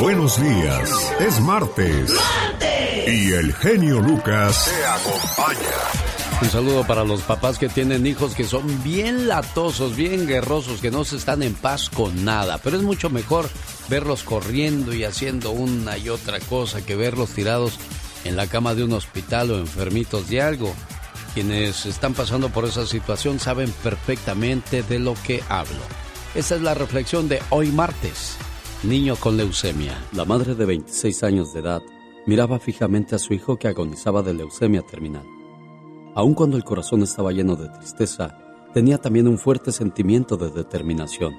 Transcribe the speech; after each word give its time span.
Buenos 0.00 0.40
días. 0.40 1.12
Es 1.18 1.40
martes. 1.40 2.14
Y 3.08 3.32
el 3.32 3.52
genio 3.52 4.00
Lucas 4.00 4.64
te 4.64 4.86
acompaña. 4.86 6.40
Un 6.40 6.48
saludo 6.50 6.86
para 6.86 7.02
los 7.02 7.22
papás 7.22 7.58
que 7.58 7.68
tienen 7.68 8.06
hijos 8.06 8.36
que 8.36 8.44
son 8.44 8.84
bien 8.84 9.26
latosos, 9.26 9.96
bien 9.96 10.28
guerrosos, 10.28 10.80
que 10.80 10.92
no 10.92 11.04
se 11.04 11.16
están 11.16 11.42
en 11.42 11.54
paz 11.54 11.90
con 11.90 12.24
nada. 12.24 12.58
Pero 12.58 12.76
es 12.76 12.84
mucho 12.84 13.10
mejor 13.10 13.50
verlos 13.88 14.22
corriendo 14.22 14.94
y 14.94 15.02
haciendo 15.02 15.50
una 15.50 15.98
y 15.98 16.10
otra 16.10 16.38
cosa 16.38 16.86
que 16.86 16.94
verlos 16.94 17.30
tirados 17.30 17.76
en 18.24 18.36
la 18.36 18.46
cama 18.46 18.76
de 18.76 18.84
un 18.84 18.92
hospital 18.92 19.50
o 19.50 19.58
enfermitos 19.58 20.28
de 20.28 20.42
algo. 20.42 20.74
Quienes 21.34 21.86
están 21.86 22.14
pasando 22.14 22.50
por 22.50 22.66
esa 22.66 22.86
situación 22.86 23.40
saben 23.40 23.72
perfectamente 23.82 24.84
de 24.84 25.00
lo 25.00 25.14
que 25.26 25.42
hablo. 25.48 25.82
Esa 26.36 26.54
es 26.54 26.62
la 26.62 26.74
reflexión 26.74 27.28
de 27.28 27.42
hoy 27.50 27.72
martes. 27.72 28.38
Niño 28.84 29.16
con 29.16 29.36
leucemia. 29.36 29.96
La 30.12 30.24
madre 30.24 30.54
de 30.54 30.64
26 30.64 31.22
años 31.24 31.52
de 31.52 31.60
edad 31.60 31.82
miraba 32.26 32.58
fijamente 32.58 33.14
a 33.14 33.18
su 33.18 33.34
hijo 33.34 33.56
que 33.56 33.68
agonizaba 33.68 34.22
de 34.22 34.34
leucemia 34.34 34.82
terminal. 34.82 35.26
Aun 36.14 36.34
cuando 36.34 36.56
el 36.56 36.64
corazón 36.64 37.02
estaba 37.02 37.32
lleno 37.32 37.56
de 37.56 37.68
tristeza, 37.68 38.38
tenía 38.72 38.98
también 38.98 39.28
un 39.28 39.38
fuerte 39.38 39.72
sentimiento 39.72 40.36
de 40.36 40.50
determinación. 40.50 41.34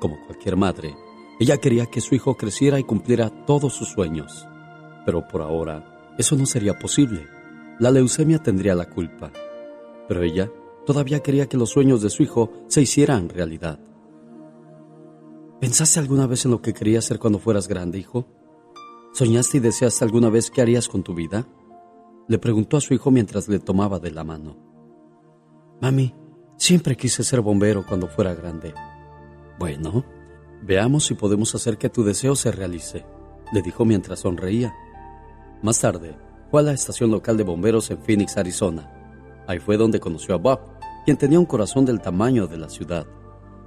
Como 0.00 0.18
cualquier 0.26 0.56
madre, 0.56 0.94
ella 1.38 1.58
quería 1.58 1.86
que 1.86 2.00
su 2.00 2.14
hijo 2.14 2.36
creciera 2.36 2.78
y 2.78 2.84
cumpliera 2.84 3.30
todos 3.46 3.74
sus 3.74 3.88
sueños. 3.88 4.46
Pero 5.04 5.26
por 5.28 5.42
ahora, 5.42 6.14
eso 6.18 6.36
no 6.36 6.46
sería 6.46 6.78
posible 6.78 7.26
la 7.78 7.92
leucemia 7.92 8.40
tendría 8.40 8.74
la 8.74 8.86
culpa. 8.86 9.30
Pero 10.08 10.22
ella 10.22 10.50
todavía 10.84 11.20
quería 11.20 11.48
que 11.48 11.56
los 11.56 11.70
sueños 11.70 12.02
de 12.02 12.10
su 12.10 12.24
hijo 12.24 12.52
se 12.66 12.82
hicieran 12.82 13.28
realidad. 13.28 13.78
¿Pensaste 15.60 15.98
alguna 15.98 16.28
vez 16.28 16.44
en 16.44 16.52
lo 16.52 16.62
que 16.62 16.72
querías 16.72 17.04
ser 17.04 17.18
cuando 17.18 17.40
fueras 17.40 17.66
grande, 17.66 17.98
hijo? 17.98 18.26
¿Soñaste 19.12 19.56
y 19.56 19.60
deseaste 19.60 20.04
alguna 20.04 20.28
vez 20.28 20.52
qué 20.52 20.62
harías 20.62 20.88
con 20.88 21.02
tu 21.02 21.14
vida? 21.14 21.48
Le 22.28 22.38
preguntó 22.38 22.76
a 22.76 22.80
su 22.80 22.94
hijo 22.94 23.10
mientras 23.10 23.48
le 23.48 23.58
tomaba 23.58 23.98
de 23.98 24.12
la 24.12 24.22
mano. 24.22 24.56
Mami, 25.80 26.14
siempre 26.56 26.96
quise 26.96 27.24
ser 27.24 27.40
bombero 27.40 27.84
cuando 27.84 28.06
fuera 28.06 28.34
grande. 28.34 28.72
Bueno, 29.58 30.04
veamos 30.62 31.06
si 31.06 31.14
podemos 31.14 31.52
hacer 31.56 31.76
que 31.76 31.88
tu 31.88 32.04
deseo 32.04 32.36
se 32.36 32.52
realice, 32.52 33.04
le 33.52 33.60
dijo 33.60 33.84
mientras 33.84 34.20
sonreía. 34.20 34.72
Más 35.60 35.80
tarde, 35.80 36.16
fue 36.52 36.60
a 36.60 36.64
la 36.64 36.72
estación 36.72 37.10
local 37.10 37.36
de 37.36 37.42
bomberos 37.42 37.90
en 37.90 37.98
Phoenix, 37.98 38.36
Arizona. 38.36 38.92
Ahí 39.48 39.58
fue 39.58 39.76
donde 39.76 39.98
conoció 39.98 40.36
a 40.36 40.38
Bob, 40.38 40.60
quien 41.04 41.16
tenía 41.16 41.40
un 41.40 41.46
corazón 41.46 41.84
del 41.84 42.00
tamaño 42.00 42.46
de 42.46 42.58
la 42.58 42.68
ciudad. 42.68 43.08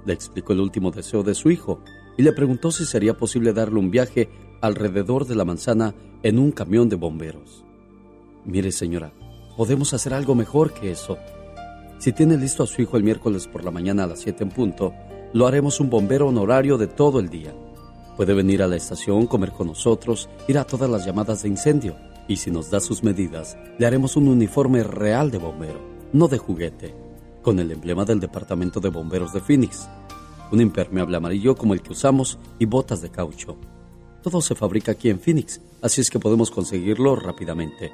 Le 0.04 0.12
explicó 0.12 0.52
el 0.52 0.60
último 0.60 0.90
deseo 0.90 1.22
de 1.22 1.34
su 1.34 1.50
hijo 1.50 1.80
y 2.16 2.22
le 2.22 2.32
preguntó 2.32 2.70
si 2.70 2.84
sería 2.84 3.16
posible 3.16 3.52
darle 3.52 3.78
un 3.78 3.90
viaje 3.90 4.28
alrededor 4.60 5.26
de 5.26 5.34
la 5.34 5.44
manzana 5.44 5.94
en 6.22 6.38
un 6.38 6.52
camión 6.52 6.88
de 6.88 6.96
bomberos. 6.96 7.64
Mire, 8.44 8.72
señora, 8.72 9.12
podemos 9.56 9.94
hacer 9.94 10.14
algo 10.14 10.34
mejor 10.34 10.72
que 10.72 10.90
eso. 10.90 11.18
Si 11.98 12.12
tiene 12.12 12.36
listo 12.36 12.62
a 12.62 12.66
su 12.66 12.82
hijo 12.82 12.96
el 12.96 13.04
miércoles 13.04 13.46
por 13.46 13.64
la 13.64 13.70
mañana 13.70 14.04
a 14.04 14.06
las 14.08 14.20
7 14.20 14.44
en 14.44 14.50
punto, 14.50 14.92
lo 15.32 15.46
haremos 15.46 15.80
un 15.80 15.88
bombero 15.88 16.28
honorario 16.28 16.78
de 16.78 16.88
todo 16.88 17.20
el 17.20 17.28
día. 17.28 17.54
Puede 18.16 18.34
venir 18.34 18.62
a 18.62 18.66
la 18.66 18.76
estación, 18.76 19.26
comer 19.26 19.52
con 19.52 19.68
nosotros, 19.68 20.28
ir 20.48 20.58
a 20.58 20.64
todas 20.64 20.90
las 20.90 21.06
llamadas 21.06 21.42
de 21.42 21.48
incendio 21.48 21.96
y 22.28 22.36
si 22.36 22.50
nos 22.50 22.70
da 22.70 22.80
sus 22.80 23.02
medidas, 23.02 23.56
le 23.78 23.86
haremos 23.86 24.16
un 24.16 24.28
uniforme 24.28 24.82
real 24.82 25.30
de 25.30 25.38
bombero, 25.38 25.80
no 26.12 26.28
de 26.28 26.38
juguete, 26.38 26.94
con 27.42 27.58
el 27.58 27.70
emblema 27.70 28.04
del 28.04 28.20
Departamento 28.20 28.80
de 28.80 28.88
Bomberos 28.88 29.32
de 29.32 29.40
Phoenix, 29.40 29.88
un 30.50 30.60
impermeable 30.60 31.16
amarillo 31.16 31.56
como 31.56 31.74
el 31.74 31.82
que 31.82 31.92
usamos 31.92 32.38
y 32.58 32.66
botas 32.66 33.02
de 33.02 33.10
caucho. 33.10 33.56
Todo 34.22 34.40
se 34.40 34.54
fabrica 34.54 34.92
aquí 34.92 35.10
en 35.10 35.18
Phoenix, 35.18 35.60
así 35.82 36.00
es 36.00 36.10
que 36.10 36.20
podemos 36.20 36.50
conseguirlo 36.50 37.16
rápidamente. 37.16 37.92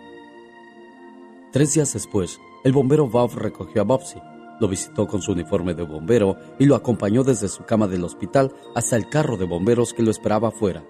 Tres 1.52 1.72
días 1.74 1.92
después, 1.94 2.38
el 2.64 2.72
bombero 2.72 3.08
Bob 3.08 3.34
recogió 3.36 3.80
a 3.80 3.84
Bobsy, 3.84 4.20
lo 4.60 4.68
visitó 4.68 5.06
con 5.06 5.22
su 5.22 5.32
uniforme 5.32 5.74
de 5.74 5.84
bombero 5.84 6.36
y 6.58 6.66
lo 6.66 6.74
acompañó 6.74 7.24
desde 7.24 7.48
su 7.48 7.64
cama 7.64 7.86
del 7.86 8.04
hospital 8.04 8.52
hasta 8.74 8.96
el 8.96 9.08
carro 9.08 9.36
de 9.36 9.46
bomberos 9.46 9.94
que 9.94 10.02
lo 10.02 10.10
esperaba 10.10 10.48
afuera. 10.48 10.84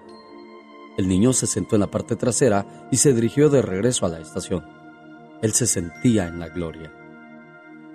El 0.97 1.07
niño 1.07 1.31
se 1.31 1.47
sentó 1.47 1.75
en 1.75 1.81
la 1.81 1.91
parte 1.91 2.17
trasera 2.17 2.89
y 2.91 2.97
se 2.97 3.13
dirigió 3.13 3.49
de 3.49 3.61
regreso 3.61 4.05
a 4.05 4.09
la 4.09 4.19
estación. 4.19 4.65
Él 5.41 5.53
se 5.53 5.65
sentía 5.65 6.27
en 6.27 6.39
la 6.39 6.49
gloria. 6.49 6.91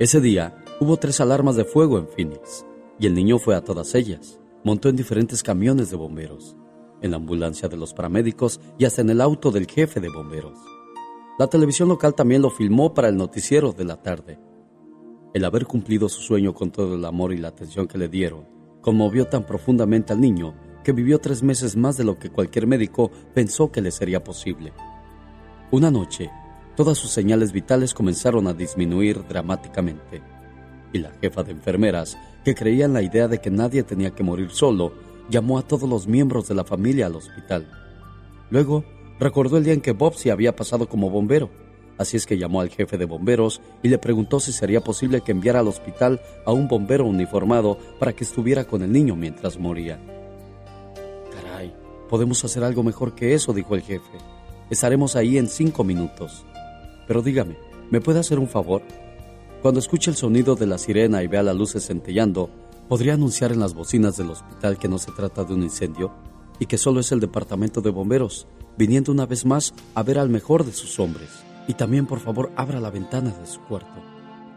Ese 0.00 0.20
día 0.20 0.56
hubo 0.80 0.96
tres 0.96 1.20
alarmas 1.20 1.54
de 1.54 1.64
fuego 1.64 1.98
en 1.98 2.08
Phoenix 2.08 2.66
y 2.98 3.06
el 3.06 3.14
niño 3.14 3.38
fue 3.38 3.54
a 3.54 3.62
todas 3.62 3.94
ellas. 3.94 4.40
Montó 4.64 4.88
en 4.88 4.96
diferentes 4.96 5.40
camiones 5.40 5.88
de 5.88 5.96
bomberos, 5.96 6.56
en 7.00 7.12
la 7.12 7.18
ambulancia 7.18 7.68
de 7.68 7.76
los 7.76 7.94
paramédicos 7.94 8.60
y 8.76 8.86
hasta 8.86 9.02
en 9.02 9.10
el 9.10 9.20
auto 9.20 9.52
del 9.52 9.68
jefe 9.68 10.00
de 10.00 10.08
bomberos. 10.08 10.58
La 11.38 11.46
televisión 11.46 11.88
local 11.88 12.12
también 12.16 12.42
lo 12.42 12.50
filmó 12.50 12.92
para 12.92 13.08
el 13.08 13.16
noticiero 13.16 13.70
de 13.70 13.84
la 13.84 14.02
tarde. 14.02 14.40
El 15.32 15.44
haber 15.44 15.64
cumplido 15.64 16.08
su 16.08 16.22
sueño 16.22 16.54
con 16.54 16.72
todo 16.72 16.96
el 16.96 17.04
amor 17.04 17.32
y 17.32 17.36
la 17.36 17.48
atención 17.48 17.86
que 17.86 17.98
le 17.98 18.08
dieron 18.08 18.48
conmovió 18.80 19.28
tan 19.28 19.46
profundamente 19.46 20.12
al 20.12 20.20
niño 20.20 20.56
que 20.82 20.90
vivió 20.90 21.20
tres 21.20 21.44
meses 21.44 21.76
más 21.76 21.96
de 21.96 22.02
lo 22.02 22.18
que 22.18 22.30
cualquier 22.30 22.66
médico 22.66 23.12
pensó 23.32 23.70
que 23.70 23.80
le 23.80 23.92
sería 23.92 24.24
posible. 24.24 24.72
Una 25.70 25.92
noche, 25.92 26.32
todas 26.76 26.98
sus 26.98 27.10
señales 27.10 27.52
vitales 27.52 27.94
comenzaron 27.94 28.46
a 28.46 28.54
disminuir 28.54 29.26
dramáticamente, 29.28 30.22
y 30.92 30.98
la 30.98 31.12
jefa 31.20 31.42
de 31.42 31.52
enfermeras, 31.52 32.16
que 32.44 32.54
creía 32.54 32.84
en 32.84 32.92
la 32.92 33.02
idea 33.02 33.28
de 33.28 33.40
que 33.40 33.50
nadie 33.50 33.82
tenía 33.82 34.10
que 34.10 34.22
morir 34.22 34.50
solo, 34.50 34.92
llamó 35.30 35.58
a 35.58 35.62
todos 35.62 35.88
los 35.88 36.06
miembros 36.06 36.48
de 36.48 36.54
la 36.54 36.64
familia 36.64 37.06
al 37.06 37.16
hospital. 37.16 37.66
Luego, 38.50 38.84
recordó 39.18 39.56
el 39.56 39.64
día 39.64 39.72
en 39.72 39.80
que 39.80 39.92
Bob 39.92 40.14
se 40.14 40.30
había 40.30 40.54
pasado 40.54 40.88
como 40.88 41.10
bombero, 41.10 41.50
así 41.98 42.16
es 42.16 42.26
que 42.26 42.38
llamó 42.38 42.60
al 42.60 42.70
jefe 42.70 42.98
de 42.98 43.04
bomberos 43.04 43.60
y 43.82 43.88
le 43.88 43.98
preguntó 43.98 44.40
si 44.40 44.52
sería 44.52 44.82
posible 44.82 45.20
que 45.20 45.32
enviara 45.32 45.60
al 45.60 45.68
hospital 45.68 46.20
a 46.44 46.52
un 46.52 46.68
bombero 46.68 47.06
uniformado 47.06 47.78
para 47.98 48.12
que 48.12 48.24
estuviera 48.24 48.64
con 48.64 48.82
el 48.82 48.92
niño 48.92 49.16
mientras 49.16 49.58
moría. 49.58 49.98
Podemos 52.08 52.44
hacer 52.44 52.62
algo 52.62 52.82
mejor 52.82 53.14
que 53.14 53.34
eso, 53.34 53.52
dijo 53.52 53.74
el 53.74 53.82
jefe. 53.82 54.18
Estaremos 54.70 55.16
ahí 55.16 55.38
en 55.38 55.48
cinco 55.48 55.84
minutos. 55.84 56.44
Pero 57.06 57.22
dígame, 57.22 57.56
¿me 57.90 58.00
puede 58.00 58.20
hacer 58.20 58.38
un 58.38 58.48
favor? 58.48 58.82
Cuando 59.62 59.80
escuche 59.80 60.10
el 60.10 60.16
sonido 60.16 60.56
de 60.56 60.66
la 60.66 60.78
sirena 60.78 61.22
y 61.22 61.26
vea 61.26 61.42
las 61.42 61.56
luces 61.56 61.86
centellando, 61.86 62.50
¿podría 62.88 63.14
anunciar 63.14 63.52
en 63.52 63.60
las 63.60 63.74
bocinas 63.74 64.16
del 64.16 64.30
hospital 64.30 64.78
que 64.78 64.88
no 64.88 64.98
se 64.98 65.12
trata 65.12 65.44
de 65.44 65.54
un 65.54 65.62
incendio 65.62 66.12
y 66.58 66.66
que 66.66 66.78
solo 66.78 67.00
es 67.00 67.12
el 67.12 67.20
departamento 67.20 67.80
de 67.80 67.90
bomberos, 67.90 68.46
viniendo 68.76 69.10
una 69.10 69.26
vez 69.26 69.44
más 69.46 69.74
a 69.94 70.02
ver 70.02 70.18
al 70.18 70.28
mejor 70.28 70.64
de 70.64 70.72
sus 70.72 70.98
hombres? 71.00 71.30
Y 71.66 71.74
también, 71.74 72.06
por 72.06 72.20
favor, 72.20 72.52
abra 72.56 72.80
la 72.80 72.90
ventana 72.90 73.30
de 73.30 73.46
su 73.46 73.60
cuarto. 73.60 74.02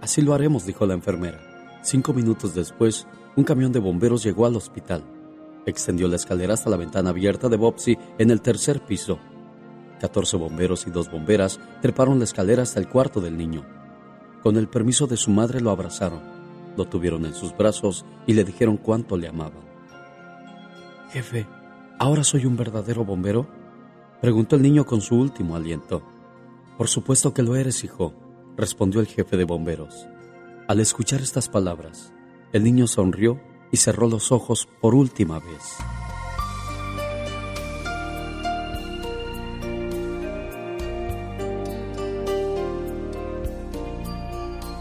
Así 0.02 0.22
lo 0.22 0.34
haremos, 0.34 0.66
dijo 0.66 0.86
la 0.86 0.94
enfermera. 0.94 1.40
Cinco 1.84 2.14
minutos 2.14 2.54
después, 2.54 3.08
un 3.38 3.44
camión 3.44 3.72
de 3.72 3.80
bomberos 3.80 4.24
llegó 4.24 4.46
al 4.46 4.58
hospital. 4.58 5.04
Extendió 5.66 6.08
la 6.08 6.18
escalera 6.18 6.54
hasta 6.54 6.70
la 6.70 6.78
ventana 6.78 7.12
abierta 7.12 7.48
de 7.50 7.58
Bobsy 7.58 7.98
en 8.18 8.32
el 8.32 8.42
tercer 8.42 8.82
piso. 8.82 9.20
Catorce 10.00 10.38
bomberos 10.38 10.86
y 10.88 10.92
dos 10.92 11.10
bomberas 11.10 11.60
treparon 11.82 12.20
la 12.20 12.26
escalera 12.26 12.64
hasta 12.64 12.80
el 12.80 12.88
cuarto 12.88 13.20
del 13.22 13.38
niño. 13.38 13.66
Con 14.44 14.58
el 14.58 14.68
permiso 14.68 15.08
de 15.08 15.18
su 15.18 15.32
madre 15.32 15.60
lo 15.60 15.72
abrazaron, 15.72 16.22
lo 16.78 16.86
tuvieron 16.86 17.26
en 17.26 17.34
sus 17.34 17.56
brazos 17.58 18.06
y 18.26 18.34
le 18.34 18.44
dijeron 18.44 18.78
cuánto 18.78 19.18
le 19.18 19.28
amaban. 19.28 19.66
Jefe, 21.12 21.48
¿ahora 22.00 22.24
soy 22.24 22.46
un 22.46 22.56
verdadero 22.56 23.04
bombero? 23.04 23.48
Preguntó 24.22 24.56
el 24.56 24.62
niño 24.62 24.86
con 24.86 25.02
su 25.02 25.16
último 25.16 25.56
aliento. 25.56 26.04
Por 26.78 26.88
supuesto 26.88 27.34
que 27.34 27.44
lo 27.44 27.56
eres, 27.56 27.84
hijo, 27.84 28.14
respondió 28.56 29.00
el 29.02 29.08
jefe 29.08 29.38
de 29.38 29.46
bomberos. 29.46 30.08
Al 30.68 30.80
escuchar 30.80 31.22
estas 31.22 31.50
palabras, 31.50 32.14
el 32.54 32.64
niño 32.64 32.88
sonrió 32.88 33.40
y 33.72 33.78
cerró 33.78 34.08
los 34.08 34.32
ojos 34.32 34.68
por 34.82 34.96
última 34.96 35.40
vez. 35.40 35.78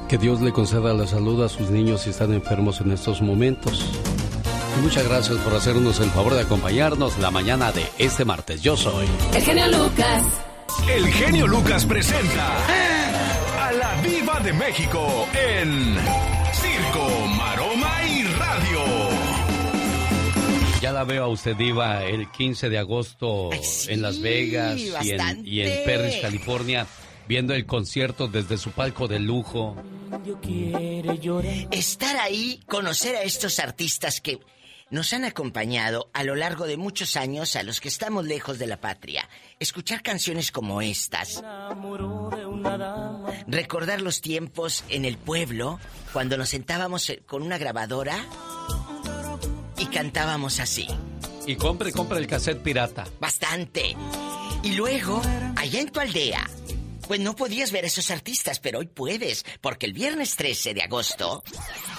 Que 0.08 0.19
Dios 0.19 0.41
le 0.41 0.53
conceda 0.53 0.94
la 0.94 1.06
salud 1.06 1.43
a 1.43 1.49
sus 1.49 1.70
niños 1.70 2.03
si 2.03 2.11
están 2.11 2.32
enfermos 2.32 2.81
en 2.81 2.93
estos 2.93 3.20
momentos. 3.23 3.85
muchas 4.82 5.08
gracias 5.08 5.38
por 5.38 5.55
hacernos 5.55 5.99
el 6.00 6.11
favor 6.11 6.35
de 6.35 6.43
acompañarnos 6.43 7.19
la 7.19 7.31
mañana 7.31 7.73
de 7.73 7.85
este 7.99 8.25
martes. 8.25 8.62
Yo 8.62 8.76
soy 8.76 9.06
el 9.35 9.43
genio 9.43 9.67
Lucas. 9.69 10.23
El 10.88 11.06
genio 11.08 11.47
Lucas 11.47 11.85
presenta 11.87 12.56
a 13.67 13.73
la 13.73 14.00
Viva 14.03 14.41
de 14.41 14.53
México 14.53 15.26
en 15.35 15.97
Circo, 16.52 17.26
Maroma 17.37 18.05
y 18.05 18.26
ya 20.81 20.93
la 20.93 21.05
veo 21.05 21.25
a 21.25 21.29
usted, 21.29 21.56
Diva, 21.56 22.05
el 22.05 22.31
15 22.31 22.69
de 22.69 22.79
agosto 22.79 23.50
en 23.88 24.02
Las 24.02 24.20
Vegas 24.20 24.79
y 24.79 25.11
en, 25.11 25.44
y 25.44 25.62
en, 25.62 25.85
Perris, 25.85 26.17
California, 26.23 26.87
viendo 27.26 27.55
el 27.55 27.67
concierto 27.67 28.29
desde 28.29 28.56
su 28.56 28.70
palco 28.70 29.09
de 29.09 29.19
lujo. 29.19 29.75
Estar 31.70 32.17
ahí, 32.17 32.61
conocer 32.67 33.17
a 33.17 33.23
estos 33.23 33.58
artistas 33.58 34.20
que 34.20 34.40
nos 34.90 35.12
han 35.12 35.25
acompañado 35.25 36.11
a 36.12 36.23
lo 36.23 36.37
largo 36.37 36.67
de 36.67 36.76
muchos 36.76 37.17
años 37.17 37.56
a 37.56 37.62
los 37.62 37.81
que 37.81 37.88
estamos 37.88 38.25
lejos 38.25 38.58
de 38.58 38.67
la 38.67 38.81
patria. 38.81 39.28
Escuchar 39.58 40.02
canciones 40.02 40.52
como 40.52 40.81
estas. 40.81 41.43
Recordar 43.49 44.00
los 44.00 44.20
tiempos 44.20 44.84
en 44.88 45.05
el 45.05 45.19
pueblo 45.19 45.81
cuando 46.12 46.37
nos 46.37 46.50
sentábamos 46.50 47.11
eh, 47.11 47.23
con 47.26 47.43
una 47.43 47.58
grabadora 47.58 48.17
y 49.78 49.87
cantábamos 49.87 50.61
así. 50.61 50.87
Y 51.46 51.56
compre, 51.56 51.93
compre 51.93 52.19
el 52.19 52.26
cassette 52.26 52.62
pirata. 52.62 53.06
Bastante. 53.20 53.96
Y 54.62 54.73
luego, 54.73 55.20
allá 55.56 55.81
en 55.81 55.90
tu 55.90 56.00
aldea, 56.00 56.49
pues 57.06 57.20
no 57.20 57.37
podías 57.37 57.73
ver 57.73 57.85
a 57.85 57.88
esos 57.88 58.11
artistas, 58.11 58.61
pero 58.61 58.81
hoy 58.81 58.87
puedes, 58.87 59.44
porque 59.61 59.87
el 59.87 59.93
viernes 59.93 60.37
13 60.37 60.75
de 60.75 60.82
agosto, 60.82 61.43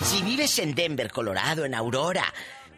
si 0.04 0.22
vives 0.24 0.60
en 0.60 0.76
Denver, 0.76 1.12
Colorado, 1.12 1.66
en 1.66 1.76
Aurora, 1.76 2.26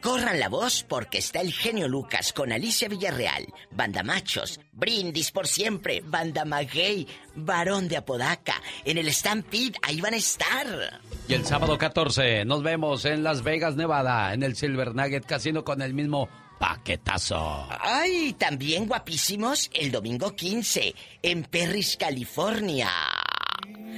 corran 0.02 0.40
la 0.40 0.50
voz 0.50 0.86
porque 0.88 1.18
está 1.18 1.42
el 1.42 1.52
genio 1.52 1.88
Lucas 1.88 2.32
con 2.34 2.52
Alicia 2.52 2.88
Villarreal, 2.88 3.48
Banda 3.72 4.04
Machos, 4.04 4.60
Brindis 4.72 5.32
por 5.32 5.48
siempre, 5.48 6.02
Banda 6.06 6.46
Maguey, 6.46 7.08
Varón 7.36 7.88
de 7.88 7.98
Apodaca, 7.98 8.62
en 8.86 8.98
el 8.98 9.12
Stampede, 9.14 9.74
ahí 9.82 10.00
van 10.00 10.14
a 10.14 10.18
estar. 10.18 11.02
Y 11.28 11.34
el 11.34 11.46
sábado 11.46 11.78
14 11.78 12.46
nos 12.46 12.64
vemos 12.64 13.06
en 13.06 13.24
Las 13.24 13.44
Vegas, 13.44 13.76
Nevada, 13.76 14.34
en 14.34 14.44
el 14.44 14.56
Silver 14.56 14.96
Nugget 14.96 15.26
Casino 15.26 15.64
con 15.64 15.82
el 15.82 15.94
mismo 15.94 16.30
paquetazo. 16.60 17.68
Ay, 17.80 18.34
también 18.34 18.86
guapísimos 18.86 19.72
el 19.74 19.92
domingo 19.92 20.36
15 20.36 20.94
en 21.24 21.44
Perris, 21.44 21.98
California. 21.98 22.92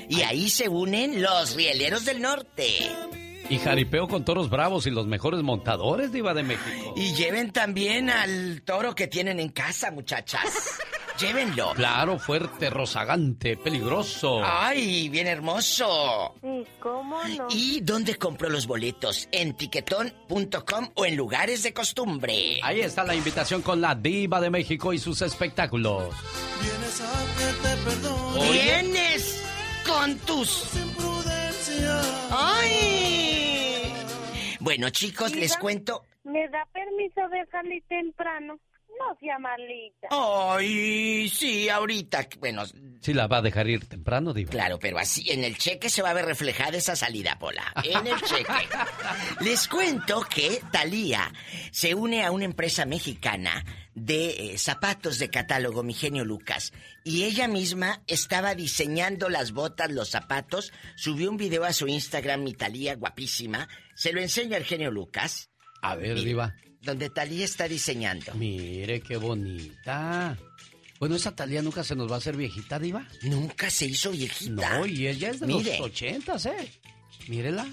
Y 0.08 0.22
ahí 0.22 0.50
se 0.50 0.70
unen 0.70 1.22
los 1.22 1.56
rieleros 1.56 2.06
del 2.06 2.22
norte. 2.22 2.68
Y 3.50 3.58
jaripeo 3.58 4.08
con 4.08 4.24
toros 4.24 4.50
bravos 4.50 4.88
y 4.88 4.92
los 4.92 5.08
mejores 5.08 5.42
montadores, 5.42 6.14
Diva 6.14 6.34
de 6.34 6.44
México. 6.44 6.94
Y 6.96 7.14
lleven 7.16 7.52
también 7.52 8.10
al 8.10 8.62
toro 8.62 8.96
que 8.96 9.08
tienen 9.08 9.42
en 9.42 9.50
casa, 9.50 9.92
muchachas. 9.92 10.80
Llévenlo. 11.22 11.74
Claro, 11.76 12.18
fuerte, 12.18 12.72
rozagante, 12.72 13.56
peligroso. 13.56 14.42
¡Ay, 14.44 15.08
bien 15.10 15.28
hermoso! 15.28 16.34
Sí, 16.42 16.66
¿cómo 16.80 17.24
no? 17.24 17.48
¿Y 17.52 17.82
dónde 17.82 18.16
compro 18.16 18.50
los 18.50 18.66
boletos? 18.66 19.30
¿En 19.32 19.54
tiquetón.com 19.54 20.90
o 20.96 21.06
en 21.06 21.16
lugares 21.16 21.62
de 21.62 21.74
costumbre? 21.74 22.60
Ahí 22.64 22.82
está 22.82 23.04
la 23.04 23.14
invitación 23.14 23.62
con 23.62 23.80
la 23.82 23.94
Diva 23.94 24.42
de 24.42 24.50
México 24.50 24.94
y 24.94 24.98
sus 24.98 25.22
espectáculos. 25.22 26.16
Vienes 26.60 27.02
a 27.02 27.14
que 27.38 27.46
te 27.62 27.76
perdone. 27.84 28.52
Vienes 28.52 29.44
con 29.86 30.18
tus. 30.20 30.72
¡Ay! 32.32 33.94
Bueno, 34.60 34.90
chicos, 34.90 35.36
les 35.36 35.56
cuento. 35.58 36.04
¿Me 36.24 36.48
da 36.50 36.66
permiso 36.74 37.22
de 37.30 37.46
salir 37.52 37.84
temprano? 37.88 38.60
No 39.08 39.18
sea 39.20 39.40
malita. 39.40 40.08
Ay, 40.12 41.30
sí, 41.30 41.70
ahorita. 41.70 42.28
Bueno. 42.40 42.64
Sí, 43.02 43.14
la 43.14 43.28
va 43.28 43.38
a 43.38 43.42
dejar 43.42 43.68
ir 43.68 43.88
temprano, 43.88 44.34
Diva. 44.34 44.52
Claro, 44.52 44.78
pero 44.80 45.00
así 45.00 45.30
en 45.32 45.44
el 45.44 45.58
cheque 45.58 45.90
se 45.90 46.02
va 46.02 46.12
a 46.12 46.14
ver 46.14 46.26
reflejada 46.26 46.78
esa 46.78 46.96
salida, 46.96 47.38
Pola. 47.40 47.74
En 47.84 48.06
el 48.06 48.22
cheque. 48.22 48.46
Les 49.42 49.68
cuento 49.68 50.22
que 50.30 50.62
Talía 50.72 51.32
se 51.72 51.96
une 51.96 52.24
a 52.24 52.32
una 52.32 52.46
empresa 52.46 52.86
mexicana 52.86 53.66
de 53.96 54.54
eh, 54.54 54.58
zapatos 54.58 55.18
de 55.18 55.30
catálogo, 55.30 55.84
mi 55.84 55.94
genio 55.94 56.24
Lucas. 56.24 56.72
Y 57.04 57.24
ella 57.24 57.48
misma 57.48 58.04
estaba 58.08 58.54
diseñando 58.56 59.30
las 59.30 59.52
botas, 59.52 59.92
los 59.92 60.10
zapatos. 60.10 60.72
Subió 60.96 61.32
un 61.32 61.38
video 61.38 61.64
a 61.64 61.74
su 61.74 61.88
Instagram, 61.88 62.44
mi 62.44 62.54
Talía, 62.54 62.96
guapísima. 62.96 63.68
Se 63.96 64.14
lo 64.14 64.22
enseño 64.22 64.56
al 64.56 64.64
genio 64.64 64.92
Lucas. 64.92 65.50
A 65.82 65.96
ver, 65.96 66.22
Diva 66.22 66.54
donde 66.82 67.10
Talía 67.10 67.46
está 67.46 67.68
diseñando. 67.68 68.34
Mire 68.36 69.02
qué 69.02 69.18
bonita. 69.18 70.38
Bueno, 71.00 71.16
esa 71.16 71.36
Talía 71.36 71.62
nunca 71.62 71.84
se 71.84 71.96
nos 71.96 72.10
va 72.10 72.16
a 72.16 72.18
hacer 72.20 72.36
viejita, 72.36 72.78
Diva. 72.78 73.08
Nunca 73.24 73.70
se 73.70 73.86
hizo 73.86 74.12
viejita. 74.12 74.78
No, 74.78 74.86
y 74.86 75.08
ella 75.08 75.32
es 75.32 75.40
de 75.40 75.48
los 75.48 75.80
ochentas, 75.80 76.46
¿eh? 76.46 76.72
Mírela. 77.28 77.68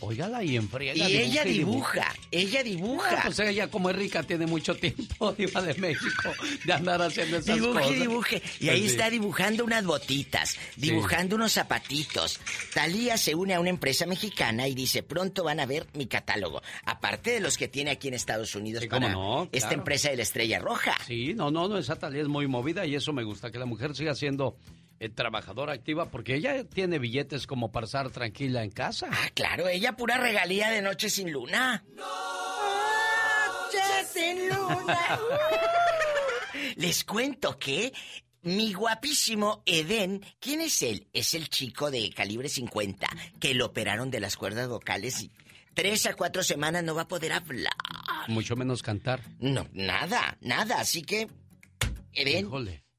Óigala 0.00 0.42
y 0.44 0.56
enfriega. 0.56 1.08
Y 1.08 1.16
ella 1.16 1.44
dibuja, 1.44 2.14
ella 2.30 2.62
dibuja. 2.62 3.22
pues 3.24 3.38
ella 3.40 3.68
como 3.68 3.90
es 3.90 3.96
rica 3.96 4.22
tiene 4.22 4.46
mucho 4.46 4.74
tiempo, 4.74 5.32
Diva 5.38 5.62
de 5.62 5.74
México, 5.74 6.32
de 6.64 6.72
andar 6.72 7.02
haciendo 7.02 7.38
esas 7.38 7.54
dibuje, 7.54 7.80
cosas. 7.80 7.98
Dibuje, 7.98 8.42
Y 8.60 8.68
ahí 8.68 8.86
está 8.86 9.10
dibujando 9.10 9.64
unas 9.64 9.84
botitas, 9.84 10.56
dibujando 10.76 11.36
unos 11.36 11.52
zapatitos. 11.52 12.40
Talía 12.74 13.16
se 13.16 13.34
une 13.34 13.54
a 13.54 13.60
una 13.60 13.70
empresa 13.70 14.06
mexicana 14.06 14.68
y 14.68 14.74
dice, 14.74 15.02
pronto 15.02 15.44
van 15.44 15.60
a 15.60 15.66
ver 15.66 15.86
mi 15.94 16.06
catálogo. 16.06 16.62
Aparte 16.84 17.30
de 17.30 17.40
los 17.40 17.56
que 17.56 17.68
tiene 17.68 17.90
aquí 17.90 18.08
en 18.08 18.14
Estados 18.14 18.54
Unidos 18.54 18.86
para 18.86 19.10
no? 19.10 19.48
esta 19.52 19.74
empresa 19.74 20.10
de 20.10 20.16
la 20.16 20.22
Estrella 20.22 20.58
Roja. 20.58 20.96
Sí, 21.06 21.34
no, 21.34 21.50
no, 21.50 21.68
no, 21.68 21.78
esa 21.78 21.96
Talía 21.96 22.22
es 22.22 22.28
muy 22.28 22.46
movida 22.46 22.86
y 22.86 22.94
eso 22.94 23.12
me 23.12 23.24
gusta, 23.24 23.50
que 23.50 23.58
la 23.58 23.66
mujer 23.66 23.94
siga 23.94 24.14
siendo 24.14 24.56
eh, 25.00 25.08
trabajadora 25.08 25.72
activa 25.72 26.10
porque 26.10 26.34
ella 26.34 26.62
tiene 26.64 26.98
billetes 26.98 27.46
como 27.46 27.72
para 27.72 27.86
estar 27.86 28.10
tranquila 28.10 28.62
en 28.62 28.70
casa. 28.70 29.08
Ah, 29.10 29.30
claro, 29.32 29.66
ella 29.66 29.96
pura 29.96 30.18
regalía 30.18 30.68
de 30.68 30.82
Noche 30.82 31.08
sin 31.08 31.32
Luna. 31.32 31.82
Noche 31.96 33.78
sin 34.12 34.50
Luna. 34.50 35.18
Les 36.76 37.02
cuento 37.04 37.58
que 37.58 37.94
mi 38.42 38.74
guapísimo 38.74 39.62
Eden, 39.64 40.22
¿quién 40.38 40.60
es 40.60 40.82
él? 40.82 41.08
Es 41.14 41.32
el 41.32 41.48
chico 41.48 41.90
de 41.90 42.10
calibre 42.10 42.50
50 42.50 43.08
que 43.40 43.54
lo 43.54 43.66
operaron 43.66 44.10
de 44.10 44.20
las 44.20 44.36
cuerdas 44.36 44.68
vocales 44.68 45.22
y 45.22 45.30
tres 45.72 46.04
a 46.04 46.14
cuatro 46.14 46.42
semanas 46.42 46.84
no 46.84 46.94
va 46.94 47.02
a 47.02 47.08
poder 47.08 47.32
hablar. 47.32 47.72
Mucho 48.28 48.54
menos 48.54 48.82
cantar. 48.82 49.22
No, 49.38 49.66
nada, 49.72 50.36
nada. 50.42 50.78
Así 50.78 51.00
que, 51.00 51.26
Eden, 52.12 52.46
Híjole 52.46 52.89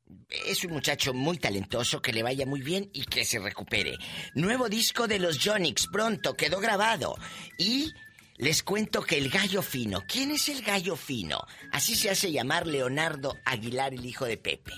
es 0.46 0.64
un 0.64 0.72
muchacho 0.72 1.14
muy 1.14 1.38
talentoso, 1.38 2.02
que 2.02 2.14
le 2.14 2.24
vaya 2.24 2.46
muy 2.46 2.62
bien 2.62 2.90
y 2.94 3.06
que 3.06 3.26
se 3.26 3.40
recupere. 3.40 3.98
Nuevo 4.34 4.70
disco 4.70 5.08
de 5.08 5.20
los 5.20 5.40
Jonix, 5.44 5.88
pronto, 5.88 6.36
quedó 6.36 6.60
grabado. 6.60 7.16
Y 7.58 7.94
les 8.38 8.64
cuento 8.64 9.04
que 9.04 9.18
el 9.18 9.30
gallo 9.30 9.62
fino, 9.62 10.04
¿quién 10.08 10.32
es 10.32 10.50
el 10.50 10.62
gallo 10.62 10.96
fino? 10.96 11.46
Así 11.72 11.96
se 11.96 12.10
hace 12.10 12.32
llamar 12.32 12.68
Leonardo 12.68 13.38
Aguilar, 13.46 13.94
el 13.94 14.06
hijo 14.06 14.26
de 14.26 14.38
Pepe. 14.38 14.74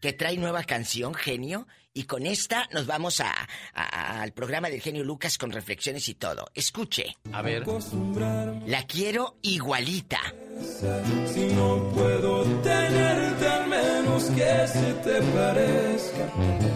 Que 0.00 0.12
trae 0.12 0.36
nueva 0.36 0.62
canción, 0.64 1.14
genio, 1.14 1.66
y 1.96 2.04
con 2.04 2.26
esta 2.26 2.68
nos 2.72 2.86
vamos 2.86 3.22
a, 3.22 3.32
al 3.72 4.32
programa 4.32 4.68
del 4.68 4.82
genio 4.82 5.02
Lucas 5.02 5.38
con 5.38 5.50
reflexiones 5.50 6.06
y 6.10 6.14
todo. 6.14 6.50
Escuche. 6.54 7.16
A 7.32 7.40
ver. 7.40 7.64
La 8.66 8.86
quiero 8.86 9.38
igualita. 9.40 10.20
Si 11.32 11.46
no 11.54 11.90
puedo 11.94 12.44
tenerte 12.60 13.35
que 14.24 14.66
se 14.66 14.92
te 15.04 15.20
parezca, 15.36 16.24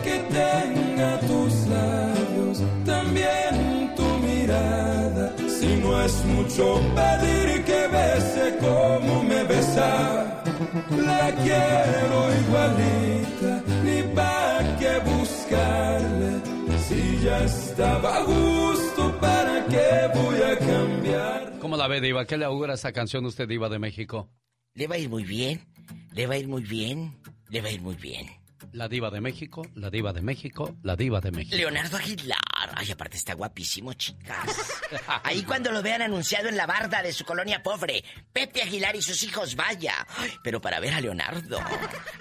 que 0.05 0.19
tenga 0.29 1.19
tus 1.21 1.67
labios, 1.69 2.63
también 2.85 3.95
tu 3.97 4.03
mirada. 4.19 5.33
Si 5.49 5.77
no 5.77 6.03
es 6.03 6.25
mucho 6.27 6.81
pedir 6.95 7.65
que 7.65 7.89
bese 7.89 8.59
como 8.61 9.23
me 9.23 9.43
besa, 9.45 10.43
la 10.91 11.33
quiero 11.43 12.19
igualita, 12.43 13.63
ni 13.85 14.03
pa' 14.15 14.61
que 14.79 14.99
buscarle. 15.11 16.41
Si 16.87 17.21
ya 17.25 17.45
estaba 17.45 18.17
a 18.17 18.23
gusto, 18.25 19.19
¿para 19.19 19.65
qué 19.67 20.11
voy 20.15 20.43
a 20.43 20.59
cambiar? 20.59 21.53
¿Cómo 21.59 21.77
la 21.77 21.89
ve, 21.89 22.01
Diva? 22.03 22.27
¿Qué 22.27 22.37
le 22.37 22.45
augura 22.45 22.75
esta 22.75 22.93
canción 22.93 23.25
usted, 23.25 23.49
Diva 23.49 23.71
de 23.71 23.79
México? 23.79 24.29
Le 24.75 24.87
va 24.87 24.95
a 24.95 24.99
ir 24.99 25.09
muy 25.09 25.25
bien, 25.25 25.67
le 26.13 26.27
va 26.27 26.35
a 26.35 26.39
ir 26.39 26.47
muy 26.47 26.63
bien, 26.63 27.21
le 27.49 27.61
va 27.61 27.69
a 27.69 27.73
ir 27.73 27.81
muy 27.81 27.97
bien. 27.97 28.29
La 28.73 28.89
diva 28.89 29.11
de 29.11 29.21
México, 29.21 29.67
la 29.75 29.91
diva 29.91 30.13
de 30.13 30.23
México, 30.23 30.77
la 30.85 30.95
diva 30.95 31.21
de 31.21 31.33
México. 31.33 31.57
Leonardo 31.57 31.97
Aguilar. 31.97 32.39
Ay, 32.77 32.93
aparte 32.93 33.17
está 33.17 33.35
guapísimo, 33.35 33.93
chicas. 33.95 34.81
Ahí 35.25 35.43
cuando 35.43 35.73
lo 35.73 35.83
vean 35.83 36.03
anunciado 36.03 36.49
en 36.49 36.57
la 36.57 36.67
barda 36.67 37.03
de 37.03 37.13
su 37.13 37.25
colonia 37.25 37.65
pobre, 37.65 38.05
Pepe 38.33 38.63
Aguilar 38.63 38.95
y 38.95 39.03
sus 39.03 39.21
hijos, 39.25 39.57
vaya. 39.57 40.07
Pero 40.45 40.61
para 40.61 40.79
ver 40.79 40.95
a 40.95 41.01
Leonardo. 41.01 41.59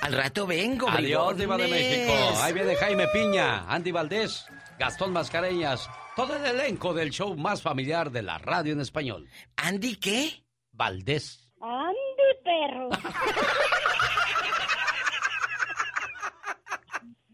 Al 0.01 0.13
rato 0.13 0.47
vengo, 0.47 0.89
Adiós, 0.89 1.37
diva 1.37 1.55
de 1.55 1.67
México. 1.67 2.13
Ahí 2.41 2.53
viene 2.53 2.75
Jaime 2.75 3.07
Piña, 3.09 3.71
Andy 3.71 3.91
Valdés, 3.91 4.45
Gastón 4.79 5.13
Mascareñas, 5.13 5.87
todo 6.15 6.35
el 6.35 6.45
elenco 6.45 6.95
del 6.95 7.11
show 7.11 7.37
más 7.37 7.61
familiar 7.61 8.09
de 8.09 8.23
la 8.23 8.39
radio 8.39 8.73
en 8.73 8.81
español. 8.81 9.29
¿Andy 9.55 9.97
qué? 9.97 10.43
Valdés. 10.71 11.38
Andy, 11.61 12.29
perro. 12.45 12.89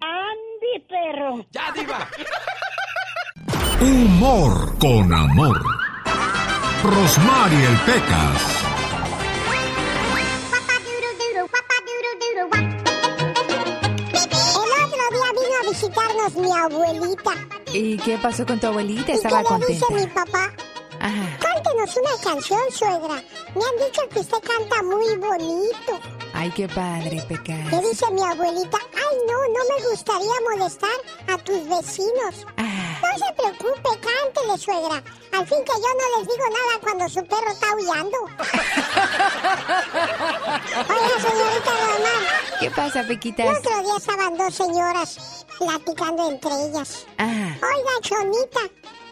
Andy, 0.01 0.85
perro. 0.89 1.45
¡Ya, 1.51 1.71
diva! 1.73 2.07
Humor 3.81 4.77
con 4.79 5.13
amor. 5.13 5.61
Rosmarie 6.83 7.67
el 7.67 7.77
Pecas. 7.79 8.65
El 14.11 14.71
otro 14.83 15.09
día 15.11 15.31
vino 15.33 15.55
a 15.61 15.69
visitarnos 15.69 16.35
mi 16.35 16.51
abuelita. 16.51 17.31
¿Y 17.73 17.97
qué 17.97 18.17
pasó 18.17 18.45
con 18.45 18.59
tu 18.59 18.67
abuelita? 18.67 19.11
¿Y 19.11 19.15
Estaba 19.15 19.43
qué 19.43 19.57
le 19.59 19.67
dice 19.67 19.85
mi 19.93 20.07
papá? 20.07 20.51
Cántenos 21.65 21.97
una 21.97 22.15
canción, 22.23 22.59
suegra. 22.71 23.23
Me 23.55 23.63
han 23.63 23.77
dicho 23.85 24.01
que 24.09 24.19
usted 24.19 24.37
canta 24.41 24.83
muy 24.83 25.15
bonito. 25.17 25.99
Ay, 26.33 26.51
qué 26.51 26.67
padre, 26.67 27.23
Pecas. 27.27 27.69
¿Qué 27.69 27.79
dice 27.87 28.11
mi 28.11 28.21
abuelita? 28.23 28.77
Ay, 28.93 29.17
no, 29.27 29.33
no 29.33 29.59
me 29.75 29.89
gustaría 29.89 30.33
molestar 30.51 30.91
a 31.27 31.37
tus 31.39 31.67
vecinos. 31.67 32.45
Ah. 32.57 32.99
No 33.01 33.17
se 33.17 33.33
preocupe, 33.33 33.89
cántele, 33.99 34.57
suegra. 34.57 35.03
Al 35.31 35.47
fin 35.47 35.57
que 35.65 35.71
yo 35.73 35.89
no 35.97 36.19
les 36.19 36.27
digo 36.27 36.45
nada 36.49 36.79
cuando 36.81 37.09
su 37.09 37.25
perro 37.25 37.51
está 37.51 37.67
aullando. 37.71 38.17
Oiga, 40.89 41.19
señorita 41.19 41.71
Román. 41.71 42.23
¿Qué 42.59 42.71
pasa, 42.71 42.99
El 43.01 43.07
Pequitas? 43.07 43.57
otro 43.59 43.81
día 43.81 43.97
estaban 43.97 44.37
dos 44.37 44.53
señoras 44.55 45.45
platicando 45.57 46.29
entre 46.29 46.51
ellas. 46.67 47.05
Ah, 47.17 47.55
Oiga, 47.55 47.91
Chonita, 48.01 48.61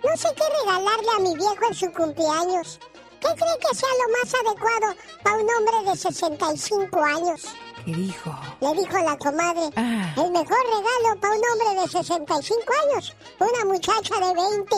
no 0.03 0.17
sé 0.17 0.29
qué 0.35 0.43
regalarle 0.61 1.09
a 1.15 1.19
mi 1.19 1.35
viejo 1.35 1.67
en 1.67 1.73
su 1.73 1.91
cumpleaños. 1.91 2.79
¿Qué 3.19 3.29
cree 3.35 3.57
que 3.59 3.75
sea 3.75 3.89
lo 3.89 4.11
más 4.17 4.33
adecuado 4.33 4.95
para 5.23 5.37
un 5.37 5.47
hombre 5.49 5.91
de 5.91 5.97
65 5.97 7.03
años? 7.03 7.55
¿qué 7.85 7.93
dijo? 7.93 8.35
Le 8.61 8.73
dijo 8.73 8.97
la 8.97 9.17
comadre. 9.17 9.69
Ah. 9.75 10.13
El 10.15 10.31
mejor 10.31 10.47
regalo 10.47 11.19
para 11.19 11.33
un 11.33 11.41
hombre 11.51 11.81
de 11.81 11.87
65 11.87 12.63
años, 12.91 13.15
una 13.39 13.65
muchacha 13.65 14.15
de 14.15 14.33
20. 14.33 14.75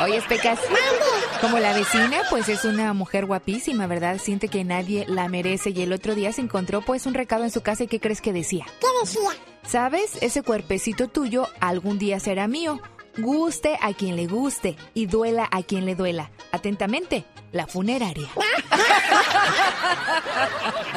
Oye, 0.04 0.22
Pecas. 0.28 0.60
Mande. 0.64 1.40
Como 1.40 1.58
la 1.58 1.74
vecina, 1.74 2.22
pues 2.30 2.48
es 2.48 2.64
una 2.64 2.92
mujer 2.92 3.26
guapísima, 3.26 3.86
¿verdad? 3.86 4.18
Siente 4.18 4.48
que 4.48 4.64
nadie 4.64 5.04
la 5.08 5.28
merece 5.28 5.70
y 5.70 5.82
el 5.82 5.92
otro 5.92 6.14
día 6.14 6.32
se 6.32 6.40
encontró 6.40 6.82
pues 6.82 7.06
un 7.06 7.14
recado 7.14 7.44
en 7.44 7.50
su 7.50 7.62
casa 7.62 7.84
y 7.84 7.88
¿qué 7.88 8.00
crees 8.00 8.20
que 8.20 8.32
decía? 8.32 8.66
¿Qué 8.80 8.86
decía? 9.00 9.30
¿Sabes? 9.66 10.18
Ese 10.20 10.42
cuerpecito 10.42 11.08
tuyo 11.08 11.48
algún 11.60 11.98
día 11.98 12.18
será 12.20 12.48
mío. 12.48 12.80
Guste 13.18 13.78
a 13.80 13.92
quien 13.92 14.16
le 14.16 14.26
guste 14.26 14.76
y 14.94 15.06
duela 15.06 15.46
a 15.50 15.62
quien 15.62 15.84
le 15.84 15.94
duela. 15.94 16.30
Atentamente, 16.50 17.24
la 17.52 17.66
funeraria. 17.66 18.28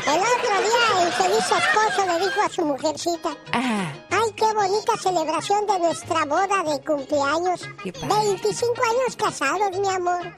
El 0.05 0.19
otro 0.22 0.53
día 0.62 1.03
el 1.05 1.12
feliz 1.13 1.45
esposo 1.51 2.05
le 2.07 2.25
dijo 2.25 2.41
a 2.41 2.50
su 2.50 2.65
mujercita. 2.65 3.29
Ah, 3.51 3.91
Ay, 4.12 4.31
qué 4.36 4.45
bonita 4.53 4.95
celebración 4.98 5.65
de 5.67 5.79
nuestra 5.79 6.25
boda 6.25 6.63
de 6.63 6.79
cumpleaños. 6.86 7.62
Qué 7.84 7.91
padre. 7.91 8.29
25 8.29 8.74
años 8.84 9.15
casados, 9.17 9.77
mi 9.77 9.89
amor. 9.89 10.34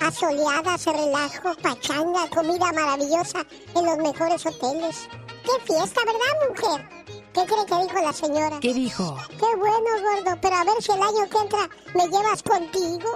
Asoleadas, 0.00 0.86
relajo, 0.86 1.54
pachanga, 1.62 2.28
comida 2.30 2.72
maravillosa 2.72 3.44
en 3.74 3.84
los 3.86 3.98
mejores 3.98 4.46
hoteles. 4.46 5.08
¡Qué 5.44 5.72
fiesta, 5.72 6.00
verdad, 6.04 6.48
mujer! 6.48 6.88
¿Qué 7.36 7.44
cree 7.44 7.66
que 7.66 7.82
dijo 7.82 8.00
la 8.02 8.12
señora? 8.14 8.60
¿qué 8.60 8.72
dijo? 8.72 9.18
Qué 9.28 9.56
bueno, 9.58 9.90
gordo, 10.02 10.38
pero 10.40 10.56
a 10.56 10.64
ver 10.64 10.74
si 10.80 10.90
el 10.90 11.02
año 11.02 11.28
que 11.30 11.36
entra 11.36 11.68
me 11.94 12.08
llevas 12.08 12.42
contigo. 12.42 13.14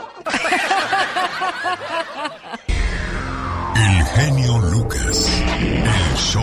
El 3.76 4.04
genio 4.04 4.58
Lucas. 4.58 5.26
El 5.56 6.16
show. 6.18 6.42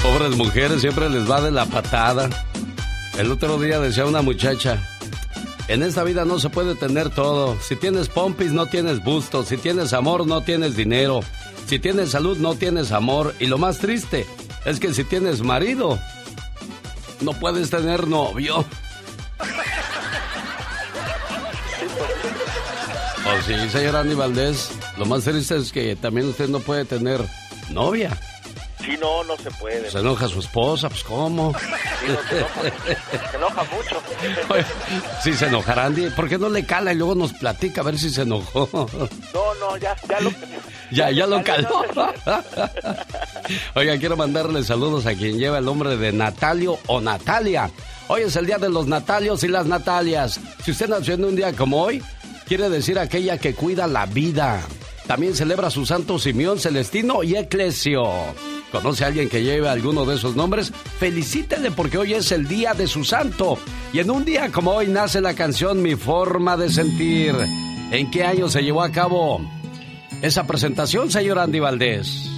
Pobres 0.00 0.36
mujeres, 0.36 0.80
siempre 0.80 1.08
les 1.10 1.28
va 1.28 1.40
de 1.40 1.50
la 1.50 1.66
patada. 1.66 2.30
El 3.18 3.32
otro 3.32 3.58
día 3.58 3.80
decía 3.80 4.06
una 4.06 4.22
muchacha, 4.22 4.78
en 5.68 5.82
esta 5.82 6.04
vida 6.04 6.24
no 6.24 6.38
se 6.38 6.50
puede 6.50 6.74
tener 6.74 7.10
todo. 7.10 7.56
Si 7.60 7.76
tienes 7.76 8.08
pompis, 8.08 8.52
no 8.52 8.66
tienes 8.66 9.02
busto. 9.02 9.44
Si 9.44 9.56
tienes 9.56 9.92
amor, 9.92 10.26
no 10.26 10.42
tienes 10.42 10.76
dinero. 10.76 11.20
Si 11.66 11.78
tienes 11.78 12.10
salud, 12.10 12.38
no 12.38 12.54
tienes 12.54 12.92
amor. 12.92 13.34
Y 13.38 13.46
lo 13.46 13.58
más 13.58 13.78
triste 13.78 14.26
es 14.64 14.80
que 14.80 14.92
si 14.92 15.04
tienes 15.04 15.42
marido, 15.42 15.98
no 17.20 17.32
puedes 17.32 17.70
tener 17.70 18.08
novio. 18.08 18.64
Oh, 23.24 23.42
sí, 23.46 23.54
señor 23.70 23.96
Andy 23.96 24.14
Valdés. 24.14 24.70
Lo 24.98 25.06
más 25.06 25.24
triste 25.24 25.56
es 25.56 25.72
que 25.72 25.96
también 25.96 26.28
usted 26.28 26.48
no 26.48 26.58
puede 26.58 26.84
tener 26.84 27.20
novia. 27.70 28.18
Si 28.84 28.96
no, 28.96 29.22
no 29.24 29.36
se 29.36 29.50
puede. 29.52 29.90
Se 29.90 29.98
enoja 29.98 30.26
su 30.28 30.40
esposa, 30.40 30.88
pues 30.88 31.04
¿cómo? 31.04 31.52
Sí, 31.58 31.66
no, 32.08 32.28
se, 32.28 32.38
enoja, 32.38 33.30
se 33.30 33.36
enoja 33.36 33.64
mucho. 33.64 34.02
Oye, 34.48 34.64
Sí, 35.22 35.32
se 35.34 35.46
enojará 35.46 35.86
Andy. 35.86 36.10
¿Por 36.10 36.28
qué 36.28 36.36
no 36.38 36.48
le 36.48 36.66
cala 36.66 36.92
y 36.92 36.96
luego 36.96 37.14
nos 37.14 37.32
platica 37.32 37.80
a 37.80 37.84
ver 37.84 37.98
si 37.98 38.10
se 38.10 38.22
enojó? 38.22 38.68
No, 38.72 39.54
no, 39.60 39.76
ya, 39.76 39.96
ya 40.08 40.20
lo... 40.20 40.32
Ya, 40.90 41.10
ya 41.10 41.26
lo 41.26 41.42
caló. 41.42 41.84
Oiga, 43.74 43.96
quiero 43.96 44.14
mandarle 44.14 44.62
saludos 44.62 45.06
a 45.06 45.14
quien 45.14 45.38
lleva 45.38 45.56
el 45.56 45.64
nombre 45.64 45.96
de 45.96 46.12
Natalio 46.12 46.78
o 46.86 47.00
Natalia. 47.00 47.70
Hoy 48.08 48.22
es 48.22 48.36
el 48.36 48.44
día 48.44 48.58
de 48.58 48.68
los 48.68 48.86
Natalios 48.86 49.42
y 49.42 49.48
las 49.48 49.64
Natalias. 49.64 50.38
Si 50.62 50.72
usted 50.72 50.88
nació 50.90 51.14
en 51.14 51.24
un 51.24 51.34
día 51.34 51.54
como 51.54 51.82
hoy, 51.82 52.02
quiere 52.46 52.68
decir 52.68 52.98
aquella 52.98 53.38
que 53.38 53.54
cuida 53.54 53.86
la 53.86 54.04
vida. 54.04 54.60
También 55.06 55.34
celebra 55.34 55.70
su 55.70 55.86
santo 55.86 56.18
Simeón 56.18 56.58
Celestino 56.58 57.22
y 57.22 57.36
Eclesio. 57.36 58.04
¿Conoce 58.72 59.04
a 59.04 59.08
alguien 59.08 59.28
que 59.28 59.42
lleve 59.42 59.68
alguno 59.68 60.06
de 60.06 60.14
esos 60.14 60.34
nombres? 60.34 60.72
Felicítele 60.98 61.70
porque 61.70 61.98
hoy 61.98 62.14
es 62.14 62.32
el 62.32 62.48
día 62.48 62.72
de 62.72 62.86
su 62.86 63.04
santo. 63.04 63.58
Y 63.92 63.98
en 63.98 64.10
un 64.10 64.24
día 64.24 64.50
como 64.50 64.70
hoy 64.70 64.88
nace 64.88 65.20
la 65.20 65.34
canción 65.34 65.82
Mi 65.82 65.94
forma 65.94 66.56
de 66.56 66.70
sentir. 66.70 67.34
¿En 67.90 68.10
qué 68.10 68.24
año 68.24 68.48
se 68.48 68.62
llevó 68.62 68.82
a 68.82 68.90
cabo 68.90 69.42
esa 70.22 70.46
presentación, 70.46 71.10
señor 71.10 71.38
Andy 71.38 71.60
Valdés? 71.60 72.30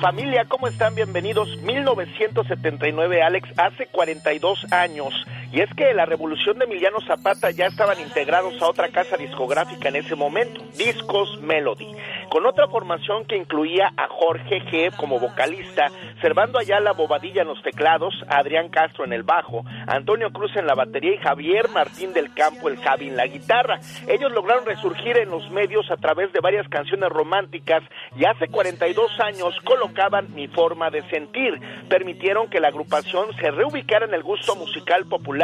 Familia, 0.00 0.44
¿cómo 0.48 0.66
están? 0.66 0.96
Bienvenidos. 0.96 1.48
1979, 1.62 3.22
Alex, 3.22 3.48
hace 3.56 3.86
42 3.86 4.72
años. 4.72 5.14
Y 5.50 5.60
es 5.60 5.72
que 5.74 5.94
la 5.94 6.04
revolución 6.04 6.58
de 6.58 6.66
Emiliano 6.66 7.00
Zapata 7.06 7.50
ya 7.50 7.66
estaban 7.66 7.98
integrados 8.00 8.60
a 8.60 8.68
otra 8.68 8.88
casa 8.90 9.16
discográfica 9.16 9.88
en 9.88 9.96
ese 9.96 10.14
momento, 10.14 10.62
Discos 10.76 11.40
Melody, 11.40 11.88
con 12.28 12.44
otra 12.44 12.68
formación 12.68 13.24
que 13.24 13.36
incluía 13.36 13.90
a 13.96 14.08
Jorge 14.08 14.60
G 14.70 14.94
como 14.96 15.18
vocalista, 15.18 15.90
Servando 16.20 16.58
Ayala 16.58 16.92
Bobadilla 16.92 17.42
en 17.42 17.48
los 17.48 17.62
teclados, 17.62 18.14
Adrián 18.28 18.68
Castro 18.68 19.04
en 19.04 19.12
el 19.12 19.22
bajo, 19.22 19.64
Antonio 19.86 20.30
Cruz 20.32 20.54
en 20.56 20.66
la 20.66 20.74
batería 20.74 21.14
y 21.14 21.18
Javier 21.18 21.68
Martín 21.70 22.12
del 22.12 22.34
Campo, 22.34 22.68
el 22.68 22.76
Javi 22.78 23.08
en 23.08 23.16
la 23.16 23.26
guitarra. 23.26 23.80
Ellos 24.06 24.30
lograron 24.32 24.66
resurgir 24.66 25.16
en 25.16 25.30
los 25.30 25.48
medios 25.50 25.90
a 25.90 25.96
través 25.96 26.32
de 26.32 26.40
varias 26.40 26.68
canciones 26.68 27.08
románticas 27.08 27.82
y 28.16 28.26
hace 28.26 28.48
42 28.48 29.10
años 29.20 29.54
colocaban 29.64 30.34
Mi 30.34 30.48
Forma 30.48 30.90
de 30.90 31.08
Sentir. 31.08 31.58
Permitieron 31.88 32.50
que 32.50 32.60
la 32.60 32.68
agrupación 32.68 33.34
se 33.36 33.50
reubicara 33.50 34.04
en 34.04 34.14
el 34.14 34.22
gusto 34.22 34.56
musical 34.56 35.06
popular, 35.06 35.37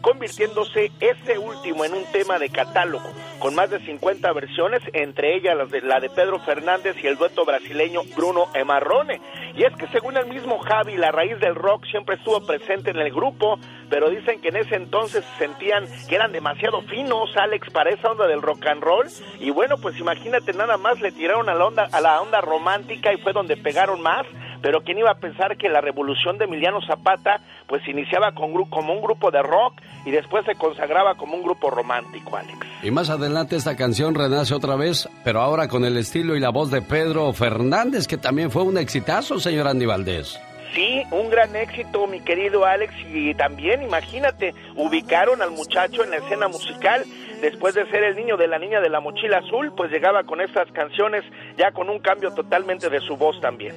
convirtiéndose 0.00 0.90
ese 1.00 1.38
último 1.38 1.84
en 1.84 1.94
un 1.94 2.04
tema 2.12 2.38
de 2.38 2.48
catálogo, 2.48 3.10
con 3.38 3.54
más 3.54 3.70
de 3.70 3.80
50 3.80 4.32
versiones, 4.32 4.82
entre 4.92 5.36
ellas 5.36 5.56
las 5.56 5.70
de, 5.70 5.80
la 5.82 6.00
de 6.00 6.10
Pedro 6.10 6.38
Fernández 6.40 6.96
y 7.02 7.06
el 7.06 7.16
dueto 7.16 7.44
brasileño 7.44 8.02
Bruno 8.16 8.46
Emarrone. 8.54 9.20
Y 9.56 9.64
es 9.64 9.74
que 9.76 9.86
según 9.88 10.16
el 10.16 10.26
mismo 10.26 10.58
Javi, 10.58 10.96
la 10.96 11.10
raíz 11.10 11.38
del 11.40 11.54
rock 11.54 11.86
siempre 11.86 12.16
estuvo 12.16 12.44
presente 12.46 12.90
en 12.90 12.98
el 12.98 13.12
grupo, 13.12 13.58
pero 13.88 14.10
dicen 14.10 14.40
que 14.40 14.48
en 14.48 14.56
ese 14.56 14.76
entonces 14.76 15.24
se 15.24 15.46
sentían 15.46 15.86
que 16.08 16.14
eran 16.14 16.32
demasiado 16.32 16.82
finos, 16.82 17.36
Alex, 17.36 17.70
para 17.70 17.90
esa 17.90 18.10
onda 18.10 18.26
del 18.26 18.42
rock 18.42 18.66
and 18.66 18.82
roll. 18.82 19.06
Y 19.40 19.50
bueno, 19.50 19.76
pues 19.78 19.98
imagínate, 19.98 20.52
nada 20.52 20.76
más 20.76 21.00
le 21.00 21.12
tiraron 21.12 21.48
a 21.48 21.54
la 21.54 21.66
onda, 21.66 21.88
a 21.90 22.00
la 22.00 22.20
onda 22.20 22.40
romántica 22.40 23.12
y 23.12 23.18
fue 23.18 23.32
donde 23.32 23.56
pegaron 23.56 24.02
más. 24.02 24.26
Pero 24.62 24.82
quién 24.82 24.98
iba 24.98 25.10
a 25.10 25.16
pensar 25.16 25.56
que 25.56 25.68
la 25.68 25.80
revolución 25.80 26.38
de 26.38 26.44
Emiliano 26.44 26.80
Zapata 26.86 27.40
pues 27.66 27.86
iniciaba 27.88 28.32
con, 28.32 28.52
como 28.66 28.92
un 28.92 29.02
grupo 29.02 29.30
de 29.30 29.42
rock 29.42 29.80
y 30.04 30.10
después 30.10 30.44
se 30.44 30.54
consagraba 30.54 31.14
como 31.16 31.34
un 31.34 31.42
grupo 31.42 31.70
romántico, 31.70 32.36
Alex. 32.36 32.58
Y 32.82 32.90
más 32.90 33.10
adelante 33.10 33.56
esta 33.56 33.76
canción 33.76 34.14
renace 34.14 34.54
otra 34.54 34.76
vez, 34.76 35.08
pero 35.24 35.40
ahora 35.40 35.68
con 35.68 35.84
el 35.84 35.96
estilo 35.96 36.36
y 36.36 36.40
la 36.40 36.50
voz 36.50 36.70
de 36.70 36.82
Pedro 36.82 37.32
Fernández, 37.32 38.06
que 38.06 38.18
también 38.18 38.50
fue 38.50 38.62
un 38.62 38.78
exitazo, 38.78 39.38
señor 39.38 39.68
Andy 39.68 39.86
Valdés. 39.86 40.40
Sí, 40.74 41.02
un 41.10 41.30
gran 41.30 41.54
éxito, 41.56 42.06
mi 42.06 42.20
querido 42.20 42.64
Alex, 42.64 42.92
y 43.12 43.34
también, 43.34 43.82
imagínate, 43.82 44.54
ubicaron 44.74 45.40
al 45.42 45.50
muchacho 45.50 46.04
en 46.04 46.10
la 46.10 46.16
escena 46.16 46.48
musical. 46.48 47.04
Después 47.40 47.74
de 47.74 47.86
ser 47.90 48.02
el 48.02 48.16
niño 48.16 48.38
de 48.38 48.48
la 48.48 48.58
niña 48.58 48.80
de 48.80 48.88
la 48.88 49.00
mochila 49.00 49.38
azul, 49.38 49.72
pues 49.76 49.90
llegaba 49.90 50.24
con 50.24 50.40
estas 50.40 50.70
canciones 50.72 51.22
ya 51.58 51.70
con 51.70 51.90
un 51.90 51.98
cambio 51.98 52.30
totalmente 52.32 52.88
de 52.88 53.00
su 53.00 53.16
voz 53.16 53.38
también. 53.42 53.74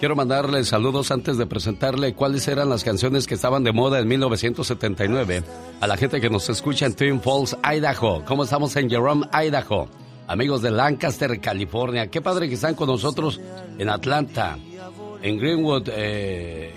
Quiero 0.00 0.16
mandarle 0.16 0.64
saludos 0.64 1.12
antes 1.12 1.38
de 1.38 1.46
presentarle 1.46 2.14
cuáles 2.14 2.48
eran 2.48 2.68
las 2.68 2.82
canciones 2.82 3.26
que 3.28 3.34
estaban 3.34 3.62
de 3.62 3.72
moda 3.72 4.00
en 4.00 4.08
1979 4.08 5.42
a 5.80 5.86
la 5.86 5.96
gente 5.96 6.20
que 6.20 6.30
nos 6.30 6.48
escucha 6.48 6.86
en 6.86 6.96
Twin 6.96 7.20
Falls, 7.20 7.56
Idaho. 7.62 8.24
¿Cómo 8.24 8.42
estamos 8.42 8.74
en 8.74 8.90
Jerome, 8.90 9.26
Idaho? 9.32 9.88
Amigos 10.26 10.60
de 10.62 10.72
Lancaster, 10.72 11.40
California. 11.40 12.08
Qué 12.08 12.20
padre 12.20 12.48
que 12.48 12.54
están 12.54 12.74
con 12.74 12.88
nosotros 12.88 13.40
en 13.78 13.88
Atlanta, 13.88 14.58
en 15.22 15.38
Greenwood, 15.38 15.88
eh, 15.92 16.74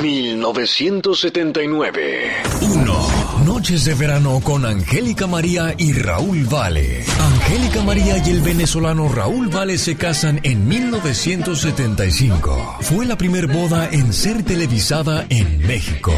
1979. 0.02 2.32
1. 2.62 3.33
Noches 3.46 3.84
de 3.84 3.94
verano 3.94 4.40
con 4.42 4.66
Angélica 4.66 5.28
María 5.28 5.76
y 5.78 5.92
Raúl 5.92 6.46
Vale. 6.46 7.04
Angélica 7.20 7.84
María 7.84 8.18
y 8.26 8.30
el 8.30 8.40
venezolano 8.42 9.10
Raúl 9.10 9.50
Vale 9.50 9.78
se 9.78 9.98
casan 9.98 10.40
en 10.44 10.66
1975. 10.66 12.78
Fue 12.82 13.06
la 13.06 13.18
primer 13.18 13.48
boda 13.48 13.90
en 13.92 14.14
ser 14.14 14.44
televisada 14.44 15.26
en 15.28 15.60
México. 15.60 16.14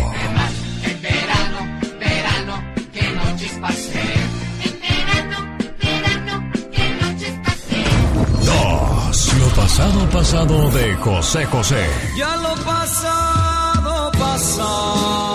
En 0.83 1.01
verano, 1.01 1.79
verano, 1.99 2.63
qué 2.93 3.09
noches 3.11 3.51
pasé. 3.59 4.03
2. 8.45 9.33
Lo 9.39 9.47
pasado 9.55 10.09
pasado 10.11 10.69
de 10.69 10.93
José 10.95 11.45
José. 11.45 11.87
Ya 12.17 12.35
lo 12.37 12.53
pasado, 12.63 14.11
pasado. 14.11 15.34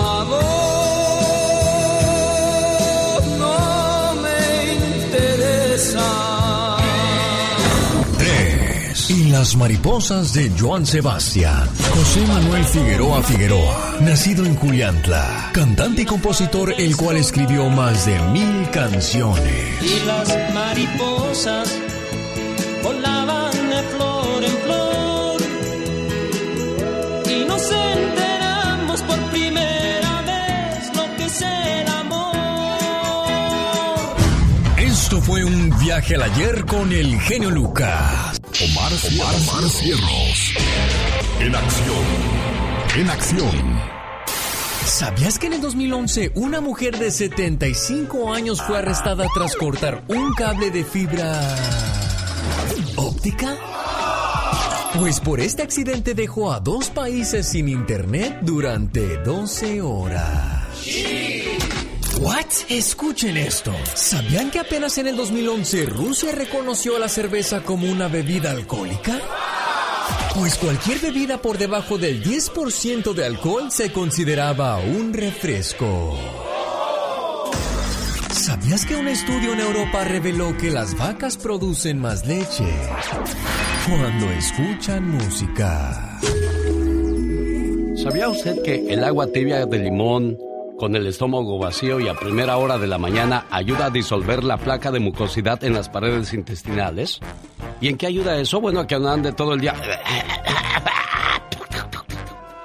Las 9.31 9.55
mariposas 9.55 10.33
de 10.33 10.51
Joan 10.59 10.85
Sebastián. 10.85 11.69
José 11.95 12.27
Manuel 12.27 12.65
Figueroa 12.65 13.23
Figueroa, 13.23 13.97
nacido 14.01 14.45
en 14.45 14.55
Juliantla, 14.55 15.51
cantante 15.53 16.01
y 16.01 16.05
compositor 16.05 16.73
el 16.77 16.97
cual 16.97 17.17
escribió 17.17 17.69
más 17.69 18.05
de 18.05 18.19
mil 18.29 18.69
canciones. 18.71 19.81
Y 19.81 20.05
las 20.05 20.53
mariposas 20.53 21.73
volaban 22.83 23.51
de 23.51 23.83
flor 23.83 24.43
en 24.43 24.57
flor. 24.63 25.41
Y 27.31 27.45
nos 27.45 27.71
enteramos 27.71 29.01
por 29.03 29.19
primera 29.31 30.21
vez 30.23 30.95
lo 30.95 31.15
que 31.15 31.25
es 31.25 31.41
el 31.41 31.87
amor. 31.87 32.35
Esto 34.77 35.21
fue 35.21 35.45
un 35.45 35.73
viaje 35.79 36.15
al 36.15 36.23
ayer 36.23 36.65
con 36.65 36.91
el 36.91 37.19
genio 37.21 37.49
Lucas. 37.49 38.40
Omar, 38.63 38.91
Omar, 38.93 39.35
Omar 39.35 39.69
Cierros. 39.71 40.53
En 41.39 41.55
acción. 41.55 42.05
En 42.95 43.09
acción. 43.09 43.81
¿Sabías 44.85 45.39
que 45.39 45.47
en 45.47 45.53
el 45.53 45.61
2011 45.61 46.33
una 46.35 46.61
mujer 46.61 46.99
de 46.99 47.09
75 47.09 48.31
años 48.31 48.61
fue 48.61 48.77
arrestada 48.77 49.25
tras 49.33 49.55
cortar 49.55 50.03
un 50.07 50.33
cable 50.35 50.69
de 50.69 50.83
fibra 50.83 51.41
óptica? 52.97 53.57
Pues 54.99 55.19
por 55.19 55.39
este 55.39 55.63
accidente 55.63 56.13
dejó 56.13 56.53
a 56.53 56.59
dos 56.59 56.91
países 56.91 57.47
sin 57.47 57.67
internet 57.67 58.41
durante 58.43 59.17
12 59.17 59.81
horas. 59.81 60.67
¿What? 62.21 62.45
Escuchen 62.69 63.35
esto. 63.35 63.73
¿Sabían 63.95 64.51
que 64.51 64.59
apenas 64.59 64.95
en 64.99 65.07
el 65.07 65.15
2011 65.15 65.87
Rusia 65.87 66.31
reconoció 66.31 66.95
a 66.95 66.99
la 66.99 67.09
cerveza 67.09 67.63
como 67.63 67.91
una 67.91 68.09
bebida 68.09 68.51
alcohólica? 68.51 69.19
Pues 70.35 70.55
cualquier 70.59 70.99
bebida 70.99 71.41
por 71.41 71.57
debajo 71.57 71.97
del 71.97 72.23
10% 72.23 73.13
de 73.13 73.25
alcohol 73.25 73.71
se 73.71 73.91
consideraba 73.91 74.77
un 74.77 75.13
refresco. 75.13 76.15
¿Sabías 78.29 78.85
que 78.85 78.97
un 78.97 79.07
estudio 79.07 79.53
en 79.53 79.61
Europa 79.61 80.03
reveló 80.03 80.55
que 80.55 80.69
las 80.69 80.95
vacas 80.95 81.37
producen 81.37 81.97
más 81.97 82.27
leche 82.27 82.71
cuando 83.87 84.29
escuchan 84.29 85.09
música? 85.09 86.19
¿Sabía 87.95 88.29
usted 88.29 88.61
que 88.61 88.93
el 88.93 89.03
agua 89.03 89.25
tibia 89.25 89.65
de 89.65 89.79
limón 89.79 90.50
con 90.81 90.95
el 90.95 91.05
estómago 91.05 91.59
vacío 91.59 91.99
y 91.99 92.07
a 92.07 92.15
primera 92.15 92.57
hora 92.57 92.79
de 92.79 92.87
la 92.87 92.97
mañana 92.97 93.45
ayuda 93.51 93.85
a 93.85 93.89
disolver 93.91 94.43
la 94.43 94.57
placa 94.57 94.89
de 94.89 94.99
mucosidad 94.99 95.63
en 95.63 95.73
las 95.73 95.89
paredes 95.89 96.33
intestinales? 96.33 97.19
¿Y 97.79 97.89
en 97.89 97.97
qué 97.97 98.07
ayuda 98.07 98.39
eso? 98.39 98.59
Bueno, 98.59 98.79
a 98.79 98.87
que 98.87 98.97
no 98.97 99.07
ande 99.07 99.31
todo 99.31 99.53
el 99.53 99.61
día. 99.61 99.75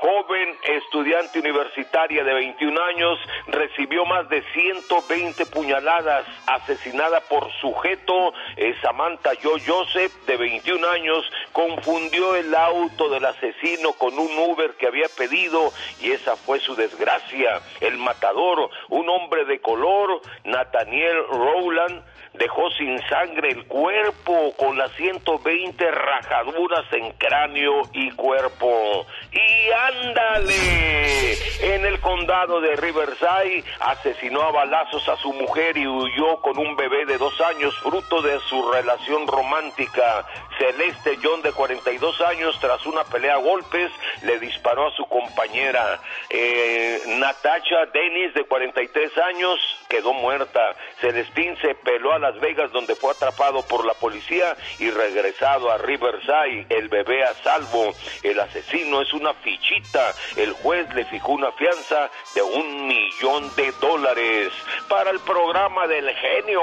joven 0.05 0.57
estudiante 0.65 1.39
universitaria 1.39 2.25
de 2.25 2.35
21 2.35 2.83
años 2.83 3.19
recibió 3.47 4.05
más 4.05 4.29
de 4.29 4.43
120 4.53 5.47
puñaladas, 5.47 6.27
asesinada 6.47 7.21
por 7.21 7.51
sujeto 7.61 8.33
eh, 8.57 8.75
Samantha 8.83 9.31
Joe 9.43 9.61
Joseph 9.67 10.13
de 10.27 10.37
21 10.37 10.89
años, 10.89 11.25
confundió 11.53 12.37
el 12.37 12.55
auto 12.55 13.09
del 13.09 13.25
asesino 13.25 13.93
con 13.95 14.19
un 14.19 14.31
Uber 14.39 14.75
que 14.75 14.87
había 14.87 15.09
pedido 15.17 15.73
y 16.01 16.13
esa 16.13 16.37
fue 16.37 16.61
su 16.61 16.75
desgracia. 16.75 17.61
El 17.81 17.99
matador, 17.99 18.71
un 18.91 19.09
hombre 19.09 19.45
de 19.45 19.61
color, 19.61 20.21
Nathaniel 20.45 21.17
Rowland, 21.31 22.03
dejó 22.35 22.71
sin 22.73 22.99
sangre 23.09 23.51
el 23.51 23.67
cuerpo 23.67 24.53
con 24.57 24.77
las 24.77 24.93
120 24.93 25.91
rajaduras 25.91 26.85
en 26.93 27.13
cráneo 27.13 27.83
y 27.93 28.11
cuerpo. 28.13 29.07
Y 29.33 29.71
ándale, 30.05 31.33
en 31.63 31.87
el 31.87 32.01
condado 32.01 32.61
de 32.61 32.77
Riverside 32.77 33.65
asesinó 33.81 34.43
a 34.43 34.51
balazos 34.51 35.09
a 35.09 35.17
su 35.17 35.33
mujer 35.33 35.77
y 35.77 35.87
huyó 35.87 36.41
con 36.41 36.59
un 36.59 36.77
bebé 36.77 37.07
de 37.07 37.19
dos 37.19 37.41
años 37.41 37.75
fruto 37.79 38.21
de 38.23 38.39
su 38.41 38.71
relación 38.71 39.27
romántica. 39.27 40.27
Celeste 40.59 41.19
John 41.23 41.43
de 41.43 41.53
42 41.53 42.21
años 42.23 42.59
tras 42.61 42.85
una 42.87 43.05
pelea 43.05 43.35
a 43.35 43.39
golpes 43.39 43.91
le 44.23 44.39
disparó 44.39 44.89
a 44.89 44.93
su 44.93 45.05
compañera. 45.07 46.01
Eh, 46.31 47.03
Natasha 47.07 47.87
Dennis 47.93 48.35
de 48.35 48.45
43 48.45 49.19
años 49.19 49.59
quedó 49.89 50.13
muerta. 50.13 50.75
Celestín 51.01 51.57
se 51.61 51.75
peló 51.75 52.13
a 52.13 52.19
Las 52.19 52.39
Vegas 52.41 52.73
donde 52.73 52.95
fue 52.95 53.13
atrapado 53.13 53.63
por 53.67 53.85
la 53.85 53.95
policía 53.95 54.57
y 54.79 54.91
regresado 54.91 55.71
a 55.71 55.79
Riverside. 55.79 56.67
El 56.69 56.89
bebé 56.89 57.25
a 57.25 57.35
salvo. 57.35 57.95
El 58.23 58.41
asesino 58.41 59.03
es 59.03 59.13
una 59.13 59.35
fichita. 59.35 60.13
El 60.37 60.53
juez 60.53 60.93
le 60.95 61.05
fijó 61.07 61.33
una 61.33 61.53
fianza 61.53 62.11
de 62.35 62.43
un 62.43 62.87
millón 62.87 63.55
de 63.57 63.73
dólares 63.81 64.53
para 64.89 65.11
el 65.11 65.21
programa 65.21 65.87
del 65.87 66.09
genio 66.15 66.63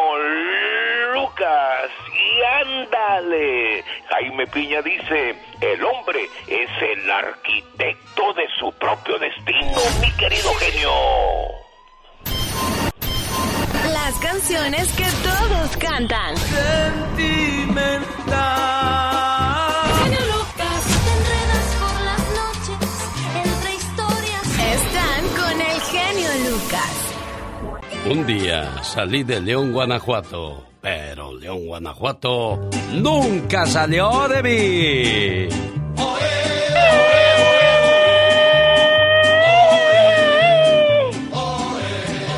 Lucas. 1.14 1.92
Y 2.14 2.42
ándale. 2.42 3.81
Jaime 4.10 4.48
Piña 4.48 4.82
dice, 4.82 5.36
el 5.62 5.84
hombre 5.84 6.30
es 6.48 6.70
el 6.82 7.12
arquitecto 7.12 8.34
de 8.34 8.48
su 8.60 8.72
propio 8.74 9.18
destino, 9.20 9.78
mi 10.02 10.12
querido 10.18 10.54
genio. 10.56 10.92
Las 13.94 14.18
canciones 14.20 14.92
que 14.94 15.06
todos 15.24 15.78
cantan. 15.78 16.36
Sentimental. 16.38 18.02
Genio 20.04 20.20
Lucas, 20.20 20.84
te 21.04 21.12
enredas 21.18 21.68
por 21.80 21.96
las 22.02 22.24
noches 22.42 22.84
entre 23.46 23.70
historias. 23.76 24.46
Están 24.76 25.22
con 25.40 25.56
el 25.62 25.78
genio 25.82 26.30
Lucas. 26.50 26.94
Un 28.06 28.26
día 28.26 28.84
salí 28.84 29.24
de 29.24 29.40
León, 29.40 29.72
Guanajuato, 29.74 30.66
pero 30.82 31.34
León, 31.34 31.68
Guanajuato 31.68 32.70
nunca 32.94 33.66
salió 33.68 34.28
de 34.28 34.44
mí. 34.44 35.72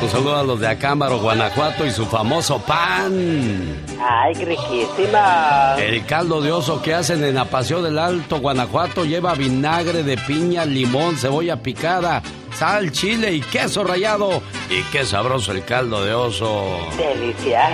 Un 0.02 0.10
saludo 0.10 0.36
a 0.36 0.42
los 0.42 0.60
de 0.60 0.68
Acámbaro, 0.68 1.18
Guanajuato 1.18 1.86
y 1.86 1.90
su 1.90 2.04
famoso 2.04 2.58
pan. 2.58 3.82
Ay, 3.98 4.34
riquísima. 4.34 5.76
El 5.78 6.04
caldo 6.04 6.42
de 6.42 6.52
oso 6.52 6.82
que 6.82 6.92
hacen 6.92 7.24
en 7.24 7.38
Apaseo 7.38 7.80
del 7.80 7.98
Alto, 7.98 8.38
Guanajuato, 8.38 9.06
lleva 9.06 9.34
vinagre 9.34 10.02
de 10.02 10.18
piña, 10.18 10.66
limón, 10.66 11.16
cebolla 11.16 11.62
picada, 11.62 12.22
sal, 12.54 12.92
chile 12.92 13.34
y 13.34 13.40
queso 13.40 13.84
rallado. 13.84 14.42
Y 14.70 14.82
qué 14.84 15.04
sabroso 15.04 15.52
el 15.52 15.64
caldo 15.64 16.04
de 16.04 16.14
oso. 16.14 16.78
Delicioso. 16.96 17.64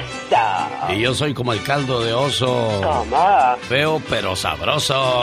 Y 0.88 1.00
yo 1.00 1.14
soy 1.14 1.34
como 1.34 1.52
el 1.52 1.62
caldo 1.62 2.02
de 2.02 2.12
oso. 2.12 2.80
¿Cómo? 2.82 3.56
Feo 3.68 4.02
pero 4.08 4.34
sabroso. 4.34 4.94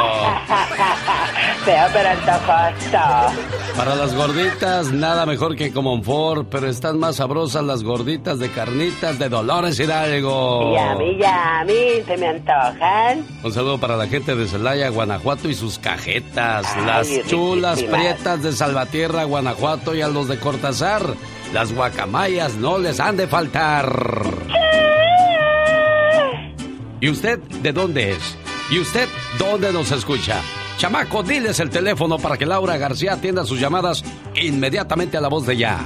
Feo 1.65 1.87
pero 1.93 2.09
antojoso. 2.09 3.33
Para 3.75 3.95
las 3.95 4.15
gorditas, 4.15 4.91
nada 4.91 5.25
mejor 5.25 5.55
que 5.55 5.71
Comonfort, 5.71 6.47
pero 6.49 6.67
están 6.67 6.99
más 6.99 7.17
sabrosas 7.17 7.63
las 7.63 7.83
gorditas 7.83 8.39
de 8.39 8.49
carnitas 8.49 9.19
de 9.19 9.29
Dolores 9.29 9.79
Hidalgo. 9.79 10.73
Y 10.73 10.77
a 10.77 10.95
mí, 10.95 11.17
ya 11.19 11.59
a 11.59 11.65
mí, 11.65 12.01
se 12.05 12.17
me 12.17 12.27
antojan. 12.27 13.25
Un 13.43 13.53
saludo 13.53 13.77
para 13.79 13.97
la 13.97 14.07
gente 14.07 14.35
de 14.35 14.47
Celaya, 14.47 14.89
Guanajuato 14.89 15.49
y 15.49 15.53
sus 15.53 15.79
cajetas. 15.79 16.65
Ay, 16.75 16.85
las 16.85 17.27
chulas 17.27 17.83
prietas 17.83 18.41
de 18.41 18.51
Salvatierra, 18.51 19.25
Guanajuato 19.25 19.46
y 19.95 20.01
a 20.01 20.07
los 20.07 20.27
de 20.27 20.37
Cortázar. 20.39 21.01
Las 21.53 21.73
guacamayas 21.73 22.55
no 22.55 22.77
les 22.77 22.99
han 22.99 23.15
de 23.15 23.27
faltar. 23.27 23.87
¿Y 26.99 27.09
usted 27.09 27.39
de 27.39 27.71
dónde 27.71 28.11
es? 28.11 28.37
¿Y 28.69 28.79
usted 28.79 29.07
dónde 29.37 29.71
nos 29.71 29.91
escucha? 29.91 30.41
Chamaco, 30.77 31.23
diles 31.23 31.59
el 31.59 31.69
teléfono 31.69 32.17
para 32.17 32.37
que 32.37 32.45
Laura 32.45 32.77
García 32.77 33.13
atienda 33.13 33.45
sus 33.45 33.59
llamadas 33.59 34.03
inmediatamente 34.35 35.17
a 35.17 35.21
la 35.21 35.29
voz 35.29 35.45
de 35.45 35.57
ya. 35.57 35.79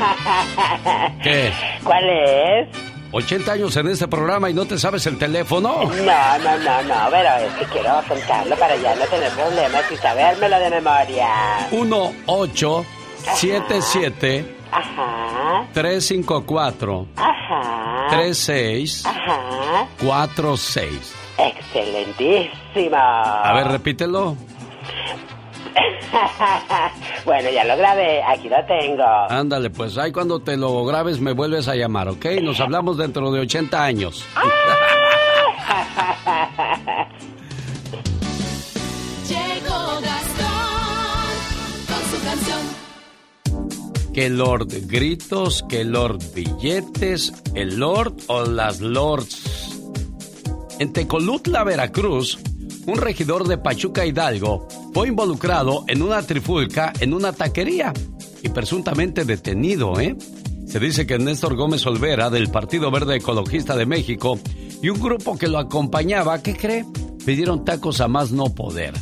¿Qué? 1.22 1.52
¿Cuál 1.84 2.04
es? 2.08 2.89
80 3.12 3.52
años 3.52 3.76
en 3.76 3.88
este 3.88 4.06
programa 4.08 4.48
y 4.50 4.54
no 4.54 4.64
te 4.66 4.78
sabes 4.78 5.04
el 5.06 5.18
teléfono. 5.18 5.84
No, 5.84 6.38
no, 6.38 6.58
no, 6.58 6.82
no, 6.82 6.94
pero 7.10 7.28
es 7.46 7.52
que 7.54 7.64
quiero 7.66 7.90
apuntarlo 7.90 8.56
para 8.56 8.76
ya 8.76 8.94
no 8.94 9.04
tener 9.06 9.30
problemas 9.32 9.82
y 9.90 9.96
sabérmelo 9.96 10.58
de 10.60 10.70
memoria. 10.70 11.28
1877 11.72 14.56
Ajá, 14.72 15.66
354 15.72 17.06
ajá. 17.16 18.06
36 18.10 19.04
Ajá. 19.06 19.86
46. 20.00 21.14
Excelentísimo. 21.38 22.96
A 22.96 23.52
ver, 23.54 23.66
repítelo. 23.68 24.36
bueno, 27.24 27.50
ya 27.50 27.64
lo 27.64 27.76
grabé, 27.76 28.22
aquí 28.22 28.48
lo 28.48 28.64
tengo. 28.66 29.04
Ándale, 29.28 29.70
pues 29.70 29.96
ahí 29.98 30.12
cuando 30.12 30.40
te 30.40 30.56
lo 30.56 30.84
grabes 30.84 31.20
me 31.20 31.32
vuelves 31.32 31.68
a 31.68 31.76
llamar, 31.76 32.08
¿ok? 32.08 32.26
Nos 32.42 32.60
hablamos 32.60 32.96
dentro 32.96 33.30
de 33.30 33.40
80 33.40 33.82
años. 33.82 34.24
Llegó 39.28 40.00
Gastón 40.00 41.36
con 41.86 42.02
su 42.10 42.18
canción. 42.24 42.60
Que 44.12 44.28
Lord 44.28 44.68
Gritos, 44.88 45.64
que 45.68 45.84
Lord 45.84 46.18
Billetes, 46.34 47.32
el 47.54 47.76
Lord 47.78 48.14
o 48.26 48.42
las 48.44 48.80
Lords. 48.80 49.78
En 50.80 50.92
Tecolutla, 50.92 51.62
Veracruz, 51.62 52.38
un 52.86 52.96
regidor 52.96 53.46
de 53.46 53.58
Pachuca 53.58 54.06
Hidalgo 54.06 54.66
fue 54.92 55.08
involucrado 55.08 55.84
en 55.88 56.02
una 56.02 56.22
trifulca 56.22 56.92
en 57.00 57.14
una 57.14 57.32
taquería 57.32 57.92
y 58.42 58.48
presuntamente 58.48 59.24
detenido, 59.24 59.98
¿eh? 60.00 60.16
Se 60.66 60.78
dice 60.78 61.06
que 61.06 61.18
Néstor 61.18 61.56
Gómez 61.56 61.84
Olvera, 61.86 62.30
del 62.30 62.48
Partido 62.48 62.90
Verde 62.90 63.16
Ecologista 63.16 63.76
de 63.76 63.86
México, 63.86 64.38
y 64.80 64.88
un 64.88 65.00
grupo 65.00 65.36
que 65.36 65.48
lo 65.48 65.58
acompañaba, 65.58 66.40
¿qué 66.42 66.56
cree? 66.56 66.84
Pidieron 67.26 67.64
tacos 67.64 68.00
a 68.00 68.08
más 68.08 68.30
no 68.30 68.54
poder. 68.54 68.94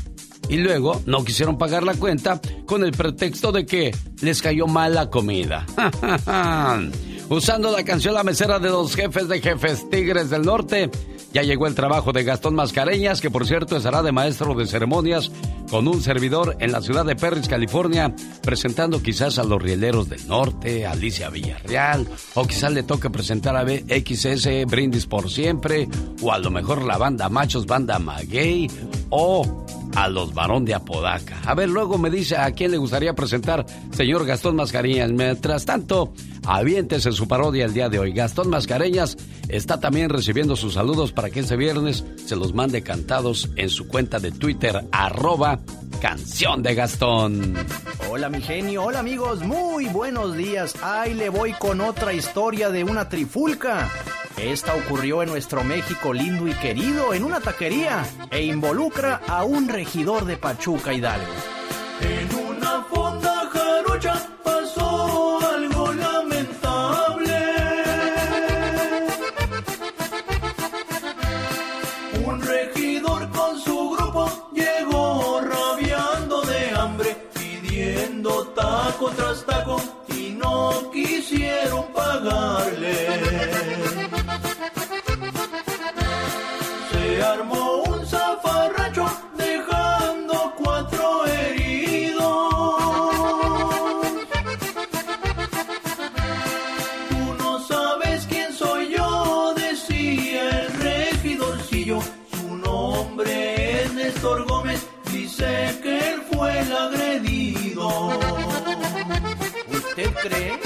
Y 0.49 0.57
luego 0.57 1.03
no 1.05 1.25
quisieron 1.25 1.59
pagar 1.59 1.83
la 1.83 1.95
cuenta 1.95 2.41
con 2.64 2.83
el 2.85 2.93
pretexto 2.93 3.53
de 3.53 3.67
que 3.67 3.95
les 4.23 4.41
cayó 4.41 4.67
mal 4.67 4.95
la 4.95 5.11
comida. 5.11 5.67
Usando 7.29 7.71
la 7.71 7.85
canción 7.85 8.14
La 8.14 8.25
Mesera 8.25 8.59
de 8.59 8.71
los 8.71 8.97
Jefes 8.97 9.29
de 9.29 9.43
Jefes 9.43 9.91
Tigres 9.91 10.31
del 10.31 10.43
Norte, 10.43 10.91
ya 11.33 11.43
llegó 11.43 11.67
el 11.67 11.75
trabajo 11.75 12.12
de 12.12 12.25
Gastón 12.25 12.55
Mascareñas, 12.55 13.21
que 13.21 13.31
por 13.31 13.47
cierto 13.47 13.77
estará 13.77 14.03
de 14.03 14.12
maestro 14.12 14.55
de 14.55 14.67
ceremonias 14.67 15.31
con 15.71 15.87
un 15.87 16.01
servidor 16.01 16.57
en 16.61 16.73
la 16.73 16.81
ciudad 16.81 17.05
de 17.05 17.17
Perris, 17.17 17.49
California, 17.49 18.14
presentando 18.43 19.03
quizás 19.03 19.38
a 19.38 19.45
los 19.45 19.62
rieleros 19.62 20.09
del 20.09 20.27
norte, 20.27 20.87
Alicia 20.87 21.29
Villarreal, 21.29 22.09
o 22.35 22.47
quizás 22.47 22.73
le 22.73 22.83
toque 22.83 23.11
presentar 23.11 23.57
a 23.57 23.67
XS 23.67 24.67
Brindis 24.67 25.07
por 25.07 25.31
Siempre, 25.31 25.88
o 26.23 26.33
a 26.33 26.38
lo 26.38 26.51
mejor 26.51 26.83
la 26.83 26.97
banda 26.97 27.29
Machos, 27.29 27.67
banda 27.67 27.99
Maguey, 27.99 28.71
o 29.11 29.67
a 29.94 30.09
los 30.09 30.35
varón 30.35 30.64
de 30.64 30.74
Apodaca. 30.74 31.40
A 31.44 31.55
ver, 31.55 31.68
luego 31.68 31.98
me 31.98 32.11
dice 32.11 32.37
a 32.37 32.51
quién 32.53 32.70
le 32.70 32.77
gustaría 32.77 33.14
presentar, 33.14 33.66
señor 33.92 34.27
Gastón 34.27 34.57
Mascareñas. 34.57 35.11
Mientras 35.11 35.64
tanto, 35.64 36.12
aviéntese 36.46 37.12
su 37.12 37.27
parodia 37.29 37.64
el 37.64 37.74
día 37.74 37.88
de 37.88 37.98
hoy. 37.98 38.12
Gastón 38.12 38.51
Mascareñas 38.51 39.16
está 39.48 39.81
también 39.81 40.11
recibiendo 40.11 40.57
sus 40.57 40.74
saludos 40.74 41.12
para 41.12 41.31
que 41.31 41.40
ese 41.40 41.57
viernes 41.57 42.05
se 42.24 42.37
los 42.37 42.55
mande 42.55 42.83
cantados 42.83 43.51
en 43.57 43.68
su 43.68 43.88
cuenta 43.88 44.18
de 44.18 44.33
Twitter, 44.33 44.85
arroba 44.92 45.61
canción 46.01 46.62
de 46.62 46.74
Gastón. 46.74 47.55
Hola 48.11 48.29
mi 48.29 48.40
genio, 48.40 48.85
hola 48.85 49.01
amigos, 49.01 49.40
muy 49.40 49.87
buenos 49.87 50.37
días. 50.37 50.74
Ahí 50.83 51.14
le 51.14 51.29
voy 51.29 51.53
con 51.55 51.81
otra 51.81 52.12
historia 52.12 52.70
de 52.70 52.85
una 52.85 53.09
trifulca. 53.09 53.90
Esta 54.40 54.74
ocurrió 54.74 55.22
en 55.22 55.31
nuestro 55.31 55.64
México 55.64 56.12
lindo 56.12 56.46
y 56.46 56.55
querido, 56.55 57.12
en 57.12 57.24
una 57.24 57.40
taquería, 57.40 58.07
e 58.31 58.42
involucra 58.42 59.20
a 59.27 59.42
un 59.42 59.68
regidor 59.68 60.24
de 60.27 60.37
Pachuca 60.37 60.92
Hidalgo. 60.92 61.33
En 62.01 62.46
una 62.46 62.85
fonda 62.85 63.51
jarocha 63.53 64.29
pasó 64.44 65.40
algo 65.44 65.92
lamentable. 65.92 67.37
Un 72.24 72.40
regidor 72.40 73.29
con 73.31 73.59
su 73.59 73.90
grupo 73.90 74.51
llegó 74.55 75.40
rabiando 75.40 76.42
de 76.42 76.70
hambre, 76.77 77.16
pidiendo 77.35 78.46
taco 78.48 79.11
tras 79.11 79.44
taco 79.44 79.98
cree? 110.23 110.59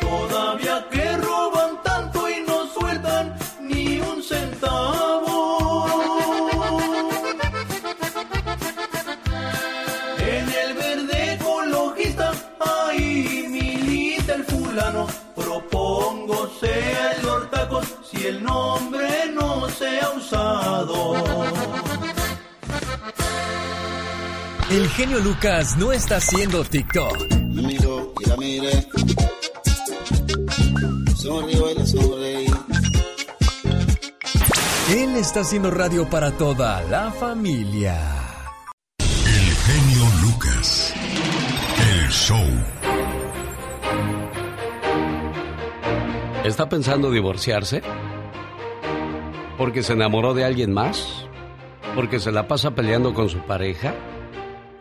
Todavía 0.00 0.86
que 0.90 1.16
roban 1.16 1.82
tanto 1.82 2.28
y 2.28 2.40
no 2.46 2.66
sueltan 2.66 3.34
ni 3.60 4.00
un 4.00 4.22
centavo. 4.22 5.86
En 10.18 10.48
el 10.64 10.74
verde 10.74 11.34
ecologista, 11.34 12.32
ahí 12.60 13.46
milita 13.48 14.34
el 14.34 14.44
fulano. 14.44 15.06
Propongo 15.34 16.50
sea 16.60 17.12
el 17.12 17.22
Lord 17.26 17.50
Tacos 17.50 17.86
si 18.10 18.26
el 18.26 18.42
nombre 18.42 19.08
no 19.32 19.68
sea 19.70 20.10
usado. 20.10 21.14
El 24.70 24.88
genio 24.90 25.18
Lucas 25.18 25.76
no 25.78 25.90
está 25.90 26.16
haciendo 26.18 26.64
TikTok. 26.64 27.40
Me 28.30 28.36
miro 28.36 28.64
y 28.64 28.68
la 28.68 28.72
mire. 28.72 28.86
Sonrío 31.16 31.70
y 31.70 31.74
le 31.74 31.86
sonreí. 31.86 32.46
Él 34.90 35.16
está 35.16 35.40
haciendo 35.40 35.70
radio 35.70 36.08
para 36.08 36.32
toda 36.32 36.82
la 36.82 37.10
familia. 37.12 37.98
El 38.98 39.54
genio 39.56 40.04
Lucas. 40.22 40.94
El 41.92 42.08
show. 42.10 42.46
¿Está 46.44 46.68
pensando 46.68 47.10
divorciarse? 47.10 47.82
¿Porque 49.58 49.82
se 49.82 49.92
enamoró 49.92 50.34
de 50.34 50.44
alguien 50.44 50.72
más? 50.72 51.26
¿Porque 51.94 52.18
se 52.18 52.32
la 52.32 52.48
pasa 52.48 52.70
peleando 52.70 53.12
con 53.12 53.28
su 53.28 53.38
pareja? 53.40 53.94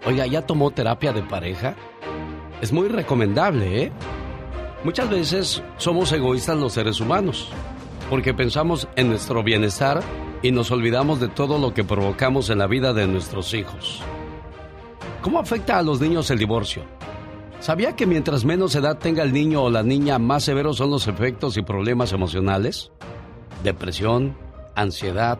Oiga, 0.05 0.25
¿ya 0.25 0.45
tomó 0.45 0.71
terapia 0.71 1.11
de 1.11 1.21
pareja? 1.23 1.75
Es 2.61 2.73
muy 2.73 2.89
recomendable, 2.89 3.83
¿eh? 3.83 3.91
Muchas 4.83 5.09
veces 5.09 5.63
somos 5.77 6.11
egoístas 6.11 6.57
los 6.57 6.73
seres 6.73 6.99
humanos, 6.99 7.49
porque 8.09 8.33
pensamos 8.33 8.87
en 8.95 9.09
nuestro 9.09 9.43
bienestar 9.43 10.01
y 10.41 10.51
nos 10.51 10.71
olvidamos 10.71 11.19
de 11.19 11.29
todo 11.29 11.57
lo 11.57 11.73
que 11.73 11.83
provocamos 11.83 12.49
en 12.49 12.59
la 12.59 12.67
vida 12.67 12.93
de 12.93 13.07
nuestros 13.07 13.53
hijos. 13.53 14.01
¿Cómo 15.21 15.39
afecta 15.39 15.77
a 15.77 15.81
los 15.83 16.01
niños 16.01 16.29
el 16.31 16.39
divorcio? 16.39 16.83
¿Sabía 17.61 17.95
que 17.95 18.05
mientras 18.05 18.45
menos 18.45 18.75
edad 18.75 18.97
tenga 18.97 19.23
el 19.23 19.33
niño 19.33 19.63
o 19.63 19.69
la 19.69 19.83
niña, 19.83 20.17
más 20.17 20.43
severos 20.43 20.77
son 20.77 20.91
los 20.91 21.07
efectos 21.07 21.57
y 21.57 21.61
problemas 21.61 22.13
emocionales? 22.13 22.91
Depresión, 23.63 24.37
ansiedad, 24.75 25.39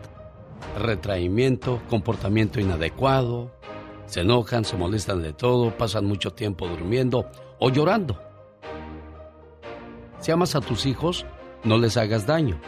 retraimiento, 0.78 1.80
comportamiento 1.88 2.60
inadecuado, 2.60 3.50
se 4.10 4.22
enojan, 4.22 4.64
se 4.64 4.76
molestan 4.76 5.22
de 5.22 5.32
todo, 5.32 5.70
pasan 5.78 6.04
mucho 6.04 6.32
tiempo 6.32 6.66
durmiendo 6.66 7.30
o 7.60 7.70
llorando. 7.70 8.20
Si 10.18 10.32
amas 10.32 10.56
a 10.56 10.60
tus 10.60 10.84
hijos, 10.84 11.24
no 11.62 11.78
les 11.78 11.96
hagas 11.96 12.26
daño. 12.26 12.60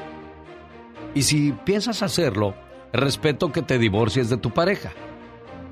Y 1.14 1.22
si 1.22 1.50
piensas 1.50 2.04
hacerlo, 2.04 2.54
respeto 2.92 3.50
que 3.50 3.62
te 3.62 3.78
divorcies 3.78 4.30
de 4.30 4.36
tu 4.36 4.50
pareja. 4.50 4.92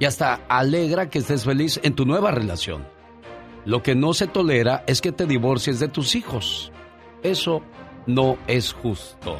Y 0.00 0.06
hasta 0.06 0.40
alegra 0.48 1.08
que 1.08 1.20
estés 1.20 1.44
feliz 1.44 1.78
en 1.84 1.94
tu 1.94 2.04
nueva 2.04 2.32
relación. 2.32 2.84
Lo 3.64 3.80
que 3.80 3.94
no 3.94 4.12
se 4.12 4.26
tolera 4.26 4.82
es 4.88 5.00
que 5.00 5.12
te 5.12 5.24
divorcies 5.24 5.78
de 5.78 5.86
tus 5.86 6.16
hijos. 6.16 6.72
Eso 7.22 7.62
no 8.06 8.38
es 8.48 8.72
justo. 8.72 9.36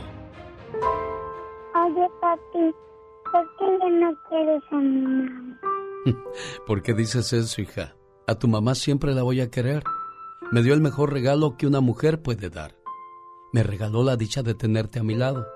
Oye, 1.75 2.09
papi, 2.21 2.73
¿por 3.33 3.57
qué 3.59 3.79
ya 3.81 3.89
no 3.89 4.15
quieres 4.29 4.63
a 4.71 4.77
mi 4.77 5.01
mamá? 5.01 5.61
¿Por 6.67 6.83
qué 6.83 6.95
dices 6.95 7.33
eso, 7.33 7.61
hija? 7.61 7.97
A 8.27 8.35
tu 8.37 8.49
mamá 8.49 8.75
siempre 8.75 9.15
la 9.15 9.23
voy 9.23 9.41
a 9.41 9.51
querer. 9.51 9.83
Me 10.53 10.63
dio 10.63 10.75
el 10.75 10.81
mejor 10.81 11.13
regalo 11.13 11.57
que 11.57 11.67
una 11.67 11.81
mujer 11.81 12.23
puede 12.23 12.51
dar. 12.51 12.77
Me 13.53 13.63
regaló 13.63 14.03
la 14.05 14.17
dicha 14.17 14.43
de 14.43 14.55
tenerte 14.55 15.01
a 15.01 15.03
mi 15.03 15.15
lado, 15.15 15.47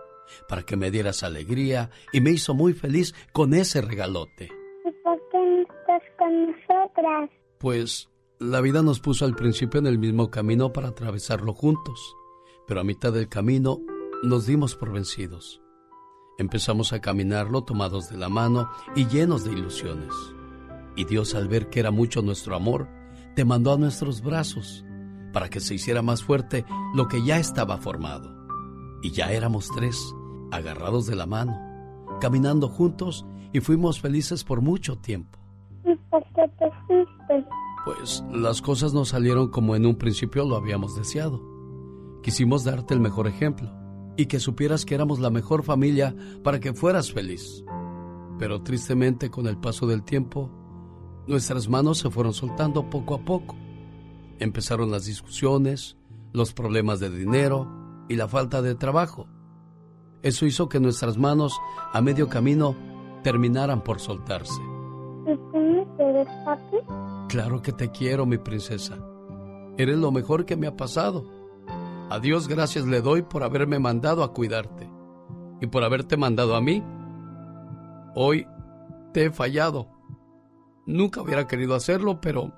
para 0.48 0.62
que 0.62 0.76
me 0.76 0.90
dieras 0.90 1.22
alegría 1.22 1.90
y 2.12 2.20
me 2.20 2.30
hizo 2.30 2.54
muy 2.54 2.72
feliz 2.72 3.14
con 3.32 3.54
ese 3.54 3.80
regalote. 3.80 4.50
¿Y 4.84 4.90
por 5.02 5.20
qué 5.30 5.38
no 5.38 5.62
estás 5.62 6.02
con 6.18 6.46
nosotras? 6.46 7.30
Pues 7.58 8.10
la 8.40 8.60
vida 8.60 8.82
nos 8.82 9.00
puso 9.00 9.24
al 9.24 9.36
principio 9.36 9.78
en 9.78 9.86
el 9.86 9.98
mismo 9.98 10.30
camino 10.30 10.72
para 10.72 10.88
atravesarlo 10.88 11.54
juntos, 11.54 12.16
pero 12.66 12.80
a 12.80 12.84
mitad 12.84 13.12
del 13.12 13.28
camino 13.28 13.80
nos 14.24 14.46
dimos 14.46 14.74
por 14.74 14.92
vencidos. 14.92 15.60
Empezamos 16.38 16.92
a 16.92 17.00
caminarlo 17.00 17.62
tomados 17.62 18.08
de 18.08 18.16
la 18.16 18.28
mano 18.28 18.68
y 18.96 19.06
llenos 19.06 19.44
de 19.44 19.52
ilusiones. 19.52 20.12
Y 20.96 21.04
Dios 21.04 21.34
al 21.34 21.48
ver 21.48 21.68
que 21.68 21.80
era 21.80 21.90
mucho 21.90 22.22
nuestro 22.22 22.54
amor, 22.56 22.88
te 23.34 23.44
mandó 23.44 23.72
a 23.72 23.78
nuestros 23.78 24.22
brazos 24.22 24.84
para 25.32 25.50
que 25.50 25.60
se 25.60 25.74
hiciera 25.74 26.00
más 26.00 26.22
fuerte 26.22 26.64
lo 26.94 27.08
que 27.08 27.24
ya 27.24 27.38
estaba 27.38 27.76
formado. 27.78 28.32
Y 29.02 29.10
ya 29.10 29.32
éramos 29.32 29.68
tres, 29.74 30.14
agarrados 30.50 31.06
de 31.06 31.16
la 31.16 31.26
mano, 31.26 31.58
caminando 32.20 32.68
juntos 32.68 33.26
y 33.52 33.60
fuimos 33.60 34.00
felices 34.00 34.44
por 34.44 34.60
mucho 34.62 34.96
tiempo. 34.96 35.38
¿Y 35.84 35.94
por 36.10 36.22
qué 36.34 36.48
te 36.58 36.70
fuiste? 36.86 37.46
Pues 37.84 38.24
las 38.32 38.62
cosas 38.62 38.94
no 38.94 39.04
salieron 39.04 39.48
como 39.48 39.76
en 39.76 39.84
un 39.84 39.96
principio 39.96 40.44
lo 40.46 40.56
habíamos 40.56 40.96
deseado. 40.96 41.42
Quisimos 42.22 42.64
darte 42.64 42.94
el 42.94 43.00
mejor 43.00 43.26
ejemplo 43.26 43.70
y 44.16 44.26
que 44.26 44.40
supieras 44.40 44.84
que 44.84 44.94
éramos 44.94 45.18
la 45.18 45.30
mejor 45.30 45.64
familia 45.64 46.14
para 46.42 46.60
que 46.60 46.72
fueras 46.72 47.12
feliz. 47.12 47.64
Pero 48.38 48.62
tristemente 48.62 49.30
con 49.30 49.46
el 49.46 49.58
paso 49.58 49.86
del 49.86 50.02
tiempo, 50.02 50.50
nuestras 51.26 51.68
manos 51.68 51.98
se 51.98 52.10
fueron 52.10 52.32
soltando 52.32 52.88
poco 52.90 53.14
a 53.14 53.18
poco. 53.18 53.56
Empezaron 54.38 54.90
las 54.90 55.06
discusiones, 55.06 55.96
los 56.32 56.52
problemas 56.52 57.00
de 57.00 57.10
dinero 57.10 57.68
y 58.08 58.16
la 58.16 58.28
falta 58.28 58.62
de 58.62 58.74
trabajo. 58.74 59.26
Eso 60.22 60.46
hizo 60.46 60.68
que 60.68 60.80
nuestras 60.80 61.18
manos 61.18 61.58
a 61.92 62.00
medio 62.00 62.28
camino 62.28 62.74
terminaran 63.22 63.82
por 63.82 64.00
soltarse. 64.00 64.60
¿Y 65.26 65.36
tú 65.36 65.58
me 65.58 65.86
quieres, 65.96 66.28
papi? 66.44 66.76
Claro 67.28 67.62
que 67.62 67.72
te 67.72 67.90
quiero, 67.90 68.26
mi 68.26 68.38
princesa. 68.38 68.98
Eres 69.76 69.98
lo 69.98 70.12
mejor 70.12 70.44
que 70.44 70.56
me 70.56 70.66
ha 70.66 70.76
pasado. 70.76 71.24
A 72.10 72.20
Dios 72.20 72.48
gracias 72.48 72.86
le 72.86 73.00
doy 73.00 73.22
por 73.22 73.42
haberme 73.42 73.78
mandado 73.78 74.22
a 74.22 74.32
cuidarte 74.32 74.90
y 75.60 75.66
por 75.66 75.84
haberte 75.84 76.16
mandado 76.16 76.54
a 76.54 76.60
mí. 76.60 76.82
Hoy 78.14 78.46
te 79.12 79.26
he 79.26 79.30
fallado. 79.30 79.88
Nunca 80.86 81.22
hubiera 81.22 81.46
querido 81.46 81.74
hacerlo, 81.74 82.20
pero 82.20 82.52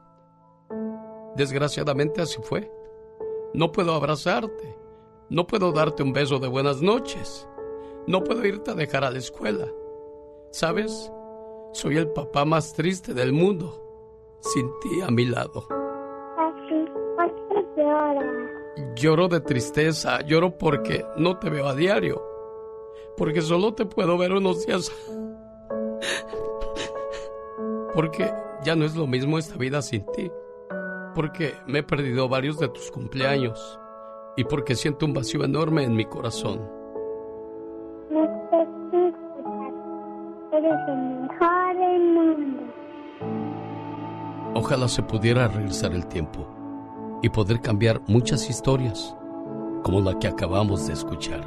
desgraciadamente 1.37 2.21
así 2.21 2.39
fue. 2.43 2.71
No 3.55 3.73
puedo 3.73 3.95
abrazarte. 3.95 4.77
No 5.29 5.47
puedo 5.47 5.73
darte 5.73 6.03
un 6.03 6.13
beso 6.13 6.39
de 6.39 6.49
buenas 6.49 6.83
noches. 6.83 7.49
No 8.07 8.23
puedo 8.23 8.45
irte 8.45 8.71
a 8.71 8.75
dejar 8.75 9.05
a 9.05 9.11
la 9.11 9.19
escuela. 9.19 9.67
¿Sabes? 10.51 11.13
Soy 11.73 11.97
el 11.97 12.09
papá 12.09 12.45
más 12.45 12.73
triste 12.73 13.13
del 13.13 13.33
mundo, 13.33 14.39
sin 14.41 14.71
ti 14.81 15.01
a 15.03 15.11
mi 15.11 15.27
lado. 15.27 15.67
Lloro 18.95 19.29
de 19.29 19.41
tristeza, 19.41 20.21
lloro 20.23 20.57
porque 20.57 21.05
no 21.17 21.39
te 21.39 21.51
veo 21.51 21.67
a 21.67 21.75
diario. 21.75 22.23
Porque 23.17 23.43
solo 23.43 23.75
te 23.75 23.85
puedo 23.87 24.17
ver 24.17 24.33
unos 24.33 24.65
días. 24.65 24.93
Porque 27.97 28.31
ya 28.63 28.77
no 28.77 28.85
es 28.85 28.95
lo 28.95 29.07
mismo 29.07 29.39
esta 29.39 29.57
vida 29.57 29.81
sin 29.81 30.05
ti. 30.13 30.31
Porque 31.15 31.55
me 31.67 31.79
he 31.79 31.83
perdido 31.83 32.29
varios 32.29 32.59
de 32.59 32.69
tus 32.69 32.91
cumpleaños. 32.91 33.81
Y 34.37 34.45
porque 34.45 34.75
siento 34.75 35.07
un 35.07 35.15
vacío 35.15 35.43
enorme 35.43 35.83
en 35.83 35.97
mi 35.97 36.05
corazón. 36.05 36.61
No. 38.11 38.23
Eres 40.53 40.79
el 40.89 41.21
mejor 41.23 41.77
del 41.79 42.13
mundo. 42.13 42.63
Ojalá 44.55 44.89
se 44.89 45.03
pudiera 45.03 45.49
regresar 45.49 45.93
el 45.93 46.07
tiempo 46.07 46.47
y 47.23 47.31
poder 47.31 47.63
cambiar 47.63 48.03
muchas 48.09 48.51
historias, 48.51 49.17
como 49.83 50.03
la 50.03 50.19
que 50.19 50.29
acabamos 50.29 50.87
de 50.87 50.93
escuchar. 50.93 51.47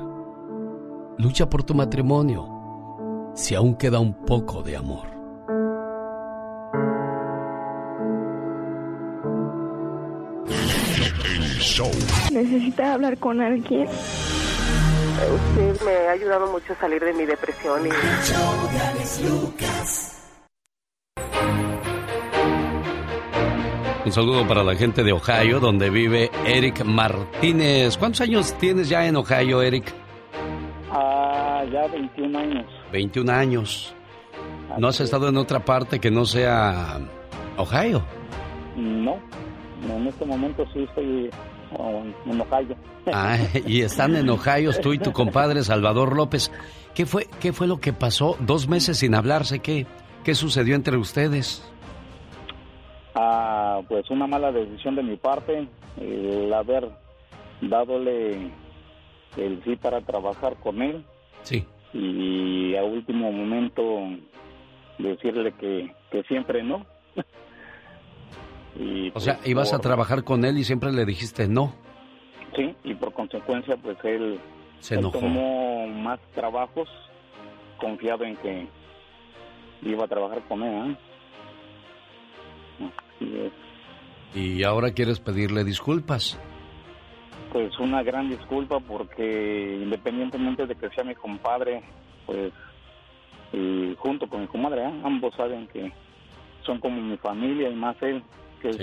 Lucha 1.19 1.47
por 1.47 1.63
tu 1.63 1.75
matrimonio, 1.75 3.31
si 3.35 3.53
aún 3.53 3.75
queda 3.75 3.99
un 3.99 4.13
poco 4.25 4.63
de 4.63 4.77
amor. 4.77 5.08
Show. 11.69 11.91
Necesita 12.31 12.93
hablar 12.93 13.17
con 13.17 13.41
alguien. 13.41 13.87
Usted 13.87 15.85
me 15.85 16.07
ha 16.07 16.11
ayudado 16.11 16.51
mucho 16.51 16.73
a 16.73 16.75
salir 16.77 17.03
de 17.03 17.13
mi 17.13 17.25
depresión 17.25 17.85
y... 17.85 17.89
Un 24.05 24.11
saludo 24.11 24.47
para 24.47 24.63
la 24.63 24.75
gente 24.75 25.03
de 25.03 25.11
Ohio, 25.11 25.59
donde 25.59 25.89
vive 25.89 26.31
Eric 26.45 26.83
Martínez. 26.83 27.97
¿Cuántos 27.97 28.21
años 28.21 28.53
tienes 28.57 28.89
ya 28.89 29.05
en 29.05 29.17
Ohio, 29.17 29.61
Eric? 29.61 29.93
Ah, 30.91 31.63
ya 31.71 31.85
21 31.87 32.39
años. 32.39 32.65
21 32.91 33.31
años. 33.31 33.93
¿No 34.77 34.87
has 34.87 34.99
estado 35.01 35.27
en 35.27 35.37
otra 35.37 35.59
parte 35.59 35.99
que 35.99 36.09
no 36.09 36.25
sea 36.25 36.99
Ohio? 37.57 38.01
No, 38.75 39.17
en 39.83 40.07
este 40.07 40.25
momento 40.25 40.65
sí 40.73 40.83
estoy 40.83 41.29
en 41.71 42.41
Ohio. 42.41 42.75
Ah, 43.11 43.37
y 43.65 43.81
están 43.81 44.15
en 44.15 44.29
Ohio 44.29 44.71
tú 44.81 44.93
y 44.93 44.99
tu 44.99 45.11
compadre 45.11 45.63
Salvador 45.63 46.15
López. 46.15 46.51
¿Qué 46.93 47.05
fue, 47.05 47.27
qué 47.39 47.53
fue 47.53 47.67
lo 47.67 47.79
que 47.79 47.93
pasó? 47.93 48.35
Dos 48.39 48.67
meses 48.67 48.97
sin 48.97 49.15
hablarse. 49.15 49.59
¿Qué, 49.59 49.85
qué 50.23 50.35
sucedió 50.35 50.75
entre 50.75 50.97
ustedes? 50.97 51.63
Ah, 53.15 53.81
pues 53.87 54.09
una 54.09 54.27
mala 54.27 54.51
decisión 54.51 54.95
de 54.95 55.03
mi 55.03 55.15
parte, 55.15 55.67
el 55.97 56.53
haber 56.53 56.89
dadole 57.61 58.51
el 59.37 59.63
sí 59.63 59.75
para 59.75 60.01
trabajar 60.01 60.55
con 60.57 60.81
él. 60.81 61.03
Sí. 61.43 61.65
Y 61.93 62.75
a 62.75 62.83
último 62.83 63.31
momento 63.31 63.83
decirle 64.97 65.53
que, 65.53 65.93
que 66.11 66.23
siempre 66.23 66.63
no. 66.63 66.85
Y, 68.75 69.11
O 69.15 69.19
sea, 69.19 69.37
pues, 69.37 69.47
ibas 69.49 69.73
a 69.73 69.79
trabajar 69.79 70.23
con 70.23 70.45
él 70.45 70.57
y 70.57 70.63
siempre 70.63 70.91
le 70.91 71.05
dijiste 71.05 71.47
no. 71.47 71.73
Sí, 72.55 72.75
y 72.83 72.93
por 72.95 73.13
consecuencia, 73.13 73.77
pues 73.77 73.97
él, 74.03 74.39
Se 74.79 74.95
él 74.95 75.01
enojó. 75.01 75.19
tomó 75.19 75.87
más 75.87 76.19
trabajos 76.33 76.87
confiado 77.77 78.25
en 78.25 78.35
que 78.37 78.67
iba 79.83 80.05
a 80.05 80.07
trabajar 80.07 80.41
con 80.47 80.63
él. 80.63 80.91
¿eh? 80.91 80.97
Así 83.17 83.35
es. 83.37 83.51
Y 84.35 84.63
ahora 84.63 84.91
quieres 84.91 85.19
pedirle 85.19 85.63
disculpas. 85.63 86.39
Pues 87.51 87.77
una 87.79 88.03
gran 88.03 88.29
disculpa 88.29 88.79
porque 88.79 89.79
independientemente 89.81 90.67
de 90.67 90.75
que 90.75 90.89
sea 90.89 91.03
mi 91.03 91.15
compadre, 91.15 91.81
pues 92.25 92.53
y 93.51 93.95
junto 93.97 94.27
con 94.27 94.41
mi 94.41 94.47
comadre, 94.47 94.83
¿eh? 94.83 95.01
ambos 95.03 95.33
saben 95.35 95.67
que 95.67 95.91
son 96.63 96.79
como 96.79 97.01
mi 97.01 97.17
familia 97.17 97.69
y 97.69 97.75
más 97.75 97.95
él, 98.03 98.21
que 98.59 98.69
es 98.69 98.79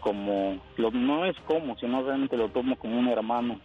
como, 0.00 0.60
lo, 0.76 0.90
no 0.90 1.24
es 1.24 1.36
como, 1.46 1.76
sino 1.78 2.02
realmente 2.02 2.36
lo 2.36 2.48
tomo 2.50 2.76
como 2.76 2.98
un 2.98 3.08
hermano 3.08 3.58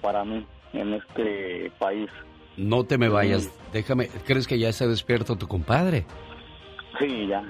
para 0.00 0.24
mí 0.24 0.46
en 0.72 0.94
este 0.94 1.70
país. 1.78 2.08
No 2.56 2.84
te 2.84 2.96
me 2.96 3.08
vayas. 3.08 3.50
Déjame. 3.72 4.08
¿Crees 4.26 4.46
que 4.46 4.58
ya 4.58 4.70
está 4.70 4.86
despierto 4.86 5.36
tu 5.36 5.46
compadre? 5.46 6.06
Sí, 6.98 7.26
ya. 7.28 7.42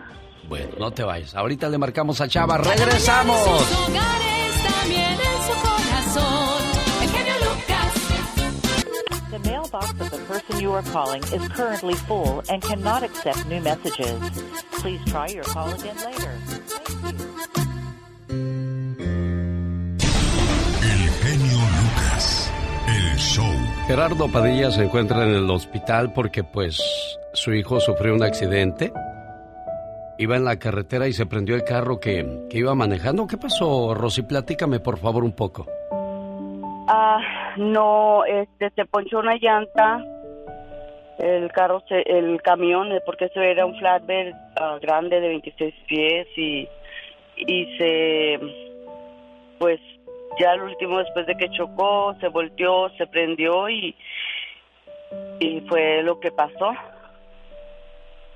Bueno, 0.48 0.70
no 0.78 0.90
te 0.90 1.04
vayas. 1.04 1.34
Ahorita 1.34 1.68
le 1.68 1.78
marcamos 1.78 2.20
a 2.20 2.28
Chava. 2.28 2.58
¡Regresamos! 2.58 3.38
sus 3.40 3.88
hogares, 3.88 4.62
también 4.64 5.12
en 5.12 5.42
su 5.42 5.52
corazón. 5.62 6.62
El 7.02 7.08
genio 7.10 7.34
Lucas. 7.44 9.30
The 9.30 9.38
mailbox 9.48 9.90
of 10.00 10.10
the 10.10 10.18
person 10.26 10.60
you 10.60 10.72
are 10.72 10.82
calling 10.92 11.22
is 11.22 11.48
currently 11.50 11.94
full 11.94 12.42
and 12.48 12.60
cannot 12.62 13.02
accept 13.04 13.46
new 13.48 13.60
messages. 13.60 14.18
Please 14.80 15.00
try 15.06 15.28
your 15.28 15.44
call 15.44 15.68
again 15.72 15.96
later. 16.04 16.32
Show. 23.16 23.44
Gerardo 23.86 24.30
Padilla 24.30 24.70
se 24.70 24.84
encuentra 24.84 25.24
en 25.24 25.30
el 25.30 25.50
hospital 25.50 26.12
porque 26.12 26.44
pues 26.44 26.80
su 27.32 27.52
hijo 27.52 27.80
sufrió 27.80 28.14
un 28.14 28.22
accidente. 28.22 28.92
Iba 30.18 30.36
en 30.36 30.44
la 30.44 30.58
carretera 30.58 31.08
y 31.08 31.12
se 31.12 31.26
prendió 31.26 31.54
el 31.54 31.64
carro 31.64 32.00
que, 32.00 32.46
que 32.48 32.58
iba 32.58 32.74
manejando. 32.74 33.26
¿Qué 33.26 33.36
pasó, 33.36 33.94
Rosy? 33.94 34.22
Platícame 34.22 34.80
por 34.80 34.98
favor 34.98 35.24
un 35.24 35.32
poco. 35.32 35.66
Ah, 36.88 37.20
no, 37.56 38.24
este, 38.24 38.70
se 38.70 38.84
ponchó 38.84 39.18
una 39.18 39.34
llanta, 39.36 40.04
el 41.18 41.50
carro, 41.50 41.82
se, 41.88 42.02
el 42.02 42.40
camión, 42.42 42.92
eh, 42.92 43.00
porque 43.04 43.26
eso 43.26 43.40
era 43.40 43.66
un 43.66 43.76
flatbed 43.76 44.32
ah, 44.56 44.78
grande 44.80 45.20
de 45.20 45.28
26 45.28 45.74
pies 45.88 46.28
y, 46.36 46.68
y 47.36 47.76
se, 47.76 48.38
pues, 49.58 49.80
ya 50.38 50.52
al 50.52 50.62
último 50.62 50.98
después 50.98 51.26
de 51.26 51.36
que 51.36 51.48
chocó, 51.50 52.14
se 52.20 52.28
volteó, 52.28 52.88
se 52.96 53.06
prendió 53.06 53.68
y, 53.68 53.94
y 55.40 55.60
fue 55.68 56.02
lo 56.02 56.18
que 56.20 56.30
pasó. 56.30 56.72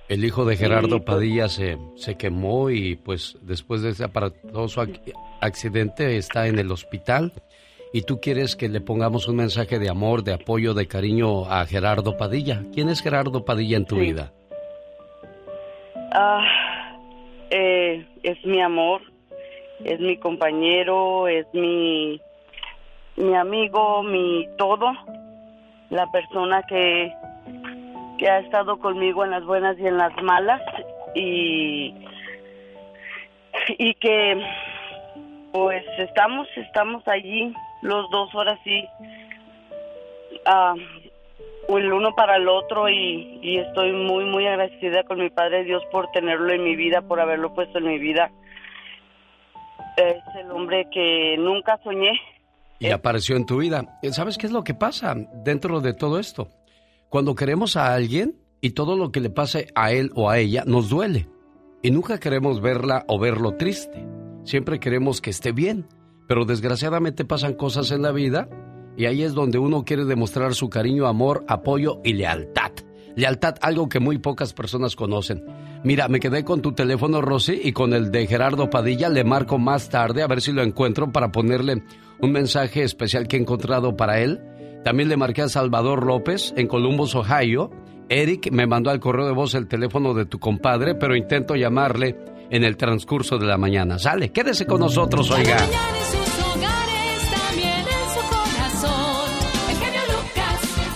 El 0.08 0.24
hijo 0.24 0.44
de 0.44 0.56
Gerardo 0.56 1.04
Padilla 1.04 1.48
se, 1.48 1.78
se 1.94 2.16
quemó 2.16 2.70
y 2.70 2.96
pues 2.96 3.38
después 3.42 3.82
de 3.82 3.90
ese 3.90 4.02
aparatoso 4.04 4.82
ac- 4.82 5.12
accidente 5.40 6.16
está 6.16 6.48
en 6.48 6.58
el 6.58 6.72
hospital. 6.72 7.32
Y 7.92 8.02
tú 8.02 8.20
quieres 8.20 8.54
que 8.54 8.68
le 8.68 8.80
pongamos 8.80 9.26
un 9.28 9.36
mensaje 9.36 9.78
de 9.80 9.88
amor, 9.88 10.22
de 10.22 10.32
apoyo, 10.32 10.74
de 10.74 10.86
cariño 10.86 11.44
a 11.46 11.64
Gerardo 11.66 12.16
Padilla. 12.16 12.62
¿Quién 12.72 12.88
es 12.88 13.02
Gerardo 13.02 13.44
Padilla 13.44 13.76
en 13.76 13.84
tu 13.84 13.96
vida? 13.96 14.32
Ah, 16.12 16.96
eh, 17.50 18.04
es 18.22 18.44
mi 18.44 18.60
amor, 18.60 19.02
es 19.84 20.00
mi 20.00 20.16
compañero, 20.16 21.28
es 21.28 21.46
mi, 21.52 22.20
mi 23.16 23.34
amigo, 23.34 24.02
mi 24.02 24.48
todo, 24.58 24.92
la 25.90 26.06
persona 26.10 26.62
que, 26.64 27.12
que 28.18 28.28
ha 28.28 28.38
estado 28.40 28.78
conmigo 28.78 29.24
en 29.24 29.30
las 29.30 29.44
buenas 29.44 29.78
y 29.78 29.86
en 29.86 29.96
las 29.96 30.12
malas 30.22 30.60
y, 31.14 31.94
y 33.78 33.94
que 33.94 34.42
pues 35.52 35.84
estamos, 35.98 36.46
estamos 36.56 37.06
allí 37.08 37.52
los 37.82 38.08
dos 38.10 38.32
ahora 38.34 38.58
sí, 38.62 38.84
ah, 40.46 40.74
el 41.68 41.92
uno 41.92 42.14
para 42.14 42.36
el 42.36 42.48
otro 42.48 42.88
y 42.88 43.58
estoy 43.58 43.92
muy, 43.92 44.24
muy 44.24 44.46
agradecida 44.46 45.04
con 45.04 45.20
mi 45.20 45.30
Padre 45.30 45.64
Dios 45.64 45.82
por 45.92 46.10
tenerlo 46.10 46.52
en 46.52 46.64
mi 46.64 46.74
vida, 46.74 47.00
por 47.00 47.20
haberlo 47.20 47.54
puesto 47.54 47.78
en 47.78 47.86
mi 47.86 47.98
vida. 47.98 48.30
Es 50.00 50.22
el 50.38 50.50
hombre 50.50 50.88
que 50.92 51.36
nunca 51.38 51.78
soñé. 51.82 52.12
Y 52.78 52.90
apareció 52.90 53.36
en 53.36 53.46
tu 53.46 53.58
vida. 53.58 53.98
Eh, 54.02 54.12
¿Sabes 54.12 54.38
qué 54.38 54.46
es 54.46 54.52
lo 54.52 54.64
que 54.64 54.74
pasa 54.74 55.14
dentro 55.44 55.80
de 55.80 55.92
todo 55.92 56.18
esto? 56.18 56.48
Cuando 57.08 57.34
queremos 57.34 57.76
a 57.76 57.92
alguien 57.92 58.36
y 58.60 58.70
todo 58.70 58.96
lo 58.96 59.12
que 59.12 59.20
le 59.20 59.30
pase 59.30 59.68
a 59.74 59.92
él 59.92 60.10
o 60.14 60.30
a 60.30 60.38
ella 60.38 60.64
nos 60.66 60.88
duele. 60.88 61.28
Y 61.82 61.90
nunca 61.90 62.18
queremos 62.18 62.60
verla 62.60 63.04
o 63.08 63.18
verlo 63.18 63.56
triste. 63.56 64.06
Siempre 64.44 64.80
queremos 64.80 65.20
que 65.20 65.30
esté 65.30 65.52
bien. 65.52 65.86
Pero 66.26 66.44
desgraciadamente 66.44 67.24
pasan 67.24 67.54
cosas 67.54 67.90
en 67.90 68.02
la 68.02 68.12
vida 68.12 68.48
y 68.96 69.06
ahí 69.06 69.22
es 69.22 69.34
donde 69.34 69.58
uno 69.58 69.84
quiere 69.84 70.04
demostrar 70.04 70.54
su 70.54 70.68
cariño, 70.68 71.06
amor, 71.06 71.44
apoyo 71.48 72.00
y 72.04 72.12
lealtad. 72.12 72.69
Lealtad, 73.16 73.56
algo 73.60 73.88
que 73.88 74.00
muy 74.00 74.18
pocas 74.18 74.52
personas 74.52 74.96
conocen. 74.96 75.44
Mira, 75.84 76.08
me 76.08 76.20
quedé 76.20 76.44
con 76.44 76.62
tu 76.62 76.72
teléfono, 76.72 77.20
Rosy, 77.20 77.60
y 77.62 77.72
con 77.72 77.92
el 77.92 78.10
de 78.10 78.26
Gerardo 78.26 78.70
Padilla. 78.70 79.08
Le 79.08 79.24
marco 79.24 79.58
más 79.58 79.88
tarde 79.88 80.22
a 80.22 80.26
ver 80.26 80.40
si 80.40 80.52
lo 80.52 80.62
encuentro 80.62 81.10
para 81.10 81.32
ponerle 81.32 81.82
un 82.20 82.32
mensaje 82.32 82.82
especial 82.82 83.26
que 83.26 83.36
he 83.36 83.40
encontrado 83.40 83.96
para 83.96 84.20
él. 84.20 84.40
También 84.84 85.08
le 85.08 85.16
marqué 85.16 85.42
a 85.42 85.48
Salvador 85.48 86.06
López 86.06 86.54
en 86.56 86.66
Columbus, 86.66 87.14
Ohio. 87.14 87.70
Eric 88.08 88.50
me 88.50 88.66
mandó 88.66 88.90
al 88.90 89.00
correo 89.00 89.26
de 89.26 89.32
voz 89.32 89.54
el 89.54 89.68
teléfono 89.68 90.14
de 90.14 90.26
tu 90.26 90.38
compadre, 90.38 90.94
pero 90.94 91.16
intento 91.16 91.54
llamarle 91.54 92.16
en 92.50 92.64
el 92.64 92.76
transcurso 92.76 93.38
de 93.38 93.46
la 93.46 93.56
mañana. 93.56 93.98
Sale, 93.98 94.30
quédese 94.30 94.66
con 94.66 94.80
nosotros, 94.80 95.30
oiga. 95.30 95.58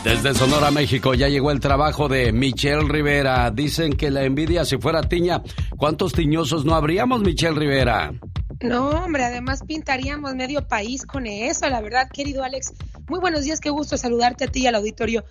Desde 0.05 0.35
Sonora, 0.35 0.71
México, 0.71 1.15
ya 1.15 1.29
llegó 1.29 1.51
el 1.51 1.61
trabajo 1.61 2.09
de 2.09 2.31
Michelle 2.31 2.87
Rivera. 2.87 3.51
Dicen 3.51 3.95
que 3.95 4.11
la 4.11 4.23
envidia, 4.25 4.67
si 4.67 4.77
fuera 4.77 5.03
tiña, 5.03 5.43
¿cuántos 5.79 6.13
tiñosos 6.13 6.67
no 6.67 6.75
habríamos, 6.75 7.23
Michelle 7.23 7.59
Rivera? 7.59 8.13
No, 8.61 8.91
hombre, 8.91 9.25
además 9.25 9.63
pintaríamos 9.67 10.35
medio 10.35 10.69
país 10.69 11.07
con 11.07 11.27
eso, 11.27 11.67
la 11.71 11.81
verdad, 11.81 12.11
querido 12.13 12.45
Alex. 12.45 12.75
Muy 13.09 13.19
buenos 13.19 13.45
días, 13.45 13.61
qué 13.61 13.71
gusto 13.71 13.97
saludarte 13.97 14.45
a 14.45 14.49
ti 14.49 14.61
y 14.61 14.67
al 14.67 14.75
auditorio. 14.75 15.25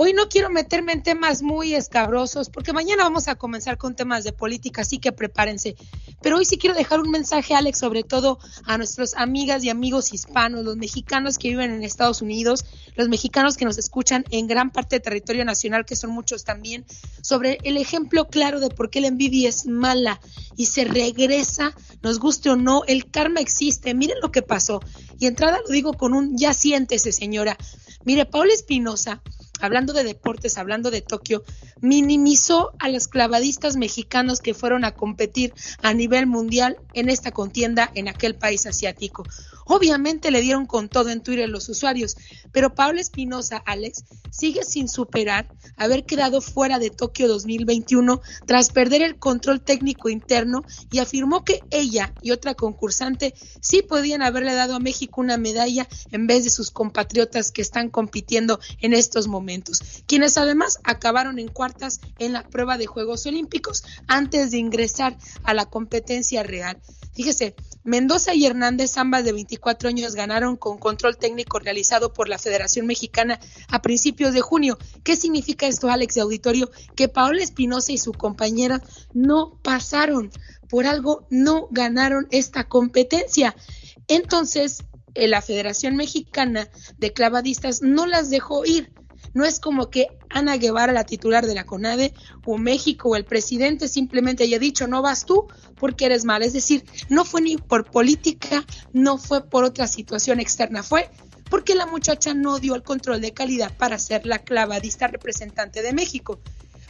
Hoy 0.00 0.12
no 0.12 0.28
quiero 0.28 0.48
meterme 0.48 0.92
en 0.92 1.02
temas 1.02 1.42
muy 1.42 1.74
escabrosos, 1.74 2.50
porque 2.50 2.72
mañana 2.72 3.02
vamos 3.02 3.26
a 3.26 3.34
comenzar 3.34 3.78
con 3.78 3.96
temas 3.96 4.22
de 4.22 4.32
política, 4.32 4.82
así 4.82 4.98
que 4.98 5.10
prepárense. 5.10 5.74
Pero 6.22 6.36
hoy 6.36 6.44
sí 6.44 6.56
quiero 6.56 6.76
dejar 6.76 7.00
un 7.00 7.10
mensaje, 7.10 7.56
Alex, 7.56 7.80
sobre 7.80 8.04
todo 8.04 8.38
a 8.64 8.78
nuestros 8.78 9.14
amigas 9.14 9.64
y 9.64 9.70
amigos 9.70 10.14
hispanos, 10.14 10.64
los 10.64 10.76
mexicanos 10.76 11.36
que 11.36 11.48
viven 11.48 11.72
en 11.72 11.82
Estados 11.82 12.22
Unidos, 12.22 12.64
los 12.94 13.08
mexicanos 13.08 13.56
que 13.56 13.64
nos 13.64 13.76
escuchan 13.76 14.24
en 14.30 14.46
gran 14.46 14.70
parte 14.70 14.94
del 14.94 15.02
territorio 15.02 15.44
nacional, 15.44 15.84
que 15.84 15.96
son 15.96 16.10
muchos 16.10 16.44
también, 16.44 16.86
sobre 17.20 17.58
el 17.64 17.76
ejemplo 17.76 18.28
claro 18.28 18.60
de 18.60 18.68
por 18.68 18.90
qué 18.90 19.00
la 19.00 19.08
envidia 19.08 19.48
es 19.48 19.66
mala 19.66 20.20
y 20.56 20.66
se 20.66 20.84
regresa, 20.84 21.74
nos 22.02 22.20
guste 22.20 22.50
o 22.50 22.56
no, 22.56 22.84
el 22.86 23.10
karma 23.10 23.40
existe. 23.40 23.94
Miren 23.94 24.20
lo 24.22 24.30
que 24.30 24.42
pasó. 24.42 24.78
Y 25.18 25.26
entrada 25.26 25.58
lo 25.66 25.72
digo 25.72 25.92
con 25.94 26.14
un 26.14 26.38
ya 26.38 26.54
siéntese, 26.54 27.10
señora. 27.10 27.58
Mire, 28.04 28.26
Paula 28.26 28.54
Espinosa, 28.54 29.22
hablando 29.60 29.92
de 29.92 30.04
deportes, 30.04 30.58
hablando 30.58 30.90
de 30.90 31.02
Tokio, 31.02 31.42
minimizó 31.80 32.72
a 32.78 32.88
los 32.88 33.08
clavadistas 33.08 33.76
mexicanos 33.76 34.40
que 34.40 34.54
fueron 34.54 34.84
a 34.84 34.94
competir 34.94 35.52
a 35.82 35.94
nivel 35.94 36.26
mundial 36.26 36.78
en 36.94 37.08
esta 37.08 37.30
contienda 37.30 37.90
en 37.94 38.08
aquel 38.08 38.34
país 38.34 38.66
asiático. 38.66 39.24
Obviamente 39.66 40.30
le 40.30 40.40
dieron 40.40 40.66
con 40.66 40.88
todo 40.88 41.10
en 41.10 41.22
Twitter 41.22 41.48
los 41.48 41.68
usuarios, 41.68 42.16
pero 42.52 42.74
Paula 42.74 43.02
Espinosa, 43.02 43.62
Alex, 43.66 44.04
sigue 44.30 44.64
sin 44.64 44.88
superar 44.88 45.46
haber 45.76 46.06
quedado 46.06 46.40
fuera 46.40 46.78
de 46.78 46.90
Tokio 46.90 47.28
2021 47.28 48.20
tras 48.46 48.70
perder 48.70 49.02
el 49.02 49.18
control 49.18 49.60
técnico 49.60 50.08
interno 50.08 50.64
y 50.90 51.00
afirmó 51.00 51.44
que 51.44 51.60
ella 51.70 52.14
y 52.22 52.30
otra 52.30 52.54
concursante 52.54 53.34
sí 53.60 53.82
podían 53.82 54.22
haberle 54.22 54.54
dado 54.54 54.74
a 54.74 54.80
México 54.80 55.20
una 55.20 55.36
medalla 55.36 55.86
en 56.12 56.26
vez 56.26 56.44
de 56.44 56.50
sus 56.50 56.70
compatriotas 56.70 57.52
que 57.52 57.62
están 57.62 57.90
compitiendo 57.90 58.60
en 58.80 58.94
estos 58.94 59.26
momentos, 59.26 59.47
quienes 60.06 60.36
además 60.36 60.78
acabaron 60.84 61.38
en 61.38 61.48
cuartas 61.48 62.00
en 62.18 62.32
la 62.32 62.46
prueba 62.46 62.78
de 62.78 62.86
Juegos 62.86 63.26
Olímpicos 63.26 63.84
antes 64.06 64.50
de 64.50 64.58
ingresar 64.58 65.16
a 65.42 65.54
la 65.54 65.66
competencia 65.66 66.42
real. 66.42 66.80
Fíjese, 67.14 67.56
Mendoza 67.82 68.34
y 68.34 68.46
Hernández, 68.46 68.96
ambas 68.96 69.24
de 69.24 69.32
24 69.32 69.88
años, 69.88 70.14
ganaron 70.14 70.56
con 70.56 70.78
control 70.78 71.16
técnico 71.16 71.58
realizado 71.58 72.12
por 72.12 72.28
la 72.28 72.38
Federación 72.38 72.86
Mexicana 72.86 73.40
a 73.68 73.82
principios 73.82 74.34
de 74.34 74.40
junio. 74.40 74.78
¿Qué 75.02 75.16
significa 75.16 75.66
esto, 75.66 75.90
Alex 75.90 76.14
de 76.14 76.20
Auditorio? 76.20 76.70
Que 76.94 77.08
Paola 77.08 77.42
Espinosa 77.42 77.92
y 77.92 77.98
su 77.98 78.12
compañera 78.12 78.82
no 79.14 79.58
pasaron. 79.62 80.30
Por 80.68 80.86
algo 80.86 81.26
no 81.30 81.66
ganaron 81.70 82.28
esta 82.30 82.68
competencia. 82.68 83.56
Entonces, 84.06 84.84
eh, 85.14 85.26
la 85.26 85.42
Federación 85.42 85.96
Mexicana 85.96 86.68
de 86.98 87.12
Clavadistas 87.12 87.82
no 87.82 88.06
las 88.06 88.30
dejó 88.30 88.64
ir. 88.64 88.92
No 89.38 89.44
es 89.44 89.60
como 89.60 89.88
que 89.88 90.08
Ana 90.30 90.56
Guevara, 90.56 90.92
la 90.92 91.04
titular 91.04 91.46
de 91.46 91.54
la 91.54 91.64
CONADE, 91.64 92.12
o 92.44 92.58
México 92.58 93.10
o 93.10 93.14
el 93.14 93.24
presidente 93.24 93.86
simplemente 93.86 94.42
haya 94.42 94.58
dicho 94.58 94.88
no 94.88 95.00
vas 95.00 95.26
tú 95.26 95.46
porque 95.78 96.06
eres 96.06 96.24
mal. 96.24 96.42
Es 96.42 96.54
decir, 96.54 96.84
no 97.08 97.24
fue 97.24 97.42
ni 97.42 97.56
por 97.56 97.88
política, 97.88 98.64
no 98.92 99.16
fue 99.16 99.48
por 99.48 99.62
otra 99.62 99.86
situación 99.86 100.40
externa, 100.40 100.82
fue 100.82 101.08
porque 101.48 101.76
la 101.76 101.86
muchacha 101.86 102.34
no 102.34 102.58
dio 102.58 102.74
el 102.74 102.82
control 102.82 103.20
de 103.20 103.32
calidad 103.32 103.72
para 103.76 103.96
ser 104.00 104.26
la 104.26 104.40
clavadista 104.40 105.06
representante 105.06 105.82
de 105.82 105.92
México. 105.92 106.40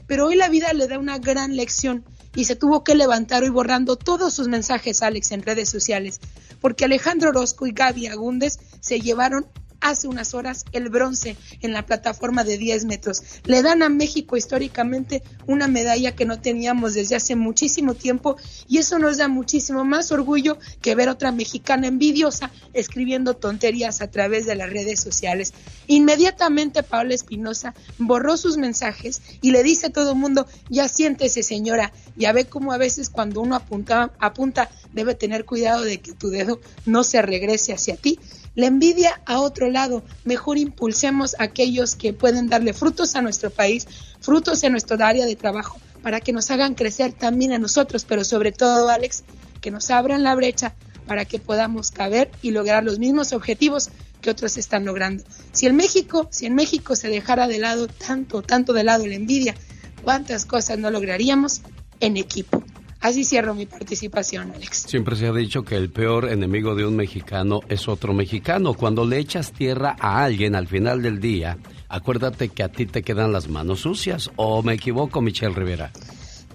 Pero 0.07 0.29
hoy 0.29 0.35
la 0.35 0.49
vida 0.49 0.73
le 0.73 0.89
da 0.89 0.99
una 0.99 1.19
gran 1.19 1.55
lección 1.55 2.03
y 2.35 2.47
se 2.47 2.57
tuvo 2.57 2.83
que 2.83 2.95
levantar 2.95 3.43
hoy 3.43 3.51
borrando 3.51 3.97
todos 3.97 4.33
sus 4.33 4.49
mensajes, 4.49 5.03
Alex, 5.03 5.33
en 5.33 5.43
redes 5.43 5.69
sociales, 5.69 6.19
porque 6.63 6.87
Alejandro 6.87 7.29
Orozco 7.29 7.67
y 7.67 7.73
Gaby 7.73 8.07
Agúndez 8.07 8.59
se 8.81 9.01
llevaron 9.01 9.45
hace 9.81 10.09
unas 10.09 10.35
horas 10.35 10.65
el 10.73 10.89
bronce 10.89 11.37
en 11.61 11.73
la 11.73 11.87
plataforma 11.87 12.45
de 12.45 12.59
10 12.59 12.85
metros. 12.85 13.23
Le 13.45 13.63
dan 13.63 13.83
a 13.83 13.89
México 13.89 14.37
históricamente 14.37 15.23
una 15.47 15.69
medalla 15.69 16.15
que 16.15 16.25
no 16.25 16.41
teníamos 16.41 16.95
desde 16.95 17.17
hace 17.17 17.37
muchísimo 17.37 17.95
tiempo 17.95 18.37
y 18.69 18.79
eso 18.79 18.99
nos 18.99 19.19
da 19.19 19.29
muchísimo 19.29 19.85
más 19.85 20.13
orgullo 20.13 20.59
que 20.81 20.95
ver 20.95 21.09
otra 21.09 21.33
mexicana 21.33 21.87
envidiosa 21.87 22.51
escribiendo 22.73 23.35
tonterías 23.35 24.01
a 24.01 24.11
través 24.11 24.47
de 24.47 24.57
las 24.57 24.71
redes 24.71 25.01
sociales. 25.01 25.53
Inmediatamente 25.87 26.83
Paola 26.83 27.15
Espinosa 27.15 27.75
borró 27.99 28.37
sus 28.37 28.57
mensajes 28.57 29.23
y 29.41 29.53
le 29.53 29.63
dice 29.63 29.87
a 29.87 29.93
todo 29.93 30.13
el 30.13 30.19
mundo, 30.19 30.47
ya 30.69 30.89
siéntese 30.89 31.43
señora, 31.43 31.93
ya 32.17 32.33
ve 32.33 32.45
cómo 32.45 32.73
a 32.73 32.79
veces 32.79 33.11
cuando 33.11 33.41
uno 33.41 33.57
apunta, 33.57 34.13
apunta 34.19 34.71
debe 34.93 35.15
tener 35.15 35.45
cuidado 35.45 35.83
de 35.83 35.99
que 35.99 36.13
tu 36.13 36.29
dedo 36.29 36.61
no 36.85 37.05
se 37.05 37.23
regrese 37.23 37.73
hacia 37.73 37.97
ti 37.97 38.19
la 38.59 38.67
envidia 38.67 39.21
a 39.25 39.39
otro 39.41 39.71
lado. 39.71 40.03
Mejor 40.25 40.59
impulsemos 40.59 41.37
a 41.39 41.45
aquellos 41.45 41.95
que 41.95 42.13
pueden 42.13 42.49
darle 42.49 42.73
frutos 42.73 43.15
a 43.15 43.23
nuestro 43.23 43.51
país, 43.51 43.87
frutos 44.21 44.65
en 44.65 44.73
nuestro 44.73 44.97
área 45.01 45.27
de 45.27 45.37
trabajo, 45.37 45.79
para 46.03 46.19
que 46.19 46.33
nos 46.33 46.51
hagan 46.51 46.75
crecer 46.75 47.13
también 47.13 47.53
a 47.53 47.61
nosotros, 47.61 48.05
pero 48.05 48.25
sobre 48.25 48.51
todo, 48.51 48.89
Alex, 48.89 49.23
que 49.61 49.71
nos 49.71 49.91
abran 49.91 50.25
la 50.25 50.35
brecha 50.35 50.75
para 51.07 51.25
que 51.25 51.39
podamos 51.39 51.93
caber 51.93 52.33
y 52.43 52.51
lograr 52.51 52.83
los 52.83 52.99
mismos 52.99 53.33
objetivos 53.33 53.91
que 54.21 54.31
otros 54.31 54.57
están 54.57 54.85
logrando. 54.85 55.23
Si 55.53 55.67
en 55.67 55.77
México, 55.77 56.27
si 56.33 56.47
en 56.47 56.57
México 56.57 56.97
se 56.97 57.11
dejara 57.11 57.47
de 57.47 57.61
lado 57.61 57.87
tanto, 57.87 58.43
tanto 58.43 58.73
de 58.73 58.83
lado 58.83 59.07
la 59.07 59.15
envidia, 59.15 59.55
cuántas 60.03 60.47
cosas 60.47 60.81
no 60.81 60.91
lograríamos 60.91 61.61
en 62.01 62.17
equipo. 62.17 62.65
Así 63.01 63.25
cierro 63.25 63.55
mi 63.55 63.67
participación, 63.67 64.51
Alex. 64.53 64.87
Siempre 64.89 65.15
se 65.15 65.29
ha 65.29 65.33
dicho 65.33 65.63
que 65.65 65.77
el 65.77 65.91
peor 65.91 66.31
enemigo 66.31 66.75
de 66.75 66.85
un 66.85 66.97
mexicano 66.97 67.61
es 67.69 67.87
otro 67.89 68.13
mexicano. 68.13 68.75
Cuando 68.75 69.07
le 69.07 69.19
echas 69.19 69.53
tierra 69.53 69.97
a 70.01 70.25
alguien 70.25 70.57
al 70.57 70.67
final 70.67 71.01
del 71.03 71.21
día, 71.21 71.59
acuérdate 71.89 72.49
que 72.49 72.65
a 72.65 72.69
ti 72.69 72.87
te 72.87 73.03
quedan 73.03 73.33
las 73.33 73.49
manos 73.49 73.81
sucias. 73.81 74.31
¿O 74.37 74.63
me 74.63 74.75
equivoco, 74.75 75.21
Michelle 75.21 75.55
Rivera? 75.55 75.93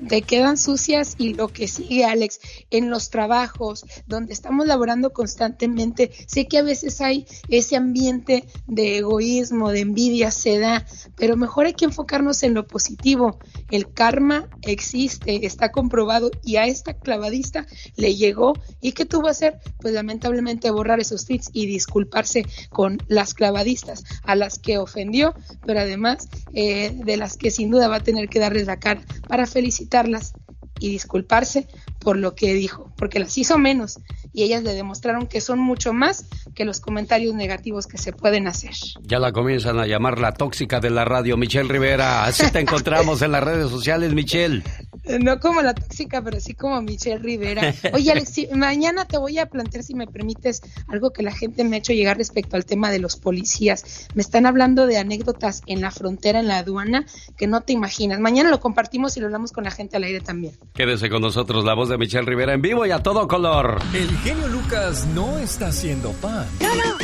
Te 0.07 0.21
quedan 0.21 0.57
sucias 0.57 1.15
y 1.17 1.33
lo 1.33 1.47
que 1.47 1.67
sigue, 1.67 2.05
Alex, 2.05 2.39
en 2.71 2.89
los 2.89 3.09
trabajos 3.09 3.85
donde 4.07 4.33
estamos 4.33 4.67
laborando 4.67 5.13
constantemente, 5.13 6.11
sé 6.27 6.47
que 6.47 6.57
a 6.57 6.63
veces 6.63 7.01
hay 7.01 7.25
ese 7.49 7.75
ambiente 7.75 8.45
de 8.67 8.97
egoísmo, 8.97 9.71
de 9.71 9.81
envidia, 9.81 10.31
se 10.31 10.59
da, 10.59 10.85
pero 11.15 11.37
mejor 11.37 11.65
hay 11.65 11.73
que 11.73 11.85
enfocarnos 11.85 12.43
en 12.43 12.53
lo 12.53 12.67
positivo. 12.67 13.39
El 13.71 13.91
karma 13.91 14.49
existe, 14.61 15.45
está 15.45 15.71
comprobado 15.71 16.31
y 16.43 16.57
a 16.57 16.65
esta 16.65 16.93
clavadista 16.93 17.65
le 17.95 18.15
llegó 18.15 18.53
y 18.81 18.93
¿qué 18.93 19.05
tuvo 19.05 19.23
que 19.23 19.29
hacer? 19.29 19.59
Pues 19.79 19.93
lamentablemente 19.93 20.71
borrar 20.71 20.99
esos 20.99 21.25
tweets 21.25 21.49
y 21.53 21.65
disculparse 21.65 22.45
con 22.69 22.97
las 23.07 23.33
clavadistas 23.33 24.03
a 24.23 24.35
las 24.35 24.59
que 24.59 24.77
ofendió, 24.77 25.33
pero 25.65 25.79
además 25.79 26.27
eh, 26.53 26.91
de 26.93 27.17
las 27.17 27.37
que 27.37 27.51
sin 27.51 27.71
duda 27.71 27.87
va 27.87 27.97
a 27.97 28.03
tener 28.03 28.29
que 28.29 28.39
darles 28.39 28.67
la 28.67 28.79
cara 28.79 29.01
para 29.27 29.45
felicitar 29.45 29.92
y 30.79 30.89
disculparse 30.89 31.67
por 32.03 32.17
lo 32.17 32.35
que 32.35 32.53
dijo, 32.53 32.91
porque 32.97 33.19
las 33.19 33.37
hizo 33.37 33.57
menos 33.57 33.99
y 34.33 34.43
ellas 34.43 34.63
le 34.63 34.73
demostraron 34.73 35.27
que 35.27 35.41
son 35.41 35.59
mucho 35.59 35.93
más 35.93 36.25
que 36.55 36.65
los 36.65 36.79
comentarios 36.79 37.33
negativos 37.35 37.87
que 37.87 37.97
se 37.97 38.11
pueden 38.11 38.47
hacer. 38.47 38.73
Ya 39.03 39.19
la 39.19 39.31
comienzan 39.31 39.79
a 39.79 39.87
llamar 39.87 40.19
la 40.19 40.33
tóxica 40.33 40.79
de 40.79 40.89
la 40.89 41.05
radio, 41.05 41.37
Michelle 41.37 41.69
Rivera. 41.69 42.25
Así 42.25 42.51
te 42.51 42.59
encontramos 42.59 43.21
en 43.21 43.31
las 43.31 43.43
redes 43.43 43.69
sociales, 43.69 44.13
Michelle. 44.13 44.63
No 45.19 45.39
como 45.39 45.61
la 45.61 45.73
tóxica, 45.73 46.21
pero 46.21 46.39
sí 46.39 46.53
como 46.53 46.81
Michelle 46.81 47.19
Rivera. 47.19 47.73
Oye, 47.93 48.11
Alex, 48.11 48.47
mañana 48.55 49.05
te 49.05 49.17
voy 49.17 49.37
a 49.37 49.47
plantear, 49.47 49.83
si 49.83 49.93
me 49.95 50.07
permites, 50.07 50.61
algo 50.87 51.11
que 51.11 51.23
la 51.23 51.33
gente 51.33 51.63
me 51.63 51.75
ha 51.75 51.79
hecho 51.79 51.93
llegar 51.93 52.17
respecto 52.17 52.55
al 52.55 52.65
tema 52.65 52.89
de 52.89 52.99
los 52.99 53.17
policías. 53.17 54.07
Me 54.15 54.21
están 54.21 54.45
hablando 54.45 54.87
de 54.87 54.97
anécdotas 54.97 55.61
en 55.67 55.81
la 55.81 55.91
frontera, 55.91 56.39
en 56.39 56.47
la 56.47 56.59
aduana, 56.59 57.05
que 57.37 57.47
no 57.47 57.61
te 57.61 57.73
imaginas. 57.73 58.19
Mañana 58.19 58.49
lo 58.49 58.59
compartimos 58.59 59.17
y 59.17 59.19
lo 59.19 59.27
hablamos 59.27 59.51
con 59.51 59.65
la 59.65 59.71
gente 59.71 59.97
al 59.97 60.03
aire 60.03 60.21
también. 60.21 60.53
Quédese 60.73 61.09
con 61.09 61.21
nosotros, 61.21 61.65
la 61.65 61.73
voz 61.73 61.89
de 61.89 61.92
Michelle 61.97 62.25
Rivera 62.25 62.53
en 62.53 62.61
vivo 62.61 62.85
y 62.85 62.91
a 62.91 62.99
todo 62.99 63.27
color. 63.27 63.79
El 63.93 64.09
genio 64.19 64.47
Lucas 64.47 65.05
no 65.13 65.37
está 65.39 65.67
haciendo 65.67 66.11
pan. 66.13 66.47
No, 66.59 66.75
no. 66.75 66.97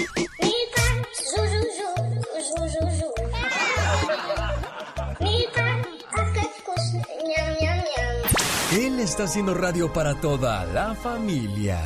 Él 8.71 8.99
está 8.99 9.23
haciendo 9.23 9.55
radio 9.55 9.91
para 9.91 10.13
toda 10.21 10.63
la 10.65 10.93
familia. 10.93 11.79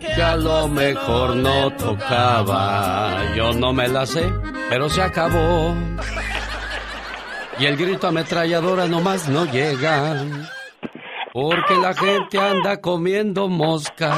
Que 0.00 0.20
a 0.20 0.34
lo 0.36 0.66
mejor 0.66 1.36
no 1.36 1.70
tocaba. 1.76 3.32
Yo 3.36 3.52
no 3.52 3.72
me 3.72 3.86
la 3.86 4.06
sé, 4.06 4.24
pero 4.68 4.90
se 4.90 5.02
acabó. 5.02 5.74
Y 7.58 7.66
el 7.66 7.76
grito 7.76 8.08
ametralladora 8.08 8.88
nomás 8.88 9.28
no 9.28 9.44
llega. 9.44 10.16
Porque 11.36 11.74
la 11.74 11.92
gente 11.92 12.38
anda 12.38 12.80
comiendo 12.80 13.46
moscas. 13.46 14.16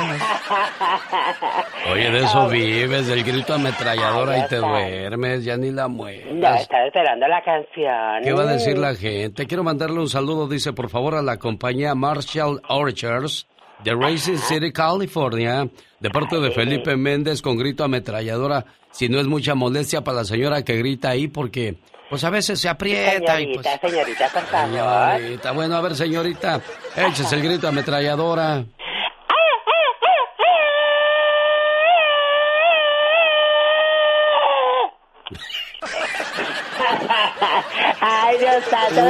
Oye, 1.90 2.12
de 2.12 2.18
eso 2.18 2.48
vives, 2.50 3.08
del 3.08 3.24
grito 3.24 3.54
ametralladora 3.54 4.38
y 4.38 4.46
te 4.46 4.58
duermes, 4.58 5.44
ya 5.44 5.56
ni 5.56 5.72
la 5.72 5.88
mueves. 5.88 6.32
No, 6.32 6.54
estaba 6.54 6.86
esperando 6.86 7.26
la 7.26 7.42
canción. 7.42 8.22
¿Qué 8.22 8.32
va 8.32 8.42
a 8.42 8.52
decir 8.52 8.78
la 8.78 8.94
gente? 8.94 9.48
Quiero 9.48 9.64
mandarle 9.64 9.98
un 9.98 10.08
saludo, 10.08 10.46
dice, 10.46 10.72
por 10.72 10.90
favor, 10.90 11.16
a 11.16 11.22
la 11.22 11.38
compañía 11.38 11.92
Marshall 11.96 12.62
Orchards 12.68 13.48
de 13.82 13.94
Racing 13.96 14.36
City, 14.36 14.70
California, 14.70 15.68
de 15.98 16.10
parte 16.10 16.38
de 16.38 16.52
Felipe 16.52 16.96
Méndez 16.96 17.42
con 17.42 17.58
grito 17.58 17.82
ametralladora. 17.82 18.64
Si 18.92 19.08
no 19.08 19.18
es 19.18 19.26
mucha 19.26 19.56
molestia 19.56 20.02
para 20.02 20.18
la 20.18 20.24
señora 20.24 20.62
que 20.62 20.76
grita 20.76 21.10
ahí, 21.10 21.26
porque 21.26 21.78
pues 22.08 22.24
a 22.24 22.30
veces 22.30 22.60
se 22.60 22.68
aprieta 22.68 23.36
Señorita, 23.36 23.40
y 23.40 23.54
pues... 23.54 23.92
señorita, 23.92 24.28
por 24.28 24.42
favor. 24.44 25.16
Señorita, 25.18 25.52
bueno, 25.52 25.76
a 25.76 25.80
ver, 25.80 25.94
señorita, 25.94 26.60
échese 26.96 27.34
el 27.36 27.42
grito 27.42 27.68
ametralladora. 27.68 28.64
Ay, 38.00 38.38
Dios 38.38 38.64
santo, 38.70 39.02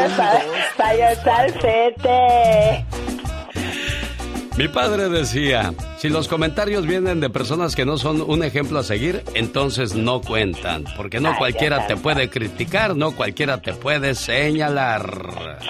vaya 0.79 1.15
salfete. 1.17 2.85
Mi 4.59 4.67
padre 4.67 5.09
decía, 5.09 5.73
si 5.99 6.09
los 6.09 6.27
comentarios 6.27 6.85
vienen 6.85 7.21
de 7.21 7.31
personas 7.31 7.77
que 7.77 7.85
no 7.85 7.97
son 7.97 8.21
un 8.21 8.43
ejemplo 8.43 8.81
a 8.81 8.83
seguir, 8.83 9.23
entonces 9.35 9.95
no 9.95 10.21
cuentan, 10.21 10.85
porque 10.97 11.21
no 11.21 11.29
Ay, 11.29 11.35
cualquiera 11.39 11.87
te 11.87 11.97
puede 11.97 12.29
criticar, 12.29 12.97
no 12.97 13.13
cualquiera 13.13 13.63
te 13.63 13.73
puede 13.73 14.17
señalar. 14.17 15.61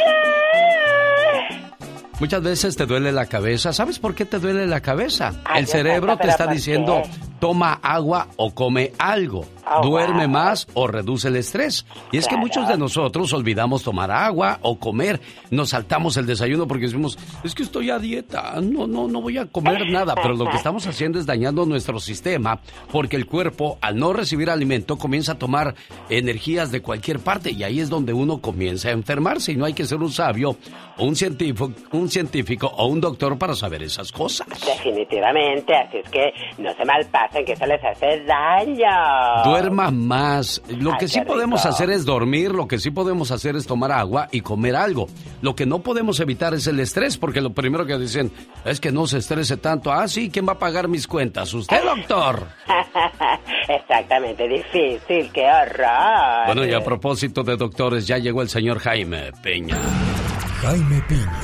Muchas 2.18 2.42
veces 2.42 2.76
te 2.76 2.86
duele 2.86 3.12
la 3.12 3.26
cabeza. 3.26 3.74
¿Sabes 3.74 3.98
por 3.98 4.14
qué 4.14 4.24
te 4.24 4.38
duele 4.38 4.66
la 4.66 4.80
cabeza? 4.80 5.34
Ay, 5.44 5.60
El 5.60 5.66
cerebro 5.66 6.16
te 6.16 6.22
¿pero 6.22 6.30
está 6.30 6.46
diciendo, 6.46 7.02
toma 7.40 7.74
agua 7.82 8.28
o 8.36 8.54
come 8.54 8.92
algo, 8.98 9.44
Oh, 9.70 9.82
duerme 9.82 10.26
wow. 10.26 10.28
más 10.28 10.66
o 10.74 10.86
reduce 10.86 11.28
el 11.28 11.36
estrés. 11.36 11.84
Y 12.12 12.18
es 12.18 12.26
que 12.26 12.36
muchos 12.36 12.68
de 12.68 12.76
nosotros 12.76 13.32
olvidamos 13.32 13.82
tomar 13.82 14.10
agua 14.10 14.58
o 14.62 14.78
comer, 14.78 15.20
nos 15.50 15.70
saltamos 15.70 16.16
el 16.16 16.26
desayuno 16.26 16.66
porque 16.66 16.86
decimos, 16.86 17.18
es 17.44 17.54
que 17.54 17.62
estoy 17.62 17.90
a 17.90 17.98
dieta, 17.98 18.54
no, 18.62 18.86
no, 18.86 19.08
no 19.08 19.20
voy 19.20 19.38
a 19.38 19.46
comer 19.46 19.90
nada, 19.90 20.14
pero 20.14 20.34
lo 20.34 20.48
que 20.48 20.56
estamos 20.56 20.86
haciendo 20.86 21.18
es 21.18 21.26
dañando 21.26 21.66
nuestro 21.66 22.00
sistema 22.00 22.60
porque 22.90 23.16
el 23.16 23.26
cuerpo 23.26 23.78
al 23.80 23.98
no 23.98 24.12
recibir 24.12 24.50
alimento 24.50 24.96
comienza 24.96 25.32
a 25.32 25.38
tomar 25.38 25.74
energías 26.08 26.70
de 26.70 26.80
cualquier 26.80 27.20
parte 27.20 27.50
y 27.50 27.62
ahí 27.62 27.80
es 27.80 27.90
donde 27.90 28.12
uno 28.12 28.40
comienza 28.40 28.88
a 28.88 28.92
enfermarse 28.92 29.52
y 29.52 29.56
no 29.56 29.64
hay 29.64 29.74
que 29.74 29.84
ser 29.84 29.98
un 29.98 30.10
sabio 30.10 30.56
o 30.96 31.04
un 31.04 31.16
científico, 31.16 31.72
un 31.92 32.08
científico 32.08 32.66
o 32.66 32.86
un 32.86 33.00
doctor 33.00 33.38
para 33.38 33.54
saber 33.54 33.82
esas 33.82 34.12
cosas. 34.12 34.46
Definitivamente, 34.66 35.74
así 35.74 35.98
es 35.98 36.08
que 36.10 36.32
no 36.58 36.72
se 36.74 36.84
malpasen 36.84 37.44
que 37.44 37.52
eso 37.52 37.66
les 37.66 37.82
hace 37.84 38.24
daño. 38.24 39.42
Duerma 39.60 39.90
más. 39.90 40.62
Lo 40.68 40.96
que 40.98 41.08
sí 41.08 41.20
podemos 41.22 41.62
rico. 41.62 41.74
hacer 41.74 41.90
es 41.90 42.04
dormir, 42.04 42.52
lo 42.52 42.68
que 42.68 42.78
sí 42.78 42.90
podemos 42.90 43.30
hacer 43.30 43.56
es 43.56 43.66
tomar 43.66 43.92
agua 43.92 44.28
y 44.30 44.40
comer 44.40 44.76
algo. 44.76 45.08
Lo 45.42 45.54
que 45.54 45.66
no 45.66 45.80
podemos 45.80 46.20
evitar 46.20 46.54
es 46.54 46.66
el 46.66 46.78
estrés, 46.80 47.16
porque 47.18 47.40
lo 47.40 47.50
primero 47.50 47.84
que 47.86 47.98
dicen 47.98 48.30
es 48.64 48.80
que 48.80 48.92
no 48.92 49.06
se 49.06 49.18
estrese 49.18 49.56
tanto. 49.56 49.92
Ah, 49.92 50.06
sí, 50.08 50.30
¿quién 50.30 50.46
va 50.48 50.52
a 50.52 50.58
pagar 50.58 50.88
mis 50.88 51.06
cuentas? 51.06 51.52
¿Usted, 51.54 51.82
doctor? 51.82 52.46
Exactamente, 53.68 54.46
difícil, 54.48 55.30
qué 55.32 55.44
horror. 55.44 56.46
Bueno, 56.46 56.64
y 56.64 56.72
a 56.72 56.80
propósito 56.84 57.42
de 57.42 57.56
doctores, 57.56 58.06
ya 58.06 58.18
llegó 58.18 58.42
el 58.42 58.48
señor 58.48 58.78
Jaime 58.78 59.32
Peña. 59.42 59.76
Jaime 60.62 61.00
Piña, 61.08 61.40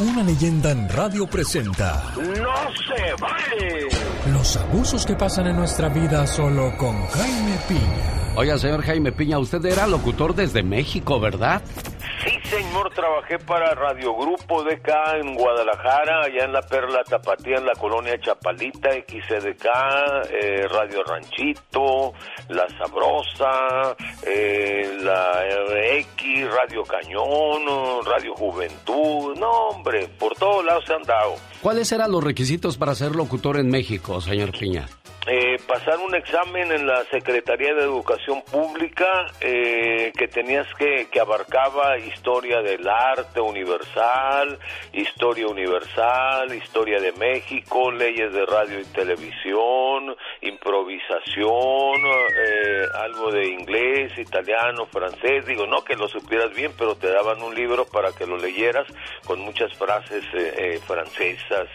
una 0.00 0.22
leyenda 0.24 0.70
en 0.72 0.88
radio 0.88 1.26
presenta 1.26 2.12
¡No 2.16 2.24
se 2.24 3.14
vale! 3.20 3.88
los 4.32 4.56
abusos 4.56 5.06
que 5.06 5.14
pasan 5.14 5.46
en 5.46 5.56
nuestra 5.56 5.88
vida 5.88 6.26
solo 6.26 6.76
con 6.76 7.06
Jaime 7.08 7.56
Piña. 7.68 8.32
Oiga, 8.36 8.58
señor 8.58 8.82
Jaime 8.82 9.12
Piña, 9.12 9.38
usted 9.38 9.64
era 9.64 9.86
locutor 9.86 10.34
desde 10.34 10.62
México, 10.62 11.20
¿verdad? 11.20 11.62
Sí, 12.24 12.30
señor, 12.48 12.90
trabajé 12.94 13.38
para 13.38 13.74
Radio 13.74 14.14
Grupo 14.14 14.62
acá 14.62 15.18
en 15.18 15.34
Guadalajara, 15.34 16.24
allá 16.24 16.44
en 16.44 16.52
la 16.52 16.62
Perla 16.62 17.02
Tapatía, 17.04 17.58
en 17.58 17.66
la 17.66 17.74
colonia 17.74 18.18
Chapalita, 18.18 18.90
XCDK, 18.92 19.66
eh, 20.30 20.66
Radio 20.68 21.02
Ranchito, 21.04 22.14
La 22.48 22.66
Sabrosa, 22.78 23.94
eh, 24.26 24.96
la 25.02 25.44
X, 25.98 26.48
Radio 26.50 26.82
Cañón, 26.84 28.04
Radio 28.06 28.34
Juventud, 28.34 29.36
no, 29.38 29.50
hombre, 29.68 30.08
por 30.18 30.34
todos 30.36 30.64
lados 30.64 30.84
se 30.86 30.94
han 30.94 31.02
dado. 31.02 31.34
¿Cuáles 31.60 31.92
eran 31.92 32.10
los 32.10 32.24
requisitos 32.24 32.78
para 32.78 32.94
ser 32.94 33.14
locutor 33.14 33.58
en 33.58 33.68
México, 33.68 34.20
señor 34.20 34.52
Piña? 34.52 34.86
Eh, 35.26 35.58
pasar 35.66 35.98
un 36.00 36.14
examen 36.14 36.70
en 36.70 36.86
la 36.86 37.04
Secretaría 37.06 37.74
de 37.74 37.82
Educación 37.82 38.42
Pública 38.42 39.26
eh, 39.40 40.12
que 40.16 40.28
tenías 40.28 40.66
que, 40.74 41.08
que 41.10 41.20
abarcaba 41.20 41.98
historia 41.98 42.60
del 42.60 42.86
arte 42.86 43.40
universal, 43.40 44.58
historia 44.92 45.46
universal, 45.46 46.54
historia 46.54 47.00
de 47.00 47.12
México, 47.12 47.90
leyes 47.90 48.32
de 48.32 48.44
radio 48.44 48.80
y 48.80 48.84
televisión, 48.84 50.14
improvisación, 50.42 52.00
eh, 52.04 52.86
algo 52.94 53.30
de 53.30 53.48
inglés, 53.48 54.18
italiano, 54.18 54.86
francés, 54.86 55.46
digo, 55.46 55.66
no 55.66 55.82
que 55.84 55.96
lo 55.96 56.08
supieras 56.08 56.54
bien, 56.54 56.72
pero 56.76 56.96
te 56.96 57.08
daban 57.08 57.42
un 57.42 57.54
libro 57.54 57.86
para 57.86 58.12
que 58.12 58.26
lo 58.26 58.36
leyeras 58.36 58.86
con 59.26 59.40
muchas 59.40 59.72
frases 59.74 60.24
eh, 60.34 60.54
eh, 60.58 60.80
francesas, 60.86 61.68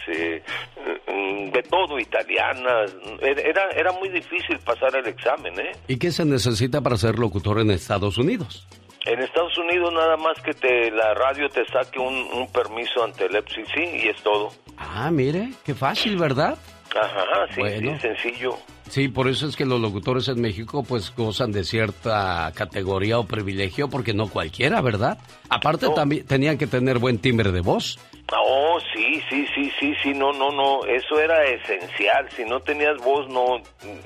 mm, 1.07 1.49
de 1.49 1.63
todo, 1.63 1.99
italianas, 1.99 2.95
era, 3.41 3.69
era 3.75 3.91
muy 3.93 4.09
difícil 4.09 4.57
pasar 4.59 4.95
el 4.95 5.07
examen, 5.07 5.59
¿eh? 5.59 5.71
¿Y 5.87 5.97
qué 5.97 6.11
se 6.11 6.25
necesita 6.25 6.81
para 6.81 6.97
ser 6.97 7.17
locutor 7.19 7.59
en 7.59 7.71
Estados 7.71 8.17
Unidos? 8.17 8.67
En 9.05 9.19
Estados 9.21 9.57
Unidos 9.57 9.93
nada 9.93 10.17
más 10.17 10.39
que 10.43 10.53
te 10.53 10.91
la 10.91 11.13
radio 11.13 11.49
te 11.49 11.65
saque 11.65 11.99
un, 11.99 12.13
un 12.33 12.51
permiso 12.51 13.03
ante 13.03 13.25
el 13.25 13.35
FCC 13.35 14.03
y 14.03 14.09
es 14.09 14.21
todo. 14.21 14.49
Ah, 14.77 15.09
mire, 15.11 15.49
qué 15.63 15.73
fácil, 15.73 16.17
¿verdad? 16.17 16.57
Ajá, 16.99 17.25
sí, 17.53 17.59
Bueno. 17.61 17.93
sí, 17.95 17.99
sencillo. 18.01 18.57
Sí, 18.89 19.07
por 19.07 19.27
eso 19.27 19.47
es 19.47 19.55
que 19.55 19.65
los 19.65 19.79
locutores 19.79 20.27
en 20.29 20.41
México 20.41 20.83
pues 20.83 21.13
gozan 21.15 21.51
de 21.51 21.63
cierta 21.63 22.51
categoría 22.55 23.19
o 23.19 23.25
privilegio 23.27 23.87
porque 23.87 24.13
no 24.15 24.27
cualquiera, 24.27 24.81
¿verdad? 24.81 25.19
Aparte 25.49 25.87
también 25.95 26.25
tenían 26.25 26.57
que 26.57 26.65
tener 26.65 26.97
buen 26.97 27.19
timbre 27.19 27.51
de 27.51 27.61
voz. 27.61 27.99
Oh, 28.31 28.79
sí, 28.93 29.21
sí, 29.29 29.45
sí, 29.55 29.71
sí, 29.79 29.93
sí, 30.03 30.13
no, 30.13 30.31
no, 30.31 30.51
no, 30.51 30.85
eso 30.85 31.19
era 31.19 31.45
esencial. 31.45 32.29
Si 32.35 32.45
no 32.45 32.59
tenías 32.59 32.97
voz, 32.97 33.27
no, 33.27 33.57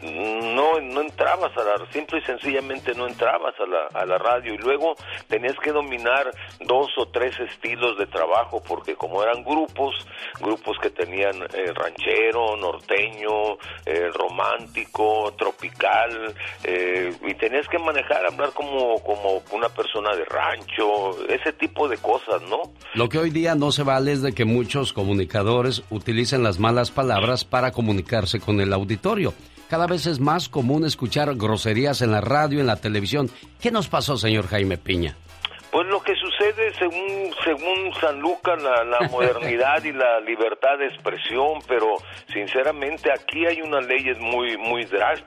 no, 0.01 0.79
no 0.79 1.01
entrabas 1.01 1.51
a 1.57 1.63
la, 1.63 1.91
simple 1.91 2.19
y 2.19 2.21
sencillamente 2.21 2.93
no 2.95 3.07
entrabas 3.07 3.53
a 3.59 3.65
la, 3.65 4.01
a 4.01 4.05
la 4.05 4.17
radio. 4.17 4.53
Y 4.53 4.57
luego 4.57 4.95
tenías 5.27 5.55
que 5.61 5.71
dominar 5.71 6.31
dos 6.61 6.91
o 6.97 7.07
tres 7.07 7.37
estilos 7.39 7.97
de 7.97 8.07
trabajo, 8.07 8.61
porque 8.65 8.95
como 8.95 9.21
eran 9.21 9.43
grupos, 9.43 9.95
grupos 10.39 10.77
que 10.81 10.89
tenían 10.89 11.43
eh, 11.53 11.73
ranchero, 11.73 12.55
norteño, 12.55 13.57
eh, 13.85 14.09
romántico, 14.13 15.33
tropical, 15.37 16.33
eh, 16.63 17.13
y 17.27 17.33
tenías 17.35 17.67
que 17.67 17.79
manejar, 17.79 18.25
hablar 18.25 18.53
como, 18.53 19.01
como 19.03 19.41
una 19.51 19.67
persona 19.69 20.15
de 20.15 20.23
rancho, 20.25 21.27
ese 21.27 21.51
tipo 21.53 21.89
de 21.89 21.97
cosas, 21.97 22.41
¿no? 22.43 22.61
Lo 22.93 23.09
que 23.09 23.17
hoy 23.17 23.29
día 23.29 23.55
no 23.55 23.71
se 23.71 23.83
vale 23.83 24.12
de 24.21 24.33
que 24.33 24.45
muchos 24.45 24.93
comunicadores 24.93 25.83
utilicen 25.89 26.43
las 26.43 26.59
malas 26.59 26.91
palabras 26.91 27.45
para 27.45 27.71
comunicarse 27.71 28.39
con 28.39 28.61
el 28.61 28.73
auditorio. 28.73 29.33
Cada 29.69 29.87
vez 29.87 30.05
es 30.05 30.19
más 30.19 30.49
común 30.49 30.85
escuchar 30.85 31.33
groserías 31.35 32.01
en 32.01 32.11
la 32.11 32.21
radio, 32.21 32.59
en 32.59 32.67
la 32.67 32.75
televisión. 32.75 33.29
¿Qué 33.59 33.71
nos 33.71 33.87
pasó, 33.87 34.17
señor 34.17 34.47
Jaime 34.47 34.77
Piña? 34.77 35.17
Pues 35.73 35.87
lo 35.87 36.03
que 36.03 36.13
sucede 36.15 36.71
según 36.75 37.33
según 37.43 37.91
San 37.99 38.19
Lucas 38.19 38.61
la, 38.61 38.83
la 38.83 38.99
modernidad 39.09 39.83
y 39.83 39.91
la 39.91 40.19
libertad 40.19 40.77
de 40.77 40.85
expresión, 40.85 41.63
pero 41.67 41.95
sinceramente 42.31 43.11
aquí 43.11 43.47
hay 43.47 43.59
unas 43.63 43.83
leyes 43.87 44.19
muy 44.19 44.55
muy 44.57 44.85
drás- 44.85 45.23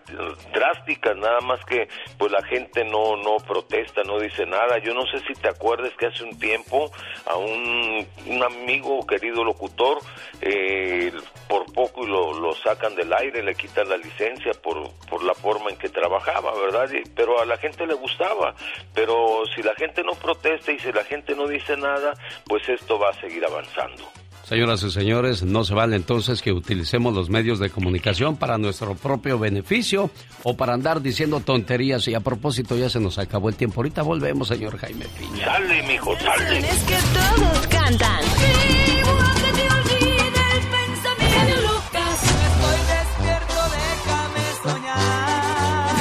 drásticas, 0.53 1.17
nada 1.17 1.41
más 1.41 1.59
que 1.65 1.89
pues 2.17 2.31
la 2.31 2.45
gente 2.45 2.85
no 2.85 3.17
no 3.17 3.39
protesta, 3.39 4.05
no 4.05 4.21
dice 4.21 4.47
nada. 4.47 4.79
Yo 4.79 4.95
no 4.95 5.03
sé 5.07 5.19
si 5.27 5.33
te 5.35 5.49
acuerdas 5.49 5.93
que 5.99 6.07
hace 6.07 6.23
un 6.23 6.39
tiempo 6.39 6.93
a 7.27 7.35
un, 7.37 8.07
un 8.29 8.43
amigo 8.45 9.05
querido 9.05 9.43
locutor 9.43 9.99
eh, 10.43 11.11
por 11.49 11.73
poco 11.73 12.07
lo, 12.07 12.33
lo 12.33 12.55
sacan 12.55 12.95
del 12.95 13.13
aire, 13.13 13.43
le 13.43 13.55
quitan 13.57 13.89
la 13.89 13.97
licencia 13.97 14.53
por 14.63 14.77
por 15.11 15.25
la 15.25 15.35
forma 15.35 15.71
en 15.71 15.77
que 15.77 15.89
trabajaba, 15.89 16.53
¿verdad? 16.55 16.89
Y- 16.93 17.03
pero 17.17 17.41
a 17.41 17.45
la 17.47 17.57
gente 17.57 17.85
le 17.85 17.95
gustaba, 17.95 18.55
pero 18.95 19.43
si 19.53 19.61
la 19.65 19.75
gente 19.75 20.05
no 20.05 20.13
protesta 20.13 20.36
y 20.45 20.79
si 20.79 20.93
la 20.93 21.05
gente 21.05 21.35
no 21.35 21.47
dice 21.47 21.77
nada, 21.77 22.15
pues 22.45 22.69
esto 22.69 22.99
va 22.99 23.11
a 23.11 23.21
seguir 23.21 23.45
avanzando. 23.45 24.05
Señoras 24.45 24.81
y 24.85 24.93
señores, 24.93 25.43
no 25.43 25.65
se 25.65 25.75
vale 25.75 25.97
entonces 25.97 26.41
que 26.41 26.53
utilicemos 26.53 27.13
los 27.13 27.29
medios 27.29 27.59
de 27.59 27.69
comunicación 27.69 28.37
para 28.37 28.59
nuestro 28.59 28.95
propio 28.95 29.41
beneficio 29.41 30.09
o 30.45 30.57
para 30.57 30.73
andar 30.73 31.03
diciendo 31.03 31.41
tonterías. 31.41 32.07
Y 32.07 32.15
a 32.15 32.21
propósito, 32.21 32.77
ya 32.77 32.89
se 32.89 33.01
nos 33.01 33.19
acabó 33.19 33.49
el 33.49 33.57
tiempo. 33.57 33.81
Ahorita 33.81 34.03
volvemos, 34.03 34.47
señor 34.47 34.79
Jaime 34.79 35.07
Piña. 35.19 35.47
Sale, 35.47 35.83
mijo, 35.83 36.17
sale. 36.21 36.61
Es 36.61 36.85
que 36.85 36.97
todos 37.13 37.67
cantan. 37.67 38.21
que 38.23 39.53
te 39.53 39.69
olvide 39.69 40.27
el 40.27 40.63
pensamiento. 40.71 41.63
Lucas. 41.63 42.23
Estoy 42.23 42.79
despierto, 42.95 43.55
déjame 43.75 44.45
soñar. 44.63 45.97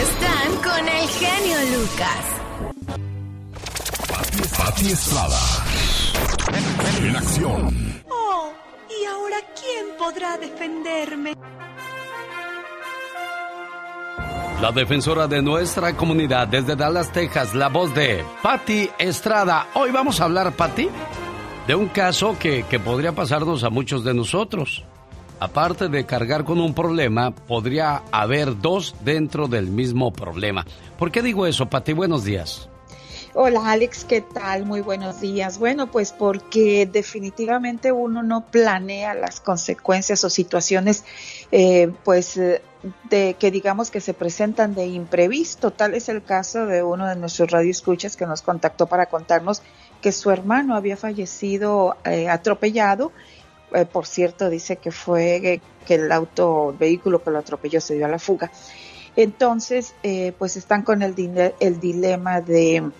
Están 0.00 0.56
con 0.62 0.88
el 0.88 1.06
genio 1.06 1.78
Lucas. 1.78 2.49
Pati 4.70 4.92
Estrada. 4.92 5.36
En 7.02 7.16
acción. 7.16 8.02
Oh, 8.08 8.52
¿y 8.88 9.04
ahora 9.04 9.38
quién 9.60 9.96
podrá 9.98 10.38
defenderme? 10.38 11.34
La 14.62 14.70
defensora 14.70 15.26
de 15.26 15.42
nuestra 15.42 15.96
comunidad 15.96 16.46
desde 16.46 16.76
Dallas, 16.76 17.10
Texas, 17.10 17.52
la 17.52 17.68
voz 17.68 17.92
de 17.96 18.24
Patti 18.44 18.88
Estrada. 18.96 19.66
Hoy 19.74 19.90
vamos 19.90 20.20
a 20.20 20.26
hablar, 20.26 20.52
Patti, 20.52 20.88
de 21.66 21.74
un 21.74 21.88
caso 21.88 22.38
que, 22.38 22.62
que 22.62 22.78
podría 22.78 23.10
pasarnos 23.10 23.64
a 23.64 23.70
muchos 23.70 24.04
de 24.04 24.14
nosotros. 24.14 24.84
Aparte 25.40 25.88
de 25.88 26.06
cargar 26.06 26.44
con 26.44 26.60
un 26.60 26.74
problema, 26.74 27.32
podría 27.32 28.02
haber 28.12 28.60
dos 28.60 28.94
dentro 29.00 29.48
del 29.48 29.66
mismo 29.66 30.12
problema. 30.12 30.64
¿Por 30.96 31.10
qué 31.10 31.22
digo 31.22 31.44
eso, 31.48 31.66
Patti? 31.66 31.92
Buenos 31.92 32.22
días. 32.22 32.69
Hola 33.32 33.70
Alex, 33.70 34.04
¿qué 34.04 34.22
tal? 34.22 34.66
Muy 34.66 34.80
buenos 34.80 35.20
días. 35.20 35.58
Bueno, 35.58 35.88
pues 35.88 36.12
porque 36.12 36.88
definitivamente 36.90 37.92
uno 37.92 38.24
no 38.24 38.46
planea 38.46 39.14
las 39.14 39.40
consecuencias 39.40 40.24
o 40.24 40.30
situaciones, 40.30 41.04
eh, 41.52 41.92
pues 42.02 42.36
eh, 42.36 42.60
de 43.08 43.36
que 43.38 43.52
digamos 43.52 43.92
que 43.92 44.00
se 44.00 44.14
presentan 44.14 44.74
de 44.74 44.86
imprevisto. 44.86 45.70
Tal 45.70 45.94
es 45.94 46.08
el 46.08 46.24
caso 46.24 46.66
de 46.66 46.82
uno 46.82 47.06
de 47.06 47.14
nuestros 47.14 47.52
radioescuchas 47.52 48.16
que 48.16 48.26
nos 48.26 48.42
contactó 48.42 48.86
para 48.86 49.06
contarnos 49.06 49.62
que 50.02 50.10
su 50.10 50.30
hermano 50.30 50.74
había 50.74 50.96
fallecido 50.96 51.96
eh, 52.04 52.28
atropellado 52.28 53.12
eh, 53.72 53.84
por 53.84 54.06
cierto, 54.06 54.50
dice 54.50 54.76
que 54.76 54.90
fue 54.90 55.60
que 55.86 55.94
el 55.94 56.10
auto, 56.10 56.70
el 56.70 56.76
vehículo 56.76 57.22
que 57.22 57.30
lo 57.30 57.38
atropelló 57.38 57.80
se 57.80 57.94
dio 57.94 58.06
a 58.06 58.08
la 58.08 58.18
fuga. 58.18 58.50
Entonces, 59.16 59.94
eh, 60.02 60.32
pues 60.38 60.56
están 60.56 60.82
con 60.82 61.02
el, 61.02 61.14
el 61.60 61.80
dilema 61.80 62.40
de, 62.40 62.90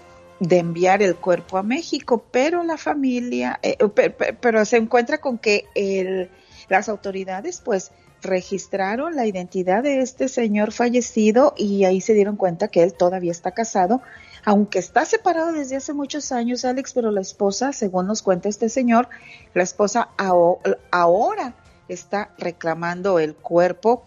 de 0.41 0.59
enviar 0.59 1.03
el 1.03 1.17
cuerpo 1.17 1.59
a 1.59 1.63
México, 1.63 2.25
pero 2.31 2.63
la 2.65 2.77
familia, 2.79 3.59
eh, 3.63 3.77
pe- 3.95 4.11
pe- 4.11 4.33
pero 4.33 4.65
se 4.65 4.79
encuentra 4.79 5.19
con 5.19 5.39
que 5.39 5.67
el, 5.75 6.31
las 6.69 6.89
autoridades, 6.89 7.61
pues, 7.65 7.93
registraron 8.23 9.17
la 9.17 9.27
identidad 9.27 9.83
de 9.83 10.01
este 10.01 10.29
señor 10.29 10.73
fallecido 10.73 11.55
y 11.57 11.85
ahí 11.85 12.01
se 12.03 12.13
dieron 12.15 12.37
cuenta 12.37 12.69
que 12.69 12.83
él 12.83 12.93
todavía 12.93 13.33
está 13.33 13.53
casado, 13.53 14.03
aunque 14.45 14.79
está 14.79 15.05
separado 15.07 15.53
desde 15.53 15.77
hace 15.77 15.93
muchos 15.95 16.31
años, 16.33 16.65
Alex, 16.67 16.93
pero 16.93 17.11
la 17.11 17.21
esposa, 17.23 17.73
según 17.73 18.07
nos 18.07 18.21
cuenta 18.23 18.49
este 18.51 18.69
señor, 18.69 19.09
la 19.55 19.63
esposa 19.63 20.09
aho- 20.19 20.61
ahora 20.91 21.55
está 21.89 22.31
reclamando 22.39 23.19
el 23.19 23.35
cuerpo 23.35 24.05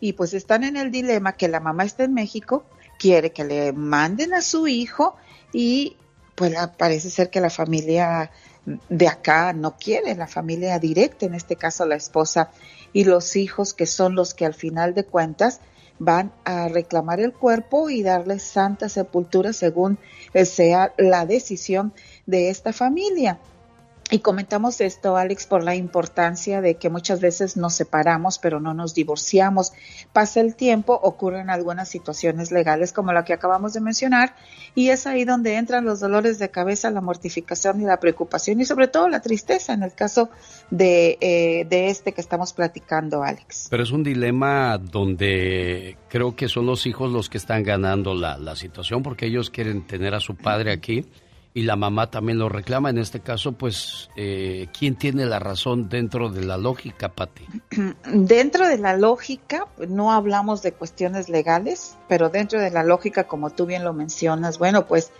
y 0.00 0.12
pues 0.14 0.32
están 0.32 0.62
en 0.64 0.76
el 0.76 0.90
dilema 0.92 1.32
que 1.36 1.48
la 1.48 1.60
mamá 1.60 1.84
está 1.84 2.04
en 2.04 2.14
México, 2.14 2.64
quiere 2.98 3.32
que 3.32 3.44
le 3.44 3.72
manden 3.72 4.32
a 4.32 4.42
su 4.42 4.66
hijo 4.68 5.16
y 5.52 5.96
pues 6.34 6.54
parece 6.78 7.10
ser 7.10 7.30
que 7.30 7.40
la 7.40 7.50
familia 7.50 8.30
de 8.88 9.08
acá 9.08 9.52
no 9.52 9.76
quiere, 9.76 10.14
la 10.14 10.26
familia 10.26 10.78
directa, 10.78 11.26
en 11.26 11.34
este 11.34 11.56
caso 11.56 11.84
la 11.86 11.96
esposa 11.96 12.50
y 12.92 13.04
los 13.04 13.36
hijos 13.36 13.74
que 13.74 13.86
son 13.86 14.14
los 14.14 14.34
que 14.34 14.46
al 14.46 14.54
final 14.54 14.94
de 14.94 15.04
cuentas 15.04 15.60
van 15.98 16.32
a 16.44 16.68
reclamar 16.68 17.20
el 17.20 17.32
cuerpo 17.32 17.90
y 17.90 18.02
darle 18.02 18.38
santa 18.38 18.88
sepultura 18.88 19.52
según 19.52 19.98
sea 20.44 20.94
la 20.96 21.26
decisión 21.26 21.92
de 22.26 22.48
esta 22.48 22.72
familia. 22.72 23.38
Y 24.12 24.18
comentamos 24.18 24.80
esto, 24.80 25.16
Alex, 25.16 25.46
por 25.46 25.62
la 25.62 25.76
importancia 25.76 26.60
de 26.60 26.76
que 26.76 26.90
muchas 26.90 27.20
veces 27.20 27.56
nos 27.56 27.74
separamos, 27.74 28.40
pero 28.40 28.58
no 28.58 28.74
nos 28.74 28.92
divorciamos. 28.92 29.72
Pasa 30.12 30.40
el 30.40 30.56
tiempo, 30.56 30.98
ocurren 31.00 31.48
algunas 31.48 31.88
situaciones 31.88 32.50
legales 32.50 32.92
como 32.92 33.12
la 33.12 33.24
que 33.24 33.32
acabamos 33.32 33.72
de 33.72 33.80
mencionar, 33.80 34.34
y 34.74 34.88
es 34.88 35.06
ahí 35.06 35.24
donde 35.24 35.54
entran 35.56 35.84
los 35.84 36.00
dolores 36.00 36.40
de 36.40 36.50
cabeza, 36.50 36.90
la 36.90 37.00
mortificación 37.00 37.80
y 37.80 37.84
la 37.84 38.00
preocupación, 38.00 38.60
y 38.60 38.64
sobre 38.64 38.88
todo 38.88 39.08
la 39.08 39.20
tristeza 39.22 39.74
en 39.74 39.84
el 39.84 39.94
caso 39.94 40.30
de, 40.70 41.16
eh, 41.20 41.66
de 41.70 41.90
este 41.90 42.12
que 42.12 42.20
estamos 42.20 42.52
platicando, 42.52 43.22
Alex. 43.22 43.68
Pero 43.70 43.84
es 43.84 43.92
un 43.92 44.02
dilema 44.02 44.76
donde 44.78 45.96
creo 46.08 46.34
que 46.34 46.48
son 46.48 46.66
los 46.66 46.84
hijos 46.86 47.12
los 47.12 47.28
que 47.28 47.38
están 47.38 47.62
ganando 47.62 48.14
la, 48.14 48.38
la 48.38 48.56
situación 48.56 49.04
porque 49.04 49.26
ellos 49.26 49.50
quieren 49.50 49.86
tener 49.86 50.14
a 50.14 50.20
su 50.20 50.34
padre 50.34 50.72
aquí 50.72 51.06
y 51.52 51.62
la 51.62 51.76
mamá 51.76 52.10
también 52.10 52.38
lo 52.38 52.48
reclama. 52.48 52.90
En 52.90 52.98
este 52.98 53.20
caso, 53.20 53.52
pues, 53.52 54.08
eh, 54.16 54.68
¿quién 54.76 54.96
tiene 54.96 55.26
la 55.26 55.38
razón 55.38 55.88
dentro 55.88 56.28
de 56.28 56.44
la 56.44 56.56
lógica, 56.56 57.08
Pati? 57.10 57.44
Dentro 58.12 58.68
de 58.68 58.78
la 58.78 58.96
lógica, 58.96 59.66
no 59.88 60.12
hablamos 60.12 60.62
de 60.62 60.72
cuestiones 60.72 61.28
legales, 61.28 61.96
pero 62.08 62.28
dentro 62.28 62.60
de 62.60 62.70
la 62.70 62.84
lógica, 62.84 63.24
como 63.24 63.50
tú 63.50 63.66
bien 63.66 63.84
lo 63.84 63.92
mencionas, 63.92 64.58
bueno, 64.58 64.86
pues, 64.86 65.12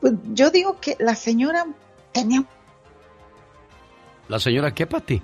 pues 0.00 0.14
yo 0.32 0.50
digo 0.50 0.78
que 0.80 0.96
la 0.98 1.14
señora 1.14 1.66
tenía 2.12 2.44
¿La 4.28 4.38
señora 4.38 4.72
qué, 4.72 4.86
Pati? 4.86 5.20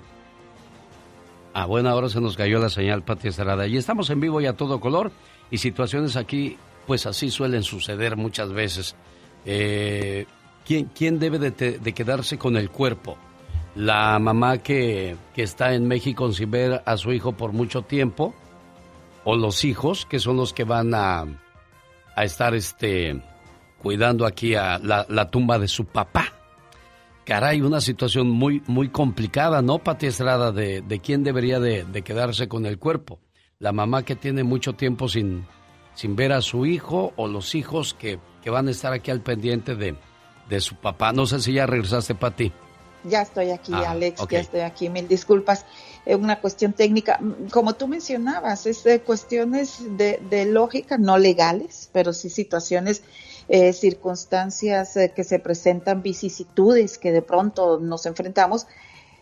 Ah, 1.53 1.65
bueno, 1.65 1.89
ahora 1.89 2.07
se 2.07 2.21
nos 2.21 2.37
cayó 2.37 2.59
la 2.59 2.69
señal, 2.69 3.03
Pati 3.03 3.29
Estrada. 3.29 3.67
Y 3.67 3.77
estamos 3.77 4.09
en 4.09 4.19
vivo 4.19 4.39
y 4.41 4.45
a 4.45 4.53
todo 4.53 4.79
color. 4.79 5.11
Y 5.49 5.57
situaciones 5.57 6.15
aquí, 6.15 6.57
pues 6.85 7.05
así 7.05 7.31
suelen 7.31 7.63
suceder 7.63 8.15
muchas 8.15 8.53
veces. 8.53 8.95
Eh, 9.45 10.27
¿quién, 10.65 10.85
quién 10.95 11.19
debe 11.19 11.39
de, 11.39 11.93
quedarse 11.93 12.37
con 12.37 12.57
el 12.57 12.69
cuerpo? 12.69 13.17
¿La 13.75 14.19
mamá 14.19 14.57
que, 14.57 15.15
que 15.33 15.43
está 15.43 15.73
en 15.73 15.87
México 15.87 16.31
sin 16.31 16.51
ver 16.51 16.81
a 16.85 16.97
su 16.97 17.13
hijo 17.13 17.33
por 17.33 17.53
mucho 17.53 17.83
tiempo? 17.83 18.33
¿O 19.23 19.35
los 19.35 19.63
hijos, 19.63 20.05
que 20.05 20.19
son 20.19 20.37
los 20.37 20.53
que 20.53 20.63
van 20.63 20.93
a, 20.93 21.25
a 22.15 22.23
estar 22.23 22.55
este, 22.55 23.21
cuidando 23.77 24.25
aquí 24.25 24.51
la, 24.51 25.05
la 25.07 25.29
tumba 25.29 25.59
de 25.59 25.67
su 25.67 25.85
papá? 25.85 26.33
Caray, 27.23 27.61
una 27.61 27.81
situación 27.81 28.29
muy, 28.29 28.63
muy 28.67 28.89
complicada, 28.89 29.61
¿no, 29.61 29.77
Pati 29.77 30.07
Estrada? 30.07 30.51
De, 30.51 30.81
de 30.81 30.99
quién 30.99 31.23
debería 31.23 31.59
de, 31.59 31.85
de 31.85 32.01
quedarse 32.01 32.47
con 32.47 32.65
el 32.65 32.79
cuerpo. 32.79 33.19
La 33.59 33.71
mamá 33.71 34.03
que 34.03 34.15
tiene 34.15 34.43
mucho 34.43 34.73
tiempo 34.73 35.07
sin, 35.07 35.45
sin 35.93 36.15
ver 36.15 36.33
a 36.33 36.41
su 36.41 36.65
hijo 36.65 37.13
o 37.15 37.27
los 37.27 37.53
hijos 37.53 37.93
que, 37.93 38.19
que 38.41 38.49
van 38.49 38.67
a 38.67 38.71
estar 38.71 38.91
aquí 38.91 39.11
al 39.11 39.21
pendiente 39.21 39.75
de, 39.75 39.95
de 40.51 40.59
su 40.61 40.75
papá. 40.75 41.11
No 41.13 41.25
sé 41.25 41.39
si 41.39 41.53
ya 41.53 41.65
regresaste, 41.65 42.13
Pati. 42.13 42.51
Ya 43.03 43.23
estoy 43.23 43.49
aquí, 43.49 43.71
Ah, 43.73 43.91
Alex, 43.91 44.21
ya 44.29 44.39
estoy 44.39 44.59
aquí, 44.59 44.89
mil 44.89 45.07
disculpas. 45.07 45.65
Es 46.05 46.15
una 46.15 46.39
cuestión 46.39 46.73
técnica. 46.73 47.19
Como 47.51 47.73
tú 47.73 47.87
mencionabas, 47.87 48.67
es 48.67 48.83
de 48.83 49.01
cuestiones 49.01 49.79
de, 49.97 50.21
de 50.29 50.45
lógica, 50.45 50.99
no 50.99 51.17
legales, 51.17 51.89
pero 51.93 52.13
sí 52.13 52.29
situaciones, 52.29 53.01
eh, 53.47 53.73
circunstancias 53.73 54.95
eh, 54.97 55.13
que 55.15 55.23
se 55.23 55.39
presentan, 55.39 56.03
vicisitudes 56.03 56.99
que 56.99 57.11
de 57.11 57.23
pronto 57.23 57.79
nos 57.79 58.05
enfrentamos. 58.05 58.67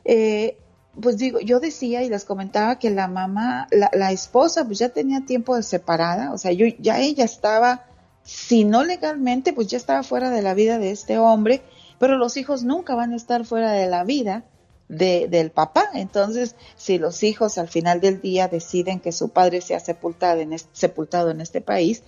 Eh, 0.04 0.58
pues 1.00 1.18
digo, 1.18 1.40
yo 1.40 1.60
decía 1.62 2.04
y 2.04 2.10
les 2.10 2.26
comentaba 2.26 2.80
que 2.80 2.90
la 2.90 3.08
mamá, 3.08 3.68
la, 3.72 3.90
la 3.94 4.12
esposa, 4.12 4.66
pues 4.66 4.80
ya 4.80 4.90
tenía 4.90 5.22
tiempo 5.26 5.56
de 5.56 5.64
separada, 5.64 6.34
o 6.34 6.38
sea, 6.38 6.52
yo 6.52 6.66
ya 6.80 7.00
ella 7.00 7.24
estaba, 7.24 7.86
si 8.30 8.64
no 8.64 8.84
legalmente, 8.84 9.54
pues 9.54 9.68
ya 9.68 9.78
estaba 9.78 10.04
fuera 10.04 10.30
de 10.30 10.44
la 10.44 10.54
vida 10.54 10.78
de 10.78 10.92
este 10.92 11.18
hombre, 11.18 11.64
pero 11.98 12.16
los 12.16 12.38
hijos 12.38 12.64
nunca 12.64 12.94
van 12.94 13.12
a 13.12 13.16
estar 13.16 13.44
fuera 13.44 13.72
de 13.72 13.88
la 13.88 14.04
vida 14.04 14.46
de, 14.88 15.28
del 15.28 15.50
papá. 15.50 15.90
Entonces, 15.96 16.56
si 16.76 17.00
los 17.00 17.24
hijos 17.24 17.58
al 17.58 17.70
final 17.70 18.02
del 18.02 18.22
día 18.22 18.48
deciden 18.48 19.00
que 19.00 19.12
su 19.12 19.30
padre 19.30 19.62
sea 19.62 19.80
sepultado 19.80 20.42
en 20.42 20.54
este, 20.54 20.70
sepultado 20.74 21.32
en 21.32 21.42
este 21.42 21.60
país, 21.60 22.04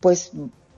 pues 0.00 0.32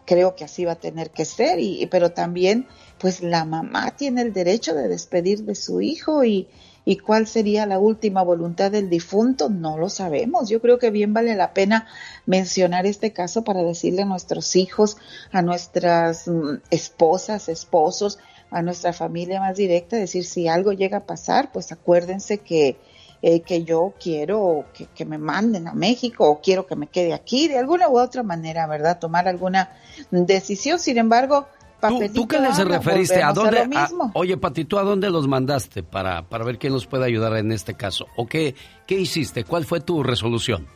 creo 0.04 0.34
que 0.34 0.42
así 0.42 0.64
va 0.64 0.72
a 0.72 0.80
tener 0.80 1.10
que 1.10 1.24
ser. 1.24 1.60
Y, 1.60 1.86
pero 1.86 2.10
también, 2.10 2.66
pues 2.98 3.22
la 3.22 3.44
mamá 3.44 3.92
tiene 3.92 4.22
el 4.22 4.32
derecho 4.32 4.74
de 4.74 4.88
despedir 4.88 5.44
de 5.44 5.54
su 5.54 5.80
hijo 5.80 6.24
y, 6.24 6.48
y 6.88 6.96
cuál 6.96 7.26
sería 7.26 7.66
la 7.66 7.78
última 7.78 8.22
voluntad 8.22 8.70
del 8.70 8.88
difunto, 8.88 9.50
no 9.50 9.76
lo 9.76 9.90
sabemos. 9.90 10.48
Yo 10.48 10.62
creo 10.62 10.78
que 10.78 10.90
bien 10.90 11.12
vale 11.12 11.34
la 11.34 11.52
pena 11.52 11.86
mencionar 12.24 12.86
este 12.86 13.12
caso 13.12 13.44
para 13.44 13.62
decirle 13.62 14.00
a 14.00 14.06
nuestros 14.06 14.56
hijos, 14.56 14.96
a 15.30 15.42
nuestras 15.42 16.26
mm, 16.26 16.62
esposas, 16.70 17.50
esposos, 17.50 18.18
a 18.50 18.62
nuestra 18.62 18.94
familia 18.94 19.38
más 19.38 19.58
directa, 19.58 19.98
decir 19.98 20.24
si 20.24 20.48
algo 20.48 20.72
llega 20.72 20.96
a 20.96 21.04
pasar, 21.04 21.52
pues 21.52 21.72
acuérdense 21.72 22.38
que, 22.38 22.78
eh, 23.20 23.40
que 23.42 23.64
yo 23.64 23.92
quiero 24.02 24.64
que, 24.72 24.86
que 24.86 25.04
me 25.04 25.18
manden 25.18 25.68
a 25.68 25.74
México 25.74 26.26
o 26.26 26.40
quiero 26.40 26.66
que 26.66 26.74
me 26.74 26.86
quede 26.86 27.12
aquí, 27.12 27.48
de 27.48 27.58
alguna 27.58 27.90
u 27.90 27.98
otra 27.98 28.22
manera, 28.22 28.66
¿verdad? 28.66 28.98
Tomar 28.98 29.28
alguna 29.28 29.76
decisión. 30.10 30.78
Sin 30.78 30.96
embargo, 30.96 31.48
¿Tú, 31.48 31.57
papelito 31.80 32.14
tú 32.14 32.28
qué 32.28 32.38
les 32.40 32.58
referiste? 32.58 33.22
¿A 33.22 33.32
dónde? 33.32 33.60
a- 33.74 33.88
oye, 34.14 34.36
Pati, 34.36 34.64
¿tú 34.64 34.78
a 34.78 34.82
dónde 34.82 35.10
los 35.10 35.26
mandaste 35.28 35.82
para, 35.82 36.22
para 36.28 36.44
ver 36.44 36.58
quién 36.58 36.72
los 36.72 36.86
puede 36.86 37.04
ayudar 37.06 37.36
en 37.36 37.52
este 37.52 37.74
caso? 37.74 38.06
¿O 38.16 38.26
qué, 38.26 38.54
qué 38.86 38.98
hiciste? 38.98 39.44
¿Cuál 39.44 39.64
fue 39.64 39.80
tu 39.80 40.02
resolución? 40.02 40.66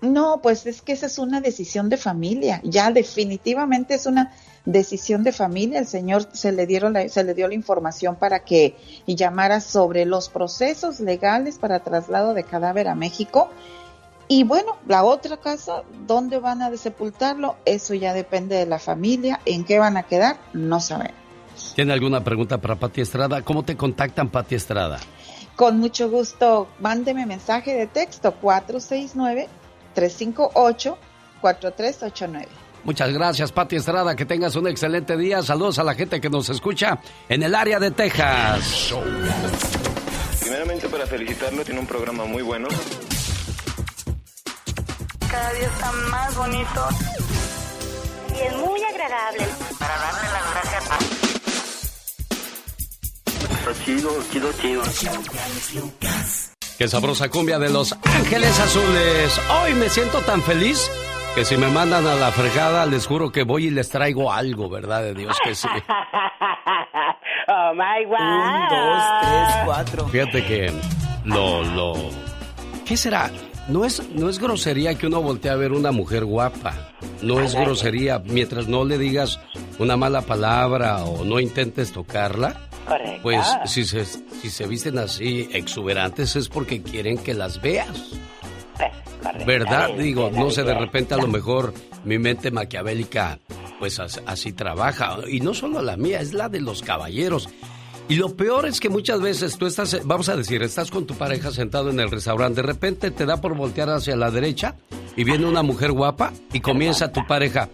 No, 0.00 0.40
pues 0.42 0.66
es 0.66 0.82
que 0.82 0.92
esa 0.92 1.06
es 1.06 1.18
una 1.18 1.40
decisión 1.40 1.88
de 1.88 1.96
familia, 1.96 2.60
ya 2.64 2.90
definitivamente 2.90 3.94
es 3.94 4.06
una 4.06 4.32
decisión 4.64 5.22
de 5.22 5.30
familia. 5.32 5.78
El 5.78 5.86
señor 5.86 6.28
se 6.32 6.50
le 6.52 6.66
dieron 6.66 6.92
la- 6.92 7.08
se 7.08 7.22
le 7.22 7.34
dio 7.34 7.46
la 7.46 7.54
información 7.54 8.16
para 8.16 8.40
que 8.40 8.76
llamara 9.06 9.60
sobre 9.60 10.04
los 10.04 10.28
procesos 10.28 10.98
legales 11.00 11.58
para 11.58 11.80
traslado 11.80 12.34
de 12.34 12.42
cadáver 12.44 12.88
a 12.88 12.94
México. 12.96 13.48
Y 14.34 14.44
bueno, 14.44 14.78
la 14.88 15.04
otra 15.04 15.36
casa, 15.36 15.82
¿dónde 16.06 16.38
van 16.38 16.62
a 16.62 16.74
sepultarlo? 16.74 17.56
Eso 17.66 17.92
ya 17.92 18.14
depende 18.14 18.56
de 18.56 18.64
la 18.64 18.78
familia. 18.78 19.40
¿En 19.44 19.62
qué 19.62 19.78
van 19.78 19.98
a 19.98 20.04
quedar? 20.04 20.38
No 20.54 20.80
sabemos. 20.80 21.12
¿Tiene 21.74 21.92
alguna 21.92 22.24
pregunta 22.24 22.56
para 22.56 22.76
Pati 22.76 23.02
Estrada? 23.02 23.42
¿Cómo 23.42 23.62
te 23.62 23.76
contactan, 23.76 24.30
Pati 24.30 24.54
Estrada? 24.54 25.00
Con 25.54 25.80
mucho 25.80 26.08
gusto, 26.08 26.66
mándeme 26.80 27.26
mensaje 27.26 27.74
de 27.74 27.86
texto 27.86 28.34
469-358-4389. 29.94 32.46
Muchas 32.84 33.12
gracias, 33.12 33.52
Pati 33.52 33.76
Estrada. 33.76 34.16
Que 34.16 34.24
tengas 34.24 34.56
un 34.56 34.66
excelente 34.66 35.14
día. 35.18 35.42
Saludos 35.42 35.78
a 35.78 35.84
la 35.84 35.92
gente 35.92 36.22
que 36.22 36.30
nos 36.30 36.48
escucha 36.48 36.98
en 37.28 37.42
el 37.42 37.54
área 37.54 37.78
de 37.78 37.90
Texas. 37.90 38.94
Primeramente 40.40 40.88
para 40.88 41.06
felicitarlo, 41.06 41.62
tiene 41.66 41.80
un 41.80 41.86
programa 41.86 42.24
muy 42.24 42.40
bueno. 42.40 42.68
Cada 45.32 45.52
día 45.54 45.66
está 45.66 45.90
más 46.10 46.36
bonito. 46.36 46.88
Y 48.36 48.40
es 48.46 48.56
muy 48.58 48.82
agradable. 48.84 49.46
Para 49.78 49.96
darle 49.96 50.28
las 50.30 50.50
gracias 50.52 50.90
a... 50.90 50.98
Está 53.54 53.72
chido, 53.82 54.10
chido, 54.30 54.52
chido. 54.52 54.82
Qué 56.76 56.86
sabrosa 56.86 57.30
cumbia 57.30 57.58
de 57.58 57.70
Los 57.70 57.96
Ángeles 58.04 58.60
Azules. 58.60 59.40
Hoy 59.62 59.72
me 59.72 59.88
siento 59.88 60.20
tan 60.20 60.42
feliz 60.42 60.90
que 61.34 61.46
si 61.46 61.56
me 61.56 61.68
mandan 61.68 62.06
a 62.06 62.14
la 62.14 62.30
fregada, 62.30 62.84
les 62.84 63.06
juro 63.06 63.32
que 63.32 63.44
voy 63.44 63.68
y 63.68 63.70
les 63.70 63.88
traigo 63.88 64.30
algo, 64.30 64.68
¿verdad? 64.68 65.00
De 65.00 65.14
Dios 65.14 65.38
que 65.42 65.54
sí. 65.54 65.66
oh 67.48 67.72
my 67.72 68.04
wow. 68.04 68.18
Un, 68.20 68.68
dos, 68.68 69.02
tres, 69.22 69.56
cuatro. 69.64 70.08
Fíjate 70.08 70.44
que 70.44 70.70
lo, 71.24 71.62
lo... 71.62 71.94
¿Qué 72.84 72.98
será? 72.98 73.30
No 73.68 73.84
es, 73.84 74.02
no 74.10 74.28
es 74.28 74.38
grosería 74.38 74.94
que 74.96 75.06
uno 75.06 75.22
voltee 75.22 75.50
a 75.50 75.54
ver 75.56 75.72
una 75.72 75.92
mujer 75.92 76.24
guapa. 76.24 76.90
No 77.22 77.40
es 77.40 77.54
grosería 77.54 78.18
mientras 78.24 78.66
no 78.68 78.84
le 78.84 78.98
digas 78.98 79.38
una 79.78 79.96
mala 79.96 80.22
palabra 80.22 81.04
o 81.04 81.24
no 81.24 81.38
intentes 81.40 81.92
tocarla. 81.92 82.68
Correcto. 82.86 83.20
Pues 83.22 83.46
si 83.66 83.84
se, 83.84 84.04
si 84.04 84.50
se 84.50 84.66
visten 84.66 84.98
así 84.98 85.48
exuberantes 85.52 86.34
es 86.34 86.48
porque 86.48 86.82
quieren 86.82 87.18
que 87.18 87.34
las 87.34 87.62
veas. 87.62 88.10
¿Verdad? 89.46 89.90
Digo, 89.96 90.30
no 90.32 90.50
sé, 90.50 90.64
de 90.64 90.74
repente 90.74 91.14
a 91.14 91.16
lo 91.16 91.28
mejor 91.28 91.72
mi 92.04 92.18
mente 92.18 92.50
maquiavélica 92.50 93.38
pues 93.78 93.98
as- 94.00 94.20
así 94.26 94.52
trabaja. 94.52 95.18
Y 95.28 95.40
no 95.40 95.54
solo 95.54 95.80
la 95.82 95.96
mía, 95.96 96.20
es 96.20 96.34
la 96.34 96.48
de 96.48 96.60
los 96.60 96.82
caballeros. 96.82 97.48
Y 98.08 98.16
lo 98.16 98.36
peor 98.36 98.66
es 98.66 98.80
que 98.80 98.88
muchas 98.88 99.20
veces 99.20 99.56
tú 99.56 99.66
estás, 99.66 100.04
vamos 100.04 100.28
a 100.28 100.36
decir, 100.36 100.62
estás 100.62 100.90
con 100.90 101.06
tu 101.06 101.14
pareja 101.14 101.50
sentado 101.50 101.90
en 101.90 102.00
el 102.00 102.10
restaurante, 102.10 102.60
de 102.60 102.66
repente 102.66 103.10
te 103.10 103.24
da 103.24 103.40
por 103.40 103.54
voltear 103.56 103.88
hacia 103.90 104.16
la 104.16 104.30
derecha 104.30 104.76
y 105.16 105.24
viene 105.24 105.46
una 105.46 105.62
mujer 105.62 105.92
guapa 105.92 106.32
y 106.52 106.60
comienza 106.60 107.12
tu 107.12 107.26
pareja. 107.26 107.68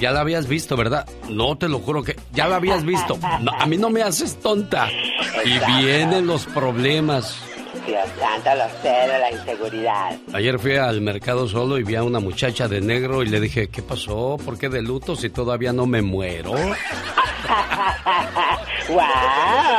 Ya 0.00 0.10
la 0.10 0.20
habías 0.20 0.48
visto, 0.48 0.76
¿verdad? 0.76 1.08
No, 1.28 1.56
te 1.56 1.68
lo 1.68 1.78
juro 1.78 2.02
que 2.02 2.16
ya 2.32 2.48
la 2.48 2.56
habías 2.56 2.84
visto. 2.84 3.18
No, 3.40 3.52
a 3.52 3.66
mí 3.66 3.76
no 3.76 3.90
me 3.90 4.02
haces 4.02 4.36
tonta. 4.40 4.88
Y 5.44 5.58
vienen 5.80 6.26
los 6.26 6.46
problemas. 6.46 7.38
Dios 7.86 8.08
santo, 8.18 8.50
los 8.56 8.72
celos, 8.82 9.20
la 9.20 9.30
inseguridad. 9.30 10.18
Ayer 10.32 10.58
fui 10.58 10.76
al 10.76 11.00
mercado 11.00 11.46
solo 11.46 11.78
y 11.78 11.84
vi 11.84 11.94
a 11.96 12.02
una 12.02 12.18
muchacha 12.18 12.66
de 12.66 12.80
negro 12.80 13.22
y 13.22 13.26
le 13.26 13.38
dije, 13.40 13.68
¿qué 13.68 13.82
pasó? 13.82 14.36
¿Por 14.42 14.58
qué 14.58 14.68
de 14.68 14.82
luto 14.82 15.14
si 15.16 15.28
todavía 15.30 15.72
no 15.72 15.86
me 15.86 16.02
muero? 16.02 16.54
¡Wow! 18.86 19.73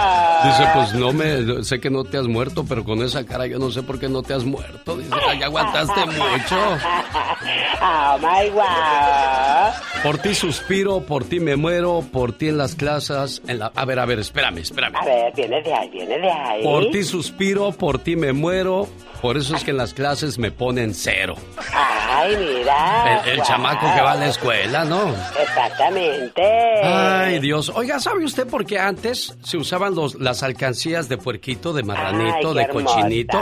Dice, 0.46 0.64
pues 0.74 0.94
no 0.94 1.12
me, 1.14 1.64
sé 1.64 1.80
que 1.80 1.90
no 1.90 2.04
te 2.04 2.18
has 2.18 2.28
muerto, 2.28 2.66
pero 2.68 2.84
con 2.84 3.02
esa 3.04 3.26
cara 3.26 3.48
yo 3.48 3.60
no 3.60 3.72
sé 3.72 3.84
por 3.84 4.00
qué 4.00 4.10
no 4.10 4.22
te 4.22 4.34
has 4.34 4.44
muerto. 4.44 4.98
Dice, 4.98 5.12
"Ay, 5.28 5.44
aguantaste 5.44 6.06
mucho. 6.06 6.56
¡Oh, 7.82 8.18
my 8.20 8.50
wow! 8.52 9.74
Por 10.04 10.18
ti 10.20 10.34
suspiro, 10.36 11.02
por 11.02 11.24
ti 11.26 11.40
me 11.40 11.56
muero, 11.56 12.04
por 12.12 12.34
ti 12.34 12.48
en 12.50 12.58
las 12.58 12.76
clases, 12.76 13.42
en 13.48 13.60
la... 13.60 13.72
A 13.76 13.86
ver, 13.86 14.00
a 14.00 14.06
ver, 14.06 14.20
espérame, 14.20 14.60
espérame. 14.60 14.96
A 14.96 15.06
ver, 15.06 15.34
viene 15.36 15.62
de 15.62 15.74
ahí, 15.74 15.90
viene 15.90 16.20
de 16.20 16.32
ahí. 16.32 16.64
Por 16.64 16.90
ti 16.92 17.04
suspiro, 17.04 17.72
por 17.72 18.00
ti 18.00 18.16
me 18.16 18.34
muero, 18.34 18.88
por 19.22 19.38
eso 19.38 19.56
es 19.56 19.64
que 19.64 19.72
en 19.72 19.78
las 19.78 19.94
clases 19.94 20.38
me 20.38 20.52
ponen 20.52 20.94
cero. 20.94 21.34
Ay, 21.74 22.36
mira. 22.38 23.24
El, 23.26 23.42
chamaco 23.42 23.92
que 23.96 24.02
va 24.02 24.12
a 24.12 24.16
la 24.16 24.28
escuela, 24.28 24.86
¿no? 24.86 25.14
Exactamente. 25.42 26.44
Ay, 26.84 27.40
Dios. 27.40 27.72
Oiga, 27.74 28.00
¿sabe 28.00 28.24
usted 28.24 28.48
por 28.48 28.66
qué 28.66 28.78
antes 28.78 29.36
se 29.44 29.58
usaban 29.58 29.96
los, 29.96 30.16
las 30.16 30.35
alcancías 30.44 31.10
de 31.10 31.18
puerquito, 31.18 31.74
de 31.74 31.84
marranito, 31.84 32.50
Ay, 32.52 32.56
qué 32.56 32.60
de 32.62 32.68
cochinito? 32.86 33.38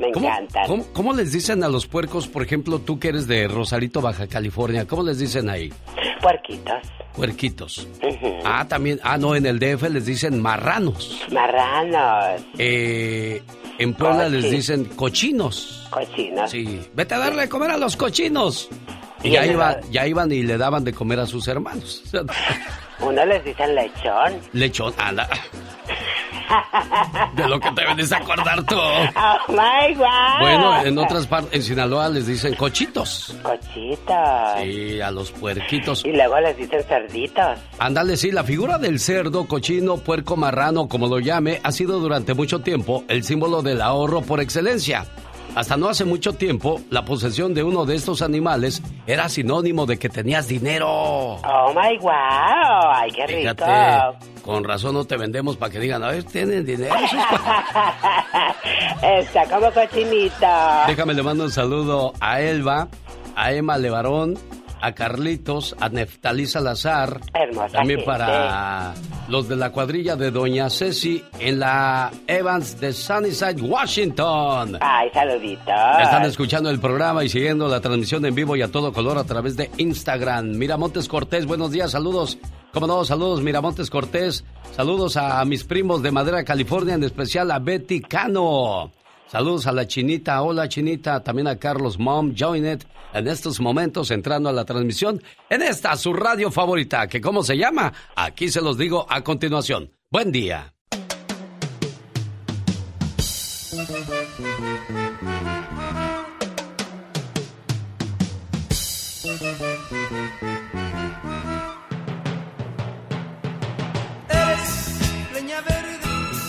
me 0.00 0.12
¿Cómo, 0.12 0.26
encantan. 0.28 0.66
cómo- 0.66 0.86
cómo 0.92 1.12
les 1.14 1.32
dicen 1.32 1.62
a 1.64 1.68
los 1.68 1.86
puercos, 1.86 2.28
por 2.28 2.42
ejemplo, 2.42 2.78
tú 2.80 2.98
que 2.98 3.08
eres 3.08 3.26
de 3.26 3.48
Rosarito, 3.48 4.00
Baja 4.00 4.26
California? 4.26 4.86
¿Cómo 4.86 5.02
les 5.02 5.18
dicen 5.18 5.48
ahí? 5.50 5.72
Puerquitos. 6.20 6.82
Puerquitos. 7.14 7.88
Ah, 8.44 8.66
también. 8.68 9.00
Ah, 9.02 9.18
no, 9.18 9.34
en 9.34 9.46
el 9.46 9.58
DF 9.58 9.88
les 9.90 10.06
dicen 10.06 10.40
marranos. 10.40 11.20
Marranos. 11.32 12.42
Eh, 12.58 13.42
en 13.78 13.94
Puebla 13.94 14.28
les 14.28 14.50
dicen 14.50 14.84
cochinos. 14.84 15.86
Cochinos. 15.90 16.50
Sí. 16.50 16.80
Vete 16.94 17.14
a 17.14 17.18
darle 17.18 17.42
de 17.42 17.48
comer 17.48 17.70
a 17.70 17.76
los 17.76 17.96
cochinos. 17.96 18.68
Y 19.22 19.30
ya, 19.30 19.46
iba, 19.46 19.80
ya 19.90 20.06
iban 20.06 20.30
y 20.30 20.42
le 20.42 20.56
daban 20.58 20.84
de 20.84 20.92
comer 20.92 21.20
a 21.20 21.26
sus 21.26 21.48
hermanos. 21.48 22.02
Uno 23.00 23.24
les 23.24 23.44
dicen 23.44 23.74
lechón. 23.74 24.40
Lechón, 24.52 24.92
anda. 24.98 25.28
De 27.36 27.46
lo 27.46 27.60
que 27.60 27.70
te 27.72 27.84
venís 27.84 28.10
a 28.10 28.16
acordar 28.16 28.64
tú. 28.64 28.76
¡Oh, 28.76 29.52
my 29.52 29.94
God! 29.94 30.40
Bueno, 30.40 30.82
en 30.82 30.98
otras 30.98 31.26
partes, 31.26 31.52
en 31.52 31.62
Sinaloa 31.62 32.08
les 32.08 32.26
dicen 32.26 32.54
cochitos. 32.54 33.36
Cochitos. 33.42 34.62
Sí, 34.62 35.00
a 35.00 35.10
los 35.10 35.30
puerquitos. 35.30 36.04
Y 36.04 36.12
luego 36.12 36.40
les 36.40 36.56
dicen 36.56 36.82
cerditos. 36.84 37.58
Ándale, 37.78 38.16
sí, 38.16 38.30
la 38.32 38.44
figura 38.44 38.78
del 38.78 38.98
cerdo, 38.98 39.46
cochino, 39.46 39.98
puerco, 39.98 40.36
marrano, 40.36 40.88
como 40.88 41.06
lo 41.06 41.18
llame, 41.18 41.60
ha 41.62 41.70
sido 41.70 42.00
durante 42.00 42.34
mucho 42.34 42.60
tiempo 42.60 43.04
el 43.08 43.24
símbolo 43.24 43.62
del 43.62 43.80
ahorro 43.82 44.22
por 44.22 44.40
excelencia. 44.40 45.04
Hasta 45.58 45.76
no 45.76 45.88
hace 45.88 46.04
mucho 46.04 46.34
tiempo, 46.34 46.80
la 46.88 47.04
posesión 47.04 47.52
de 47.52 47.64
uno 47.64 47.84
de 47.84 47.96
estos 47.96 48.22
animales 48.22 48.80
era 49.08 49.28
sinónimo 49.28 49.86
de 49.86 49.98
que 49.98 50.08
tenías 50.08 50.46
dinero. 50.46 50.86
¡Oh, 50.88 51.74
my 51.74 51.98
wow! 51.98 52.12
¡Ay, 52.94 53.10
qué 53.10 53.26
rico! 53.26 53.40
Fíjate, 53.40 54.18
con 54.44 54.62
razón 54.62 54.94
no 54.94 55.04
te 55.04 55.16
vendemos 55.16 55.56
para 55.56 55.72
que 55.72 55.80
digan, 55.80 56.04
a 56.04 56.12
ver, 56.12 56.22
tienen 56.22 56.64
dinero. 56.64 56.94
Está 59.02 59.46
como 59.46 59.72
cochinito. 59.72 60.46
Déjame 60.86 61.14
le 61.14 61.24
mando 61.24 61.42
un 61.42 61.50
saludo 61.50 62.12
a 62.20 62.40
Elba, 62.40 62.86
a 63.34 63.52
Emma 63.52 63.78
Levarón, 63.78 64.38
a 64.80 64.92
Carlitos, 64.92 65.74
a 65.80 65.88
Neftalí 65.88 66.46
Salazar. 66.46 67.20
Hermosa 67.34 67.78
También 67.78 68.00
gente. 68.00 68.10
para 68.12 68.94
los 69.28 69.48
de 69.48 69.56
la 69.56 69.70
cuadrilla 69.70 70.16
de 70.16 70.30
Doña 70.30 70.70
Ceci 70.70 71.22
en 71.38 71.58
la 71.58 72.10
Evans 72.26 72.80
de 72.80 72.92
Sunnyside, 72.92 73.60
Washington. 73.60 74.78
Ay, 74.80 75.10
saluditos. 75.12 75.74
Están 76.00 76.24
escuchando 76.24 76.70
el 76.70 76.80
programa 76.80 77.24
y 77.24 77.28
siguiendo 77.28 77.68
la 77.68 77.80
transmisión 77.80 78.24
en 78.24 78.34
vivo 78.34 78.56
y 78.56 78.62
a 78.62 78.68
todo 78.68 78.92
color 78.92 79.18
a 79.18 79.24
través 79.24 79.56
de 79.56 79.70
Instagram. 79.78 80.56
Miramontes 80.56 81.08
Cortés, 81.08 81.46
buenos 81.46 81.70
días, 81.70 81.90
saludos. 81.90 82.38
Como 82.72 82.86
no, 82.86 83.04
saludos 83.04 83.42
Miramontes 83.42 83.90
Cortés. 83.90 84.44
Saludos 84.76 85.16
a 85.16 85.44
mis 85.44 85.64
primos 85.64 86.02
de 86.02 86.12
Madera, 86.12 86.44
California, 86.44 86.94
en 86.94 87.02
especial 87.02 87.50
a 87.50 87.58
Betty 87.58 88.00
Cano. 88.00 88.92
Saludos 89.30 89.66
a 89.66 89.72
la 89.72 89.86
Chinita, 89.86 90.40
hola 90.40 90.68
Chinita, 90.68 91.22
también 91.22 91.48
a 91.48 91.56
Carlos 91.56 91.98
Mom, 91.98 92.34
Joinet, 92.34 92.86
en 93.12 93.28
estos 93.28 93.60
momentos 93.60 94.10
entrando 94.10 94.48
a 94.48 94.54
la 94.54 94.64
transmisión 94.64 95.22
en 95.50 95.60
esta 95.60 95.94
su 95.96 96.14
radio 96.14 96.50
favorita, 96.50 97.06
que 97.08 97.20
cómo 97.20 97.42
se 97.42 97.58
llama, 97.58 97.92
aquí 98.16 98.48
se 98.48 98.62
los 98.62 98.78
digo 98.78 99.06
a 99.10 99.22
continuación. 99.22 99.90
Buen 100.10 100.32
día. 100.32 100.77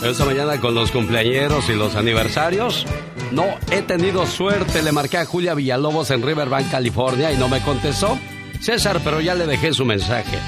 Esta 0.02 0.24
mañana 0.24 0.58
con 0.58 0.74
los 0.74 0.90
cumpleañeros 0.90 1.68
y 1.68 1.74
los 1.74 1.94
aniversarios. 1.94 2.86
No 3.32 3.44
he 3.70 3.82
tenido 3.82 4.24
suerte. 4.26 4.82
Le 4.82 4.92
marqué 4.92 5.18
a 5.18 5.26
Julia 5.26 5.54
Villalobos 5.54 6.10
en 6.10 6.22
Riverbank, 6.22 6.70
California 6.70 7.30
y 7.30 7.36
no 7.36 7.48
me 7.50 7.60
contestó. 7.60 8.18
César, 8.60 9.00
pero 9.04 9.20
ya 9.20 9.34
le 9.34 9.46
dejé 9.46 9.74
su 9.74 9.84
mensaje. 9.84 10.38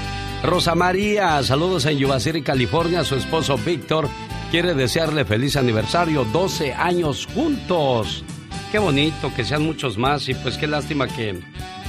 Rosa 0.43 0.73
María, 0.73 1.41
saludos 1.43 1.85
en 1.85 1.99
Yuba 1.99 2.19
City, 2.19 2.41
California. 2.41 3.03
Su 3.03 3.15
esposo 3.15 3.57
Víctor 3.57 4.09
quiere 4.49 4.73
desearle 4.73 5.23
feliz 5.23 5.55
aniversario. 5.55 6.25
12 6.25 6.73
años 6.73 7.27
juntos. 7.33 8.23
Qué 8.71 8.79
bonito, 8.79 9.31
que 9.35 9.45
sean 9.45 9.63
muchos 9.63 9.99
más. 9.99 10.27
Y 10.29 10.33
pues 10.33 10.57
qué 10.57 10.65
lástima 10.65 11.07
que 11.07 11.39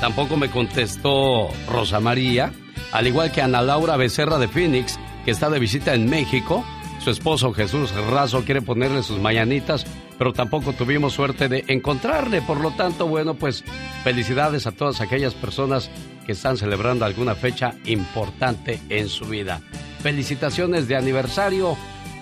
tampoco 0.00 0.36
me 0.36 0.50
contestó 0.50 1.48
Rosa 1.68 1.98
María. 1.98 2.52
Al 2.92 3.06
igual 3.06 3.32
que 3.32 3.40
Ana 3.40 3.62
Laura 3.62 3.96
Becerra 3.96 4.38
de 4.38 4.48
Phoenix, 4.48 4.98
que 5.24 5.30
está 5.30 5.48
de 5.48 5.58
visita 5.58 5.94
en 5.94 6.10
México. 6.10 6.62
Su 7.04 7.10
esposo 7.10 7.52
Jesús 7.52 7.92
Razo 7.94 8.46
quiere 8.46 8.62
ponerle 8.62 9.02
sus 9.02 9.18
mañanitas, 9.18 9.84
pero 10.16 10.32
tampoco 10.32 10.72
tuvimos 10.72 11.12
suerte 11.12 11.50
de 11.50 11.62
encontrarle. 11.68 12.40
Por 12.40 12.62
lo 12.62 12.70
tanto, 12.70 13.06
bueno, 13.06 13.34
pues 13.34 13.62
felicidades 14.02 14.66
a 14.66 14.72
todas 14.72 15.02
aquellas 15.02 15.34
personas 15.34 15.90
que 16.24 16.32
están 16.32 16.56
celebrando 16.56 17.04
alguna 17.04 17.34
fecha 17.34 17.74
importante 17.84 18.80
en 18.88 19.10
su 19.10 19.26
vida. 19.26 19.60
Felicitaciones 20.00 20.88
de 20.88 20.96
aniversario. 20.96 21.76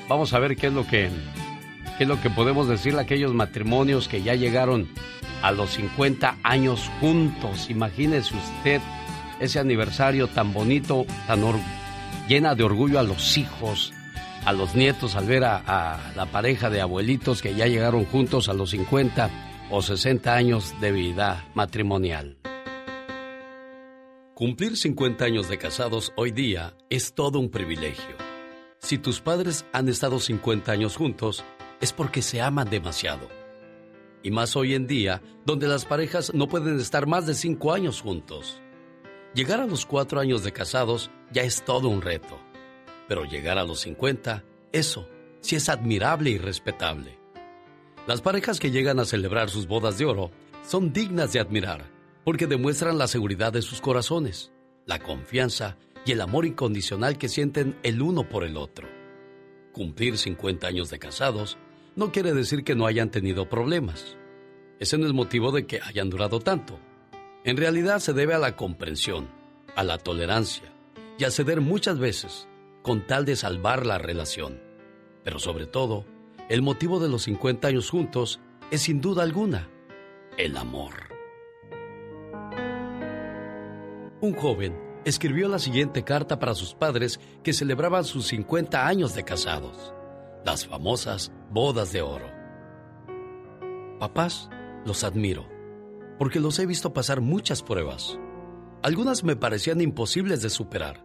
Vamos 0.09 0.33
a 0.35 0.41
ver 0.41 0.57
qué 0.57 0.66
es 0.66 0.72
lo 0.72 0.85
que 0.85 1.11
qué 1.97 2.03
es 2.03 2.09
lo 2.09 2.20
que 2.20 2.30
podemos 2.30 2.66
decirle 2.66 2.99
a 2.99 3.03
aquellos 3.03 3.33
matrimonios 3.33 4.09
que 4.09 4.24
ya 4.24 4.35
llegaron 4.35 4.89
a 5.43 5.53
los 5.53 5.74
50 5.74 6.39
años 6.43 6.91
juntos. 6.99 7.70
Imagínese 7.70 8.35
usted 8.35 8.80
ese 9.39 9.61
aniversario 9.61 10.26
tan 10.26 10.53
bonito, 10.53 11.07
tan 11.28 11.41
llena 12.26 12.57
de 12.57 12.64
orgullo 12.64 12.99
a 12.99 13.05
los 13.05 13.39
hijos, 13.39 13.93
a 14.45 14.53
los 14.53 14.74
nietos 14.74 15.14
al 15.14 15.26
ver 15.26 15.45
a, 15.45 16.12
la 16.16 16.26
pareja 16.26 16.70
de 16.70 16.80
abuelitos 16.80 17.43
que 17.43 17.55
ya 17.55 17.66
llegaron 17.66 18.05
juntos 18.05 18.49
a 18.49 18.55
los 18.55 18.70
50 18.70 19.30
o 19.70 19.82
60 19.82 20.34
años 20.34 20.74
de 20.80 20.93
vida 20.93 21.49
matrimonial. 21.55 22.36
Cumplir 24.34 24.76
50 24.76 25.24
años 25.24 25.49
de 25.49 25.59
casados 25.59 26.12
hoy 26.16 26.32
día 26.32 26.74
es 26.90 27.14
todo 27.14 27.38
un 27.38 27.51
privilegio. 27.51 28.16
Si 28.80 28.99
tus 28.99 29.20
padres 29.20 29.64
han 29.72 29.88
estado 29.88 30.18
50 30.18 30.72
años 30.72 30.97
juntos, 30.97 31.45
es 31.80 31.93
porque 31.93 32.22
se 32.22 32.40
aman 32.40 32.68
demasiado. 32.68 33.28
Y 34.24 34.30
más 34.30 34.57
hoy 34.57 34.74
en 34.74 34.86
día, 34.86 35.22
donde 35.45 35.68
las 35.68 35.84
parejas 35.84 36.34
no 36.34 36.49
pueden 36.49 36.80
estar 36.80 37.07
más 37.07 37.26
de 37.26 37.34
5 37.34 37.72
años 37.72 38.01
juntos. 38.01 38.61
Llegar 39.34 39.61
a 39.61 39.66
los 39.66 39.86
4 39.86 40.20
años 40.20 40.43
de 40.43 40.53
casados 40.53 41.11
ya 41.30 41.43
es 41.43 41.64
todo 41.64 41.88
un 41.88 42.03
reto. 42.03 42.51
Pero 43.12 43.26
llegar 43.26 43.58
a 43.58 43.64
los 43.64 43.80
50, 43.80 44.42
eso 44.72 45.06
sí 45.42 45.54
es 45.54 45.68
admirable 45.68 46.30
y 46.30 46.38
respetable. 46.38 47.18
Las 48.06 48.22
parejas 48.22 48.58
que 48.58 48.70
llegan 48.70 48.98
a 48.98 49.04
celebrar 49.04 49.50
sus 49.50 49.66
bodas 49.66 49.98
de 49.98 50.06
oro 50.06 50.30
son 50.66 50.94
dignas 50.94 51.30
de 51.34 51.38
admirar 51.38 51.90
porque 52.24 52.46
demuestran 52.46 52.96
la 52.96 53.06
seguridad 53.06 53.52
de 53.52 53.60
sus 53.60 53.82
corazones, 53.82 54.50
la 54.86 54.98
confianza 54.98 55.76
y 56.06 56.12
el 56.12 56.22
amor 56.22 56.46
incondicional 56.46 57.18
que 57.18 57.28
sienten 57.28 57.76
el 57.82 58.00
uno 58.00 58.26
por 58.26 58.44
el 58.44 58.56
otro. 58.56 58.88
Cumplir 59.74 60.16
50 60.16 60.66
años 60.66 60.88
de 60.88 60.98
casados 60.98 61.58
no 61.94 62.12
quiere 62.12 62.32
decir 62.32 62.64
que 62.64 62.74
no 62.74 62.86
hayan 62.86 63.10
tenido 63.10 63.46
problemas. 63.46 64.16
Ese 64.80 64.96
no 64.96 65.06
es 65.06 65.12
motivo 65.12 65.52
de 65.52 65.66
que 65.66 65.82
hayan 65.82 66.08
durado 66.08 66.40
tanto. 66.40 66.80
En 67.44 67.58
realidad 67.58 67.98
se 67.98 68.14
debe 68.14 68.32
a 68.32 68.38
la 68.38 68.56
comprensión, 68.56 69.28
a 69.76 69.84
la 69.84 69.98
tolerancia 69.98 70.72
y 71.18 71.24
a 71.24 71.30
ceder 71.30 71.60
muchas 71.60 71.98
veces 71.98 72.48
con 72.83 73.07
tal 73.07 73.24
de 73.24 73.37
salvar 73.37 73.87
la 73.87 73.99
relación. 73.99 74.61
Pero 75.24 75.39
sobre 75.39 75.66
todo, 75.66 76.05
el 76.49 76.62
motivo 76.62 77.01
de 77.01 77.09
los 77.09 77.22
50 77.22 77.68
años 77.68 77.91
juntos 77.91 78.41
es 78.70 78.83
sin 78.83 79.01
duda 79.01 79.22
alguna 79.22 79.68
el 80.37 80.57
amor. 80.57 80.93
Un 84.20 84.35
joven 84.35 84.78
escribió 85.05 85.49
la 85.49 85.59
siguiente 85.59 86.05
carta 86.05 86.39
para 86.39 86.55
sus 86.55 86.74
padres 86.74 87.20
que 87.43 87.53
celebraban 87.53 88.05
sus 88.05 88.28
50 88.28 88.87
años 88.87 89.14
de 89.14 89.24
casados, 89.24 89.93
las 90.45 90.66
famosas 90.66 91.33
bodas 91.51 91.93
de 91.93 92.03
oro. 92.03 92.30
Papás, 93.99 94.49
los 94.85 95.05
admiro, 95.05 95.49
porque 96.18 96.41
los 96.41 96.59
he 96.59 96.66
visto 96.66 96.93
pasar 96.93 97.20
muchas 97.20 97.62
pruebas. 97.62 98.18
Algunas 98.83 99.22
me 99.22 99.37
parecían 99.37 99.80
imposibles 99.80 100.43
de 100.43 100.51
superar, 100.51 101.05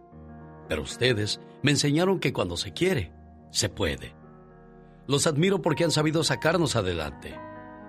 pero 0.68 0.82
ustedes 0.82 1.40
me 1.62 1.70
enseñaron 1.70 2.20
que 2.20 2.32
cuando 2.32 2.56
se 2.56 2.72
quiere, 2.72 3.12
se 3.50 3.68
puede. 3.68 4.14
Los 5.06 5.26
admiro 5.26 5.62
porque 5.62 5.84
han 5.84 5.90
sabido 5.90 6.22
sacarnos 6.22 6.76
adelante, 6.76 7.34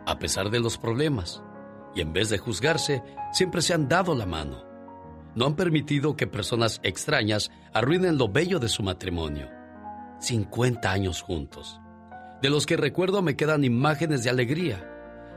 a 0.05 0.17
pesar 0.19 0.49
de 0.49 0.59
los 0.59 0.77
problemas, 0.77 1.43
y 1.93 2.01
en 2.01 2.13
vez 2.13 2.29
de 2.29 2.37
juzgarse, 2.37 3.03
siempre 3.33 3.61
se 3.61 3.73
han 3.73 3.87
dado 3.89 4.15
la 4.15 4.25
mano. 4.25 4.63
No 5.35 5.45
han 5.45 5.55
permitido 5.55 6.15
que 6.15 6.27
personas 6.27 6.79
extrañas 6.83 7.51
arruinen 7.73 8.17
lo 8.17 8.29
bello 8.29 8.59
de 8.59 8.69
su 8.69 8.83
matrimonio. 8.83 9.49
50 10.19 10.91
años 10.91 11.21
juntos, 11.21 11.79
de 12.41 12.49
los 12.49 12.65
que 12.65 12.77
recuerdo 12.77 13.21
me 13.21 13.35
quedan 13.35 13.63
imágenes 13.63 14.23
de 14.23 14.29
alegría. 14.29 14.85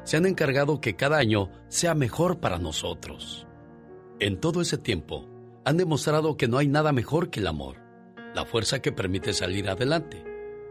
Se 0.05 0.16
han 0.16 0.26
encargado 0.26 0.80
que 0.80 0.97
cada 0.97 1.18
año 1.18 1.51
sea 1.68 1.95
mejor 1.95 2.40
para 2.40 2.59
nosotros. 2.59 3.47
En 4.18 4.40
todo 4.40 4.61
ese 4.61 4.78
tiempo, 4.78 5.28
han 5.64 5.76
demostrado 5.76 6.36
que 6.36 6.48
no 6.48 6.58
hay 6.58 6.68
nada 6.68 6.92
mejor 6.92 7.30
que 7.30 7.40
el 7.40 7.46
amor, 7.46 7.76
la 8.34 8.44
fuerza 8.44 8.80
que 8.80 8.92
permite 8.92 9.32
salir 9.32 9.68
adelante. 9.68 10.24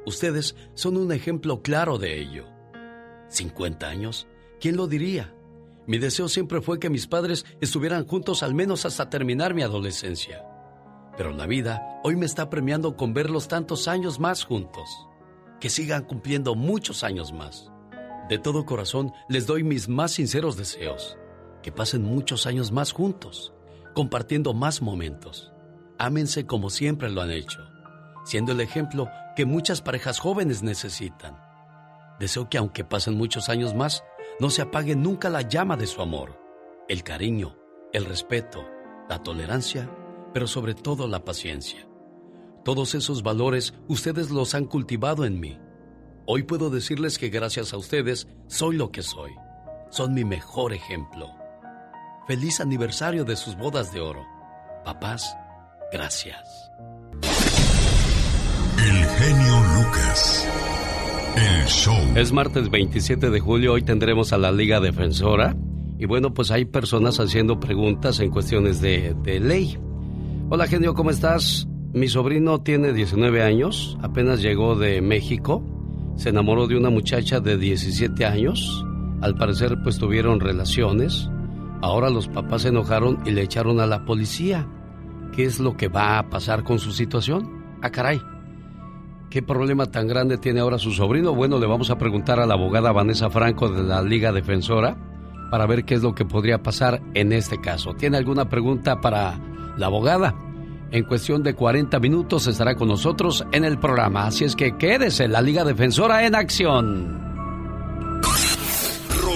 Ustedes 0.05 0.55
son 0.73 0.97
un 0.97 1.11
ejemplo 1.11 1.61
claro 1.61 1.97
de 1.97 2.19
ello. 2.19 2.45
50 3.29 3.87
años, 3.87 4.27
¿quién 4.59 4.75
lo 4.75 4.87
diría? 4.87 5.33
Mi 5.87 5.97
deseo 5.97 6.27
siempre 6.27 6.61
fue 6.61 6.79
que 6.79 6.89
mis 6.89 7.07
padres 7.07 7.45
estuvieran 7.59 8.05
juntos 8.05 8.43
al 8.43 8.53
menos 8.53 8.85
hasta 8.85 9.09
terminar 9.09 9.53
mi 9.53 9.63
adolescencia. 9.63 10.45
Pero 11.17 11.31
la 11.31 11.45
vida 11.45 11.99
hoy 12.03 12.15
me 12.15 12.25
está 12.25 12.49
premiando 12.49 12.95
con 12.95 13.13
verlos 13.13 13.47
tantos 13.47 13.87
años 13.87 14.19
más 14.19 14.43
juntos. 14.43 15.07
Que 15.59 15.69
sigan 15.69 16.03
cumpliendo 16.03 16.55
muchos 16.55 17.03
años 17.03 17.31
más. 17.31 17.71
De 18.29 18.39
todo 18.39 18.65
corazón 18.65 19.11
les 19.29 19.45
doy 19.45 19.63
mis 19.63 19.87
más 19.87 20.11
sinceros 20.13 20.57
deseos. 20.57 21.17
Que 21.61 21.71
pasen 21.71 22.03
muchos 22.03 22.47
años 22.47 22.71
más 22.71 22.91
juntos, 22.91 23.53
compartiendo 23.93 24.53
más 24.53 24.81
momentos. 24.81 25.51
Ámense 25.97 26.45
como 26.45 26.69
siempre 26.69 27.09
lo 27.09 27.21
han 27.21 27.31
hecho, 27.31 27.59
siendo 28.25 28.51
el 28.51 28.61
ejemplo 28.61 29.07
que 29.35 29.45
muchas 29.45 29.81
parejas 29.81 30.19
jóvenes 30.19 30.63
necesitan. 30.63 31.37
Deseo 32.19 32.49
que 32.49 32.57
aunque 32.57 32.83
pasen 32.83 33.15
muchos 33.15 33.49
años 33.49 33.73
más, 33.73 34.03
no 34.39 34.49
se 34.49 34.61
apague 34.61 34.95
nunca 34.95 35.29
la 35.29 35.41
llama 35.41 35.77
de 35.77 35.87
su 35.87 36.01
amor, 36.01 36.39
el 36.87 37.03
cariño, 37.03 37.55
el 37.93 38.05
respeto, 38.05 38.65
la 39.09 39.21
tolerancia, 39.23 39.89
pero 40.33 40.47
sobre 40.47 40.73
todo 40.73 41.07
la 41.07 41.23
paciencia. 41.23 41.87
Todos 42.63 42.95
esos 42.95 43.23
valores 43.23 43.73
ustedes 43.87 44.29
los 44.29 44.53
han 44.53 44.65
cultivado 44.65 45.25
en 45.25 45.39
mí. 45.39 45.59
Hoy 46.27 46.43
puedo 46.43 46.69
decirles 46.69 47.17
que 47.17 47.29
gracias 47.29 47.73
a 47.73 47.77
ustedes 47.77 48.27
soy 48.47 48.77
lo 48.77 48.91
que 48.91 49.01
soy. 49.01 49.31
Son 49.89 50.13
mi 50.13 50.23
mejor 50.23 50.71
ejemplo. 50.71 51.40
Feliz 52.31 52.61
aniversario 52.61 53.25
de 53.25 53.35
sus 53.35 53.57
bodas 53.57 53.91
de 53.91 53.99
oro. 53.99 54.25
Papás, 54.85 55.35
gracias. 55.91 56.71
El 58.77 59.05
genio 59.05 59.61
Lucas. 59.75 60.47
El 61.35 61.65
show. 61.65 61.97
Es 62.15 62.31
martes 62.31 62.69
27 62.69 63.31
de 63.31 63.39
julio, 63.41 63.73
hoy 63.73 63.81
tendremos 63.81 64.31
a 64.31 64.37
la 64.37 64.53
Liga 64.53 64.79
Defensora. 64.79 65.57
Y 65.99 66.05
bueno, 66.05 66.33
pues 66.33 66.51
hay 66.51 66.63
personas 66.63 67.19
haciendo 67.19 67.59
preguntas 67.59 68.21
en 68.21 68.31
cuestiones 68.31 68.79
de, 68.79 69.13
de 69.23 69.41
ley. 69.41 69.77
Hola 70.49 70.67
genio, 70.67 70.93
¿cómo 70.93 71.09
estás? 71.09 71.67
Mi 71.91 72.07
sobrino 72.07 72.61
tiene 72.61 72.93
19 72.93 73.43
años, 73.43 73.97
apenas 74.01 74.41
llegó 74.41 74.75
de 74.75 75.01
México, 75.01 75.61
se 76.15 76.29
enamoró 76.29 76.67
de 76.67 76.77
una 76.77 76.89
muchacha 76.89 77.41
de 77.41 77.57
17 77.57 78.25
años, 78.25 78.85
al 79.19 79.35
parecer 79.35 79.79
pues 79.83 79.97
tuvieron 79.97 80.39
relaciones, 80.39 81.29
ahora 81.81 82.09
los 82.09 82.27
papás 82.27 82.63
se 82.63 82.69
enojaron 82.69 83.19
y 83.25 83.31
le 83.31 83.41
echaron 83.41 83.79
a 83.79 83.85
la 83.85 84.05
policía. 84.05 84.67
¿Qué 85.35 85.45
es 85.45 85.59
lo 85.59 85.77
que 85.77 85.87
va 85.87 86.19
a 86.19 86.29
pasar 86.29 86.63
con 86.63 86.79
su 86.79 86.91
situación? 86.91 87.77
Ah, 87.81 87.89
caray. 87.89 88.21
¿Qué 89.29 89.41
problema 89.41 89.85
tan 89.85 90.07
grande 90.07 90.37
tiene 90.37 90.59
ahora 90.59 90.77
su 90.77 90.91
sobrino? 90.91 91.33
Bueno, 91.33 91.57
le 91.57 91.65
vamos 91.65 91.89
a 91.89 91.97
preguntar 91.97 92.39
a 92.39 92.45
la 92.45 92.55
abogada 92.55 92.91
Vanessa 92.91 93.29
Franco 93.29 93.69
de 93.69 93.81
la 93.81 94.01
Liga 94.01 94.33
Defensora 94.33 94.97
para 95.49 95.65
ver 95.65 95.85
qué 95.85 95.95
es 95.95 96.03
lo 96.03 96.13
que 96.13 96.25
podría 96.25 96.61
pasar 96.61 97.01
en 97.13 97.31
este 97.31 97.59
caso. 97.61 97.93
¿Tiene 97.93 98.17
alguna 98.17 98.49
pregunta 98.49 98.99
para 98.99 99.39
la 99.77 99.85
abogada? 99.85 100.35
En 100.91 101.05
cuestión 101.05 101.43
de 101.43 101.53
40 101.53 101.97
minutos 102.01 102.47
estará 102.47 102.75
con 102.75 102.89
nosotros 102.89 103.45
en 103.53 103.63
el 103.63 103.79
programa, 103.79 104.27
así 104.27 104.43
es 104.43 104.57
que 104.57 104.75
quédese, 104.75 105.29
la 105.29 105.41
Liga 105.41 105.63
Defensora 105.63 106.25
en 106.25 106.35
acción. 106.35 107.30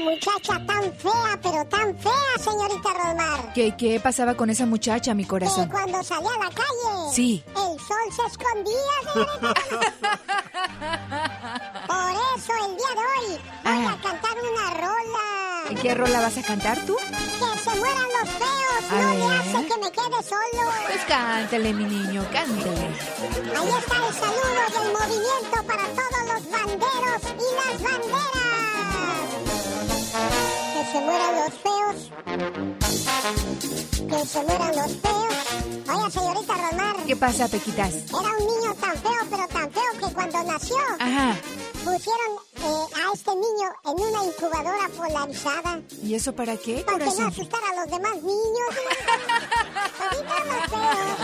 Muchacha 0.00 0.64
tan 0.66 0.92
fea, 0.94 1.38
pero 1.42 1.64
tan 1.66 1.96
fea, 1.98 2.12
señorita 2.42 2.88
Rosmar. 2.94 3.52
¿Qué, 3.52 3.74
¿Qué 3.76 4.00
pasaba 4.00 4.34
con 4.34 4.48
esa 4.50 4.64
muchacha, 4.64 5.12
mi 5.14 5.24
Que 5.24 5.28
corazón? 5.28 5.68
cuando 5.68 6.02
salía 6.02 6.30
a 6.30 6.38
la 6.44 6.50
calle, 6.50 7.12
Sí. 7.12 7.44
el 7.48 7.78
sol 7.80 8.12
se 8.14 8.22
escondía, 8.26 8.96
señorita. 9.12 9.54
Por 11.86 12.10
eso 12.36 12.52
el 12.66 12.76
día 12.76 12.92
de 12.94 13.04
hoy 13.10 13.40
voy 13.64 13.86
a 13.86 14.00
cantar 14.02 14.36
una 14.52 14.70
rola. 14.74 15.82
¿Qué 15.82 15.94
rola 15.94 16.20
vas 16.20 16.38
a 16.38 16.42
cantar 16.42 16.78
tú? 16.86 16.96
Que 16.96 17.58
se 17.60 17.76
mueran 17.78 18.08
los 18.20 18.28
feos, 18.30 18.84
A 18.90 19.02
no 19.02 19.28
ver. 19.28 19.36
hace 19.40 19.66
que 19.66 19.76
me 19.78 19.90
quede 19.92 20.22
solo. 20.22 20.62
Pues 20.86 21.04
cántale, 21.06 21.72
mi 21.74 21.84
niño, 21.84 22.24
cántale. 22.32 22.86
Ahí 23.56 23.68
está 23.78 23.96
el 24.06 24.14
saludo 24.14 24.64
del 24.74 24.92
movimiento 24.92 25.62
para 25.66 25.84
todos 25.88 26.22
los 26.32 26.50
banderos 26.50 27.22
y 27.36 27.54
las 27.56 27.82
banderas. 27.82 28.28
Que 30.78 30.84
se 30.92 31.00
mueran 31.00 31.34
los 31.34 31.54
feos. 31.54 32.10
Que 34.08 34.26
se 34.26 34.42
mueran 34.44 34.76
los 34.76 34.92
feos. 34.96 35.34
Oiga, 35.90 36.10
señorita 36.10 36.54
Romar. 36.54 36.96
¿Qué 37.06 37.16
pasa, 37.16 37.48
Pequitas? 37.48 37.94
Era 37.94 38.30
un 38.38 38.46
niño 38.46 38.74
tan 38.80 38.92
feo, 38.98 39.20
pero 39.30 39.48
tan 39.48 39.72
feo 39.72 39.92
que 39.94 40.14
cuando 40.14 40.42
nació 40.44 40.76
Ajá. 41.00 41.36
pusieron 41.84 42.32
eh, 42.56 42.86
a 42.94 43.12
este 43.14 43.30
niño 43.34 43.68
en 43.86 44.00
una 44.00 44.24
incubadora 44.24 44.88
polarizada. 44.96 45.80
¿Y 46.02 46.14
eso 46.14 46.32
para 46.34 46.56
qué, 46.56 46.84
Para 46.86 46.98
que 46.98 47.04
no 47.20 47.26
asustara 47.28 47.66
a 47.70 47.74
los 47.84 47.90
demás 47.90 48.14
niños. 48.22 48.70
Los 50.46 50.70
feos. 50.70 51.18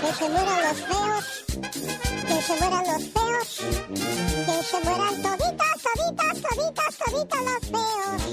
Que 0.00 0.14
se 0.14 0.28
mueran 0.30 0.62
los 0.62 0.78
feos. 0.80 1.24
Que 2.28 2.42
se 2.42 2.56
mueran 2.60 2.84
los 2.86 3.02
feos. 3.12 3.48
Que 4.46 4.62
se 4.64 4.80
mueran 4.84 5.22
toditos, 5.22 5.82
toditos, 5.82 6.42
toditos, 6.42 6.96
toditos 7.04 7.40
los 7.40 7.60
feos. 7.70 8.29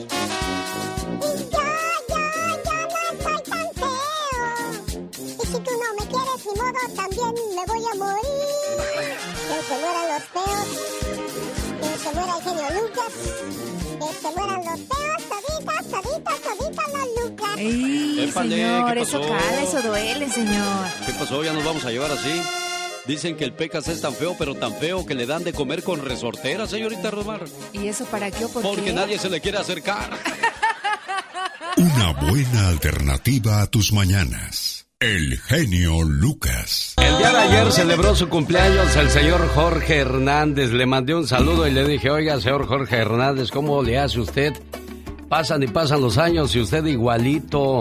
Que 13.07 14.13
se 14.21 14.35
mueran 14.35 14.65
los 14.65 14.79
feos, 14.79 15.23
toditos, 15.29 15.89
toditos, 15.89 16.41
toditos 16.41 16.85
los 16.93 17.29
Lucas. 17.29 17.57
¡Ey, 17.57 18.25
Épale, 18.29 18.55
señor! 18.55 18.93
¿qué 18.93 19.01
Eso 19.01 19.21
cala, 19.21 19.63
eso 19.63 19.81
duele, 19.81 20.29
señor. 20.29 20.87
¿Qué 21.05 21.13
pasó? 21.13 21.43
¿Ya 21.43 21.53
nos 21.53 21.63
vamos 21.65 21.85
a 21.85 21.91
llevar 21.91 22.11
así? 22.11 22.41
Dicen 23.05 23.37
que 23.37 23.45
el 23.45 23.53
Pecas 23.53 23.87
es 23.87 24.01
tan 24.01 24.13
feo, 24.13 24.35
pero 24.37 24.55
tan 24.55 24.73
feo 24.75 25.05
que 25.05 25.15
le 25.15 25.25
dan 25.25 25.43
de 25.45 25.53
comer 25.53 25.81
con 25.83 26.03
resortera, 26.03 26.67
señorita 26.67 27.09
Rosmar. 27.09 27.45
¿Y 27.71 27.87
eso 27.87 28.03
para 28.05 28.29
qué 28.31 28.43
o 28.45 28.49
por 28.49 28.61
Porque 28.61 28.83
qué? 28.85 28.93
nadie 28.93 29.17
se 29.17 29.29
le 29.29 29.39
quiere 29.39 29.57
acercar. 29.59 30.09
Una 31.77 32.11
buena 32.13 32.67
alternativa 32.67 33.61
a 33.61 33.67
tus 33.67 33.93
mañanas. 33.93 34.87
El 34.99 35.39
genio 35.39 36.01
Lucas. 36.03 36.95
Día 37.17 37.29
de 37.31 37.37
ayer 37.37 37.71
celebró 37.71 38.15
su 38.15 38.29
cumpleaños 38.29 38.95
el 38.95 39.09
señor 39.09 39.47
Jorge 39.49 39.97
Hernández. 39.97 40.71
Le 40.71 40.85
mandé 40.85 41.15
un 41.15 41.25
saludo 41.25 41.67
y 41.67 41.71
le 41.71 41.83
dije, 41.83 42.09
oiga, 42.11 42.39
señor 42.39 42.67
Jorge 42.67 42.97
Hernández, 42.97 43.49
¿cómo 43.51 43.81
le 43.81 43.97
hace 43.97 44.19
usted? 44.19 44.53
Pasan 45.27 45.63
y 45.63 45.67
pasan 45.67 46.01
los 46.01 46.17
años 46.17 46.55
y 46.55 46.61
usted 46.61 46.85
igualito. 46.85 47.79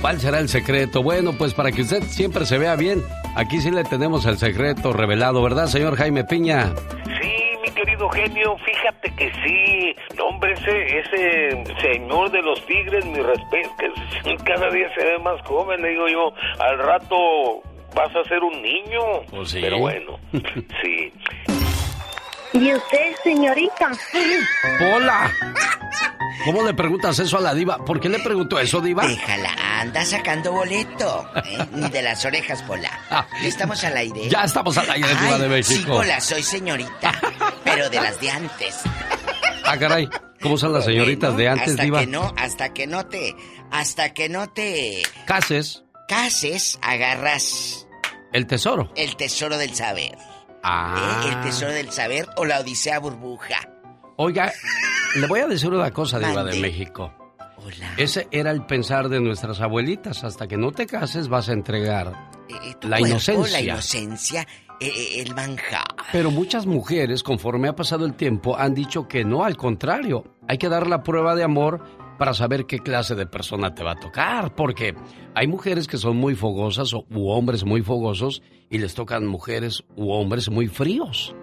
¿Cuál 0.00 0.18
será 0.18 0.38
el 0.38 0.48
secreto? 0.48 1.02
Bueno, 1.02 1.32
pues 1.36 1.52
para 1.54 1.70
que 1.72 1.82
usted 1.82 2.02
siempre 2.04 2.46
se 2.46 2.58
vea 2.58 2.74
bien, 2.74 3.02
aquí 3.36 3.60
sí 3.60 3.70
le 3.70 3.84
tenemos 3.84 4.24
el 4.26 4.38
secreto 4.38 4.92
revelado, 4.92 5.42
¿verdad, 5.42 5.66
señor 5.66 5.96
Jaime 5.96 6.24
Piña? 6.24 6.72
Sí, 7.20 7.32
mi 7.62 7.70
querido 7.70 8.08
genio, 8.10 8.56
fíjate 8.64 9.14
que 9.14 9.30
sí. 9.44 9.94
No, 10.16 10.26
hombre, 10.26 10.54
ese, 10.54 10.98
ese 10.98 11.64
señor 11.80 12.30
de 12.30 12.42
los 12.42 12.64
tigres, 12.66 13.04
mi 13.06 13.20
respeto, 13.20 13.70
cada 14.44 14.70
día 14.70 14.88
se 14.96 15.04
ve 15.04 15.18
más 15.18 15.40
joven, 15.46 15.82
le 15.82 15.90
digo 15.90 16.08
yo, 16.08 16.32
al 16.58 16.78
rato 16.78 17.62
vas 17.94 18.14
a 18.16 18.28
ser 18.28 18.42
un 18.42 18.60
niño. 18.62 19.00
Pues 19.30 19.50
sí. 19.50 19.58
Pero 19.60 19.78
bueno, 19.78 20.18
sí. 20.82 21.12
¿Y 22.54 22.74
usted, 22.74 23.14
señorita? 23.24 23.90
¡Hola! 24.94 25.32
¿Cómo 26.44 26.62
le 26.64 26.74
preguntas 26.74 27.18
eso 27.18 27.38
a 27.38 27.40
la 27.40 27.54
diva? 27.54 27.78
¿Por 27.84 28.00
qué 28.00 28.08
le 28.08 28.18
preguntó 28.18 28.58
eso, 28.58 28.80
diva? 28.80 29.06
Déjala, 29.06 29.50
anda 29.80 30.04
sacando 30.04 30.52
boleto. 30.52 31.30
¿eh? 31.46 31.58
Ni 31.72 31.88
de 31.88 32.02
las 32.02 32.24
orejas, 32.24 32.62
Pola. 32.64 32.90
Ya 33.40 33.48
estamos 33.48 33.82
al 33.84 33.96
aire. 33.96 34.22
Ah. 34.24 34.28
Ya 34.28 34.44
estamos 34.44 34.76
al 34.76 34.90
aire, 34.90 35.08
diva 35.08 35.38
de 35.38 35.48
México. 35.48 35.80
Sí, 35.80 35.84
Pola, 35.86 36.20
soy 36.20 36.42
señorita. 36.42 37.12
pero 37.64 37.88
de 37.88 38.00
las 38.00 38.20
de 38.20 38.30
antes. 38.30 38.80
Ah, 39.64 39.78
caray. 39.78 40.08
¿Cómo 40.42 40.58
son 40.58 40.72
las 40.72 40.84
señoritas 40.84 41.36
de 41.36 41.48
antes, 41.48 41.68
hasta 41.70 41.82
diva? 41.84 42.00
que 42.00 42.06
no, 42.08 42.34
hasta 42.36 42.74
que 42.74 42.86
no 42.88 43.06
te, 43.06 43.36
hasta 43.70 44.12
que 44.12 44.28
no 44.28 44.50
te 44.50 45.02
Cases. 45.24 45.84
cases, 46.08 46.80
agarras 46.82 47.81
El 48.32 48.46
tesoro. 48.46 48.90
el 48.96 49.16
tesoro 49.16 49.58
del 49.58 49.74
saber. 49.74 50.16
Ah. 50.62 51.22
¿eh? 51.24 51.28
El 51.28 51.40
tesoro 51.42 51.72
del 51.72 51.90
saber 51.90 52.26
o 52.36 52.44
la 52.44 52.60
odisea 52.60 52.98
burbuja. 52.98 53.58
Oiga, 54.16 54.52
le 55.16 55.26
voy 55.26 55.40
a 55.40 55.46
decir 55.46 55.70
una 55.70 55.90
cosa, 55.90 56.18
diva 56.18 56.44
de 56.44 56.60
México. 56.60 57.12
Ese 57.96 58.26
era 58.30 58.50
el 58.50 58.64
pensar 58.66 59.08
de 59.08 59.20
nuestras 59.20 59.60
abuelitas. 59.60 60.24
Hasta 60.24 60.46
que 60.48 60.56
no 60.56 60.72
te 60.72 60.86
cases 60.86 61.28
vas 61.28 61.48
a 61.48 61.52
entregar 61.52 62.12
Eh, 62.48 62.74
tu 62.80 62.88
la 62.88 62.98
cuerpo, 62.98 63.06
inocencia. 63.14 63.58
La 63.58 63.64
inocencia, 63.64 64.46
eh, 64.80 64.88
eh, 64.88 65.22
el 65.22 65.34
manjar. 65.34 65.84
Pero 66.10 66.30
muchas 66.30 66.66
mujeres, 66.66 67.22
conforme 67.22 67.68
ha 67.68 67.76
pasado 67.76 68.04
el 68.04 68.14
tiempo, 68.14 68.56
han 68.56 68.74
dicho 68.74 69.06
que 69.06 69.24
no, 69.24 69.44
al 69.44 69.56
contrario. 69.56 70.24
Hay 70.48 70.58
que 70.58 70.68
dar 70.68 70.86
la 70.86 71.02
prueba 71.02 71.34
de 71.34 71.44
amor 71.44 71.84
para 72.18 72.34
saber 72.34 72.66
qué 72.66 72.78
clase 72.78 73.14
de 73.14 73.26
persona 73.26 73.74
te 73.74 73.82
va 73.82 73.92
a 73.92 74.00
tocar. 74.00 74.54
Porque 74.54 74.94
hay 75.34 75.46
mujeres 75.46 75.86
que 75.86 75.98
son 75.98 76.16
muy 76.16 76.34
fogosas 76.34 76.92
u 76.92 77.28
hombres 77.28 77.64
muy 77.64 77.82
fogosos 77.82 78.42
y 78.70 78.78
les 78.78 78.94
tocan 78.94 79.26
mujeres 79.26 79.84
u 79.96 80.10
hombres 80.10 80.50
muy 80.50 80.68
fríos. 80.68 81.34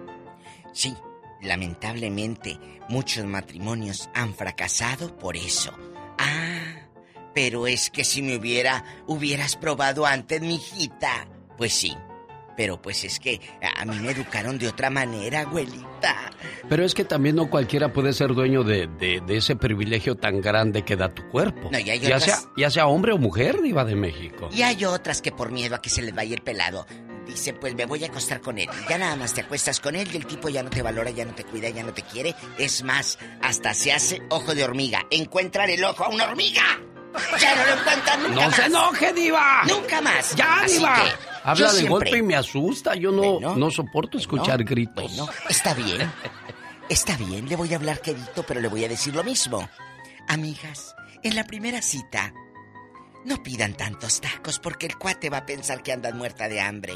Sí, 0.72 0.94
lamentablemente 1.42 2.58
muchos 2.88 3.24
matrimonios 3.24 4.08
han 4.14 4.34
fracasado 4.34 5.16
por 5.16 5.36
eso. 5.36 5.72
Ah, 6.18 6.88
pero 7.34 7.66
es 7.66 7.90
que 7.90 8.04
si 8.04 8.22
me 8.22 8.36
hubiera, 8.36 8.84
hubieras 9.06 9.56
probado 9.56 10.06
antes, 10.06 10.40
mijita. 10.40 11.28
Pues 11.56 11.72
sí, 11.72 11.96
pero 12.60 12.82
pues 12.82 13.04
es 13.04 13.18
que 13.18 13.40
a 13.74 13.86
mí 13.86 13.98
me 14.00 14.10
educaron 14.10 14.58
de 14.58 14.68
otra 14.68 14.90
manera, 14.90 15.40
abuelita. 15.40 16.30
Pero 16.68 16.84
es 16.84 16.92
que 16.92 17.04
también 17.06 17.36
no 17.36 17.48
cualquiera 17.48 17.90
puede 17.90 18.12
ser 18.12 18.34
dueño 18.34 18.64
de, 18.64 18.86
de- 18.86 19.22
de 19.26 19.36
ese 19.38 19.56
privilegio 19.56 20.14
tan 20.16 20.42
grande 20.42 20.82
que 20.82 20.94
da 20.94 21.08
tu 21.08 21.26
cuerpo. 21.30 21.70
No, 21.72 21.78
y 21.78 21.88
hay 21.88 21.98
ya, 22.00 22.20
sea, 22.20 22.36
ya 22.58 22.68
sea 22.70 22.86
hombre 22.86 23.12
o 23.12 23.16
mujer, 23.18 23.62
diva 23.62 23.86
de 23.86 23.94
México. 23.96 24.50
Y 24.52 24.60
hay 24.60 24.84
otras 24.84 25.22
que 25.22 25.32
por 25.32 25.50
miedo 25.52 25.74
a 25.74 25.80
que 25.80 25.88
se 25.88 26.02
les 26.02 26.14
vaya 26.14 26.34
el 26.34 26.42
pelado, 26.42 26.86
dicen, 27.26 27.56
pues 27.58 27.74
me 27.74 27.86
voy 27.86 28.04
a 28.04 28.08
acostar 28.08 28.42
con 28.42 28.58
él. 28.58 28.68
Ya 28.90 28.98
nada 28.98 29.16
más 29.16 29.32
te 29.32 29.40
acuestas 29.40 29.80
con 29.80 29.96
él 29.96 30.06
y 30.12 30.18
el 30.18 30.26
tipo 30.26 30.50
ya 30.50 30.62
no 30.62 30.68
te 30.68 30.82
valora, 30.82 31.08
ya 31.10 31.24
no 31.24 31.34
te 31.34 31.44
cuida, 31.44 31.70
ya 31.70 31.82
no 31.82 31.94
te 31.94 32.02
quiere. 32.02 32.34
Es 32.58 32.82
más, 32.84 33.18
hasta 33.40 33.72
se 33.72 33.90
hace 33.94 34.20
ojo 34.28 34.54
de 34.54 34.64
hormiga. 34.64 35.06
Encuentran 35.10 35.70
el 35.70 35.82
ojo 35.82 36.04
a 36.04 36.10
una 36.10 36.24
hormiga. 36.28 36.60
Ya 37.40 37.54
no 37.56 37.64
lo 37.66 37.80
encuentran 37.80 38.22
nunca 38.22 38.34
¡No 38.34 38.40
más. 38.46 38.56
se 38.56 38.64
enoje, 38.66 39.12
diva! 39.12 39.62
Nunca 39.68 40.00
más. 40.00 40.34
¡Ya, 40.36 40.60
Así 40.60 40.78
diva! 40.78 40.94
que, 40.96 41.10
Habla 41.42 41.54
yo 41.54 41.64
de 41.72 41.78
siempre- 41.78 41.90
golpe 41.90 42.18
y 42.18 42.22
me 42.22 42.36
asusta. 42.36 42.94
Yo 42.94 43.10
no, 43.10 43.22
Bueno, 43.34 43.56
no 43.56 43.70
soporto 43.70 44.18
escuchar 44.18 44.62
gritos. 44.64 45.16
Bueno, 45.16 45.28
está 45.48 45.74
bien. 45.74 46.10
Está 46.88 47.16
bien, 47.16 47.48
le 47.48 47.56
voy 47.56 47.72
a 47.72 47.76
hablar 47.76 48.00
quedito, 48.00 48.42
pero 48.44 48.60
le 48.60 48.68
voy 48.68 48.84
a 48.84 48.88
decir 48.88 49.14
lo 49.14 49.22
mismo. 49.24 49.68
Amigas, 50.28 50.94
en 51.22 51.34
la 51.36 51.44
primera 51.44 51.80
cita, 51.82 52.32
no 53.24 53.42
pidan 53.42 53.74
tantos 53.74 54.20
tacos 54.20 54.58
porque 54.58 54.86
el 54.86 54.96
cuate 54.96 55.30
va 55.30 55.38
a 55.38 55.46
pensar 55.46 55.82
que 55.82 55.92
andas 55.92 56.14
muerta 56.14 56.48
de 56.48 56.60
hambre. 56.60 56.94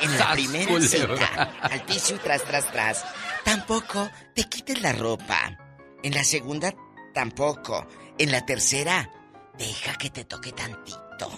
En 0.00 0.12
la 0.12 0.18
¡Sas, 0.18 0.32
primera 0.34 0.80
cita, 0.80 1.52
al 1.62 1.82
piso 1.84 2.14
y 2.14 2.18
tras, 2.18 2.42
tras, 2.44 2.70
tras. 2.72 3.04
Tampoco 3.44 4.08
te 4.34 4.44
quites 4.44 4.80
la 4.82 4.92
ropa. 4.92 5.58
En 6.02 6.14
la 6.14 6.24
segunda, 6.24 6.72
tampoco. 7.12 7.86
En 8.18 8.30
la 8.32 8.44
tercera, 8.46 9.10
deja 9.58 9.94
que 9.96 10.10
te 10.10 10.24
toque 10.24 10.52
tantito. 10.52 11.30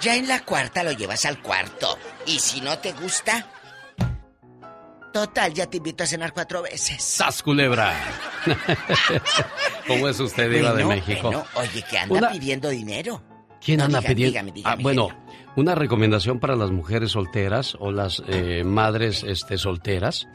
Ya 0.00 0.16
en 0.16 0.26
la 0.28 0.40
cuarta 0.44 0.82
lo 0.82 0.92
llevas 0.92 1.24
al 1.26 1.40
cuarto. 1.42 1.98
Y 2.26 2.38
si 2.38 2.60
no 2.60 2.78
te 2.78 2.92
gusta, 2.92 3.46
total, 5.12 5.52
ya 5.54 5.66
te 5.66 5.76
invito 5.78 6.04
a 6.04 6.06
cenar 6.06 6.32
cuatro 6.32 6.62
veces. 6.62 7.02
¡Sas, 7.02 7.42
culebra! 7.42 7.94
¿Cómo 9.86 10.08
es 10.08 10.18
usted, 10.20 10.50
diva 10.50 10.72
de 10.72 10.84
México? 10.84 11.22
bueno, 11.28 11.44
oye, 11.54 11.82
que 11.88 11.98
anda 11.98 12.14
Una- 12.16 12.30
pidiendo 12.30 12.68
dinero. 12.70 13.22
¿Quién 13.64 13.78
No, 13.78 13.84
anda 13.86 13.98
dígame, 14.00 14.14
pidiendo? 14.14 14.32
dígame, 14.32 14.52
dígame, 14.52 14.74
ah, 14.74 14.82
bueno, 14.82 15.08
una 15.56 15.74
recomendación 15.74 16.38
para 16.38 16.54
las 16.56 16.70
mujeres 16.70 17.12
solteras 17.12 17.76
o 17.80 17.90
las 17.90 18.22
eh, 18.28 18.62
madres 18.64 19.24
este, 19.24 19.58
solteras. 19.58 20.28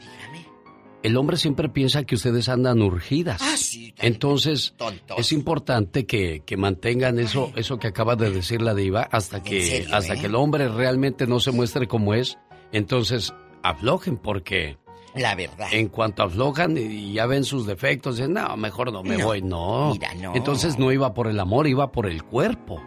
El 1.02 1.16
hombre 1.16 1.36
siempre 1.36 1.68
piensa 1.68 2.04
que 2.04 2.14
ustedes 2.14 2.48
andan 2.48 2.80
urgidas. 2.82 3.40
Ah, 3.42 3.56
sí, 3.56 3.92
Entonces, 3.98 4.74
tontos. 4.76 5.18
es 5.18 5.32
importante 5.32 6.06
que, 6.06 6.42
que 6.46 6.56
mantengan 6.56 7.18
eso, 7.18 7.50
eso 7.56 7.78
que 7.78 7.88
acaba 7.88 8.14
de 8.16 8.30
decir 8.30 8.62
la 8.62 8.74
diva 8.74 9.02
hasta 9.10 9.42
que, 9.42 9.64
serio, 9.64 9.94
hasta 9.96 10.14
eh? 10.14 10.20
que 10.20 10.26
el 10.26 10.34
hombre 10.36 10.68
realmente 10.68 11.26
no 11.26 11.40
se 11.40 11.50
muestre 11.50 11.88
como 11.88 12.14
es. 12.14 12.38
Entonces, 12.70 13.34
aflojen 13.64 14.16
porque 14.16 14.78
La 15.14 15.34
verdad. 15.34 15.68
en 15.72 15.88
cuanto 15.88 16.22
aflojan 16.22 16.78
y 16.78 17.12
ya 17.14 17.26
ven 17.26 17.42
sus 17.44 17.66
defectos, 17.66 18.16
dicen, 18.16 18.34
no, 18.34 18.56
mejor 18.56 18.92
no 18.92 19.02
me 19.02 19.18
No, 19.18 19.26
voy, 19.26 19.42
no. 19.42 19.90
mira, 19.92 20.14
no. 20.14 20.34
Entonces 20.36 20.78
no 20.78 20.92
iba 20.92 21.12
por 21.14 21.26
el 21.26 21.40
amor, 21.40 21.66
iba 21.66 21.90
por 21.90 22.06
el 22.06 22.22
cuerpo. 22.22 22.80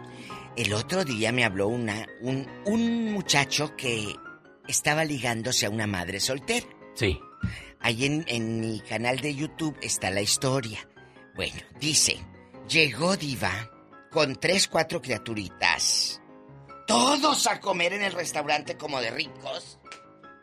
El 0.56 0.72
otro 0.72 1.04
día 1.04 1.32
me 1.32 1.44
habló 1.44 1.68
una, 1.68 2.06
un, 2.22 2.46
un 2.64 3.12
muchacho 3.12 3.76
que 3.76 4.06
estaba 4.66 5.04
ligándose 5.04 5.66
a 5.66 5.70
una 5.70 5.86
madre 5.86 6.18
soltera. 6.18 6.66
Sí. 6.94 7.20
Ahí 7.86 8.04
en, 8.04 8.24
en 8.26 8.58
mi 8.58 8.80
canal 8.80 9.20
de 9.20 9.32
YouTube 9.32 9.78
está 9.80 10.10
la 10.10 10.20
historia. 10.20 10.88
Bueno, 11.36 11.54
dice, 11.78 12.18
llegó 12.68 13.16
Diva 13.16 13.70
con 14.10 14.34
tres, 14.34 14.66
cuatro 14.66 15.00
criaturitas. 15.00 16.20
Todos 16.88 17.46
a 17.46 17.60
comer 17.60 17.92
en 17.92 18.02
el 18.02 18.10
restaurante 18.10 18.76
como 18.76 19.00
de 19.00 19.12
ricos. 19.12 19.78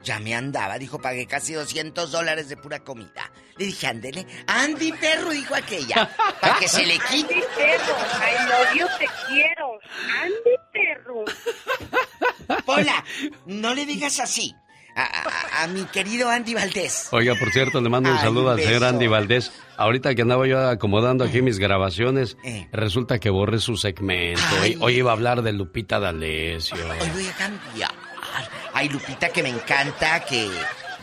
Ya 0.04 0.22
me 0.22 0.34
andaba, 0.34 0.80
dijo, 0.80 1.02
pagué 1.02 1.28
casi 1.28 1.52
200 1.52 2.14
dólares 2.14 2.48
de 2.48 2.56
pura 2.56 2.80
comida. 2.80 3.30
Le 3.58 3.66
dije, 3.66 3.88
ándele. 3.88 4.26
Andy 4.48 4.94
Perro, 4.94 5.32
dijo 5.32 5.54
aquella, 5.54 6.16
para 6.40 6.60
que 6.60 6.70
se 6.70 6.86
le 6.86 6.98
quite. 6.98 7.34
Andy 7.34 7.46
Perro, 7.58 7.96
I 8.22 8.80
love 8.80 8.92
te 9.00 9.08
quiero. 9.28 9.80
Andy 10.22 10.56
Perro. 10.72 11.26
Pola, 12.66 13.04
no 13.48 13.74
le 13.74 13.86
digas 13.86 14.22
así. 14.22 14.56
A, 14.96 15.02
a- 15.04 15.64
a 15.64 15.68
mi 15.68 15.84
querido 15.86 16.30
Andy 16.30 16.54
Valdés. 16.54 17.10
Oiga, 17.12 17.34
por 17.36 17.50
cierto, 17.52 17.82
le 17.82 17.90
mando 17.90 18.10
un 18.12 18.18
Ay, 18.18 18.22
saludo 18.24 18.46
un 18.46 18.52
al 18.60 18.62
señor. 18.62 18.84
Andy 18.84 19.08
Valdés. 19.08 19.52
Ahorita 19.78 20.14
que 20.14 20.22
andaba 20.22 20.46
yo 20.48 20.70
acomodando 20.70 21.24
aquí 21.24 21.42
mis 21.42 21.58
grabaciones, 21.58 22.38
Eh. 22.44 22.68
resulta 22.72 23.20
que 23.20 23.30
borré 23.32 23.58
su 23.60 23.76
segmento. 23.78 24.42
Ay. 24.62 24.74
Hoy, 24.76 24.78
hoy 24.82 24.94
iba 25.00 25.10
a 25.12 25.14
hablar 25.14 25.42
de 25.42 25.52
Lupita 25.54 26.00
D'Alessio. 26.00 26.78
Hoy 27.02 27.10
voy 27.14 27.28
a 27.28 27.34
cambiar. 27.34 27.92
Ay, 28.74 28.90
Lupita, 28.90 29.30
que 29.30 29.42
me 29.44 29.50
encanta, 29.50 30.24
que 30.26 30.50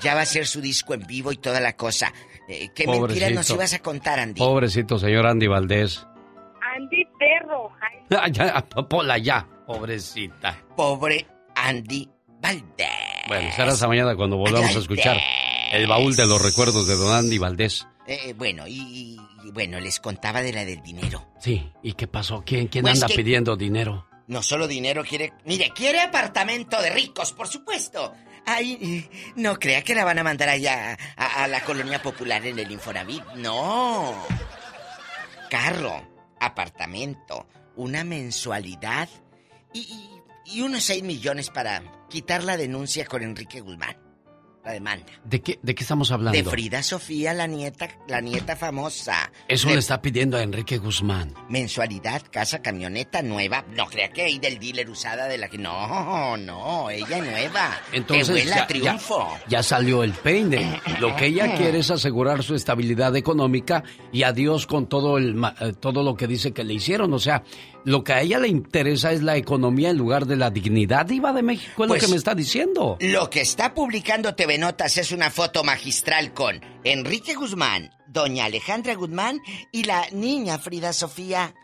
ya 0.01 0.15
va 0.15 0.21
a 0.23 0.27
ser 0.27 0.47
su 0.47 0.61
disco 0.61 0.95
en 0.95 1.07
vivo 1.07 1.33
y 1.33 1.37
toda 1.37 1.59
la 1.61 1.75
cosa. 1.77 2.13
Eh, 2.49 2.71
¿Qué 2.75 2.87
mentiras 2.87 3.31
nos 3.31 3.47
Pobrecito. 3.49 3.55
ibas 3.55 3.75
a 3.75 3.79
contar, 3.81 4.19
Andy? 4.21 4.39
Pobrecito 4.41 4.99
señor 4.99 5.27
Andy 5.27 5.47
Valdés. 5.47 6.07
Andy 6.77 7.05
Perro. 7.19 7.71
Ah, 8.11 8.29
ya, 8.31 8.65
Pola, 8.89 9.19
ya. 9.19 9.47
Pobrecita. 9.67 10.57
Pobre 10.77 11.27
Andy 11.55 12.09
Valdés. 12.41 12.89
Bueno, 13.29 13.51
será 13.55 13.73
esa 13.73 13.87
mañana 13.89 14.17
cuando 14.17 14.37
volvamos 14.37 14.75
a 14.75 14.79
escuchar 14.79 15.19
el 15.73 15.87
baúl 15.87 16.17
de 16.17 16.27
los 16.27 16.43
recuerdos 16.43 16.87
de 16.87 16.97
don 16.97 17.15
Andy 17.15 17.39
Valdés. 17.39 17.87
Eh, 18.07 18.35
bueno, 18.37 18.67
y, 18.67 19.19
y, 19.45 19.51
bueno, 19.53 19.79
les 19.79 20.01
contaba 20.01 20.43
de 20.43 20.53
la 20.53 20.65
del 20.65 20.83
dinero. 20.83 21.29
Sí, 21.39 21.71
¿y 21.83 21.93
qué 21.93 22.07
pasó? 22.09 22.43
¿Quién, 22.45 22.67
quién 22.67 22.83
Pues 22.83 22.95
anda 22.95 23.07
que- 23.07 23.15
pidiendo 23.15 23.57
dinero? 23.57 24.07
No 24.27 24.43
solo 24.43 24.67
dinero 24.69 25.05
quiere... 25.05 25.33
Mire, 25.45 25.71
quiere 25.75 26.01
apartamento 26.01 26.81
de 26.81 26.91
ricos, 26.91 27.33
por 27.33 27.47
supuesto. 27.49 28.13
Ay, 28.47 29.09
no 29.37 29.57
crea 29.59 29.83
que 29.83 29.95
la 29.95 30.05
van 30.05 30.19
a 30.19 30.25
mandar 30.25 30.49
allá 30.49 30.97
a, 31.17 31.45
a 31.45 31.49
la 31.49 31.61
colonia 31.63 32.01
popular 32.01 32.45
en 32.47 32.59
el 32.59 32.71
Infonavit. 32.71 33.25
No. 33.37 34.15
Carro, 35.51 36.03
apartamento, 36.39 37.47
una 37.77 38.05
mensualidad 38.05 39.09
y, 39.73 39.81
y 39.81 40.11
y 40.53 40.63
unos 40.63 40.85
6 40.85 41.03
millones 41.03 41.51
para 41.51 41.83
quitar 42.09 42.45
la 42.45 42.57
denuncia 42.57 43.05
con 43.07 43.23
Enrique 43.23 43.61
Guzmán. 43.61 43.97
La 44.63 44.73
demanda. 44.73 45.07
¿De 45.25 45.41
qué, 45.41 45.59
¿De 45.63 45.75
qué 45.75 45.83
estamos 45.83 46.11
hablando? 46.13 46.37
De 46.37 46.45
Frida 46.45 46.83
Sofía, 46.83 47.33
la 47.33 47.47
nieta, 47.47 47.89
la 48.07 48.21
nieta 48.21 48.57
famosa. 48.57 49.33
Eso 49.49 49.69
De 49.69 49.73
le 49.75 49.81
está 49.81 50.03
pidiendo 50.03 50.37
a 50.37 50.43
Enrique 50.43 50.77
Guzmán. 50.77 51.33
Mensualidad, 51.49 52.21
casa, 52.31 52.61
camioneta 52.61 53.23
nueva. 53.23 53.65
No 53.75 53.87
crea 53.87 54.11
que 54.11 54.21
hay 54.21 54.39
del 54.39 54.59
dealer 54.59 54.91
usada 54.91 55.29
de 55.29 55.39
la 55.39 55.49
que. 55.49 55.57
No, 55.57 56.37
no, 56.37 56.91
ella 56.91 57.23
nueva. 57.23 57.81
Entonces 57.91 58.45
ya, 58.45 58.67
triunfo. 58.67 59.27
ya- 59.45 59.49
ya 59.49 59.63
salió 59.63 60.05
el 60.05 60.13
peine. 60.13 60.79
Lo 61.01 61.17
que 61.17 61.29
ella 61.29 61.55
quiere 61.57 61.79
es 61.79 61.91
asegurar 61.91 62.43
su 62.43 62.55
estabilidad 62.55 63.17
económica 63.17 63.83
y 64.13 64.25
adiós 64.25 64.67
con 64.67 64.91
todo 64.91 65.17
el 65.17 65.43
eh, 65.59 65.73
todo 65.81 66.03
lo 66.03 66.15
que 66.17 66.27
dice 66.27 66.53
que 66.53 66.65
le 66.65 66.75
hicieron. 66.75 67.15
O 67.15 67.19
sea, 67.19 67.43
lo 67.85 68.05
que 68.05 68.13
a 68.13 68.21
ella 68.21 68.39
le 68.39 68.49
interesa 68.49 69.13
es 69.13 69.23
la 69.23 69.37
economía 69.37 69.91
en 69.91 69.97
lugar 69.97 70.27
de 70.27 70.37
la 70.37 70.51
dignidad. 70.51 71.09
Iba 71.11 71.33
de 71.33 71.43
México 71.43 71.85
es 71.85 71.89
Pues, 71.89 71.89
lo 71.89 72.07
que 72.07 72.11
me 72.11 72.17
está 72.17 72.35
diciendo. 72.35 72.97
Lo 73.01 73.31
que 73.31 73.41
está 73.41 73.75
publicando 73.75 74.35
TV 74.35 74.59
Notas 74.59 74.99
es 74.99 75.13
una 75.13 75.31
foto 75.31 75.65
magistral 75.65 76.33
con 76.35 76.61
Enrique 76.85 77.35
Guzmán, 77.35 77.91
doña 78.07 78.45
Alejandra 78.47 78.95
Guzmán 78.95 79.41
y 79.73 79.85
la 79.85 80.07
niña 80.13 80.59
Frida 80.59 80.93
Sofía. 80.93 81.55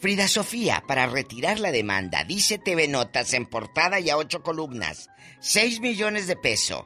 Frida 0.00 0.26
Sofía, 0.26 0.82
para 0.86 1.06
retirar 1.06 1.60
la 1.60 1.70
demanda, 1.70 2.24
dice 2.24 2.58
TV 2.58 2.88
Notas 2.88 3.32
en 3.34 3.46
portada 3.46 4.00
y 4.00 4.10
a 4.10 4.16
ocho 4.16 4.42
columnas. 4.42 5.08
6 5.40 5.80
millones 5.80 6.26
de 6.26 6.36
pesos. 6.36 6.84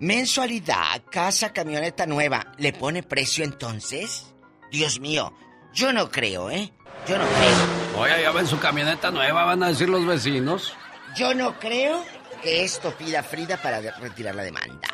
Mensualidad, 0.00 1.02
casa, 1.10 1.52
camioneta 1.52 2.06
nueva. 2.06 2.52
¿Le 2.58 2.72
pone 2.72 3.02
precio 3.02 3.44
entonces? 3.44 4.34
Dios 4.72 4.98
mío, 5.00 5.32
yo 5.72 5.92
no 5.92 6.10
creo, 6.10 6.50
¿eh? 6.50 6.72
Yo 7.08 7.18
no 7.18 7.24
creo. 7.24 8.02
Oye, 8.02 8.22
ya 8.22 8.30
ven 8.32 8.46
su 8.46 8.58
camioneta 8.58 9.10
nueva, 9.10 9.44
van 9.44 9.62
a 9.62 9.68
decir 9.68 9.88
los 9.88 10.06
vecinos. 10.06 10.74
Yo 11.16 11.34
no 11.34 11.58
creo 11.58 12.02
que 12.42 12.64
esto 12.64 12.92
pida 12.96 13.22
Frida 13.22 13.60
para 13.60 13.80
retirar 13.80 14.34
la 14.34 14.42
demanda. 14.42 14.88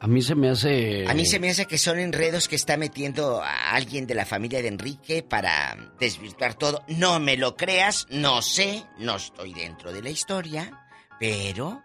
A 0.00 0.08
mí 0.08 0.20
se 0.20 0.34
me 0.34 0.50
hace... 0.50 1.06
A 1.08 1.14
mí 1.14 1.24
se 1.24 1.38
me 1.38 1.48
hace 1.48 1.66
que 1.66 1.78
son 1.78 2.00
enredos 2.00 2.48
que 2.48 2.56
está 2.56 2.76
metiendo 2.76 3.40
a 3.40 3.70
alguien 3.70 4.04
de 4.06 4.16
la 4.16 4.24
familia 4.24 4.60
de 4.60 4.66
Enrique 4.66 5.22
para 5.22 5.76
desvirtuar 6.00 6.54
todo. 6.54 6.84
No 6.88 7.20
me 7.20 7.36
lo 7.36 7.56
creas, 7.56 8.08
no 8.10 8.42
sé, 8.42 8.84
no 8.98 9.14
estoy 9.14 9.54
dentro 9.54 9.92
de 9.92 10.02
la 10.02 10.10
historia, 10.10 10.86
pero 11.20 11.82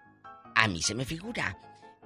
a 0.55 0.67
mí 0.67 0.81
se 0.81 0.95
me 0.95 1.05
figura. 1.05 1.55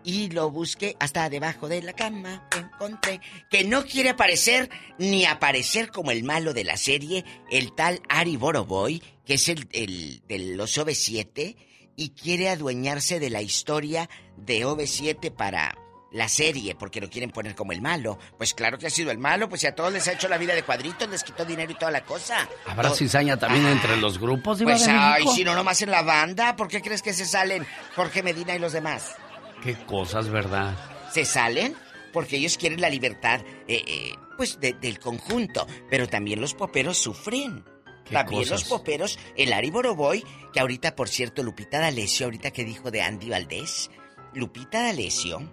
Y 0.04 0.30
lo 0.30 0.50
busqué 0.50 0.96
hasta 1.00 1.30
debajo 1.30 1.68
de 1.68 1.82
la 1.84 1.94
cama, 1.94 2.48
encontré 2.58 3.22
que 3.50 3.64
no 3.64 3.86
quiere 3.86 4.10
aparecer 4.10 4.70
ni 4.98 5.26
aparecer 5.26 5.92
como 5.92 6.12
el 6.12 6.24
malo 6.24 6.54
de 6.54 6.64
la 6.64 6.78
serie, 6.78 7.24
el 7.52 7.74
tal 7.74 8.02
Ari 8.10 8.36
Boroboy, 8.36 9.02
que 9.26 9.36
es 9.36 9.48
el, 9.48 9.68
el 9.72 10.24
de 10.28 10.40
los 10.56 10.78
OV7, 10.78 11.56
y 11.96 12.10
quiere 12.10 12.50
adueñarse 12.50 13.20
de 13.20 13.30
la 13.30 13.44
historia 13.44 14.10
de 14.38 14.66
OV7 14.66 15.32
para 15.32 15.76
la 16.12 16.28
serie, 16.28 16.76
porque 16.76 17.00
lo 17.00 17.10
quieren 17.10 17.32
poner 17.32 17.56
como 17.56 17.72
el 17.72 17.82
malo. 17.82 18.20
Pues 18.38 18.54
claro 18.54 18.78
que 18.78 18.88
ha 18.88 18.90
sido 18.90 19.12
el 19.12 19.18
malo, 19.18 19.48
pues 19.48 19.62
si 19.62 19.68
a 19.68 19.76
todos 19.76 19.94
les 19.94 20.08
ha 20.08 20.14
hecho 20.14 20.28
la 20.28 20.38
vida 20.38 20.54
de 20.54 20.64
cuadritos, 20.64 21.10
les 21.10 21.24
quitó 21.24 21.46
dinero 21.46 21.72
y 21.72 21.76
toda 21.76 21.92
la 21.92 22.02
cosa. 22.02 22.48
¿Habrá 22.66 22.90
cizaña 22.92 23.38
también 23.38 23.66
entre 23.68 23.98
los 23.98 24.20
grupos? 24.20 24.60
Diva 24.60 24.72
Pues 24.72 24.86
de 24.86 24.92
ay, 24.92 25.26
si 25.34 25.44
no 25.44 25.56
nomás 25.56 25.82
en 25.82 25.92
la 25.92 26.02
banda, 26.02 26.56
¿por 26.56 26.68
qué 26.68 26.82
crees 26.82 27.02
que 27.02 27.14
se 27.14 27.26
salen 27.26 27.66
Jorge 27.96 28.24
Medina 28.24 28.56
y 28.56 28.60
los 28.60 28.74
demás? 28.74 29.16
Qué 29.64 29.76
cosas, 29.86 30.30
¿verdad? 30.30 30.76
se 31.12 31.26
salen 31.26 31.76
porque 32.14 32.38
ellos 32.38 32.58
quieren 32.58 32.80
la 32.82 32.90
libertad, 32.90 33.42
eh, 33.68 33.84
eh, 33.86 34.14
pues, 34.38 34.60
de- 34.62 34.74
del 34.74 34.98
conjunto. 35.00 35.68
Pero 35.90 36.08
también 36.08 36.40
los 36.42 36.54
poperos 36.54 36.98
sufren. 36.98 37.64
¿Qué 38.06 38.14
También 38.16 38.42
cosas? 38.44 38.62
los 38.62 38.70
poperos, 38.70 39.20
el 39.38 39.54
Ari 39.54 39.70
Boroboy, 39.72 40.24
que 40.54 40.60
ahorita, 40.60 40.96
por 40.96 41.08
cierto, 41.10 41.44
Lupita 41.44 41.80
D'Alessio, 41.80 42.26
ahorita 42.28 42.52
que 42.52 42.64
dijo 42.66 42.92
de 42.92 43.02
Andy 43.02 43.30
Valdés, 43.30 43.90
Lupita 44.34 44.82
D'Alessio 44.84 45.52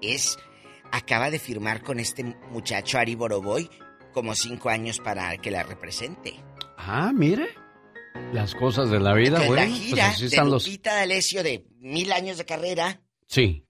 es, 0.00 0.38
acaba 0.90 1.30
de 1.30 1.38
firmar 1.38 1.82
con 1.82 2.00
este 2.00 2.24
muchacho 2.50 2.98
Ari 2.98 3.14
Boroboy 3.14 3.68
como 4.12 4.34
cinco 4.34 4.68
años 4.70 4.98
para 5.00 5.36
que 5.38 5.50
la 5.50 5.62
represente. 5.62 6.34
Ah, 6.78 7.12
mire. 7.14 7.48
Las 8.32 8.54
cosas 8.54 8.90
de 8.90 8.98
la 8.98 9.12
vida, 9.12 9.38
bueno, 9.46 9.54
la 9.56 9.66
pues 9.66 9.78
gira 9.78 10.08
así 10.08 10.28
de 10.28 10.36
los... 10.38 10.66
Lupita 10.66 10.94
D'Alessio 10.94 11.42
de 11.42 11.66
mil 11.78 12.10
años 12.12 12.38
de 12.38 12.46
carrera, 12.46 13.02
Sí, 13.26 13.66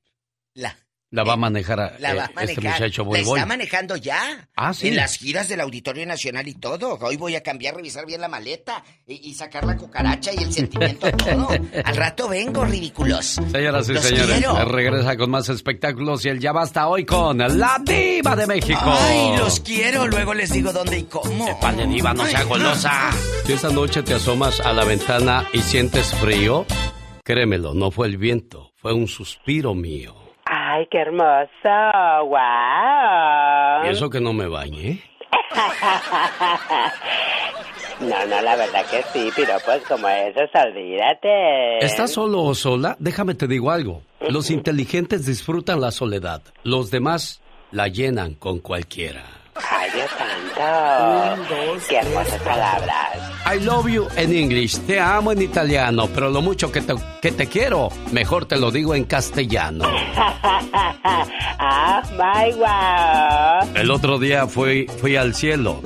la, 0.54 0.76
la 1.12 1.22
va 1.24 1.34
a 1.34 1.36
manejar 1.36 1.78
a- 1.78 1.98
La 2.00 2.14
va 2.14 2.22
a 2.22 2.26
eh, 2.26 2.30
este 2.46 2.60
manejar. 2.60 2.64
muchacho 2.80 3.02
La 3.02 3.08
Boy 3.08 3.22
Boy. 3.24 3.38
está 3.38 3.46
manejando 3.46 3.96
ya. 3.96 4.48
Ah, 4.56 4.74
sí. 4.74 4.88
En 4.88 4.96
las 4.96 5.16
giras 5.18 5.46
del 5.48 5.60
Auditorio 5.60 6.04
Nacional 6.06 6.48
y 6.48 6.54
todo. 6.54 6.98
Hoy 7.00 7.16
voy 7.16 7.36
a 7.36 7.42
cambiar, 7.42 7.76
revisar 7.76 8.04
bien 8.06 8.20
la 8.20 8.28
maleta 8.28 8.82
y, 9.06 9.28
y 9.30 9.34
sacar 9.34 9.64
la 9.64 9.76
cucaracha 9.76 10.32
y 10.32 10.42
el 10.42 10.52
sentimiento 10.52 11.10
todo. 11.16 11.48
Al 11.84 11.96
rato 11.96 12.28
vengo, 12.28 12.64
ridículos. 12.64 13.26
Señoras 13.52 13.88
y 13.88 13.92
Los 13.92 14.04
señores, 14.04 14.38
quiero. 14.38 14.64
regresa 14.64 15.16
con 15.16 15.30
más 15.30 15.48
espectáculos 15.48 16.24
y 16.24 16.30
el 16.30 16.40
ya 16.40 16.52
basta 16.52 16.88
hoy 16.88 17.04
con 17.04 17.38
La 17.38 17.78
Diva 17.84 18.34
de 18.34 18.46
México. 18.46 18.80
Ay, 18.82 19.36
los 19.36 19.60
quiero. 19.60 20.06
Luego 20.08 20.34
les 20.34 20.50
digo 20.50 20.72
dónde 20.72 20.98
y 20.98 21.02
cómo. 21.04 21.46
Diva, 21.88 22.14
no 22.14 22.24
sea 22.26 22.42
golosa. 22.44 23.10
Si 23.46 23.52
esta 23.52 23.68
noche 23.70 24.02
te 24.02 24.14
asomas 24.14 24.60
a 24.60 24.72
la 24.72 24.84
ventana 24.84 25.46
y 25.52 25.60
sientes 25.60 26.06
frío, 26.14 26.64
créemelo, 27.22 27.74
no 27.74 27.90
fue 27.90 28.06
el 28.06 28.16
viento, 28.16 28.72
fue 28.76 28.94
un 28.94 29.08
suspiro 29.08 29.74
mío. 29.74 30.14
Ay, 30.82 30.88
qué 30.90 30.98
hermoso. 30.98 31.48
Wow. 32.26 33.86
Y 33.86 33.88
eso 33.92 34.10
que 34.10 34.20
no 34.20 34.32
me 34.32 34.48
bañé. 34.48 35.00
No, 38.00 38.26
no, 38.26 38.42
la 38.42 38.56
verdad 38.56 38.84
que 38.90 39.00
sí, 39.12 39.30
pero 39.36 39.54
pues 39.64 39.80
como 39.84 40.08
eso, 40.08 40.40
olvídate. 40.40 41.78
¿Estás 41.84 42.10
solo 42.10 42.42
o 42.42 42.52
sola? 42.52 42.96
Déjame 42.98 43.36
te 43.36 43.46
digo 43.46 43.70
algo. 43.70 44.02
Los 44.28 44.50
inteligentes 44.50 45.24
disfrutan 45.24 45.80
la 45.80 45.92
soledad. 45.92 46.42
Los 46.64 46.90
demás 46.90 47.40
la 47.70 47.86
llenan 47.86 48.34
con 48.34 48.58
cualquiera. 48.58 49.22
Ay, 49.54 49.90
Dios 49.94 50.10
santo. 50.10 51.82
Qué 51.88 51.96
hermosas 51.96 52.40
palabras. 52.42 53.32
I 53.44 53.58
love 53.60 53.88
you 53.88 54.08
en 54.16 54.32
English, 54.32 54.78
te 54.86 54.98
amo 55.00 55.32
en 55.32 55.42
italiano, 55.42 56.08
pero 56.14 56.30
lo 56.30 56.40
mucho 56.40 56.70
que 56.70 56.80
te, 56.80 56.94
que 57.20 57.32
te 57.32 57.46
quiero, 57.48 57.90
mejor 58.12 58.46
te 58.46 58.56
lo 58.56 58.70
digo 58.70 58.94
en 58.94 59.04
castellano. 59.04 59.84
ah, 60.16 62.02
my 62.12 62.52
wow. 62.54 63.74
El 63.74 63.90
otro 63.90 64.18
día 64.18 64.46
fui, 64.46 64.86
fui 65.00 65.16
al 65.16 65.34
cielo 65.34 65.82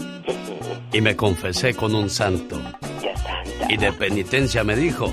y 0.92 1.00
me 1.00 1.16
confesé 1.16 1.74
con 1.74 1.94
un 1.94 2.08
santo. 2.10 2.60
Dios 3.00 3.18
santo. 3.20 3.66
Y 3.68 3.76
de 3.78 3.92
penitencia 3.92 4.62
me 4.62 4.76
dijo 4.76 5.10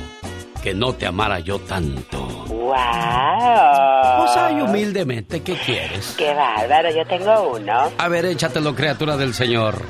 que 0.61 0.73
no 0.73 0.93
te 0.93 1.05
amara 1.07 1.39
yo 1.39 1.59
tanto. 1.59 2.42
Wow. 2.63 4.19
Pues 4.19 4.37
ay, 4.37 4.61
humildemente, 4.61 5.43
¿qué 5.43 5.55
quieres? 5.55 6.15
Qué 6.17 6.33
bárbaro, 6.33 6.89
yo 6.91 7.05
tengo 7.05 7.55
uno. 7.55 7.91
A 7.97 8.07
ver, 8.07 8.25
échatelo, 8.25 8.73
criatura 8.73 9.17
del 9.17 9.33
Señor. 9.33 9.81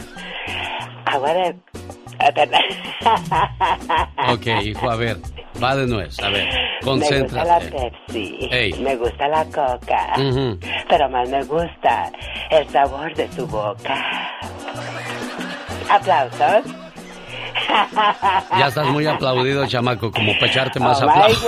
De... 1.36 1.56
Ok, 4.34 4.48
hijo, 4.64 4.90
a 4.90 4.96
ver, 4.96 5.18
va 5.62 5.76
de 5.76 5.86
nuez, 5.86 6.20
a 6.20 6.30
ver, 6.30 6.48
Me 6.48 6.92
gusta 6.92 7.46
la 7.46 7.60
concéntrate. 7.60 7.92
Pepsi. 8.08 8.50
Ey. 8.50 8.74
Me 8.82 8.96
gusta 8.96 9.28
la 9.28 9.46
coca. 9.46 10.14
Pero 10.90 11.10
más 11.10 11.30
me 11.30 11.44
gusta 11.44 12.12
el 12.50 12.68
sabor 12.70 13.14
de 13.14 13.32
su 13.34 13.46
boca. 13.46 14.32
Aplausos. 15.90 16.83
Ya 18.58 18.68
estás 18.68 18.88
muy 18.88 19.06
aplaudido, 19.08 19.66
chamaco, 19.68 20.12
como 20.12 20.34
para 20.34 20.48
echarte 20.48 20.80
más 20.80 21.02
Oh, 21.02 21.10
aplausos. 21.10 21.44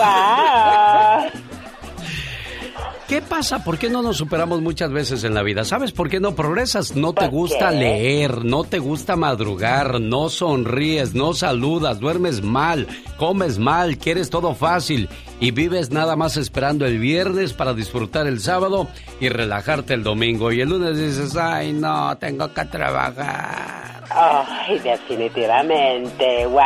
¿Qué 3.07 3.21
pasa? 3.21 3.63
¿Por 3.63 3.77
qué 3.77 3.87
no 3.87 4.01
nos 4.01 4.17
superamos 4.17 4.61
muchas 4.61 4.91
veces 4.91 5.23
en 5.23 5.35
la 5.35 5.43
vida? 5.43 5.63
¿Sabes 5.63 5.91
por 5.91 6.09
qué 6.09 6.19
no 6.19 6.33
progresas? 6.33 6.95
No 6.95 7.13
te 7.13 7.27
gusta 7.27 7.69
qué? 7.69 7.75
leer, 7.77 8.43
no 8.43 8.63
te 8.63 8.79
gusta 8.79 9.15
madrugar, 9.15 10.01
no 10.01 10.29
sonríes, 10.29 11.13
no 11.13 11.35
saludas, 11.35 11.99
duermes 11.99 12.41
mal, 12.41 12.87
comes 13.17 13.59
mal, 13.59 13.99
quieres 13.99 14.31
todo 14.31 14.55
fácil 14.55 15.07
y 15.39 15.51
vives 15.51 15.91
nada 15.91 16.15
más 16.15 16.37
esperando 16.37 16.85
el 16.85 16.99
viernes 16.99 17.53
para 17.53 17.73
disfrutar 17.73 18.27
el 18.27 18.39
sábado 18.39 18.87
y 19.19 19.29
relajarte 19.29 19.93
el 19.93 20.03
domingo. 20.03 20.51
Y 20.51 20.61
el 20.61 20.69
lunes 20.69 20.97
dices, 20.97 21.35
ay 21.35 21.73
no, 21.73 22.17
tengo 22.17 22.53
que 22.53 22.65
trabajar. 22.65 23.95
Ay, 24.09 24.79
definitivamente. 24.79 26.45
Wow. 26.45 26.61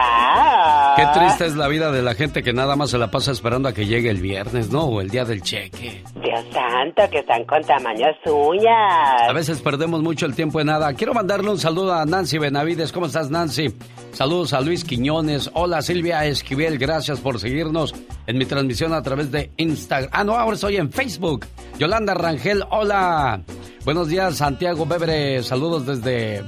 Qué 0.95 1.05
triste 1.13 1.45
es 1.47 1.55
la 1.55 1.67
vida 1.67 1.91
de 1.91 2.03
la 2.03 2.13
gente 2.13 2.43
que 2.43 2.53
nada 2.53 2.75
más 2.75 2.91
se 2.91 2.97
la 2.97 3.09
pasa 3.09 3.31
esperando 3.31 3.69
a 3.69 3.73
que 3.73 3.87
llegue 3.87 4.09
el 4.09 4.21
viernes, 4.21 4.69
¿no? 4.71 4.83
O 4.83 5.01
el 5.01 5.09
día 5.09 5.25
del 5.25 5.41
cheque. 5.41 6.03
Dios 6.21 6.45
santo, 6.51 7.09
que 7.09 7.19
están 7.19 7.45
con 7.45 7.63
tamaños 7.63 8.15
uñas. 8.25 9.29
A 9.29 9.33
veces 9.33 9.61
perdemos 9.61 10.01
mucho 10.01 10.25
el 10.25 10.35
tiempo 10.35 10.59
en 10.59 10.67
nada. 10.67 10.93
Quiero 10.93 11.13
mandarle 11.13 11.49
un 11.49 11.57
saludo 11.57 11.93
a 11.93 12.05
Nancy 12.05 12.37
Benavides. 12.37 12.91
¿Cómo 12.91 13.07
estás, 13.07 13.31
Nancy? 13.31 13.73
Saludos 14.11 14.53
a 14.53 14.61
Luis 14.61 14.83
Quiñones. 14.83 15.49
Hola, 15.53 15.81
Silvia 15.81 16.25
Esquivel. 16.25 16.77
Gracias 16.77 17.19
por 17.19 17.39
seguirnos 17.39 17.95
en 18.27 18.37
mi 18.37 18.45
transmisión 18.45 18.58
a 18.59 19.01
través 19.01 19.31
de 19.31 19.51
Instagram. 19.57 20.09
Ah, 20.13 20.23
no, 20.23 20.35
ahora 20.35 20.55
estoy 20.55 20.77
en 20.77 20.91
Facebook. 20.91 21.45
Yolanda 21.77 22.13
Rangel, 22.13 22.63
hola. 22.71 23.41
Buenos 23.85 24.09
días, 24.09 24.35
Santiago 24.35 24.85
Bebre. 24.85 25.41
Saludos 25.43 25.85
desde 25.85 26.43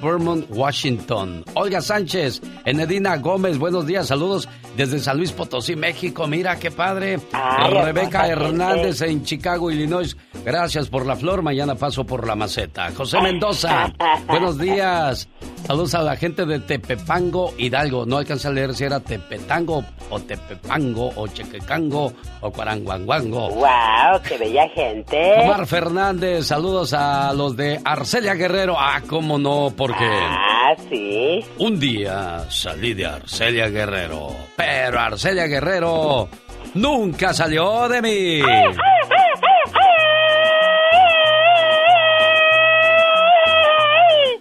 Vermont, 0.00 0.46
Washington. 0.50 1.44
Olga 1.54 1.80
Sánchez, 1.80 2.40
Enedina 2.64 3.16
Gómez, 3.16 3.58
buenos 3.58 3.86
días, 3.86 4.06
saludos 4.06 4.48
desde 4.76 4.98
San 4.98 5.18
Luis 5.18 5.32
Potosí, 5.32 5.76
México. 5.76 6.26
Mira 6.26 6.58
qué 6.58 6.70
padre. 6.70 7.18
Ay, 7.32 7.74
Rebeca 7.74 8.26
hermosa 8.26 8.50
Hernández 8.50 9.02
en 9.02 9.24
Chicago, 9.24 9.70
Illinois. 9.70 10.16
Gracias 10.44 10.88
por 10.88 11.06
la 11.06 11.16
flor, 11.16 11.42
mañana 11.42 11.74
paso 11.74 12.04
por 12.04 12.26
la 12.26 12.34
maceta. 12.34 12.90
José 12.96 13.20
Mendoza, 13.20 13.92
buenos 14.26 14.58
días. 14.58 15.28
Saludos 15.66 15.94
a 15.94 16.02
la 16.02 16.16
gente 16.16 16.46
de 16.46 16.58
Tepepango, 16.58 17.54
Hidalgo. 17.58 18.06
No 18.06 18.16
alcanza 18.16 18.48
a 18.48 18.52
leer 18.52 18.74
si 18.74 18.84
era 18.84 19.00
Tepetango 19.00 19.84
o 20.08 20.18
Tepepango 20.18 21.12
o 21.14 21.26
Chequecango 21.28 22.12
o 22.40 22.50
Cuaranguanguango. 22.50 23.50
¡Wow! 23.50 24.20
¡Qué 24.26 24.38
bella 24.38 24.68
gente! 24.70 25.34
Omar 25.44 25.66
Fernández, 25.66 26.46
saludos 26.46 26.92
a 26.94 27.32
los 27.34 27.56
de 27.56 27.80
Arcelia 27.84 28.34
Guerrero. 28.34 28.76
Ah, 28.78 29.02
cómo 29.06 29.38
no, 29.38 29.72
porque 29.92 30.18
Ah, 30.22 30.74
sí. 30.88 31.40
un 31.58 31.78
día 31.80 32.44
salí 32.48 32.94
de 32.94 33.06
Arcelia 33.06 33.68
Guerrero, 33.68 34.28
pero 34.56 35.00
Arcelia 35.00 35.46
Guerrero 35.46 36.28
nunca 36.74 37.34
salió 37.34 37.88
de 37.88 38.02
mí. 38.02 38.42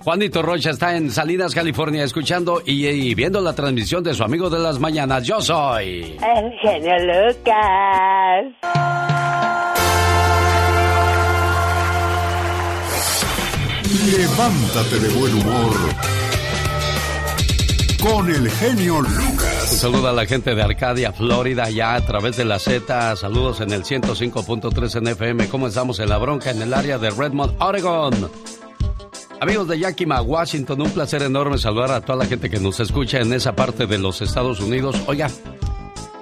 Juanito 0.01 0.41
Rocha 0.41 0.71
está 0.71 0.95
en 0.95 1.11
Salinas, 1.11 1.53
California, 1.53 2.03
escuchando 2.03 2.61
y, 2.65 2.87
y 2.87 3.13
viendo 3.15 3.41
la 3.41 3.53
transmisión 3.53 4.03
de 4.03 4.13
su 4.13 4.23
amigo 4.23 4.49
de 4.49 4.59
las 4.59 4.79
mañanas. 4.79 5.23
Yo 5.27 5.41
soy. 5.41 6.17
El 6.35 6.51
genio 6.61 6.95
Lucas. 6.99 8.45
Levántate 14.11 14.99
de 14.99 15.09
buen 15.09 15.33
humor 15.35 15.75
con 18.01 18.29
el 18.29 18.49
genio 18.49 18.97
Un 18.97 19.03
Lucas. 19.03 19.77
saludo 19.77 20.07
a 20.09 20.13
la 20.13 20.25
gente 20.25 20.55
de 20.55 20.63
Arcadia, 20.63 21.11
Florida, 21.13 21.69
ya 21.69 21.93
a 21.95 22.01
través 22.05 22.35
de 22.37 22.45
la 22.45 22.57
Z. 22.57 23.15
Saludos 23.17 23.61
en 23.61 23.71
el 23.71 23.83
105.3 23.83 24.95
en 24.97 25.07
FM. 25.09 25.47
¿Cómo 25.49 25.67
estamos 25.67 25.99
en 25.99 26.09
la 26.09 26.17
bronca 26.17 26.49
en 26.49 26.61
el 26.61 26.73
área 26.73 26.97
de 26.97 27.11
Redmond, 27.11 27.53
Oregon? 27.59 28.31
Amigos 29.41 29.67
de 29.67 29.77
Yakima, 29.79 30.21
Washington, 30.21 30.81
un 30.81 30.91
placer 30.91 31.21
enorme 31.21 31.57
saludar 31.57 31.91
a 31.91 32.01
toda 32.01 32.17
la 32.19 32.25
gente 32.25 32.49
que 32.49 32.59
nos 32.59 32.79
escucha 32.79 33.19
en 33.19 33.31
esa 33.33 33.55
parte 33.55 33.85
de 33.85 33.99
los 33.99 34.21
Estados 34.21 34.59
Unidos. 34.59 34.95
Oiga, 35.05 35.29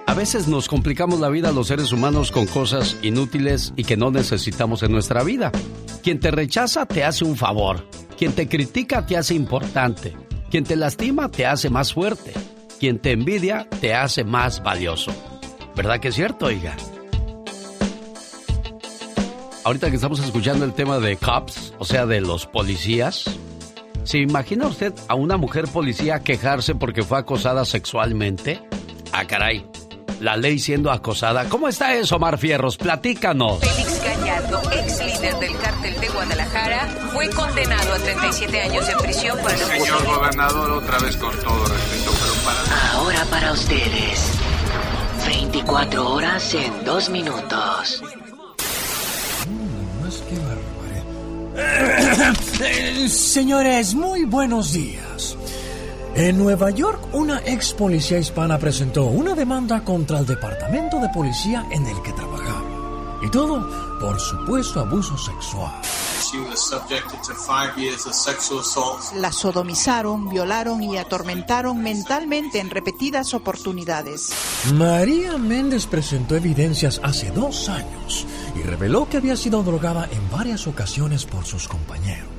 a 0.08 0.14
veces 0.14 0.48
nos 0.48 0.68
complicamos 0.68 1.20
la 1.20 1.30
vida 1.30 1.52
los 1.52 1.68
seres 1.68 1.92
humanos 1.92 2.32
con 2.32 2.48
cosas 2.48 2.98
inútiles 3.02 3.72
y 3.78 3.84
que 3.86 3.96
no 3.98 4.12
necesitamos 4.12 4.84
en 4.84 4.92
nuestra 4.92 5.24
vida. 5.24 5.52
Quien 6.08 6.22
te 6.22 6.32
rechaza 6.32 6.86
te 6.86 7.04
hace 7.04 7.26
un 7.26 7.36
favor. 7.36 7.86
Quien 8.18 8.32
te 8.32 8.48
critica 8.48 9.06
te 9.06 9.18
hace 9.18 9.36
importante. 9.36 10.16
Quien 10.50 10.64
te 10.64 10.78
lastima 10.78 11.30
te 11.30 11.46
hace 11.46 11.70
más 11.70 11.92
fuerte. 11.92 12.32
Quien 12.80 13.00
te 13.00 13.12
envidia 13.12 13.68
te 13.82 13.94
hace 13.94 14.24
más 14.24 14.64
valioso. 14.64 15.12
¿Verdad 15.76 16.00
que 16.00 16.08
es 16.08 16.16
cierto, 16.16 16.46
oiga? 16.46 16.78
Ahorita 19.66 19.90
que 19.90 19.98
estamos 19.98 20.22
escuchando 20.22 20.64
el 20.64 20.72
tema 20.72 20.98
de 21.00 21.18
cops, 21.18 21.74
o 21.78 21.84
sea, 21.84 22.06
de 22.06 22.22
los 22.22 22.46
policías, 22.46 23.26
¿se 24.06 24.20
imagina 24.20 24.68
usted 24.68 24.94
a 25.10 25.16
una 25.16 25.36
mujer 25.36 25.68
policía 25.68 26.22
quejarse 26.22 26.74
porque 26.74 27.04
fue 27.04 27.18
acosada 27.18 27.66
sexualmente? 27.66 28.62
Ah, 29.12 29.28
caray. 29.28 29.66
La 30.20 30.36
ley 30.36 30.60
siendo 30.60 30.92
acosada. 30.92 31.48
¿Cómo 31.50 31.68
está 31.68 31.94
eso, 31.96 32.16
Omar 32.16 32.38
Fierros? 32.38 32.78
Platícanos. 32.78 33.60
Félix 33.60 34.04
Gallardo, 34.04 34.62
ex 34.72 35.06
líder 35.06 35.36
del 35.40 35.58
cártel 35.58 36.00
de 36.00 36.10
Guadalajara, 36.10 36.88
fue 37.14 37.30
condenado 37.30 37.94
a 37.94 37.98
37 37.98 38.62
años 38.62 38.88
de 38.88 38.96
prisión 38.96 39.38
por 39.40 39.52
el 39.52 39.58
Señor 39.58 40.06
gobernador, 40.06 40.72
otra 40.72 41.00
vez 41.00 41.16
con 41.18 41.36
todo 41.40 41.66
respeto, 41.66 42.12
pero 42.20 42.34
para... 42.46 42.92
Ahora 42.94 43.26
para 43.30 43.52
ustedes. 43.52 44.32
24 45.28 46.10
horas 46.10 46.54
en 46.54 46.86
2 46.86 47.10
minutos. 47.10 48.04
Eh, 51.56 53.08
Señores, 53.10 53.94
muy 53.94 54.26
buenos 54.26 54.74
días. 54.74 55.37
En 56.18 56.36
Nueva 56.36 56.72
York, 56.72 57.14
una 57.14 57.44
ex 57.46 57.76
policía 57.76 58.18
hispana 58.18 58.58
presentó 58.58 59.06
una 59.06 59.36
demanda 59.36 59.84
contra 59.84 60.18
el 60.18 60.26
departamento 60.26 60.98
de 61.00 61.10
policía 61.10 61.68
en 61.70 61.86
el 61.86 62.02
que 62.02 62.12
trabajaba. 62.12 63.20
Y 63.22 63.30
todo 63.30 64.00
por 64.00 64.20
supuesto 64.20 64.80
abuso 64.80 65.16
sexual. 65.16 65.72
She 66.32 66.40
was 66.40 66.60
subjected 66.60 67.20
to 67.22 67.36
five 67.36 67.78
years 67.78 68.08
of 68.08 68.14
sexual 68.14 68.62
assaults. 68.62 69.14
La 69.14 69.32
sodomizaron, 69.32 70.28
violaron 70.28 70.82
y 70.82 70.98
atormentaron 70.98 71.84
mentalmente 71.84 72.60
en 72.62 72.72
repetidas 72.72 73.36
oportunidades. 73.36 74.32
María 74.74 75.38
Méndez 75.38 75.86
presentó 75.86 76.36
evidencias 76.36 77.00
hace 77.04 77.30
dos 77.30 77.70
años 77.70 78.26
y 78.56 78.64
reveló 78.64 79.08
que 79.08 79.18
había 79.18 79.36
sido 79.36 79.62
drogada 79.62 80.10
en 80.12 80.32
varias 80.32 80.66
ocasiones 80.66 81.26
por 81.26 81.46
sus 81.46 81.68
compañeros. 81.68 82.37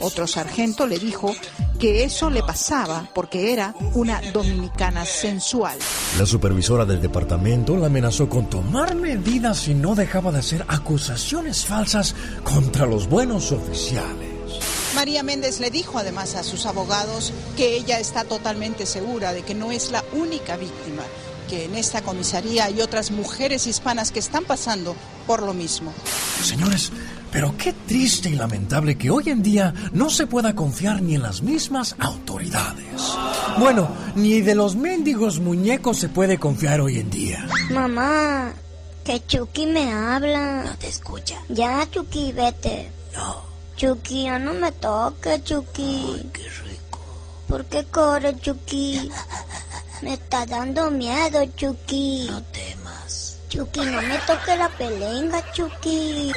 Otro 0.00 0.26
sargento 0.26 0.86
le 0.86 0.98
dijo 0.98 1.34
que 1.78 2.04
eso 2.04 2.30
le 2.30 2.42
pasaba 2.42 3.08
porque 3.14 3.52
era 3.52 3.74
una 3.94 4.20
dominicana 4.32 5.04
sensual. 5.06 5.78
La 6.18 6.26
supervisora 6.26 6.84
del 6.84 7.00
departamento 7.00 7.76
la 7.76 7.86
amenazó 7.86 8.28
con 8.28 8.50
tomar 8.50 8.94
medidas 8.94 9.60
si 9.60 9.74
no 9.74 9.94
dejaba 9.94 10.30
de 10.32 10.40
hacer 10.40 10.64
acusaciones 10.68 11.64
falsas 11.64 12.14
contra 12.44 12.86
los 12.86 13.08
buenos 13.08 13.52
oficiales. 13.52 14.28
María 14.94 15.22
Méndez 15.22 15.60
le 15.60 15.70
dijo 15.70 15.98
además 15.98 16.34
a 16.34 16.42
sus 16.42 16.66
abogados 16.66 17.32
que 17.56 17.76
ella 17.76 18.00
está 18.00 18.24
totalmente 18.24 18.86
segura 18.86 19.32
de 19.32 19.42
que 19.42 19.54
no 19.54 19.70
es 19.70 19.90
la 19.90 20.04
única 20.12 20.56
víctima, 20.56 21.02
que 21.50 21.64
en 21.64 21.74
esta 21.74 22.00
comisaría 22.02 22.66
hay 22.66 22.80
otras 22.80 23.10
mujeres 23.10 23.66
hispanas 23.66 24.12
que 24.12 24.20
están 24.20 24.44
pasando 24.44 24.94
por 25.26 25.42
lo 25.42 25.52
mismo. 25.52 25.92
Señores, 26.44 26.92
pero 27.32 27.56
qué 27.58 27.72
triste 27.72 28.30
y 28.30 28.36
lamentable 28.36 28.96
que 28.96 29.10
hoy 29.10 29.30
en 29.30 29.42
día 29.42 29.74
no 29.92 30.10
se 30.10 30.28
pueda 30.28 30.54
confiar 30.54 31.02
ni 31.02 31.16
en 31.16 31.22
las 31.22 31.42
mismas 31.42 31.96
autoridades. 31.98 33.16
Bueno, 33.58 33.88
ni 34.14 34.40
de 34.42 34.54
los 34.54 34.76
mendigos 34.76 35.40
muñecos 35.40 35.96
se 35.98 36.08
puede 36.08 36.38
confiar 36.38 36.80
hoy 36.80 37.00
en 37.00 37.10
día. 37.10 37.44
Mamá, 37.70 38.52
que 39.04 39.26
Chucky 39.26 39.66
me 39.66 39.92
habla. 39.92 40.62
No 40.66 40.76
te 40.76 40.86
escucha. 40.86 41.36
Ya, 41.48 41.84
Chucky, 41.90 42.30
vete. 42.30 42.92
No. 43.16 43.42
Chucky, 43.76 44.24
ya 44.24 44.38
no 44.38 44.54
me 44.54 44.70
toques, 44.70 45.42
Chucky. 45.42 46.30
qué 46.32 46.42
rico. 46.42 47.00
¿Por 47.48 47.64
qué 47.64 47.84
corre, 47.90 48.38
Chucky? 48.38 49.10
Me 50.02 50.14
está 50.14 50.46
dando 50.46 50.90
miedo, 50.90 51.44
Chucky. 51.56 52.26
No 52.30 52.42
temas. 52.44 53.38
Chucky, 53.50 53.80
no 53.80 54.00
me 54.00 54.16
toque 54.26 54.56
la 54.56 54.68
pelenga, 54.70 55.52
Chucky. 55.52 56.32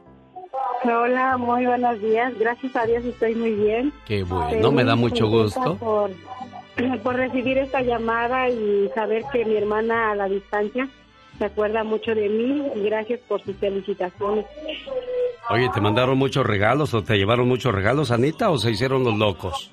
Hola, 0.83 1.37
muy 1.37 1.65
buenos 1.65 2.01
días. 2.01 2.33
Gracias 2.39 2.75
a 2.75 2.85
Dios 2.85 3.05
estoy 3.05 3.35
muy 3.35 3.51
bien. 3.51 3.93
Qué 4.05 4.23
bueno, 4.23 4.71
me 4.71 4.83
da 4.83 4.95
mucho 4.95 5.27
gusto. 5.27 5.77
Por, 5.77 6.11
por 7.03 7.15
recibir 7.15 7.59
esta 7.59 7.81
llamada 7.81 8.49
y 8.49 8.89
saber 8.95 9.23
que 9.31 9.45
mi 9.45 9.57
hermana 9.57 10.11
a 10.11 10.15
la 10.15 10.27
distancia 10.27 10.87
se 11.37 11.45
acuerda 11.45 11.83
mucho 11.83 12.15
de 12.15 12.27
mí 12.29 12.63
y 12.75 12.83
gracias 12.83 13.19
por 13.27 13.43
sus 13.43 13.55
felicitaciones. 13.57 14.45
Oye, 15.51 15.69
¿te 15.69 15.81
mandaron 15.81 16.17
muchos 16.17 16.45
regalos 16.45 16.93
o 16.95 17.03
te 17.03 17.15
llevaron 17.15 17.47
muchos 17.47 17.73
regalos, 17.73 18.09
Anita, 18.09 18.49
o 18.49 18.57
se 18.57 18.71
hicieron 18.71 19.03
los 19.03 19.15
locos? 19.15 19.71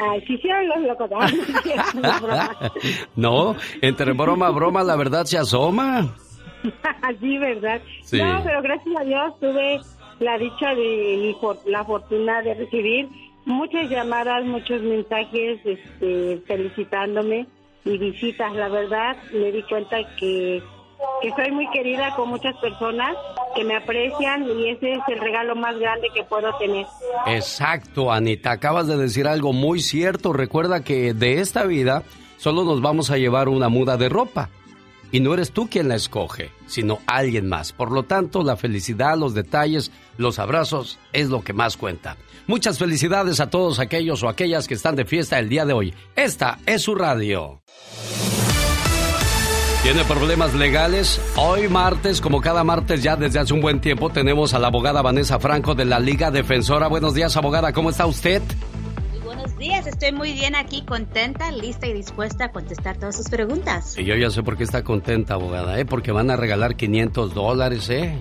Ay, 0.00 0.24
sí 0.26 0.34
hicieron 0.34 0.68
los 0.68 0.78
locos. 0.78 1.10
no, 3.16 3.56
entre 3.82 4.12
broma, 4.12 4.50
broma, 4.50 4.82
la 4.82 4.96
verdad 4.96 5.24
se 5.24 5.36
asoma. 5.36 6.14
sí, 7.20 7.38
¿verdad? 7.38 7.82
Sí. 8.02 8.22
No, 8.22 8.42
pero 8.42 8.62
gracias 8.62 8.96
a 8.98 9.04
Dios 9.04 9.40
tuve 9.40 9.80
la 10.20 10.38
dicha 10.38 10.74
de 10.74 10.84
y 10.84 11.36
la 11.66 11.84
fortuna 11.84 12.42
de 12.42 12.54
recibir 12.54 13.08
muchas 13.46 13.90
llamadas, 13.90 14.44
muchos 14.44 14.80
mensajes 14.82 15.58
este, 15.64 16.40
felicitándome 16.46 17.46
y 17.84 17.98
visitas. 17.98 18.54
La 18.54 18.68
verdad, 18.68 19.16
me 19.32 19.50
di 19.50 19.62
cuenta 19.62 19.96
que, 20.16 20.62
que 21.22 21.30
soy 21.30 21.50
muy 21.50 21.68
querida 21.70 22.14
con 22.14 22.28
muchas 22.28 22.54
personas 22.58 23.16
que 23.54 23.64
me 23.64 23.76
aprecian 23.76 24.44
y 24.44 24.68
ese 24.68 24.92
es 24.92 25.00
el 25.08 25.18
regalo 25.18 25.56
más 25.56 25.78
grande 25.78 26.08
que 26.14 26.22
puedo 26.22 26.56
tener. 26.58 26.86
Exacto, 27.26 28.12
Anita, 28.12 28.52
acabas 28.52 28.86
de 28.86 28.96
decir 28.96 29.26
algo 29.26 29.52
muy 29.52 29.80
cierto. 29.80 30.32
Recuerda 30.32 30.84
que 30.84 31.14
de 31.14 31.40
esta 31.40 31.64
vida 31.64 32.04
solo 32.36 32.64
nos 32.64 32.82
vamos 32.82 33.10
a 33.10 33.16
llevar 33.16 33.48
una 33.48 33.70
muda 33.70 33.96
de 33.96 34.10
ropa. 34.10 34.50
Y 35.12 35.20
no 35.20 35.34
eres 35.34 35.52
tú 35.52 35.68
quien 35.68 35.88
la 35.88 35.96
escoge, 35.96 36.50
sino 36.66 37.00
alguien 37.06 37.48
más. 37.48 37.72
Por 37.72 37.90
lo 37.90 38.04
tanto, 38.04 38.42
la 38.42 38.56
felicidad, 38.56 39.16
los 39.16 39.34
detalles, 39.34 39.90
los 40.16 40.38
abrazos 40.38 40.98
es 41.12 41.28
lo 41.28 41.42
que 41.42 41.52
más 41.52 41.76
cuenta. 41.76 42.16
Muchas 42.46 42.78
felicidades 42.78 43.40
a 43.40 43.50
todos 43.50 43.78
aquellos 43.78 44.22
o 44.22 44.28
aquellas 44.28 44.68
que 44.68 44.74
están 44.74 44.96
de 44.96 45.04
fiesta 45.04 45.38
el 45.38 45.48
día 45.48 45.64
de 45.64 45.72
hoy. 45.72 45.94
Esta 46.16 46.58
es 46.66 46.82
su 46.82 46.94
radio. 46.94 47.60
¿Tiene 49.82 50.04
problemas 50.04 50.54
legales? 50.54 51.20
Hoy 51.36 51.66
martes, 51.68 52.20
como 52.20 52.42
cada 52.42 52.64
martes 52.64 53.02
ya 53.02 53.16
desde 53.16 53.38
hace 53.38 53.54
un 53.54 53.62
buen 53.62 53.80
tiempo, 53.80 54.10
tenemos 54.10 54.52
a 54.52 54.58
la 54.58 54.66
abogada 54.66 55.00
Vanessa 55.00 55.40
Franco 55.40 55.74
de 55.74 55.86
la 55.86 55.98
Liga 55.98 56.30
Defensora. 56.30 56.86
Buenos 56.86 57.14
días, 57.14 57.34
abogada, 57.36 57.72
¿cómo 57.72 57.88
está 57.88 58.04
usted? 58.04 58.42
Días, 59.60 59.86
estoy 59.86 60.12
muy 60.12 60.32
bien 60.32 60.56
aquí, 60.56 60.80
contenta, 60.86 61.50
lista 61.50 61.86
y 61.86 61.92
dispuesta 61.92 62.46
a 62.46 62.50
contestar 62.50 62.96
todas 62.96 63.14
sus 63.14 63.28
preguntas. 63.28 63.94
Y 63.98 64.06
yo 64.06 64.16
ya 64.16 64.30
sé 64.30 64.42
por 64.42 64.56
qué 64.56 64.64
está 64.64 64.82
contenta, 64.82 65.34
abogada, 65.34 65.78
¿eh? 65.78 65.84
Porque 65.84 66.12
van 66.12 66.30
a 66.30 66.36
regalar 66.36 66.76
500 66.76 67.34
dólares, 67.34 67.90
¿eh? 67.90 68.18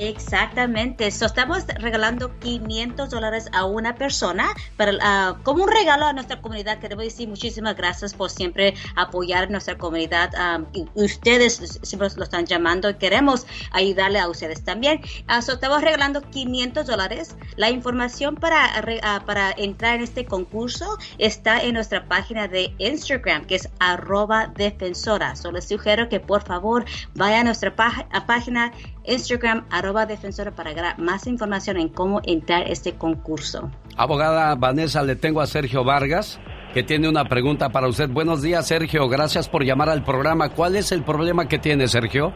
Exactamente, 0.00 1.10
so, 1.10 1.26
estamos 1.26 1.66
regalando 1.78 2.38
500 2.38 3.10
dólares 3.10 3.50
a 3.52 3.66
una 3.66 3.94
persona 3.94 4.48
para, 4.78 4.92
ah, 5.02 5.36
como 5.42 5.64
un 5.64 5.70
regalo 5.70 6.06
a 6.06 6.14
nuestra 6.14 6.40
comunidad. 6.40 6.78
Queremos 6.78 7.04
decir 7.04 7.28
muchísimas 7.28 7.76
gracias 7.76 8.14
por 8.14 8.30
siempre 8.30 8.72
apoyar 8.96 9.50
nuestra 9.50 9.76
comunidad. 9.76 10.30
Y 10.72 10.86
ustedes 10.94 11.80
siempre 11.82 12.08
lo 12.16 12.24
están 12.24 12.46
llamando 12.46 12.96
queremos 12.96 13.46
ayudarle 13.72 14.18
a 14.20 14.28
ustedes 14.30 14.64
también. 14.64 15.02
Ah, 15.26 15.42
so, 15.42 15.52
estamos 15.52 15.82
regalando 15.82 16.22
500 16.22 16.86
dólares. 16.86 17.36
La 17.56 17.68
información 17.68 18.36
para, 18.36 18.70
ah, 19.02 19.22
para 19.26 19.52
entrar 19.58 19.96
en 19.96 20.02
este 20.04 20.24
concurso 20.24 20.96
está 21.18 21.62
en 21.62 21.74
nuestra 21.74 22.08
página 22.08 22.48
de 22.48 22.74
Instagram, 22.78 23.44
que 23.44 23.56
es 23.56 23.68
arroba 23.80 24.46
defensora. 24.56 25.36
Solo 25.36 25.56
les 25.56 25.68
sugiero 25.68 26.08
que 26.08 26.20
por 26.20 26.42
favor 26.42 26.86
vaya 27.14 27.40
a 27.40 27.44
nuestra 27.44 27.74
página 27.76 28.72
Instagram 29.04 29.66
arroba 29.70 30.06
defensora 30.06 30.50
para 30.52 30.94
más 30.98 31.26
información 31.26 31.76
en 31.78 31.88
cómo 31.88 32.20
entrar 32.24 32.62
a 32.62 32.66
este 32.66 32.94
concurso. 32.96 33.70
Abogada 33.96 34.54
Vanessa, 34.56 35.02
le 35.02 35.16
tengo 35.16 35.40
a 35.40 35.46
Sergio 35.46 35.84
Vargas, 35.84 36.40
que 36.74 36.82
tiene 36.82 37.08
una 37.08 37.24
pregunta 37.24 37.70
para 37.70 37.88
usted. 37.88 38.08
Buenos 38.08 38.42
días, 38.42 38.66
Sergio. 38.68 39.08
Gracias 39.08 39.48
por 39.48 39.64
llamar 39.64 39.88
al 39.88 40.04
programa. 40.04 40.50
¿Cuál 40.50 40.76
es 40.76 40.92
el 40.92 41.02
problema 41.02 41.48
que 41.48 41.58
tiene, 41.58 41.88
Sergio? 41.88 42.32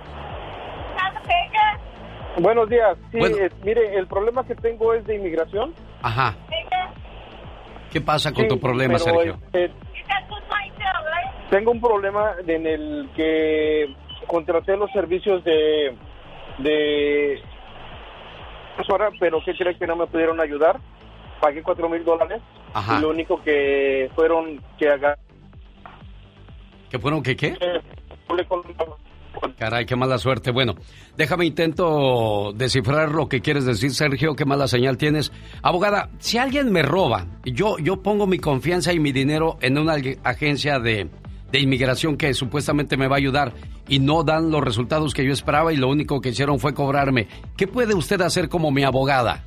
Buenos 2.41 2.69
días. 2.69 2.97
Sí, 3.13 3.19
Bueno. 3.19 3.37
eh, 3.37 3.49
mire, 3.63 3.97
el 3.97 4.09
problema 4.09 4.45
que 4.45 4.57
tengo 4.57 4.93
es 4.93 5.07
de 5.07 5.15
inmigración. 5.17 5.73
Ajá. 6.03 6.35
¿Qué 7.93 8.01
pasa 8.01 8.33
con 8.33 8.43
Sí, 8.43 8.49
tu 8.49 8.59
problema, 8.59 8.99
Sergio? 8.99 9.35
este, 9.53 9.71
tengo 11.51 11.71
un 11.71 11.81
problema 11.81 12.33
en 12.45 12.67
el 12.67 13.09
que 13.15 13.95
contraté 14.27 14.77
los 14.77 14.91
servicios 14.91 15.45
de 15.45 15.97
de 16.59 17.41
asesora, 18.77 19.11
pero 19.21 19.39
¿qué 19.45 19.55
cree 19.55 19.77
que 19.77 19.87
no 19.87 19.97
me 19.97 20.07
pudieron 20.07 20.41
ayudar? 20.41 20.81
Pagué 21.41 21.63
cuatro 21.63 21.89
mil 21.89 22.05
dólares 22.05 22.41
Ajá. 22.73 22.99
y 22.99 23.03
lo 23.03 23.11
único 23.11 23.43
que 23.43 24.11
fueron 24.15 24.61
que 24.79 24.89
haga 24.89 25.17
¿Qué 26.91 26.99
fueron 26.99 27.23
qué 27.23 27.35
qué? 27.37 27.57
con- 28.49 28.63
Caray, 29.59 29.85
qué 29.85 29.97
mala 29.97 30.17
suerte. 30.19 30.53
Bueno, 30.53 30.75
déjame 31.17 31.45
intento 31.45 32.53
descifrar 32.55 33.11
lo 33.11 33.29
que 33.29 33.41
quieres 33.41 33.65
decir, 33.67 33.91
Sergio. 33.91 34.35
Qué 34.37 34.45
mala 34.45 34.69
señal 34.69 34.97
tienes. 34.97 35.33
Abogada, 35.63 36.09
si 36.19 36.39
alguien 36.39 36.71
me 36.73 36.83
roba, 36.83 37.27
yo, 37.45 37.77
yo 37.79 38.01
pongo 38.01 38.27
mi 38.29 38.39
confianza 38.39 38.93
y 38.93 39.01
mi 39.01 39.11
dinero 39.13 39.57
en 39.61 39.77
una 39.77 39.97
ag- 39.97 40.19
agencia 40.23 40.79
de, 40.79 41.09
de 41.55 41.61
inmigración 41.61 42.17
que 42.17 42.35
supuestamente 42.35 42.97
me 42.97 43.07
va 43.07 43.15
a 43.15 43.19
ayudar 43.19 43.53
y 43.89 44.01
no 44.01 44.25
dan 44.25 44.51
los 44.51 44.61
resultados 44.61 45.15
que 45.15 45.25
yo 45.25 45.33
esperaba 45.33 45.73
y 45.73 45.77
lo 45.77 45.89
único 45.89 46.21
que 46.21 46.31
hicieron 46.31 46.59
fue 46.59 46.75
cobrarme. 46.75 47.29
¿Qué 47.57 47.69
puede 47.69 47.95
usted 47.95 48.21
hacer 48.23 48.49
como 48.49 48.73
mi 48.73 48.83
abogada? 48.83 49.45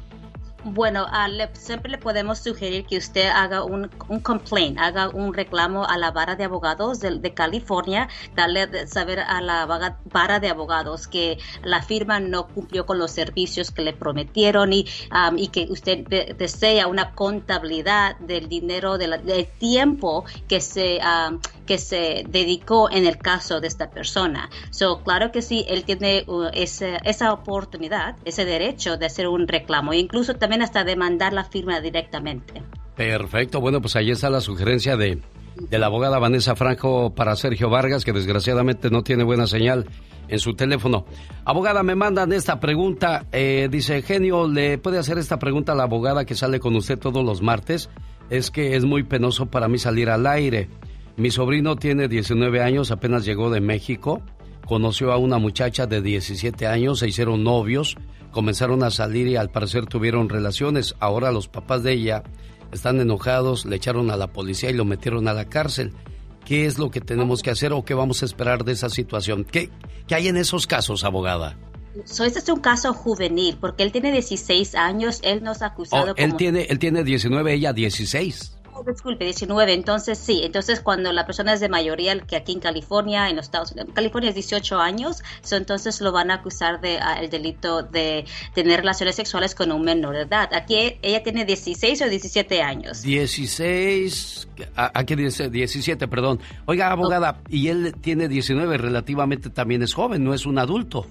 Bueno, 0.63 1.05
le- 1.29 1.49
siempre 1.53 1.91
le 1.91 1.97
podemos 1.97 2.39
sugerir 2.39 2.85
que 2.85 2.97
usted 2.97 3.27
haga 3.29 3.63
un, 3.63 3.89
complaint, 4.21 4.77
haga 4.79 5.09
un 5.09 5.33
reclamo 5.33 5.85
a 5.85 5.97
la 5.97 6.11
vara 6.11 6.35
de 6.35 6.43
abogados 6.45 6.99
de, 6.99 7.33
California, 7.33 8.07
darle 8.35 8.67
de 8.67 8.87
saber 8.87 9.19
a 9.19 9.39
la 9.41 9.65
vara 9.65 10.39
de 10.39 10.49
abogados 10.49 11.07
que 11.07 11.37
la 11.63 11.81
firma 11.83 12.19
no 12.19 12.47
cumplió 12.47 12.85
con 12.85 12.99
los 12.99 13.11
servicios 13.11 13.71
que 13.71 13.81
le 13.81 13.93
prometieron 13.93 14.71
y, 14.73 14.85
am, 15.09 15.37
y 15.37 15.49
que 15.49 15.67
usted 15.69 16.05
de- 16.07 16.35
desea 16.37 16.87
una 16.87 17.11
contabilidad 17.11 18.17
del 18.19 18.49
dinero, 18.49 18.97
del 18.97 19.47
tiempo 19.59 20.25
que 20.49 20.59
se, 20.59 20.99
que 21.67 21.77
se 21.77 22.23
dedicó 22.27 22.89
en 22.89 23.05
el 23.05 23.19
caso 23.19 23.59
de 23.61 23.67
esta 23.67 23.91
persona. 23.91 24.49
So, 24.71 25.03
claro 25.03 25.31
que 25.31 25.43
sí, 25.43 25.65
él 25.67 25.83
tiene 25.83 26.23
uh, 26.25 26.47
esa 26.53 27.31
oportunidad, 27.31 28.15
ese 28.25 28.45
derecho 28.45 28.97
de 28.97 29.05
hacer 29.05 29.27
un 29.27 29.47
reclamo 29.47 29.93
incluso 29.93 30.33
también 30.33 30.63
hasta 30.63 30.83
demandar 30.83 31.33
la 31.33 31.43
firma 31.43 31.79
directamente. 31.79 32.63
Perfecto, 32.95 33.61
bueno, 33.61 33.79
pues 33.81 33.95
ahí 33.95 34.09
está 34.09 34.31
la 34.31 34.41
sugerencia 34.41 34.97
de, 34.97 35.21
de 35.55 35.77
la 35.77 35.85
abogada 35.85 36.17
Vanessa 36.17 36.55
Franco 36.55 37.13
para 37.13 37.35
Sergio 37.35 37.69
Vargas, 37.69 38.03
que 38.03 38.13
desgraciadamente 38.13 38.89
no 38.89 39.03
tiene 39.03 39.23
buena 39.23 39.45
señal 39.45 39.85
en 40.27 40.39
su 40.39 40.53
teléfono. 40.53 41.05
Abogada, 41.45 41.83
me 41.83 41.95
mandan 41.95 42.31
esta 42.33 42.59
pregunta. 42.59 43.25
eh, 43.31 43.67
dice, 43.69 44.01
genio, 44.01 44.47
¿le 44.47 44.77
puede 44.77 44.97
hacer 44.97 45.17
esta 45.17 45.37
pregunta 45.37 45.73
a 45.73 45.75
la 45.75 45.83
abogada 45.83 46.25
que 46.25 46.35
sale 46.35 46.59
con 46.59 46.75
usted 46.75 46.97
todos 46.97 47.23
los 47.23 47.41
martes? 47.41 47.89
Es 48.29 48.51
que 48.51 48.75
es 48.75 48.83
muy 48.83 49.03
penoso 49.03 49.45
para 49.45 49.67
mí 49.67 49.77
salir 49.77 50.09
al 50.09 50.27
aire. 50.27 50.69
Mi 51.17 51.31
sobrino 51.31 51.75
tiene 51.77 52.07
19 52.07 52.61
años, 52.61 52.91
apenas 52.91 53.25
llegó 53.25 53.49
de 53.49 53.59
México. 53.59 54.21
Conoció 54.67 55.11
a 55.11 55.17
una 55.17 55.39
muchacha 55.39 55.87
de 55.87 56.03
17 56.03 56.67
años, 56.67 56.99
se 56.99 57.07
hicieron 57.07 57.43
novios, 57.43 57.97
comenzaron 58.29 58.83
a 58.83 58.91
salir 58.91 59.27
y 59.27 59.35
al 59.35 59.49
parecer 59.49 59.87
tuvieron 59.87 60.29
relaciones. 60.29 60.93
Ahora 60.99 61.31
los 61.31 61.47
papás 61.47 61.81
de 61.81 61.93
ella 61.93 62.21
están 62.71 62.99
enojados, 62.99 63.65
le 63.65 63.77
echaron 63.77 64.11
a 64.11 64.15
la 64.15 64.27
policía 64.27 64.69
y 64.69 64.73
lo 64.73 64.85
metieron 64.85 65.27
a 65.27 65.33
la 65.33 65.45
cárcel. 65.45 65.91
¿Qué 66.45 66.67
es 66.67 66.77
lo 66.77 66.91
que 66.91 67.01
tenemos 67.01 67.41
que 67.41 67.49
hacer 67.49 67.73
o 67.73 67.83
qué 67.83 67.95
vamos 67.95 68.21
a 68.21 68.25
esperar 68.25 68.63
de 68.63 68.73
esa 68.73 68.91
situación? 68.91 69.43
¿Qué, 69.43 69.71
qué 70.05 70.13
hay 70.13 70.27
en 70.27 70.37
esos 70.37 70.67
casos, 70.67 71.03
abogada? 71.03 71.57
So, 72.05 72.25
este 72.25 72.37
es 72.37 72.49
un 72.49 72.59
caso 72.59 72.93
juvenil 72.93 73.57
porque 73.59 73.81
él 73.81 73.91
tiene 73.91 74.11
16 74.11 74.75
años, 74.75 75.19
él 75.23 75.41
nos 75.41 75.63
ha 75.63 75.67
acusado 75.67 76.11
Oh, 76.11 76.15
él, 76.15 76.27
como 76.27 76.37
tiene, 76.37 76.67
él 76.69 76.77
tiene 76.77 77.03
19, 77.03 77.53
ella 77.55 77.73
16. 77.73 78.56
Oh, 78.79 78.83
disculpe, 78.83 79.25
19. 79.25 79.73
Entonces, 79.73 80.17
sí. 80.17 80.41
Entonces, 80.43 80.81
cuando 80.81 81.11
la 81.11 81.25
persona 81.25 81.53
es 81.53 81.59
de 81.59 81.67
mayoría, 81.69 82.17
que 82.19 82.35
aquí 82.35 82.51
en 82.51 82.59
California, 82.59 83.29
en 83.29 83.35
los 83.35 83.45
Estados 83.45 83.71
Unidos, 83.71 83.89
California 83.95 84.29
es 84.29 84.35
18 84.35 84.77
años, 84.79 85.23
entonces 85.51 85.99
lo 86.01 86.11
van 86.11 86.29
a 86.31 86.35
acusar 86.35 86.79
de 86.79 86.99
ah, 86.99 87.19
el 87.21 87.29
delito 87.29 87.81
de 87.81 88.25
tener 88.53 88.81
relaciones 88.81 89.15
sexuales 89.15 89.55
con 89.55 89.71
un 89.71 89.81
menor 89.81 90.13
de 90.15 90.21
edad. 90.21 90.49
Aquí 90.53 90.97
ella 91.01 91.23
tiene 91.23 91.43
16 91.45 92.01
o 92.03 92.09
17 92.09 92.61
años. 92.61 93.01
16, 93.01 94.47
a- 94.75 94.91
aquí 94.93 95.15
dice 95.15 95.49
17, 95.49 96.07
perdón. 96.07 96.39
Oiga, 96.65 96.91
abogada, 96.91 97.41
y 97.49 97.69
él 97.69 97.95
tiene 98.01 98.27
19, 98.27 98.77
relativamente 98.77 99.49
también 99.49 99.81
es 99.83 99.93
joven, 99.93 100.23
no 100.23 100.33
es 100.33 100.45
un 100.45 100.59
adulto. 100.59 101.07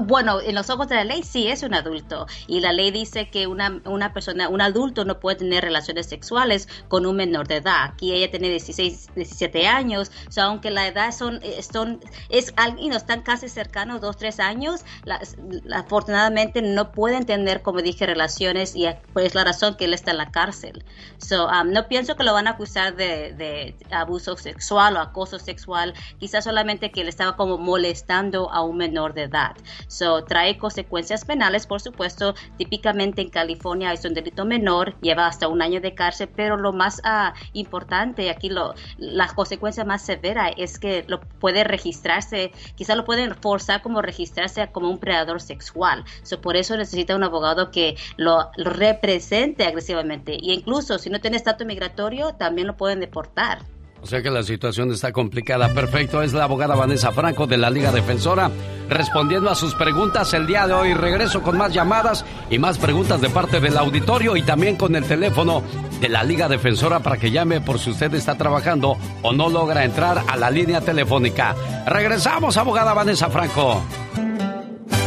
Bueno, 0.00 0.40
en 0.40 0.54
los 0.54 0.70
ojos 0.70 0.88
de 0.88 0.94
la 0.96 1.04
ley 1.04 1.22
sí 1.22 1.48
es 1.48 1.62
un 1.62 1.74
adulto 1.74 2.26
y 2.46 2.60
la 2.60 2.72
ley 2.72 2.90
dice 2.90 3.28
que 3.30 3.46
una, 3.46 3.80
una 3.84 4.12
persona, 4.12 4.48
un 4.48 4.60
adulto 4.60 5.04
no 5.04 5.20
puede 5.20 5.36
tener 5.38 5.64
relaciones 5.64 6.06
sexuales 6.06 6.68
con 6.88 7.06
un 7.06 7.16
menor 7.16 7.46
de 7.48 7.56
edad. 7.56 7.84
Aquí 7.84 8.12
ella 8.12 8.30
tiene 8.30 8.48
16, 8.48 9.10
17 9.14 9.66
años, 9.66 10.10
o 10.36 10.40
aunque 10.40 10.70
la 10.70 10.86
edad 10.86 11.12
son, 11.12 11.40
son 11.72 12.00
es 12.28 12.52
alguien, 12.56 12.90
no 12.90 12.96
están 12.96 13.22
casi 13.22 13.48
cercanos, 13.48 14.00
dos, 14.00 14.16
tres 14.16 14.40
años, 14.40 14.84
las- 15.04 15.36
la- 15.64 15.78
afortunadamente 15.80 16.62
no 16.62 16.92
pueden 16.92 17.26
tener, 17.26 17.62
como 17.62 17.82
dije, 17.82 18.06
relaciones 18.06 18.74
y 18.76 18.86
pues 19.12 19.34
la 19.34 19.44
razón 19.44 19.76
que 19.76 19.84
él 19.86 19.94
está 19.94 20.10
en 20.12 20.18
la 20.18 20.30
cárcel. 20.30 20.84
So, 21.18 21.46
um, 21.48 21.70
no 21.70 21.88
pienso 21.88 22.16
que 22.16 22.24
lo 22.24 22.32
van 22.32 22.46
a 22.46 22.50
acusar 22.52 22.96
de, 22.96 23.32
de 23.34 23.76
abuso 23.90 24.36
sexual 24.36 24.96
o 24.96 25.00
acoso 25.00 25.38
sexual, 25.38 25.94
quizás 26.18 26.44
solamente 26.44 26.90
que 26.90 27.02
él 27.02 27.08
estaba 27.08 27.36
como 27.36 27.58
molestando 27.58 28.50
a 28.52 28.62
un 28.62 28.76
menor 28.76 29.14
de 29.14 29.22
edad. 29.24 29.52
So, 29.86 30.24
trae 30.24 30.58
consecuencias 30.58 31.24
penales, 31.24 31.66
por 31.66 31.80
supuesto. 31.80 32.34
Típicamente 32.56 33.22
en 33.22 33.30
California 33.30 33.92
es 33.92 34.04
un 34.04 34.14
delito 34.14 34.44
menor, 34.44 34.98
lleva 35.00 35.26
hasta 35.26 35.48
un 35.48 35.62
año 35.62 35.80
de 35.80 35.94
cárcel, 35.94 36.28
pero 36.34 36.56
lo 36.56 36.72
más 36.72 37.00
ah, 37.04 37.34
importante 37.52 38.30
aquí, 38.30 38.48
lo, 38.48 38.74
la 38.98 39.28
consecuencia 39.28 39.84
más 39.84 40.02
severa 40.02 40.48
es 40.48 40.78
que 40.78 41.04
lo 41.08 41.20
puede 41.20 41.64
registrarse, 41.64 42.52
quizás 42.74 42.96
lo 42.96 43.04
pueden 43.04 43.34
forzar 43.34 43.82
como 43.82 44.02
registrarse 44.02 44.68
como 44.70 44.90
un 44.90 44.98
predador 44.98 45.40
sexual. 45.40 46.04
So, 46.22 46.40
por 46.40 46.56
eso 46.56 46.76
necesita 46.76 47.16
un 47.16 47.24
abogado 47.24 47.70
que 47.70 47.96
lo, 48.16 48.50
lo 48.56 48.70
represente 48.70 49.64
agresivamente. 49.64 50.36
Y 50.40 50.52
incluso 50.52 50.98
si 50.98 51.10
no 51.10 51.20
tiene 51.20 51.36
estatus 51.36 51.66
migratorio, 51.66 52.34
también 52.34 52.66
lo 52.66 52.76
pueden 52.76 53.00
deportar. 53.00 53.60
O 54.02 54.06
sea 54.06 54.20
que 54.20 54.30
la 54.30 54.42
situación 54.42 54.90
está 54.90 55.12
complicada. 55.12 55.68
Perfecto, 55.68 56.22
es 56.22 56.32
la 56.32 56.44
abogada 56.44 56.74
Vanessa 56.74 57.12
Franco 57.12 57.46
de 57.46 57.56
la 57.56 57.70
Liga 57.70 57.92
Defensora 57.92 58.50
respondiendo 58.88 59.48
a 59.48 59.54
sus 59.54 59.74
preguntas 59.74 60.34
el 60.34 60.46
día 60.46 60.66
de 60.66 60.74
hoy. 60.74 60.92
Regreso 60.92 61.40
con 61.40 61.56
más 61.56 61.72
llamadas 61.72 62.24
y 62.50 62.58
más 62.58 62.78
preguntas 62.78 63.20
de 63.20 63.30
parte 63.30 63.60
del 63.60 63.78
auditorio 63.78 64.36
y 64.36 64.42
también 64.42 64.76
con 64.76 64.96
el 64.96 65.04
teléfono 65.04 65.62
de 66.00 66.08
la 66.08 66.24
Liga 66.24 66.48
Defensora 66.48 67.00
para 67.00 67.16
que 67.16 67.30
llame 67.30 67.60
por 67.60 67.78
si 67.78 67.90
usted 67.90 68.12
está 68.14 68.36
trabajando 68.36 68.96
o 69.22 69.32
no 69.32 69.48
logra 69.48 69.84
entrar 69.84 70.22
a 70.26 70.36
la 70.36 70.50
línea 70.50 70.80
telefónica. 70.80 71.54
Regresamos, 71.86 72.56
abogada 72.56 72.92
Vanessa 72.94 73.30
Franco. 73.30 73.82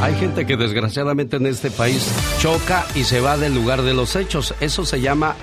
Hay 0.02 0.16
gente 0.16 0.46
que 0.46 0.56
desgraciadamente 0.56 1.38
en 1.38 1.48
este 1.48 1.70
país 1.70 2.12
choca 2.40 2.86
y 2.96 3.04
se 3.04 3.22
va 3.22 3.38
del 3.38 3.54
lugar 3.54 3.82
de 3.82 3.94
los 3.94 4.16
hechos. 4.16 4.56
Eso 4.60 4.86
se 4.86 5.02
llama 5.02 5.36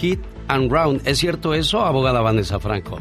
hit 0.00 0.29
and 0.50 0.70
round. 0.72 1.00
¿Es 1.06 1.18
cierto 1.18 1.54
eso, 1.54 1.84
abogada 1.84 2.20
Vanessa 2.20 2.58
Franco? 2.60 2.98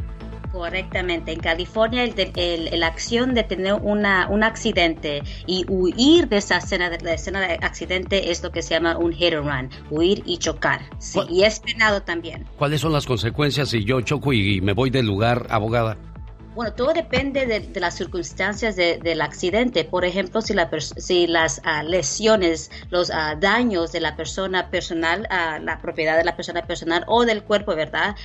Correctamente. 0.52 1.32
En 1.32 1.40
California, 1.40 2.04
el, 2.04 2.14
el- 2.36 2.80
la 2.80 2.88
acción 2.88 3.34
de 3.36 3.44
tener 3.44 3.74
una, 3.76 4.28
un 4.30 4.44
accidente 4.44 5.22
y 5.46 5.64
huir 5.70 6.28
de 6.28 6.38
esa 6.38 6.58
escena 6.58 6.90
de, 6.90 6.98
la 7.02 7.14
escena 7.14 7.40
de 7.40 7.54
accidente 7.62 8.32
es 8.32 8.42
lo 8.44 8.52
que 8.52 8.62
se 8.62 8.74
llama 8.74 8.98
un 8.98 9.14
hit 9.14 9.34
and 9.36 9.46
run, 9.48 9.70
huir 9.92 10.24
y 10.26 10.38
chocar. 10.38 10.82
Sí, 10.98 11.20
y 11.30 11.44
es 11.44 11.60
penado 11.60 12.02
también. 12.02 12.46
¿Cuáles 12.58 12.82
son 12.82 12.92
las 12.94 13.06
consecuencias 13.06 13.70
si 13.70 13.86
yo 13.86 14.02
choco 14.02 14.34
y 14.34 14.60
me 14.62 14.74
voy 14.74 14.90
del 14.90 15.06
lugar, 15.06 15.46
abogada? 15.50 15.98
Bueno, 16.52 16.74
todo 16.74 16.94
depende 16.94 17.46
de, 17.46 17.60
de 17.70 17.80
las 17.80 17.96
circunstancias 17.96 18.76
de- 18.76 18.98
del 18.98 19.22
accidente. 19.22 19.86
Por 19.86 20.04
ejemplo, 20.04 20.42
si, 20.42 20.54
la 20.56 20.68
si 20.98 21.28
las 21.28 21.62
ah, 21.64 21.84
lesiones, 21.84 22.72
los 22.90 23.12
ah, 23.12 23.36
daños 23.40 23.92
de 23.92 24.00
la 24.02 24.16
persona 24.16 24.70
personal, 24.72 25.28
ah, 25.30 25.60
la 25.62 25.80
propiedad 25.80 26.18
de 26.18 26.24
la 26.26 26.36
persona 26.36 26.66
personal 26.66 27.04
o 27.08 27.24
del 27.24 27.44
cuerpo, 27.44 27.76
¿verdad? 27.76 28.16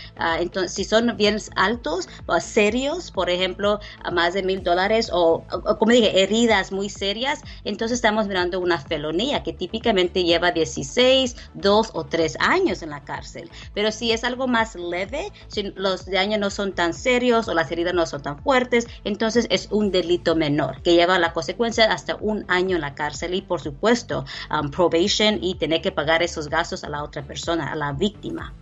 Entonces, 0.41 0.73
si 0.73 0.85
son 0.85 1.17
bien 1.19 1.37
altos 1.55 2.09
o 2.27 2.41
serios, 2.41 3.11
por 3.13 3.29
ejemplo, 3.29 3.79
a 4.03 4.11
más 4.11 4.33
de 4.35 4.43
mil 4.43 4.63
dólares 4.63 5.11
o, 5.13 5.47
como 5.79 5.93
dije, 5.93 6.23
heridas 6.23 6.73
muy 6.73 6.89
serias, 6.89 7.41
entonces 7.63 7.97
estamos 7.97 8.27
mirando 8.27 8.59
una 8.59 8.79
felonía 8.81 9.43
que 9.43 9.53
típicamente 9.53 10.25
lleva 10.25 10.51
16, 10.51 11.37
2 11.53 11.91
o 11.93 12.07
3 12.07 12.37
años 12.41 12.83
en 12.83 12.91
la 12.91 13.05
cárcel. 13.05 13.51
Pero 13.75 13.93
si 13.93 14.13
es 14.13 14.25
algo 14.25 14.47
más 14.49 14.75
leve, 14.75 15.31
si 15.49 15.63
los 15.77 16.07
daños 16.07 16.41
no 16.41 16.51
son 16.51 16.75
tan 16.75 16.95
serios 16.95 17.49
o 17.49 17.55
las 17.55 17.71
heridas 17.71 17.95
no 17.95 18.07
son 18.07 18.14
tan 18.21 18.39
fuertes, 18.39 18.87
entonces 19.05 19.47
es 19.51 19.69
un 19.71 19.91
delito 19.91 20.37
menor 20.37 20.83
que 20.83 20.95
lleva 20.95 21.19
la 21.19 21.33
consecuencia 21.33 21.93
hasta 21.93 22.17
un 22.17 22.45
año 22.49 22.77
en 22.77 22.83
la 22.83 22.95
cárcel 22.95 23.35
y 23.35 23.43
por 23.43 23.61
supuesto 23.61 24.25
um, 24.51 24.71
probation 24.71 25.39
y 25.43 25.57
tener 25.57 25.81
que 25.81 25.93
pagar 25.93 26.23
esos 26.23 26.49
gastos 26.49 26.85
a 26.85 26.89
la 26.89 27.03
otra 27.03 27.23
persona, 27.23 27.73
a 27.73 27.77
la 27.77 27.93
víctima. 27.93 28.53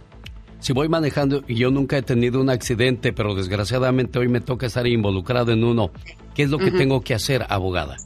Si 0.61 0.73
voy 0.73 0.89
manejando 0.89 1.43
y 1.49 1.57
yo 1.57 1.73
nunca 1.73 1.99
he 1.99 2.03
tenido 2.03 2.41
un 2.41 2.49
accidente, 2.49 3.13
pero 3.13 3.35
desgraciadamente 3.35 4.21
hoy 4.21 4.29
me 4.29 4.41
toca 4.41 4.67
estar 4.67 4.87
involucrado 4.87 5.51
en 5.51 5.65
uno, 5.65 5.91
¿qué 6.35 6.45
es 6.45 6.51
lo 6.51 6.59
que 6.59 6.71
tengo 6.71 7.01
que 7.01 7.15
hacer, 7.15 7.45
abogada? 7.49 7.97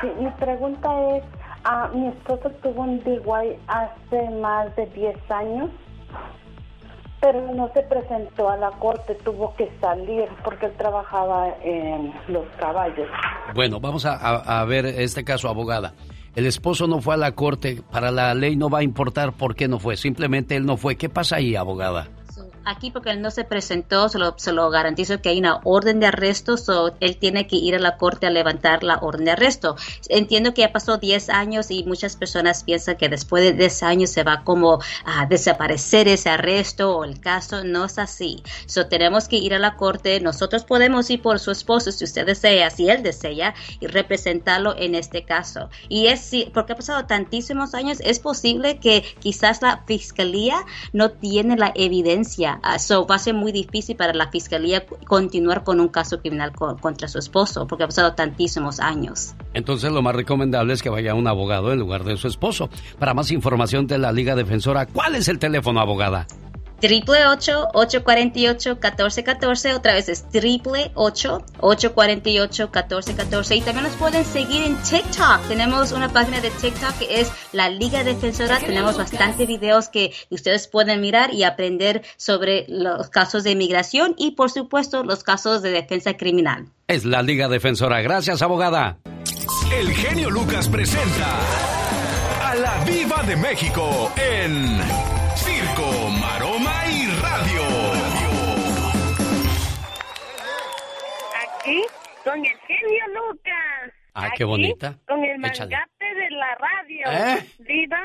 Sí, 0.00 0.06
mi 0.20 0.30
pregunta 0.30 0.88
es, 1.16 1.24
ah, 1.64 1.90
mi 1.94 2.08
esposo 2.08 2.50
tuvo 2.62 2.82
un 2.82 3.02
DUI 3.02 3.56
hace 3.66 4.30
más 4.40 4.74
de 4.76 4.86
10 4.86 5.30
años, 5.30 5.70
pero 7.20 7.54
no 7.54 7.70
se 7.72 7.82
presentó 7.82 8.48
a 8.48 8.56
la 8.56 8.70
corte, 8.72 9.14
tuvo 9.24 9.54
que 9.54 9.70
salir 9.80 10.28
porque 10.44 10.66
él 10.66 10.72
trabajaba 10.76 11.48
en 11.62 12.12
los 12.28 12.44
caballos. 12.58 13.08
Bueno, 13.54 13.80
vamos 13.80 14.04
a 14.06 14.64
ver 14.64 14.86
este 14.86 15.24
caso, 15.24 15.48
abogada. 15.48 15.94
El 16.34 16.46
esposo 16.46 16.86
no 16.86 17.02
fue 17.02 17.14
a 17.14 17.18
la 17.18 17.32
corte, 17.32 17.82
para 17.90 18.10
la 18.10 18.32
ley 18.32 18.56
no 18.56 18.70
va 18.70 18.78
a 18.78 18.82
importar 18.82 19.32
por 19.32 19.54
qué 19.54 19.68
no 19.68 19.78
fue, 19.78 19.98
simplemente 19.98 20.56
él 20.56 20.64
no 20.64 20.78
fue. 20.78 20.96
¿Qué 20.96 21.10
pasa 21.10 21.36
ahí, 21.36 21.56
abogada? 21.56 22.08
Aquí 22.64 22.90
porque 22.90 23.10
él 23.10 23.20
no 23.20 23.30
se 23.30 23.44
presentó, 23.44 24.08
se 24.08 24.18
lo, 24.18 24.34
se 24.38 24.52
lo 24.52 24.70
garantizo 24.70 25.20
que 25.20 25.30
hay 25.30 25.38
una 25.38 25.60
orden 25.64 26.00
de 26.00 26.06
arresto, 26.06 26.56
so 26.56 26.94
él 27.00 27.16
tiene 27.16 27.46
que 27.46 27.56
ir 27.56 27.74
a 27.74 27.78
la 27.78 27.96
corte 27.96 28.26
a 28.26 28.30
levantar 28.30 28.84
la 28.84 28.98
orden 28.98 29.24
de 29.24 29.30
arresto. 29.32 29.76
Entiendo 30.08 30.54
que 30.54 30.62
ya 30.62 30.72
pasó 30.72 30.98
10 30.98 31.28
años 31.30 31.70
y 31.70 31.84
muchas 31.84 32.16
personas 32.16 32.64
piensan 32.64 32.96
que 32.96 33.08
después 33.08 33.42
de 33.42 33.52
10 33.52 33.82
años 33.82 34.10
se 34.10 34.22
va 34.22 34.44
como 34.44 34.80
a 35.04 35.26
desaparecer 35.26 36.08
ese 36.08 36.30
arresto 36.30 36.96
o 36.96 37.04
el 37.04 37.20
caso. 37.20 37.64
No 37.64 37.86
es 37.86 37.98
así. 37.98 38.42
So 38.66 38.86
tenemos 38.86 39.28
que 39.28 39.36
ir 39.36 39.54
a 39.54 39.58
la 39.58 39.76
corte. 39.76 40.20
Nosotros 40.20 40.64
podemos 40.64 41.10
ir 41.10 41.20
por 41.20 41.38
su 41.38 41.50
esposo 41.50 41.90
si 41.92 42.04
usted 42.04 42.26
desea, 42.26 42.70
si 42.70 42.88
él 42.88 43.02
desea, 43.02 43.54
y 43.80 43.86
representarlo 43.86 44.74
en 44.76 44.94
este 44.94 45.24
caso. 45.24 45.68
Y 45.88 46.06
es 46.06 46.30
porque 46.54 46.72
ha 46.72 46.76
pasado 46.76 47.06
tantísimos 47.06 47.74
años, 47.74 47.98
es 48.00 48.18
posible 48.18 48.78
que 48.78 49.04
quizás 49.18 49.62
la 49.62 49.82
fiscalía 49.86 50.56
no 50.92 51.10
tiene 51.10 51.56
la 51.56 51.72
evidencia. 51.74 52.51
Eso 52.74 53.06
va 53.06 53.16
a 53.16 53.18
ser 53.18 53.34
muy 53.34 53.52
difícil 53.52 53.96
para 53.96 54.12
la 54.12 54.30
fiscalía 54.30 54.84
continuar 55.06 55.64
con 55.64 55.80
un 55.80 55.88
caso 55.88 56.20
criminal 56.20 56.52
contra 56.52 57.08
su 57.08 57.18
esposo, 57.18 57.66
porque 57.66 57.84
ha 57.84 57.86
pasado 57.86 58.14
tantísimos 58.14 58.80
años. 58.80 59.34
Entonces 59.54 59.92
lo 59.92 60.02
más 60.02 60.14
recomendable 60.14 60.72
es 60.72 60.82
que 60.82 60.90
vaya 60.90 61.14
un 61.14 61.26
abogado 61.26 61.72
en 61.72 61.78
lugar 61.78 62.04
de 62.04 62.16
su 62.16 62.28
esposo. 62.28 62.70
Para 62.98 63.14
más 63.14 63.30
información 63.30 63.86
de 63.86 63.98
la 63.98 64.12
Liga 64.12 64.34
Defensora, 64.34 64.86
¿cuál 64.86 65.16
es 65.16 65.28
el 65.28 65.38
teléfono, 65.38 65.80
abogada? 65.80 66.26
Triple 66.82 67.24
848 67.26 68.70
1414 68.74 69.74
otra 69.74 69.94
vez 69.94 70.08
es 70.08 70.28
triple 70.30 70.90
848 70.94 72.64
1414 72.64 73.54
y 73.54 73.60
también 73.60 73.84
nos 73.84 73.94
pueden 73.94 74.24
seguir 74.24 74.64
en 74.64 74.76
TikTok. 74.82 75.46
Tenemos 75.46 75.92
una 75.92 76.12
página 76.12 76.40
de 76.40 76.50
TikTok 76.50 76.98
que 76.98 77.20
es 77.20 77.30
la 77.52 77.68
Liga 77.68 78.02
Defensora. 78.02 78.58
Tenemos 78.58 78.98
bastantes 78.98 79.46
videos 79.46 79.88
que 79.88 80.12
ustedes 80.30 80.66
pueden 80.66 81.00
mirar 81.00 81.32
y 81.32 81.44
aprender 81.44 82.02
sobre 82.16 82.66
los 82.68 83.08
casos 83.10 83.44
de 83.44 83.52
inmigración 83.52 84.16
y 84.18 84.32
por 84.32 84.50
supuesto 84.50 85.04
los 85.04 85.22
casos 85.22 85.62
de 85.62 85.70
defensa 85.70 86.16
criminal. 86.16 86.66
Es 86.88 87.04
la 87.04 87.22
Liga 87.22 87.48
Defensora. 87.48 88.00
Gracias 88.00 88.42
abogada. 88.42 88.98
El 89.72 89.88
genio 89.92 90.30
Lucas 90.30 90.68
presenta 90.68 91.38
a 92.42 92.56
la 92.56 92.84
Viva 92.84 93.22
de 93.22 93.36
México 93.36 94.12
en 94.16 94.80
Circo 95.36 96.01
Aquí 101.62 101.80
con 102.24 102.44
el 102.44 102.58
genio 102.66 103.06
Lucas. 103.14 103.92
Ah, 104.14 104.30
qué 104.36 104.42
bonita. 104.42 104.98
Con 105.06 105.22
el 105.24 105.38
mangate 105.38 106.14
de 106.14 106.30
la 106.30 106.56
radio. 106.56 107.06
¿Eh? 107.06 107.46
Diva, 107.60 108.00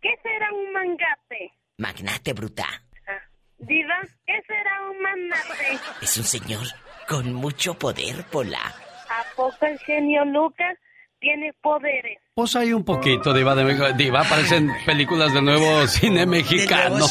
¿qué 0.00 0.10
será 0.22 0.52
un 0.52 0.72
mangate? 0.72 1.52
Magnate 1.78 2.32
bruta. 2.34 2.66
Ah, 3.08 3.20
Diva, 3.58 4.00
¿qué 4.24 4.40
será 4.46 4.88
un 4.88 5.02
magnate? 5.02 5.80
Es 6.00 6.16
un 6.18 6.24
señor 6.24 6.64
con 7.08 7.32
mucho 7.34 7.74
poder, 7.74 8.24
Pola. 8.30 8.62
¿A 9.08 9.24
poco 9.34 9.66
el 9.66 9.78
genio 9.80 10.24
Lucas 10.26 10.78
tiene 11.20 11.52
poderes. 11.62 12.18
Pues 12.34 12.56
hay 12.56 12.72
un 12.72 12.84
poquito, 12.84 13.34
Diva 13.34 13.54
de 13.54 13.64
México. 13.64 13.86
Diva, 13.92 14.22
aparecen 14.22 14.72
películas 14.86 15.32
del 15.34 15.44
nuevo 15.44 15.86
cine 15.86 16.24
mexicano. 16.24 17.06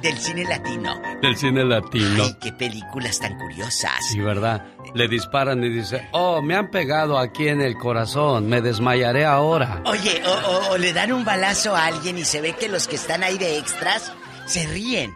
Del, 0.00 0.16
cine, 0.18 0.44
latino. 0.44 1.00
Del 1.20 1.36
cine 1.36 1.64
latino. 1.64 2.24
Ay, 2.24 2.36
qué 2.40 2.52
películas 2.52 3.20
tan 3.20 3.38
curiosas. 3.38 3.92
Sí, 4.10 4.20
¿verdad? 4.20 4.66
Le 4.94 5.06
disparan 5.08 5.62
y 5.62 5.68
dice, 5.68 6.08
oh, 6.12 6.40
me 6.40 6.56
han 6.56 6.70
pegado 6.70 7.18
aquí 7.18 7.48
en 7.48 7.60
el 7.60 7.76
corazón, 7.76 8.48
me 8.48 8.62
desmayaré 8.62 9.26
ahora. 9.26 9.82
Oye, 9.84 10.22
o, 10.70 10.78
le 10.78 10.92
dan 10.92 11.12
un 11.12 11.24
balazo 11.24 11.76
a 11.76 11.86
alguien 11.86 12.16
y 12.16 12.24
se 12.24 12.40
ve 12.40 12.54
que 12.54 12.68
los 12.68 12.88
que 12.88 12.96
están 12.96 13.22
ahí 13.22 13.36
de 13.36 13.58
extras 13.58 14.12
se 14.46 14.66
ríen. 14.66 15.14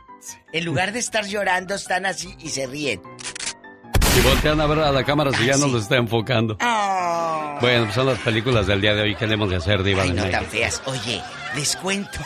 En 0.53 0.65
lugar 0.65 0.93
de 0.93 0.99
estar 0.99 1.27
llorando, 1.27 1.75
están 1.75 2.07
así 2.07 2.35
y 2.39 2.51
se 2.51 2.67
ríen. 2.67 3.03
Y 4.17 4.21
voltean 4.21 4.61
a 4.61 4.67
ver 4.67 4.79
a 4.79 4.93
la 4.93 5.05
cámara 5.05 5.33
si 5.33 5.47
ya 5.47 5.57
no 5.57 5.67
lo 5.67 5.79
está 5.79 5.97
enfocando. 5.97 6.57
Ah. 6.61 7.59
Bueno, 7.61 7.93
son 7.93 8.07
las 8.07 8.19
películas 8.21 8.67
del 8.67 8.81
día 8.81 8.95
de 8.95 9.03
hoy 9.03 9.17
que 9.17 9.25
debemos 9.27 9.51
de 9.51 9.57
hacer, 9.57 9.83
Diva 9.83 10.03
Ay, 10.03 10.13
no 10.13 10.29
tan 10.31 10.45
feas. 10.47 10.83
Oye, 10.87 11.21
les 11.57 11.77
cuento. 11.77 12.21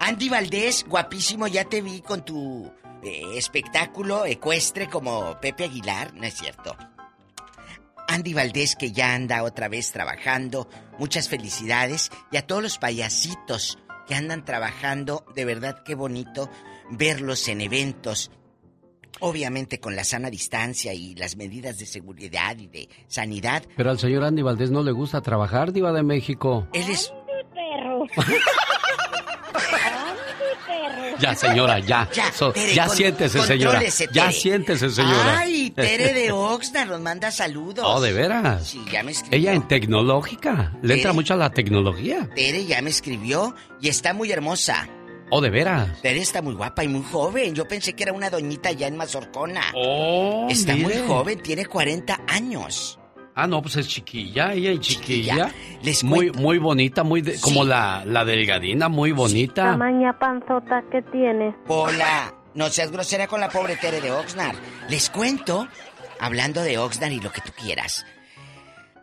Andy 0.00 0.28
Valdés, 0.28 0.84
guapísimo, 0.88 1.46
ya 1.46 1.64
te 1.64 1.82
vi 1.82 2.00
con 2.00 2.24
tu 2.24 2.72
eh, 3.02 3.22
espectáculo 3.36 4.26
ecuestre 4.26 4.88
como 4.88 5.38
Pepe 5.40 5.64
Aguilar, 5.64 6.14
¿no 6.14 6.24
es 6.24 6.34
cierto? 6.34 6.76
Andy 8.08 8.34
Valdés 8.34 8.74
que 8.74 8.90
ya 8.90 9.14
anda 9.14 9.44
otra 9.44 9.68
vez 9.68 9.92
trabajando, 9.92 10.68
muchas 10.98 11.28
felicidades 11.28 12.10
y 12.32 12.38
a 12.38 12.46
todos 12.46 12.62
los 12.62 12.78
payasitos 12.78 13.78
que 14.08 14.16
andan 14.16 14.44
trabajando, 14.44 15.24
de 15.36 15.44
verdad 15.44 15.82
qué 15.84 15.94
bonito 15.94 16.50
verlos 16.90 17.46
en 17.46 17.60
eventos 17.60 18.32
Obviamente 19.20 19.80
con 19.80 19.96
la 19.96 20.04
sana 20.04 20.30
distancia 20.30 20.92
y 20.94 21.14
las 21.14 21.36
medidas 21.36 21.78
de 21.78 21.86
seguridad 21.86 22.56
y 22.58 22.66
de 22.66 22.88
sanidad. 23.06 23.62
Pero 23.76 23.90
al 23.90 23.98
señor 23.98 24.24
Andy 24.24 24.42
Valdés 24.42 24.70
no 24.70 24.82
le 24.82 24.92
gusta 24.92 25.20
trabajar, 25.20 25.72
diva 25.72 25.92
de 25.92 26.02
México. 26.02 26.66
Él 26.72 26.90
es... 26.90 27.12
perro. 27.54 28.06
Ya, 31.20 31.34
señora, 31.34 31.78
ya. 31.80 32.08
Ya, 32.12 32.32
ya 32.74 32.88
siéntese, 32.88 33.40
señora. 33.42 33.82
Ya 34.12 34.32
siéntese, 34.32 34.90
señora. 34.90 35.40
Ay, 35.40 35.70
Tere 35.70 36.12
de 36.14 36.32
Oxnard 36.32 36.88
nos 36.88 37.00
manda 37.00 37.30
saludos. 37.30 37.84
Oh, 37.86 38.00
¿de 38.00 38.12
veras? 38.12 38.66
Sí, 38.66 38.82
ya 38.90 39.02
me 39.02 39.12
escribió. 39.12 39.38
Ella 39.38 39.52
en 39.52 39.68
tecnológica. 39.68 40.72
Le 40.82 40.94
entra 40.94 41.12
mucho 41.12 41.34
a 41.34 41.36
la 41.36 41.50
tecnología. 41.50 42.28
Tere 42.34 42.64
ya 42.64 42.80
me 42.80 42.90
escribió 42.90 43.54
y 43.80 43.88
está 43.88 44.14
muy 44.14 44.32
hermosa. 44.32 44.88
Oh, 45.30 45.40
de 45.40 45.50
veras. 45.50 46.02
Tere 46.02 46.20
está 46.20 46.42
muy 46.42 46.54
guapa 46.54 46.82
y 46.82 46.88
muy 46.88 47.02
joven. 47.04 47.54
Yo 47.54 47.66
pensé 47.68 47.94
que 47.94 48.02
era 48.02 48.12
una 48.12 48.30
doñita 48.30 48.72
ya 48.72 48.88
en 48.88 48.96
Mazorcona. 48.96 49.62
Oh, 49.74 50.48
Está 50.50 50.74
muy 50.76 50.94
joven, 51.06 51.40
tiene 51.40 51.66
40 51.66 52.20
años. 52.26 52.98
Ah, 53.34 53.46
no, 53.46 53.62
pues 53.62 53.76
es 53.76 53.88
chiquilla, 53.88 54.52
ella 54.52 54.72
es 54.72 54.80
chiquilla. 54.80 55.52
muy, 56.02 56.32
muy 56.32 56.58
bonita, 56.58 57.04
muy 57.04 57.22
como 57.40 57.64
la, 57.64 58.04
la 58.04 58.24
delgadina, 58.24 58.88
muy 58.88 59.12
bonita. 59.12 59.70
Tamaña 59.70 60.18
panzota 60.18 60.82
que 60.90 61.00
tiene. 61.12 61.54
Hola, 61.68 62.34
no 62.54 62.68
seas 62.68 62.90
grosera 62.90 63.28
con 63.28 63.40
la 63.40 63.48
pobre 63.48 63.76
Tere 63.76 64.00
de 64.00 64.10
Oxnard. 64.10 64.56
Les 64.88 65.08
cuento, 65.10 65.68
hablando 66.18 66.60
de 66.62 66.78
Oxnard 66.78 67.12
y 67.12 67.20
lo 67.20 67.30
que 67.30 67.40
tú 67.40 67.52
quieras. 67.56 68.04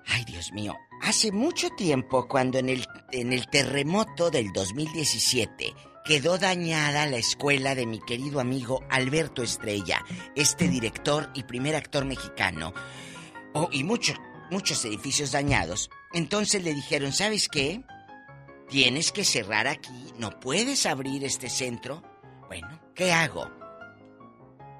Ay, 0.05 0.25
Dios 0.25 0.51
mío, 0.51 0.75
hace 1.01 1.31
mucho 1.31 1.69
tiempo, 1.69 2.27
cuando 2.27 2.59
en 2.59 2.69
el, 2.69 2.85
en 3.11 3.33
el 3.33 3.47
terremoto 3.47 4.29
del 4.29 4.51
2017 4.53 5.73
quedó 6.07 6.37
dañada 6.37 7.05
la 7.05 7.17
escuela 7.17 7.75
de 7.75 7.85
mi 7.85 7.99
querido 7.99 8.39
amigo 8.39 8.81
Alberto 8.89 9.43
Estrella, 9.43 10.05
este 10.35 10.69
director 10.69 11.29
y 11.33 11.43
primer 11.43 11.75
actor 11.75 12.05
mexicano. 12.05 12.73
Oh, 13.53 13.67
y 13.73 13.83
muchos, 13.83 14.15
muchos 14.49 14.85
edificios 14.85 15.33
dañados. 15.33 15.89
Entonces 16.13 16.63
le 16.63 16.73
dijeron, 16.73 17.11
¿sabes 17.11 17.49
qué? 17.49 17.83
Tienes 18.69 19.11
que 19.11 19.25
cerrar 19.25 19.67
aquí, 19.67 20.13
no 20.17 20.39
puedes 20.39 20.85
abrir 20.85 21.25
este 21.25 21.49
centro. 21.49 22.01
Bueno, 22.47 22.79
¿qué 22.95 23.11
hago? 23.11 23.51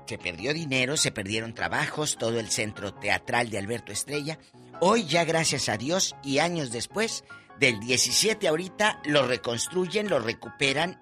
Se 0.05 0.17
perdió 0.17 0.53
dinero, 0.53 0.95
se 0.95 1.11
perdieron 1.11 1.53
trabajos, 1.53 2.15
todo 2.17 2.39
el 2.39 2.49
centro 2.49 2.93
teatral 2.93 3.49
de 3.49 3.57
Alberto 3.57 3.91
Estrella. 3.91 4.39
Hoy 4.79 5.05
ya 5.05 5.25
gracias 5.25 5.67
a 5.67 5.75
Dios 5.75 6.15
y 6.23 6.39
años 6.39 6.71
después, 6.71 7.25
del 7.59 7.81
17 7.81 8.47
ahorita, 8.47 9.01
lo 9.03 9.27
reconstruyen, 9.27 10.09
lo 10.09 10.19
recuperan 10.19 11.01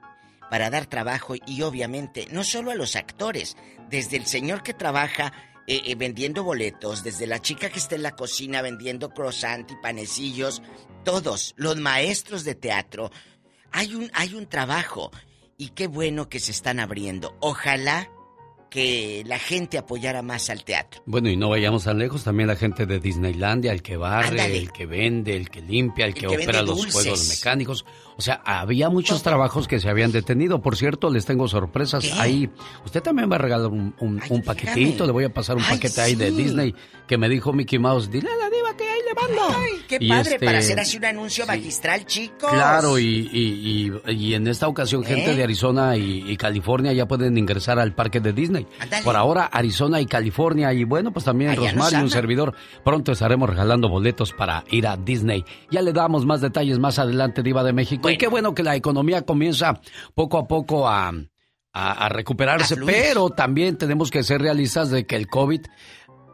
para 0.49 0.69
dar 0.69 0.85
trabajo 0.85 1.35
y 1.45 1.61
obviamente 1.61 2.27
no 2.31 2.43
solo 2.43 2.71
a 2.71 2.75
los 2.75 2.95
actores, 2.95 3.57
desde 3.89 4.17
el 4.17 4.25
señor 4.25 4.63
que 4.63 4.73
trabaja 4.73 5.33
eh, 5.67 5.81
eh, 5.85 5.95
vendiendo 5.95 6.43
boletos, 6.43 7.03
desde 7.03 7.27
la 7.27 7.41
chica 7.41 7.69
que 7.69 7.79
está 7.79 7.95
en 7.95 8.03
la 8.03 8.15
cocina 8.15 8.61
vendiendo 8.61 9.09
croissant 9.09 9.69
y 9.71 9.75
panecillos, 9.81 10.61
todos, 11.03 11.53
los 11.57 11.77
maestros 11.77 12.43
de 12.43 12.55
teatro, 12.55 13.11
hay 13.71 13.95
un, 13.95 14.11
hay 14.13 14.35
un 14.35 14.47
trabajo 14.47 15.11
y 15.57 15.69
qué 15.69 15.87
bueno 15.87 16.29
que 16.29 16.39
se 16.39 16.51
están 16.51 16.79
abriendo. 16.79 17.35
Ojalá 17.39 18.09
que 18.75 19.23
la 19.25 19.39
gente 19.39 19.77
apoyara 19.77 20.21
más 20.21 20.49
al 20.49 20.65
teatro. 20.65 21.01
Bueno, 21.05 21.29
y 21.29 21.37
no 21.37 21.47
vayamos 21.47 21.85
tan 21.85 21.97
lejos, 21.97 22.25
también 22.25 22.47
la 22.47 22.57
gente 22.57 22.85
de 22.85 22.99
Disneylandia, 22.99 23.71
el 23.71 23.81
que 23.81 23.95
barre, 23.95 24.57
el 24.57 24.73
que 24.73 24.85
vende, 24.85 25.33
el 25.33 25.49
que 25.49 25.61
limpia, 25.61 26.05
el, 26.05 26.13
que, 26.13 26.27
opera 26.27 26.61
los 26.61 26.91
juegos 26.91 27.29
mecánicos. 27.29 27.85
O 28.17 28.21
sea, 28.21 28.41
había 28.43 28.89
muchos 28.89 29.23
trabajos 29.23 29.69
que 29.69 29.79
se 29.79 29.89
habían 29.89 30.11
detenido. 30.11 30.61
Por 30.61 30.75
cierto, 30.75 31.09
les 31.09 31.25
tengo 31.25 31.47
sorpresas 31.47 32.19
ahí. 32.19 32.49
Usted 32.83 33.01
también 33.01 33.31
va 33.31 33.35
a 33.35 33.39
regalar 33.39 33.67
un, 33.67 34.43
paquetito. 34.45 35.05
Le 35.05 35.13
voy 35.13 35.23
a 35.23 35.33
pasar 35.33 35.55
un 35.55 35.63
paquete 35.63 36.01
ahí 36.01 36.15
de 36.15 36.31
Disney 36.31 36.75
que 37.07 37.17
me 37.17 37.29
dijo 37.29 37.53
Mickey 37.53 37.79
Mouse. 37.79 38.11
Dile 38.11 38.29
a 38.29 38.35
la 38.35 38.44
Ay, 39.17 39.71
qué 39.87 39.99
padre 39.99 40.39
para 40.39 40.59
este, 40.59 40.73
hacer 40.73 40.79
así 40.79 40.97
un 40.97 41.05
anuncio 41.05 41.45
magistral, 41.45 42.05
chicos. 42.05 42.51
Claro, 42.51 42.99
y, 42.99 43.29
y, 44.07 44.33
en 44.33 44.47
esta 44.47 44.67
ocasión 44.67 45.03
gente 45.03 45.31
¿Eh? 45.31 45.35
de 45.35 45.43
Arizona 45.43 45.97
y, 45.97 46.35
California 46.37 46.91
ya 46.93 47.07
pueden 47.07 47.37
ingresar 47.37 47.79
al 47.79 47.93
parque 47.93 48.19
de 48.19 48.33
Disney. 48.33 48.67
Por 49.03 49.15
ahora, 49.15 49.45
Arizona 49.45 50.01
y 50.01 50.05
California. 50.05 50.73
Y 50.73 50.83
bueno, 50.83 51.11
pues 51.11 51.25
también 51.25 51.55
Rosmario, 51.55 51.99
un 51.99 52.09
servidor. 52.09 52.53
Pronto 52.83 53.11
estaremos 53.11 53.49
regalando 53.49 53.89
boletos 53.89 54.33
para 54.33 54.63
ir 54.69 54.87
a 54.87 54.97
Disney. 54.97 55.45
Ya 55.71 55.81
le 55.81 55.93
damos 55.93 56.25
más 56.25 56.41
detalles 56.41 56.79
más 56.79 56.99
adelante, 56.99 57.41
Diva 57.41 57.63
de 57.63 57.73
México. 57.73 58.09
Y 58.09 58.17
qué 58.17 58.27
bueno 58.27 58.53
que 58.53 58.63
la 58.63 58.75
economía 58.75 59.21
comienza 59.23 59.79
poco 60.13 60.37
a 60.37 60.47
poco 60.47 60.87
a, 60.87 61.11
a, 61.75 62.09
recuperarse, 62.09 62.77
pero 62.77 63.29
también 63.29 63.77
tenemos 63.77 64.09
que 64.09 64.23
ser 64.23 64.41
realistas 64.41 64.89
de 64.89 65.05
que 65.05 65.17
el 65.17 65.27
COVID 65.27 65.61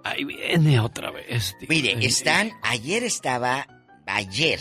ahí 0.03 0.23
viene 0.23 0.79
otra 0.79 1.11
vez. 1.11 1.55
Mire, 1.67 2.05
están, 2.05 2.51
ayer 2.61 3.03
estaba, 3.03 3.67
ayer, 4.05 4.59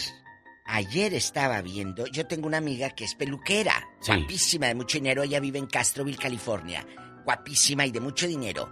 ayer 0.64 1.14
estaba 1.14 1.60
viendo, 1.62 2.06
yo 2.06 2.26
tengo 2.26 2.46
una 2.46 2.58
amiga 2.58 2.90
que 2.90 3.04
es 3.04 3.14
peluquera, 3.14 3.88
guapísima, 4.06 4.66
de 4.66 4.74
mucho 4.74 4.98
dinero, 4.98 5.22
ella 5.22 5.40
vive 5.40 5.58
en 5.58 5.66
Castroville, 5.66 6.18
California, 6.18 6.86
guapísima 7.24 7.86
y 7.86 7.90
de 7.90 8.00
mucho 8.00 8.26
dinero. 8.26 8.70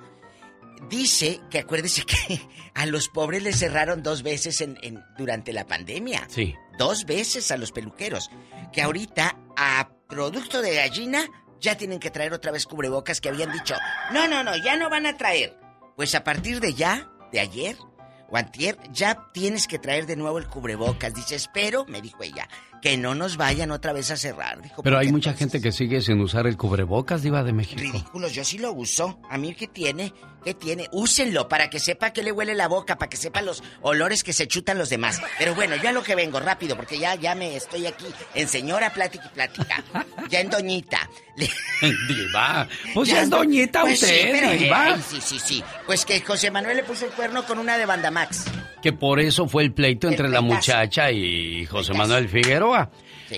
Dice 0.88 1.40
que 1.50 1.58
acuérdese 1.58 2.04
que 2.04 2.40
a 2.74 2.86
los 2.86 3.08
pobres 3.08 3.42
les 3.42 3.58
cerraron 3.58 4.02
dos 4.02 4.22
veces 4.22 4.60
en, 4.60 4.76
durante 5.16 5.52
la 5.52 5.66
pandemia. 5.66 6.26
Sí. 6.28 6.54
Dos 6.78 7.04
veces 7.04 7.50
a 7.50 7.56
los 7.56 7.72
peluqueros. 7.72 8.30
Que 8.72 8.82
ahorita 8.82 9.36
a 9.56 9.90
producto 10.08 10.62
de 10.62 10.76
gallina 10.76 11.24
ya 11.60 11.76
tienen 11.76 11.98
que 11.98 12.10
traer 12.10 12.32
otra 12.32 12.52
vez 12.52 12.66
cubrebocas 12.66 13.20
que 13.20 13.28
habían 13.28 13.52
dicho, 13.52 13.74
no, 14.12 14.28
no, 14.28 14.44
no, 14.44 14.56
ya 14.56 14.76
no 14.76 14.88
van 14.88 15.06
a 15.06 15.16
traer. 15.16 15.58
Pues 15.98 16.14
a 16.14 16.22
partir 16.22 16.60
de 16.60 16.74
ya, 16.74 17.10
de 17.32 17.40
ayer, 17.40 17.76
o 18.30 18.38
ya 18.92 19.30
tienes 19.32 19.66
que 19.66 19.80
traer 19.80 20.06
de 20.06 20.14
nuevo 20.14 20.38
el 20.38 20.46
cubrebocas. 20.46 21.12
Dice, 21.12 21.34
espero, 21.34 21.86
me 21.86 22.00
dijo 22.00 22.22
ella, 22.22 22.48
que 22.80 22.96
no 22.96 23.16
nos 23.16 23.36
vayan 23.36 23.72
otra 23.72 23.92
vez 23.92 24.12
a 24.12 24.16
cerrar. 24.16 24.62
Dijo, 24.62 24.80
Pero 24.84 24.96
hay 24.96 25.10
mucha 25.10 25.32
gente 25.32 25.60
que 25.60 25.72
sigue 25.72 26.00
sin 26.00 26.20
usar 26.20 26.46
el 26.46 26.56
cubrebocas, 26.56 27.22
Diva 27.22 27.42
de 27.42 27.52
México. 27.52 27.80
Ridículos, 27.80 28.32
yo 28.32 28.44
sí 28.44 28.58
lo 28.58 28.72
uso. 28.72 29.18
A 29.28 29.38
mí, 29.38 29.54
¿qué 29.54 29.66
tiene? 29.66 30.14
¿Qué 30.44 30.54
tiene? 30.54 30.88
Úsenlo 30.92 31.48
para 31.48 31.68
que 31.68 31.80
sepa 31.80 32.12
que 32.12 32.22
le 32.22 32.32
huele 32.32 32.54
la 32.54 32.68
boca, 32.68 32.96
para 32.96 33.10
que 33.10 33.16
sepa 33.16 33.42
los 33.42 33.62
olores 33.82 34.22
que 34.22 34.32
se 34.32 34.46
chutan 34.46 34.78
los 34.78 34.88
demás. 34.88 35.20
Pero 35.38 35.54
bueno, 35.54 35.76
ya 35.76 35.92
lo 35.92 36.02
que 36.02 36.14
vengo, 36.14 36.40
rápido, 36.40 36.76
porque 36.76 36.98
ya, 36.98 37.14
ya 37.16 37.34
me 37.34 37.56
estoy 37.56 37.86
aquí 37.86 38.06
en 38.34 38.48
señora 38.48 38.92
plática 38.92 39.24
y 39.26 39.34
plática. 39.34 39.84
Ya 40.28 40.40
en 40.40 40.50
doñita. 40.50 41.08
Diva, 42.08 42.68
pues 42.94 43.08
ya 43.08 43.22
es 43.22 43.30
doñita 43.30 43.82
pues 43.82 44.02
usted, 44.02 44.58
Diva. 44.58 44.98
sí, 45.08 45.20
sí, 45.20 45.38
sí. 45.38 45.64
Pues 45.86 46.04
que 46.04 46.20
José 46.20 46.50
Manuel 46.50 46.76
le 46.76 46.82
puso 46.82 47.06
el 47.06 47.12
cuerno 47.12 47.44
con 47.44 47.58
una 47.58 47.78
de 47.78 47.86
Bandamax. 47.86 48.44
Que 48.82 48.92
por 48.92 49.20
eso 49.20 49.48
fue 49.48 49.64
el 49.64 49.72
pleito 49.72 50.08
entre 50.08 50.28
la 50.28 50.40
muchacha 50.40 51.10
y 51.10 51.66
José 51.66 51.94
Manuel 51.94 52.28
Figueroa. 52.28 52.90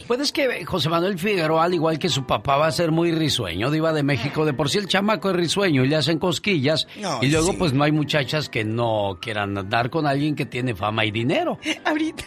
Pues 0.07 0.21
es 0.21 0.33
que 0.33 0.65
José 0.65 0.89
Manuel 0.89 1.19
Figueroa, 1.19 1.65
al 1.65 1.75
igual 1.75 1.99
que 1.99 2.09
su 2.09 2.27
papá, 2.27 2.57
va 2.57 2.67
a 2.67 2.73
ser 2.73 2.93
muy 2.93 3.13
risueño, 3.13 3.71
diva 3.71 3.93
de 3.93 4.03
México. 4.03 4.45
De 4.45 4.53
por 4.53 4.71
sí 4.71 4.79
el 4.79 4.87
chamaco 4.87 5.31
es 5.31 5.37
risueño 5.37 5.85
y 5.85 5.89
le 5.89 5.97
hacen 5.97 6.19
cosquillas. 6.19 6.87
y 7.21 7.29
luego, 7.29 7.57
pues 7.59 7.73
no 7.73 7.85
hay 7.85 7.93
muchachas 7.93 8.49
que 8.49 8.65
no 8.65 9.19
quieran 9.21 9.57
andar 9.59 9.91
con 9.91 10.07
alguien 10.07 10.35
que 10.35 10.47
tiene 10.47 10.75
fama 10.75 11.05
y 11.05 11.11
dinero. 11.11 11.59
Ahorita. 11.85 12.25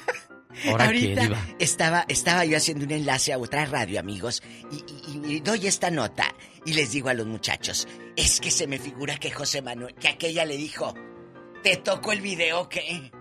Ahorita 0.79 1.29
estaba, 1.57 2.05
estaba 2.07 2.45
yo 2.45 2.57
haciendo 2.57 2.85
un 2.85 2.91
enlace 2.91 3.33
a 3.33 3.37
otra 3.37 3.65
radio, 3.65 3.99
amigos, 3.99 4.43
y, 5.17 5.39
doy 5.39 5.65
esta 5.67 5.89
nota 5.89 6.25
y 6.65 6.73
les 6.73 6.91
digo 6.91 7.09
a 7.09 7.13
los 7.13 7.25
muchachos, 7.25 7.87
es 8.15 8.39
que 8.39 8.51
se 8.51 8.67
me 8.67 8.77
figura 8.77 9.17
que 9.17 9.31
José 9.31 9.61
Manuel, 9.61 9.95
que 9.95 10.09
aquella 10.09 10.45
le 10.45 10.57
dijo, 10.57 10.93
¿te 11.63 11.77
toco 11.77 12.11
el 12.11 12.21
video 12.21 12.69
qué? 12.69 13.11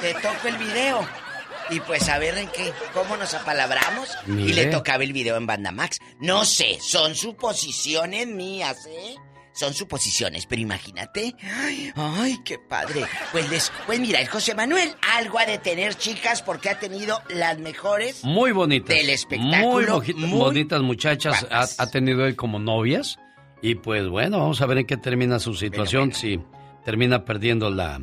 ¿Te 0.00 0.14
toco 0.14 0.46
el 0.46 0.56
video? 0.56 1.29
Y 1.70 1.80
pues 1.80 2.08
a 2.08 2.18
ver 2.18 2.36
en 2.36 2.48
qué, 2.48 2.72
cómo 2.92 3.16
nos 3.16 3.34
apalabramos. 3.34 4.08
Y 4.26 4.52
le 4.52 4.66
tocaba 4.66 5.04
el 5.04 5.12
video 5.12 5.36
en 5.36 5.46
Banda 5.46 5.70
Max. 5.70 5.98
No 6.18 6.44
sé, 6.44 6.78
son 6.80 7.14
suposiciones 7.14 8.26
mías, 8.26 8.86
¿eh? 8.86 9.16
Son 9.52 9.74
suposiciones, 9.74 10.46
pero 10.46 10.62
imagínate. 10.62 11.34
Ay, 11.42 11.92
ay, 11.94 12.38
qué 12.44 12.58
padre. 12.58 13.04
Pues 13.32 13.50
les, 13.50 13.72
pues 13.86 13.98
mira, 14.00 14.20
el 14.20 14.28
José 14.28 14.54
Manuel 14.54 14.94
algo 15.16 15.38
ha 15.38 15.44
de 15.44 15.58
tener, 15.58 15.94
chicas, 15.96 16.40
porque 16.40 16.70
ha 16.70 16.78
tenido 16.78 17.20
las 17.28 17.58
mejores. 17.58 18.24
Muy 18.24 18.52
bonitas. 18.52 18.96
Del 18.96 19.10
espectáculo. 19.10 20.02
Muy, 20.16 20.38
bonitas 20.38 20.80
muchachas 20.82 21.46
ha, 21.50 21.90
tenido 21.90 22.26
él 22.26 22.36
como 22.36 22.58
novias. 22.58 23.18
Y 23.60 23.74
pues 23.74 24.08
bueno, 24.08 24.38
vamos 24.38 24.62
a 24.62 24.66
ver 24.66 24.78
en 24.78 24.86
qué 24.86 24.96
termina 24.96 25.38
su 25.38 25.54
situación. 25.54 26.14
Si 26.14 26.40
termina 26.84 27.24
perdiendo 27.24 27.70
la, 27.70 28.00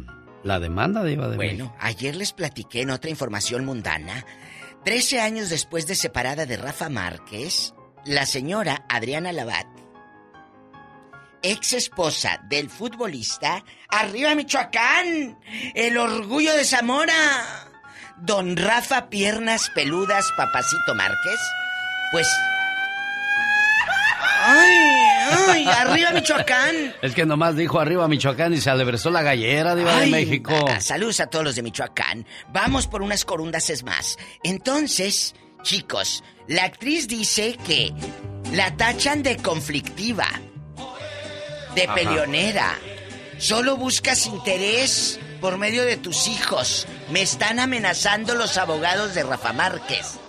la 0.47 0.59
demanda 0.59 1.03
de 1.03 1.11
Iba 1.13 1.27
de 1.27 1.35
Bueno, 1.35 1.75
ayer 1.79 2.15
les 2.15 2.33
platiqué 2.33 2.81
en 2.81 2.89
otra 2.89 3.09
información 3.09 3.65
mundana. 3.65 4.25
Trece 4.83 5.19
años 5.19 5.49
después 5.49 5.85
de 5.85 5.95
separada 5.95 6.45
de 6.45 6.57
Rafa 6.57 6.89
Márquez, 6.89 7.73
la 8.05 8.25
señora 8.25 8.85
Adriana 8.87 9.33
Labat, 9.33 9.67
ex 11.41 11.73
esposa 11.73 12.41
del 12.49 12.69
futbolista, 12.69 13.63
arriba 13.89 14.33
Michoacán, 14.33 15.37
el 15.75 15.97
orgullo 15.97 16.53
de 16.55 16.63
Zamora, 16.63 17.13
don 18.17 18.55
Rafa 18.55 19.09
Piernas 19.09 19.69
Peludas 19.75 20.31
Papacito 20.37 20.95
Márquez, 20.95 21.39
pues 22.11 22.27
¡Ay! 24.49 25.06
¡Ay! 25.17 25.65
¡Arriba 25.65 26.11
Michoacán! 26.11 26.95
Es 27.01 27.13
que 27.13 27.25
nomás 27.25 27.55
dijo 27.55 27.79
arriba 27.79 28.07
Michoacán 28.07 28.53
y 28.53 28.61
se 28.61 28.69
alebrezó 28.69 29.09
la 29.09 29.21
gallera 29.21 29.75
de, 29.75 29.83
de 29.83 30.07
México. 30.07 30.53
saludos 30.79 31.19
a 31.19 31.27
todos 31.27 31.45
los 31.45 31.55
de 31.55 31.63
Michoacán. 31.63 32.25
Vamos 32.53 32.87
por 32.87 33.01
unas 33.01 33.25
corundas 33.25 33.69
es 33.69 33.83
más. 33.83 34.17
Entonces, 34.43 35.35
chicos, 35.63 36.23
la 36.47 36.63
actriz 36.63 37.07
dice 37.07 37.57
que 37.65 37.93
la 38.53 38.75
tachan 38.75 39.23
de 39.23 39.37
conflictiva, 39.37 40.27
de 41.75 41.87
peleonera. 41.89 42.77
Solo 43.37 43.77
buscas 43.77 44.25
interés 44.25 45.19
por 45.41 45.57
medio 45.57 45.83
de 45.85 45.97
tus 45.97 46.27
hijos. 46.27 46.87
Me 47.11 47.21
están 47.21 47.59
amenazando 47.59 48.33
los 48.33 48.57
abogados 48.57 49.13
de 49.13 49.23
Rafa 49.23 49.53
Márquez. 49.53 50.19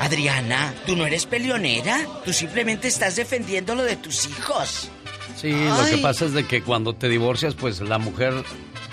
Adriana, 0.00 0.74
tú 0.86 0.96
no 0.96 1.06
eres 1.06 1.26
peleonera, 1.26 2.06
tú 2.24 2.32
simplemente 2.32 2.88
estás 2.88 3.16
defendiendo 3.16 3.74
lo 3.74 3.84
de 3.84 3.96
tus 3.96 4.26
hijos. 4.26 4.90
Sí, 5.36 5.52
lo 5.52 5.84
que 5.84 5.98
pasa 5.98 6.24
es 6.26 6.32
de 6.32 6.46
que 6.46 6.62
cuando 6.62 6.94
te 6.94 7.08
divorcias, 7.08 7.54
pues 7.54 7.80
la 7.80 7.98
mujer 7.98 8.34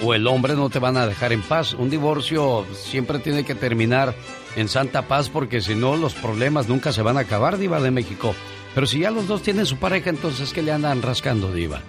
o 0.01 0.13
el 0.13 0.27
hombre 0.27 0.55
no 0.55 0.69
te 0.69 0.79
van 0.79 0.97
a 0.97 1.07
dejar 1.07 1.31
en 1.33 1.41
paz. 1.41 1.73
Un 1.73 1.89
divorcio 1.89 2.65
siempre 2.73 3.19
tiene 3.19 3.43
que 3.43 3.55
terminar 3.55 4.15
en 4.55 4.67
santa 4.67 5.07
paz 5.07 5.29
porque 5.29 5.61
si 5.61 5.75
no 5.75 5.95
los 5.95 6.13
problemas 6.13 6.67
nunca 6.67 6.91
se 6.91 7.01
van 7.01 7.17
a 7.17 7.21
acabar, 7.21 7.57
diva 7.57 7.79
de 7.79 7.91
México. 7.91 8.35
Pero 8.73 8.87
si 8.87 8.99
ya 8.99 9.11
los 9.11 9.27
dos 9.27 9.43
tienen 9.43 9.65
su 9.65 9.77
pareja, 9.77 10.09
entonces 10.09 10.53
¿qué 10.53 10.61
le 10.61 10.71
andan 10.71 11.01
rascando, 11.01 11.51
diva? 11.53 11.81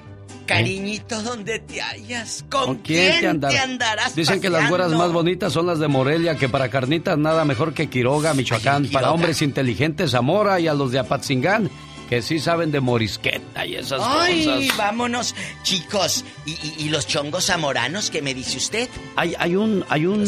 Cariñito, 0.47 1.23
¿dónde 1.23 1.59
te 1.61 1.81
hallas? 1.81 2.45
¿Con, 2.51 2.79
quién, 2.79 3.41
te, 3.41 3.59
andarás 3.59 4.15
Dicen 4.15 4.41
que 4.41 4.51
las 4.51 4.69
güeras 4.69 4.93
más 4.93 5.13
bonitas 5.13 5.53
son 5.53 5.67
las 5.67 5.79
de 5.79 5.89
Morelia, 5.89 6.37
que 6.37 6.49
para 6.49 6.69
carnitas 6.69 7.19
nada 7.19 7.45
mejor 7.45 7.75
que 7.75 7.89
Quiroga, 7.89 8.35
Michoacán. 8.35 8.87
para 8.87 9.13
hombres 9.13 9.43
inteligentes, 9.43 10.13
Zamora 10.13 10.61
y 10.61 10.69
a 10.69 10.75
los 10.75 10.93
de 10.93 10.99
Apatzingán 10.99 11.71
que 12.13 12.21
sí 12.21 12.41
saben 12.41 12.71
de 12.71 12.81
morisqueta 12.81 13.65
y 13.65 13.77
esas 13.77 14.03
Ay, 14.05 14.45
cosas. 14.45 14.77
vámonos, 14.77 15.35
chicos. 15.63 16.27
¿Y, 16.45 16.91
los 16.91 17.07
chongos 17.07 17.47
zamoranos 17.47 18.11
qué 18.11 18.21
me 18.21 18.35
dice 18.35 18.59
usted? 18.59 18.91
Hay, 19.17 19.35
hay 19.39 19.57
un 19.57 19.83
hay 19.89 20.05
un, 20.05 20.21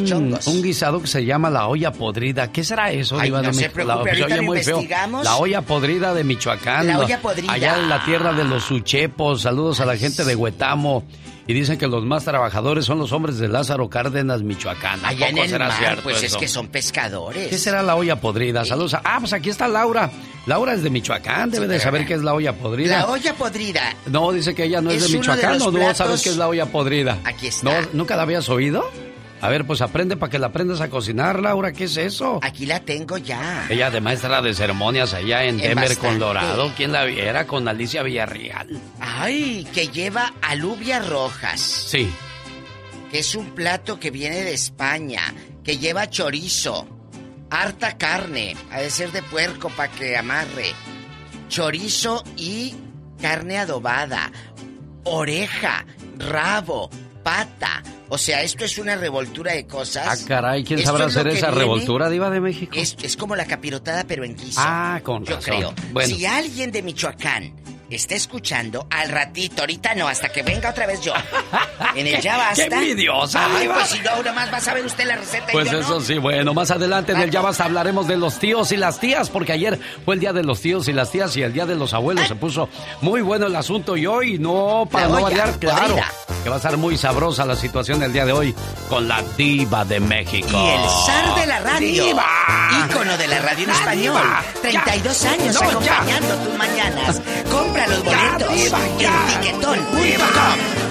un 0.47 0.63
guisado 0.63 1.03
que 1.03 1.09
se 1.09 1.27
llama 1.27 1.51
la 1.51 1.67
olla 1.67 1.93
podrida. 1.93 2.51
¿Qué 2.51 2.65
será 2.65 2.91
eso? 2.91 3.21
Ay, 3.21 3.31
no 3.31 3.53
se 3.53 3.69
preocupe, 3.69 4.15
la, 4.17 4.41
muy 4.41 4.65
feo. 4.65 4.83
La 5.23 5.37
olla 5.37 5.61
podrida 5.61 6.15
de 6.15 6.25
Michoacán. 6.25 6.87
La 6.87 7.01
olla 7.01 7.21
podrida. 7.21 7.53
Allá 7.53 7.77
en 7.77 7.91
la 7.91 8.03
tierra 8.03 8.33
de 8.33 8.45
los 8.45 8.65
suchepos. 8.65 9.43
Saludos 9.43 9.81
a 9.81 9.85
la 9.85 9.99
gente 9.99 10.25
de 10.25 10.35
Huetamo. 10.35 11.05
Y 11.47 11.53
dicen 11.53 11.77
que 11.77 11.87
los 11.87 12.05
más 12.05 12.25
trabajadores 12.25 12.87
son 12.87 12.99
los 12.99 13.13
hombres 13.13 13.39
de 13.39 13.49
Lázaro 13.49 13.91
Cárdenas, 13.91 14.43
Michoacán. 14.43 15.05
Allá 15.05 15.29
en 15.29 15.39
el 15.39 15.49
será 15.49 15.71
cierto 15.77 16.03
pues 16.03 16.23
es 16.23 16.37
que 16.37 16.49
son 16.49 16.69
pescadores. 16.69 17.49
¿Qué 17.49 17.59
será 17.59 17.83
la 17.83 17.97
olla 17.97 18.19
podrida? 18.19 18.65
Saludos. 18.65 18.95
Ah, 19.05 19.19
pues 19.21 19.33
aquí 19.35 19.51
está 19.51 19.69
Laura. 19.69 20.11
Laura 20.47 20.73
es 20.73 20.83
de 20.83 20.91
Michoacán, 20.91 21.51
debe 21.51 21.67
de 21.67 21.81
saber 21.81 22.07
qué 22.07 22.15
es 22.15 22.23
la 22.23 22.33
olla 22.33 22.55
podrida. 22.55 22.99
La 22.99 23.07
olla 23.09 23.35
podrida. 23.35 23.95
No, 24.07 24.33
dice 24.33 24.55
que 24.55 24.65
ella 24.65 24.81
no 24.81 24.91
es, 24.91 25.11
de 25.11 25.19
Michoacán, 25.19 25.61
¿o 25.61 25.71
no 25.71 25.95
sabes 25.95 26.23
qué 26.23 26.31
es 26.31 26.37
la 26.37 26.49
olla 26.49 26.67
podrida? 26.67 27.19
Aquí 27.25 27.49
está. 27.49 27.81
¿No, 27.81 27.89
¿Nunca 27.93 28.17
la 28.17 28.23
habías 28.23 28.49
oído? 28.49 28.91
A 29.45 29.49
ver, 29.51 29.67
pues 29.67 29.83
aprende 29.83 30.17
para 30.17 30.31
que 30.31 30.39
la 30.39 30.47
aprendas 30.47 30.81
a 30.81 30.89
cocinar, 30.89 31.39
Laura. 31.39 31.71
¿Qué 31.71 31.85
es 31.85 31.99
eso? 31.99 32.39
Aquí 32.41 32.65
la 32.65 32.81
tengo 32.81 33.19
ya. 33.19 33.67
Ella 33.69 33.91
de 33.91 34.01
maestra 34.01 34.41
de 34.41 34.55
ceremonias 34.55 35.13
allá 35.13 35.45
en 35.45 35.59
Denver, 35.59 35.99
Colorado. 35.99 36.73
¿Quién 36.75 36.93
la 36.93 37.05
viera? 37.05 37.47
Con 37.47 37.69
Alicia 37.69 38.03
Villarreal. 38.03 38.81
Ay, 39.01 39.69
que 39.75 39.89
lleva 39.89 40.33
alubias 40.41 41.07
rojas. 41.07 41.61
Sí. 41.61 42.11
Que 43.11 43.19
es 43.19 43.35
un 43.35 43.51
plato 43.51 44.01
que 44.01 44.11
viene 44.11 44.41
de 44.45 44.55
España. 44.55 45.21
Que 45.63 45.77
lleva 45.77 46.09
chorizo. 46.09 46.89
Harta 47.51 47.99
carne. 47.99 48.57
Ha 48.73 48.81
de 48.81 48.89
ser 48.89 49.13
de 49.13 49.23
puerco 49.25 49.69
para 49.69 49.93
que 49.93 50.17
amarre. 50.17 50.73
Chorizo 51.51 52.25
y 52.39 52.75
carne 53.21 53.59
adobada. 53.59 54.33
Oreja. 55.05 55.85
Rabo. 56.17 56.89
Pata 57.25 57.83
o 58.15 58.19
sea, 58.19 58.43
esto 58.43 58.65
es 58.65 58.79
una 58.79 58.95
revoltura 58.97 59.53
de 59.55 59.67
cosas. 59.67 60.23
Ah, 60.23 60.25
caray, 60.29 60.63
¿quién 60.63 60.81
sabrá 60.85 61.07
hacer 61.07 61.27
esa 61.29 61.51
revoltura, 61.51 62.09
Diva 62.09 62.31
de 62.31 62.41
México? 62.41 62.75
Es, 62.77 62.97
es, 63.03 63.17
como 63.17 63.35
la 63.35 63.47
capirotada, 63.47 64.05
pero 64.05 64.25
en 64.25 64.37
guiso. 64.37 64.61
Ah, 64.63 65.01
con 65.03 65.25
Yo 65.25 65.41
creo. 65.41 65.75
Bueno. 65.93 66.15
Si 66.15 66.25
alguien 66.27 66.71
de 66.71 66.83
Michoacán 66.83 67.53
está 67.91 68.15
escuchando 68.15 68.87
al 68.91 69.09
ratito, 69.09 69.63
ahorita 69.63 69.95
no, 69.95 70.09
hasta 70.09 70.29
que 70.31 70.43
venga 70.43 70.71
otra 70.71 70.87
vez 70.87 71.01
yo. 71.01 71.13
En 71.95 72.07
el 72.07 72.21
ya 72.21 72.37
basta. 72.39 72.69
¡Qué 72.69 72.75
envidiosa! 72.75 73.47
Ay, 73.57 73.69
pues 73.69 73.89
si 73.89 74.01
no, 74.01 74.33
más 74.35 74.53
va 74.53 74.57
a 74.57 74.61
saber 74.61 74.85
usted 74.85 75.05
la 75.07 75.17
receta. 75.17 75.47
Pues 75.53 75.69
y 75.69 75.71
yo 75.73 75.81
eso 75.81 75.95
no. 75.95 76.01
sí, 76.01 76.19
bueno, 76.19 76.55
más 76.55 76.71
adelante 76.71 77.13
en 77.13 77.21
el 77.21 77.31
Ya 77.31 77.41
Basta 77.41 77.65
hablaremos 77.65 78.07
de 78.09 78.17
los 78.17 78.39
tíos 78.39 78.73
y 78.73 78.77
las 78.77 78.99
tías, 79.01 79.29
porque 79.31 79.53
ayer 79.53 79.79
fue 80.05 80.15
el 80.15 80.21
día 80.21 80.33
de 80.33 80.43
los 80.43 80.61
tíos 80.61 80.89
y 80.89 80.93
las 80.93 81.11
tías 81.11 81.37
y 81.37 81.43
el 81.43 81.53
día 81.53 81.67
de 81.67 81.77
los 81.77 81.93
abuelos. 81.95 82.27
Se 82.29 82.35
puso 82.35 82.69
muy 83.01 83.21
bueno 83.21 83.47
el 83.47 83.57
asunto 83.57 83.97
y 83.97 84.07
hoy 84.07 84.39
no, 84.39 84.89
para 84.91 85.09
no 85.09 85.21
variar, 85.21 85.59
claro, 85.59 85.97
que 86.43 86.49
va 86.49 86.57
a 86.57 86.59
estar 86.59 86.77
muy 86.77 86.97
sabrosa 86.97 87.45
la 87.45 87.57
situación 87.57 88.01
del 88.01 88.13
día 88.13 88.25
de 88.25 88.33
hoy 88.33 88.55
con 88.89 89.07
la 89.09 89.23
diva 89.37 89.85
de 89.85 90.01
México. 90.01 90.49
Y 90.53 90.69
el 90.69 90.89
zar 91.07 91.35
de 91.41 91.47
la 91.47 91.61
radio. 91.61 92.05
¡Diva! 92.05 92.27
Ícono 92.89 93.17
de 93.17 93.29
la 93.29 93.39
radio 93.41 93.63
en 93.65 93.69
¡La 93.69 93.75
español. 93.75 94.15
diva! 94.23 94.43
32 94.63 95.21
¡Ya! 95.23 95.31
años 95.31 95.55
¡No, 95.55 95.81
ya! 95.81 95.99
acompañando 95.99 96.35
tus 96.37 96.59
mañanas. 96.59 97.23
Compra 97.51 97.84
los 97.89 98.05
boletos 98.05 98.55
diva, 98.55 98.79
ya! 98.99 99.27
en 99.35 99.41
tiquetón.com. 99.41 100.85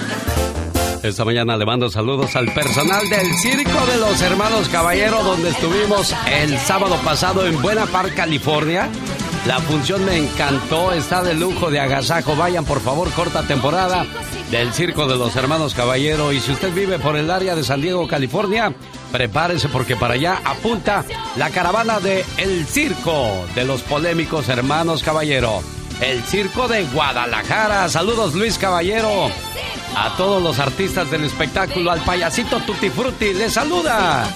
Esta 1.02 1.24
mañana 1.26 1.56
le 1.58 1.66
mando 1.66 1.90
saludos 1.90 2.34
al 2.34 2.50
personal 2.54 3.06
del 3.10 3.34
Circo 3.36 3.86
de 3.86 3.98
los 3.98 4.22
Hermanos 4.22 4.70
Caballero, 4.70 5.22
donde 5.22 5.50
estuvimos 5.50 6.14
el 6.26 6.58
sábado 6.58 6.96
pasado 7.04 7.46
en 7.46 7.60
Buena 7.60 7.84
Park, 7.84 8.14
California. 8.14 8.88
La 9.46 9.58
función 9.58 10.02
me 10.06 10.16
encantó, 10.16 10.92
está 10.92 11.22
de 11.22 11.34
lujo 11.34 11.70
de 11.70 11.78
agasajo. 11.78 12.34
Vayan, 12.34 12.64
por 12.64 12.80
favor, 12.80 13.10
corta 13.12 13.42
temporada 13.42 14.06
del 14.50 14.72
Circo 14.72 15.06
de 15.06 15.18
los 15.18 15.36
Hermanos 15.36 15.74
Caballero. 15.74 16.32
Y 16.32 16.40
si 16.40 16.52
usted 16.52 16.72
vive 16.72 16.98
por 16.98 17.16
el 17.16 17.30
área 17.30 17.54
de 17.54 17.64
San 17.64 17.82
Diego, 17.82 18.08
California, 18.08 18.74
prepárese 19.12 19.68
porque 19.68 19.96
para 19.96 20.14
allá 20.14 20.40
apunta 20.42 21.04
la 21.36 21.50
caravana 21.50 22.00
de 22.00 22.24
El 22.38 22.64
Circo 22.64 23.44
de 23.54 23.66
los 23.66 23.82
Polémicos 23.82 24.48
Hermanos 24.48 25.02
Caballero. 25.02 25.60
El 26.00 26.22
Circo 26.22 26.68
de 26.68 26.84
Guadalajara. 26.86 27.88
Saludos, 27.88 28.34
Luis 28.34 28.58
Caballero. 28.58 29.30
A 29.96 30.16
todos 30.16 30.42
los 30.42 30.58
artistas 30.58 31.10
del 31.10 31.24
espectáculo, 31.24 31.90
al 31.90 32.02
payasito 32.04 32.60
Tutti 32.60 32.90
Frutti, 32.90 33.32
les 33.32 33.52
saluda. 33.52 34.26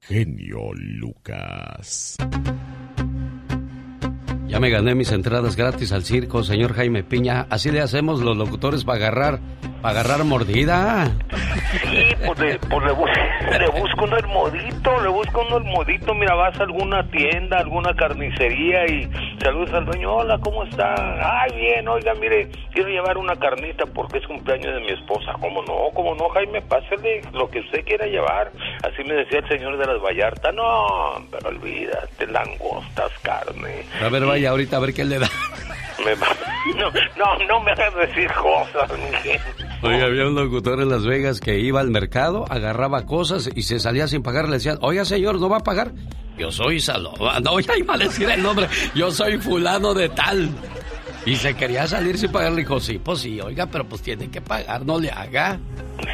Genio 0.00 0.72
Lucas. 0.74 2.16
Ya 4.48 4.60
me 4.60 4.68
gané 4.68 4.94
mis 4.94 5.12
entradas 5.12 5.56
gratis 5.56 5.92
al 5.92 6.04
circo, 6.04 6.42
señor 6.42 6.74
Jaime 6.74 7.04
Piña. 7.04 7.46
Así 7.48 7.70
le 7.70 7.80
hacemos 7.80 8.20
los 8.20 8.36
locutores 8.36 8.84
para 8.84 8.98
agarrar, 8.98 9.40
para 9.82 10.00
agarrar 10.00 10.24
mordida. 10.24 11.06
Sí, 11.82 12.14
pues, 12.24 12.38
le, 12.38 12.58
pues 12.58 12.84
le, 12.86 12.92
bus- 12.92 13.10
le 13.58 13.68
busco 13.80 14.04
uno 14.04 14.16
el 14.16 14.26
modito, 14.28 15.00
le 15.02 15.08
busco 15.08 15.44
uno 15.46 15.56
el 15.58 15.64
modito. 15.64 16.14
Mira, 16.14 16.34
vas 16.34 16.58
a 16.60 16.62
alguna 16.62 17.02
tienda, 17.10 17.58
alguna 17.58 17.94
carnicería 17.94 18.86
y 18.86 19.10
saludas 19.42 19.74
al 19.74 19.86
dueño. 19.86 20.12
Hola, 20.14 20.38
¿cómo 20.38 20.64
está? 20.64 20.94
Ay, 21.42 21.56
bien, 21.56 21.88
oiga, 21.88 22.14
mire, 22.14 22.48
quiero 22.72 22.88
llevar 22.90 23.18
una 23.18 23.34
carnita 23.36 23.84
porque 23.86 24.18
es 24.18 24.26
cumpleaños 24.26 24.74
de 24.74 24.80
mi 24.80 24.90
esposa. 24.92 25.32
¿Cómo 25.40 25.62
no? 25.62 25.90
¿Cómo 25.94 26.14
no, 26.14 26.28
Jaime? 26.30 26.62
Pásale 26.62 27.22
lo 27.32 27.50
que 27.50 27.60
usted 27.60 27.84
quiera 27.84 28.06
llevar. 28.06 28.50
Así 28.84 29.02
me 29.04 29.14
decía 29.14 29.40
el 29.40 29.48
señor 29.48 29.76
de 29.78 29.86
las 29.86 30.00
Vallarta. 30.00 30.52
No, 30.52 31.14
pero 31.30 31.48
olvídate, 31.48 32.26
langostas, 32.28 33.10
carne. 33.22 33.82
A 34.04 34.08
ver, 34.08 34.24
vaya 34.24 34.50
ahorita 34.50 34.76
a 34.76 34.80
ver 34.80 34.94
qué 34.94 35.04
le 35.04 35.18
da. 35.18 35.28
Me 36.04 36.14
va- 36.14 36.26
No, 36.76 36.90
no, 37.16 37.44
no 37.46 37.60
me 37.60 37.72
hagas 37.72 37.94
decir 37.96 38.30
cosas, 38.34 38.88
mi 38.96 39.16
gente. 39.16 39.71
Oiga, 39.82 40.04
había 40.04 40.26
un 40.26 40.36
locutor 40.36 40.80
en 40.80 40.88
Las 40.88 41.04
Vegas 41.04 41.40
que 41.40 41.58
iba 41.58 41.80
al 41.80 41.90
mercado, 41.90 42.44
agarraba 42.48 43.04
cosas 43.04 43.50
y 43.54 43.62
se 43.62 43.80
salía 43.80 44.06
sin 44.06 44.22
pagar. 44.22 44.46
Le 44.48 44.54
decían, 44.54 44.78
oiga, 44.80 45.04
señor, 45.04 45.40
¿no 45.40 45.48
va 45.48 45.56
a 45.58 45.64
pagar? 45.64 45.92
Yo 46.38 46.52
soy 46.52 46.80
Saloma. 46.80 47.40
No, 47.40 47.58
ya 47.58 47.76
iba 47.76 47.94
a 47.94 47.98
decir 47.98 48.28
el 48.30 48.42
nombre. 48.42 48.68
Yo 48.94 49.10
soy 49.10 49.38
fulano 49.38 49.92
de 49.92 50.08
tal. 50.08 50.50
Y 51.24 51.36
se 51.36 51.54
quería 51.54 51.86
salir 51.86 52.18
sin 52.18 52.32
pagar. 52.32 52.52
Le 52.52 52.58
dijo, 52.62 52.80
sí, 52.80 52.98
pues 52.98 53.20
sí, 53.20 53.40
oiga, 53.40 53.66
pero 53.66 53.84
pues 53.84 54.02
tiene 54.02 54.28
que 54.30 54.40
pagar, 54.40 54.84
no 54.84 54.98
le 54.98 55.10
haga. 55.10 55.58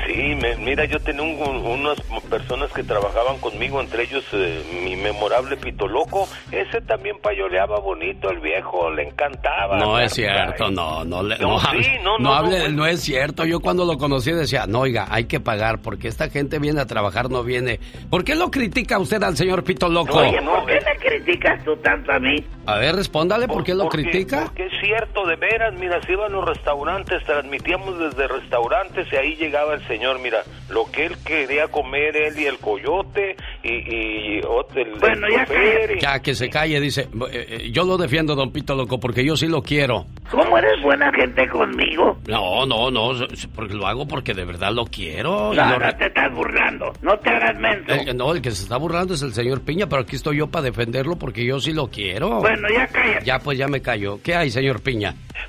Sí, 0.06 0.34
me- 0.34 0.56
mira, 0.56 0.84
yo 0.84 0.98
tenía 1.00 1.22
un- 1.22 1.40
un- 1.40 1.64
unas 1.66 1.98
personas 2.28 2.70
que 2.72 2.82
trabajaban 2.82 3.38
conmigo, 3.38 3.80
entre 3.80 4.02
ellos 4.04 4.22
eh, 4.32 4.62
mi 4.84 4.96
memorable 4.96 5.56
Pito 5.56 5.86
Loco. 5.88 6.28
Ese 6.52 6.82
también 6.82 7.16
payoleaba 7.22 7.78
bonito, 7.80 8.28
el 8.30 8.40
viejo, 8.40 8.90
le 8.90 9.04
encantaba. 9.08 9.78
No 9.78 9.98
es 9.98 10.12
cierto, 10.12 10.70
no, 10.70 11.04
no 11.06 11.22
le, 11.22 11.38
No, 11.38 11.52
no, 11.52 11.60
sí, 11.60 11.88
no, 12.02 12.18
no 12.18 12.24
no, 12.24 12.34
hable, 12.34 12.68
no, 12.68 12.76
no 12.76 12.86
es 12.86 13.00
cierto. 13.00 13.46
Yo 13.46 13.60
cuando 13.60 13.86
lo 13.86 13.96
conocí 13.96 14.30
decía, 14.32 14.66
no, 14.66 14.80
oiga, 14.80 15.06
hay 15.10 15.24
que 15.24 15.40
pagar 15.40 15.78
porque 15.80 16.08
esta 16.08 16.28
gente 16.28 16.58
viene 16.58 16.80
a 16.82 16.86
trabajar, 16.86 17.30
no 17.30 17.42
viene. 17.42 17.80
¿Por 18.10 18.24
qué 18.24 18.34
lo 18.34 18.50
critica 18.50 18.98
usted 18.98 19.22
al 19.22 19.36
señor 19.38 19.64
Pito 19.64 19.88
Loco? 19.88 20.18
Oye, 20.18 20.38
¿por 20.42 20.66
qué 20.66 20.74
me 20.84 20.96
criticas 20.98 21.64
tú 21.64 21.74
tanto 21.76 22.12
a 22.12 22.18
mí? 22.18 22.44
A 22.66 22.76
ver, 22.76 22.94
respóndale, 22.94 23.48
¿por 23.48 23.64
qué 23.64 23.74
lo 23.74 23.84
Porque- 23.84 24.02
critica? 24.02 24.44
Porque 24.46 24.66
es 24.66 24.72
cierto, 24.98 25.26
de 25.26 25.36
veras, 25.36 25.74
mira, 25.78 26.00
se 26.02 26.12
iban 26.12 26.32
los 26.32 26.44
restaurantes, 26.44 27.22
transmitíamos 27.24 27.98
desde 27.98 28.26
restaurantes 28.28 29.06
y 29.12 29.16
ahí 29.16 29.36
llegaba 29.36 29.74
el 29.74 29.86
señor, 29.86 30.18
mira, 30.20 30.38
lo 30.70 30.84
que 30.90 31.06
él 31.06 31.16
quería 31.24 31.68
comer, 31.68 32.16
él 32.16 32.38
y 32.38 32.46
el 32.46 32.58
coyote 32.58 33.36
y, 33.62 33.68
y 33.68 34.38
el, 34.38 34.98
Bueno, 35.00 35.26
el 35.26 35.32
ya 35.34 35.44
chofer 35.46 35.96
y- 35.96 36.00
Ya, 36.00 36.20
que 36.20 36.34
se 36.34 36.48
calle, 36.48 36.80
dice. 36.80 37.02
eh, 37.30 37.46
eh, 37.48 37.70
yo 37.72 37.84
lo 37.84 37.96
defiendo, 37.96 38.34
don 38.34 38.52
Pito 38.52 38.74
Loco, 38.74 38.98
porque 38.98 39.24
yo 39.24 39.36
sí 39.36 39.46
lo 39.46 39.62
quiero. 39.62 40.06
¿Cómo 40.30 40.58
eres 40.58 40.82
buena 40.82 41.10
gente 41.12 41.48
conmigo? 41.48 42.18
No, 42.26 42.66
no, 42.66 42.90
no, 42.90 43.10
porque 43.54 43.74
lo 43.74 43.86
hago 43.86 44.06
porque 44.06 44.34
de 44.34 44.44
verdad 44.44 44.72
lo 44.72 44.84
quiero. 44.84 45.52
y 45.54 45.56
No, 45.56 45.70
lo 45.70 45.78
no 45.78 45.96
te 45.96 46.06
estás 46.06 46.32
burlando. 46.34 46.92
No 47.02 47.16
te 47.18 47.30
hagas 47.30 47.58
menso. 47.58 47.92
Eh, 47.92 48.12
no, 48.14 48.32
el 48.34 48.42
que 48.42 48.50
se 48.50 48.62
está 48.64 48.76
burlando 48.76 49.14
es 49.14 49.22
el 49.22 49.32
señor 49.32 49.62
Piña, 49.62 49.86
pero 49.88 50.02
aquí 50.02 50.16
estoy 50.16 50.38
yo 50.38 50.48
para 50.48 50.64
defenderlo 50.64 51.16
porque 51.16 51.44
yo 51.46 51.58
sí 51.60 51.72
lo 51.72 51.86
quiero. 51.88 52.40
Bueno, 52.40 52.68
ya 52.74 52.86
cállate. 52.88 53.24
Ya, 53.24 53.38
pues 53.38 53.56
ya 53.58 53.68
me 53.68 53.80
cayó. 53.80 54.20
¿Qué 54.22 54.34
hay, 54.34 54.50
señor 54.50 54.82
Piña? 54.82 54.87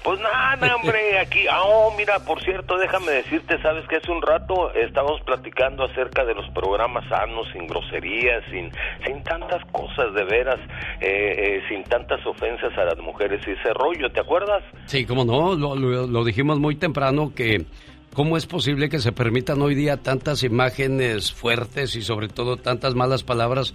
Pues 0.03 0.19
nada, 0.19 0.75
hombre, 0.75 1.19
aquí, 1.19 1.45
ah, 1.51 1.61
oh, 1.63 1.93
mira, 1.97 2.19
por 2.19 2.41
cierto, 2.43 2.77
déjame 2.77 3.11
decirte, 3.11 3.61
sabes 3.61 3.85
que 3.87 3.97
hace 3.97 4.11
un 4.11 4.21
rato 4.21 4.73
estábamos 4.73 5.19
platicando 5.21 5.83
acerca 5.83 6.23
de 6.25 6.33
los 6.35 6.47
programas 6.51 7.07
sanos, 7.09 7.47
sin 7.51 7.67
groserías, 7.67 8.43
sin, 8.51 8.71
sin 9.05 9.23
tantas 9.23 9.61
cosas 9.71 10.13
de 10.13 10.23
veras, 10.23 10.59
eh, 11.01 11.35
eh, 11.37 11.61
sin 11.67 11.83
tantas 11.83 12.25
ofensas 12.25 12.71
a 12.77 12.85
las 12.85 12.97
mujeres 12.99 13.41
y 13.47 13.51
ese 13.51 13.73
rollo, 13.73 14.09
¿te 14.11 14.21
acuerdas? 14.21 14.63
Sí, 14.85 15.05
cómo 15.05 15.25
no, 15.25 15.55
lo, 15.55 15.75
lo- 15.75 16.07
lo 16.07 16.23
dijimos 16.23 16.59
muy 16.59 16.75
temprano 16.75 17.33
que 17.35 17.65
cómo 18.13 18.37
es 18.37 18.45
posible 18.45 18.89
que 18.89 18.99
se 18.99 19.11
permitan 19.11 19.61
hoy 19.61 19.75
día 19.75 19.97
tantas 19.97 20.43
imágenes 20.43 21.31
fuertes 21.33 21.95
y 21.95 22.01
sobre 22.01 22.27
todo 22.27 22.57
tantas 22.57 22.95
malas 22.95 23.23
palabras 23.23 23.73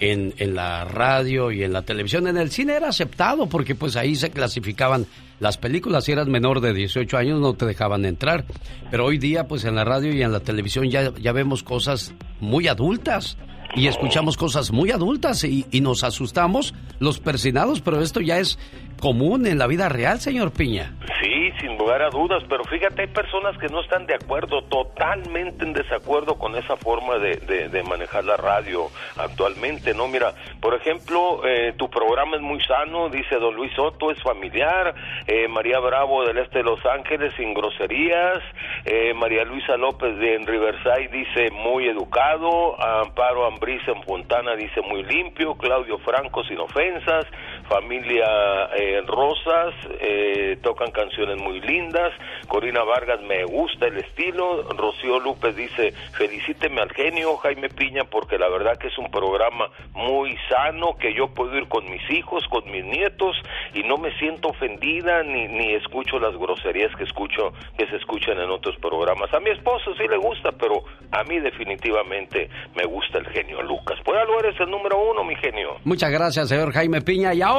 en, 0.00 0.34
en 0.38 0.54
la 0.54 0.84
radio 0.84 1.50
y 1.50 1.62
en 1.62 1.72
la 1.72 1.82
televisión. 1.82 2.26
En 2.26 2.36
el 2.36 2.50
cine 2.50 2.74
era 2.74 2.88
aceptado 2.88 3.48
porque 3.48 3.74
pues 3.74 3.96
ahí 3.96 4.14
se 4.14 4.30
clasificaban 4.30 5.06
las 5.40 5.58
películas. 5.58 6.04
Si 6.04 6.12
eras 6.12 6.28
menor 6.28 6.60
de 6.60 6.72
18 6.72 7.16
años 7.16 7.40
no 7.40 7.54
te 7.54 7.66
dejaban 7.66 8.04
entrar. 8.04 8.44
Pero 8.90 9.04
hoy 9.04 9.18
día 9.18 9.48
pues 9.48 9.64
en 9.64 9.74
la 9.74 9.84
radio 9.84 10.12
y 10.14 10.22
en 10.22 10.32
la 10.32 10.40
televisión 10.40 10.90
ya, 10.90 11.12
ya 11.20 11.32
vemos 11.32 11.62
cosas 11.62 12.14
muy 12.40 12.68
adultas. 12.68 13.36
Y 13.74 13.88
escuchamos 13.88 14.36
cosas 14.36 14.70
muy 14.70 14.90
adultas 14.90 15.44
y, 15.44 15.66
y 15.70 15.82
nos 15.82 16.02
asustamos 16.02 16.72
los 16.98 17.18
persinados, 17.18 17.82
pero 17.82 18.00
esto 18.00 18.20
ya 18.20 18.38
es 18.38 18.58
común 19.00 19.46
en 19.46 19.58
la 19.58 19.66
vida 19.66 19.88
real, 19.88 20.20
señor 20.20 20.52
Piña. 20.52 20.92
Sí, 21.22 21.50
sin 21.60 21.76
lugar 21.78 22.02
a 22.02 22.10
dudas, 22.10 22.42
pero 22.48 22.64
fíjate, 22.64 23.02
hay 23.02 23.08
personas 23.08 23.56
que 23.58 23.68
no 23.68 23.80
están 23.80 24.06
de 24.06 24.14
acuerdo, 24.14 24.62
totalmente 24.64 25.64
en 25.64 25.72
desacuerdo 25.72 26.36
con 26.36 26.54
esa 26.56 26.76
forma 26.76 27.18
de, 27.18 27.36
de- 27.36 27.82
manejar 27.86 28.24
la 28.24 28.36
radio 28.36 28.86
actualmente, 29.16 29.94
¿no? 29.94 30.08
Mira, 30.08 30.32
por 30.60 30.74
ejemplo, 30.74 31.40
eh, 31.46 31.72
tu 31.76 31.88
programa 31.88 32.36
es 32.36 32.42
muy 32.42 32.60
sano, 32.64 33.08
dice 33.08 33.36
don 33.36 33.54
Luis 33.54 33.72
Soto, 33.76 34.10
es 34.10 34.20
familiar, 34.22 34.94
eh, 35.26 35.46
María 35.48 35.78
Bravo 35.78 36.24
del 36.24 36.38
Este 36.38 36.58
de 36.58 36.64
Los 36.64 36.84
Ángeles, 36.84 37.32
sin 37.36 37.54
groserías, 37.54 38.38
eh, 38.84 39.14
María 39.14 39.44
Luisa 39.44 39.76
López 39.76 40.16
de 40.18 40.34
en 40.34 40.46
Riverside 40.46 41.08
dice 41.12 41.50
muy 41.52 41.86
educado, 41.88 42.74
Amparo 42.82 43.46
Ambriz 43.46 43.80
en 43.86 44.02
Fontana 44.02 44.56
dice 44.56 44.80
muy 44.82 45.02
limpio, 45.04 45.54
Claudio 45.54 45.98
Franco 45.98 46.42
sin 46.44 46.58
ofensas, 46.58 47.26
familia 47.68 48.70
eh, 48.76 49.02
Rosas, 49.06 49.74
eh, 50.00 50.58
tocan 50.62 50.90
canciones 50.90 51.38
muy 51.38 51.60
lindas, 51.60 52.12
Corina 52.48 52.82
Vargas 52.84 53.20
me 53.22 53.44
gusta 53.44 53.86
el 53.86 53.98
estilo, 53.98 54.62
Rocío 54.62 55.20
López 55.20 55.56
dice 55.56 55.92
felicíteme 56.12 56.80
al 56.80 56.90
genio 56.92 57.36
Jaime 57.36 57.68
Piña 57.68 58.04
porque 58.04 58.38
la 58.38 58.48
verdad 58.48 58.76
que 58.76 58.88
es 58.88 58.98
un 58.98 59.10
programa 59.10 59.68
muy 59.92 60.36
sano 60.48 60.96
que 60.96 61.14
yo 61.14 61.28
puedo 61.28 61.56
ir 61.56 61.68
con 61.68 61.88
mis 61.90 62.08
hijos, 62.10 62.44
con 62.48 62.70
mis 62.70 62.84
nietos 62.84 63.36
y 63.74 63.82
no 63.82 63.96
me 63.98 64.16
siento 64.18 64.48
ofendida 64.48 65.22
ni, 65.22 65.48
ni 65.48 65.74
escucho 65.74 66.18
las 66.18 66.36
groserías 66.36 66.94
que 66.96 67.04
escucho 67.04 67.52
que 67.76 67.86
se 67.86 67.96
escuchan 67.96 68.38
en 68.38 68.50
otros 68.50 68.76
programas. 68.76 69.32
A 69.32 69.40
mi 69.40 69.50
esposo 69.50 69.94
sí 69.96 70.06
le 70.08 70.16
gusta, 70.16 70.52
pero 70.52 70.82
a 71.10 71.24
mí 71.24 71.38
definitivamente 71.40 72.48
me 72.74 72.84
gusta 72.84 73.18
el 73.18 73.26
genio 73.28 73.62
Lucas. 73.62 73.98
Pues 74.04 74.18
ya 74.18 74.24
lo 74.24 74.38
eres 74.40 74.58
el 74.60 74.70
número 74.70 74.98
uno, 75.10 75.24
mi 75.24 75.34
genio. 75.36 75.76
Muchas 75.84 76.10
gracias, 76.10 76.48
señor 76.48 76.72
Jaime 76.72 77.00
Piña. 77.02 77.34
Y 77.34 77.42
ahora, 77.42 77.55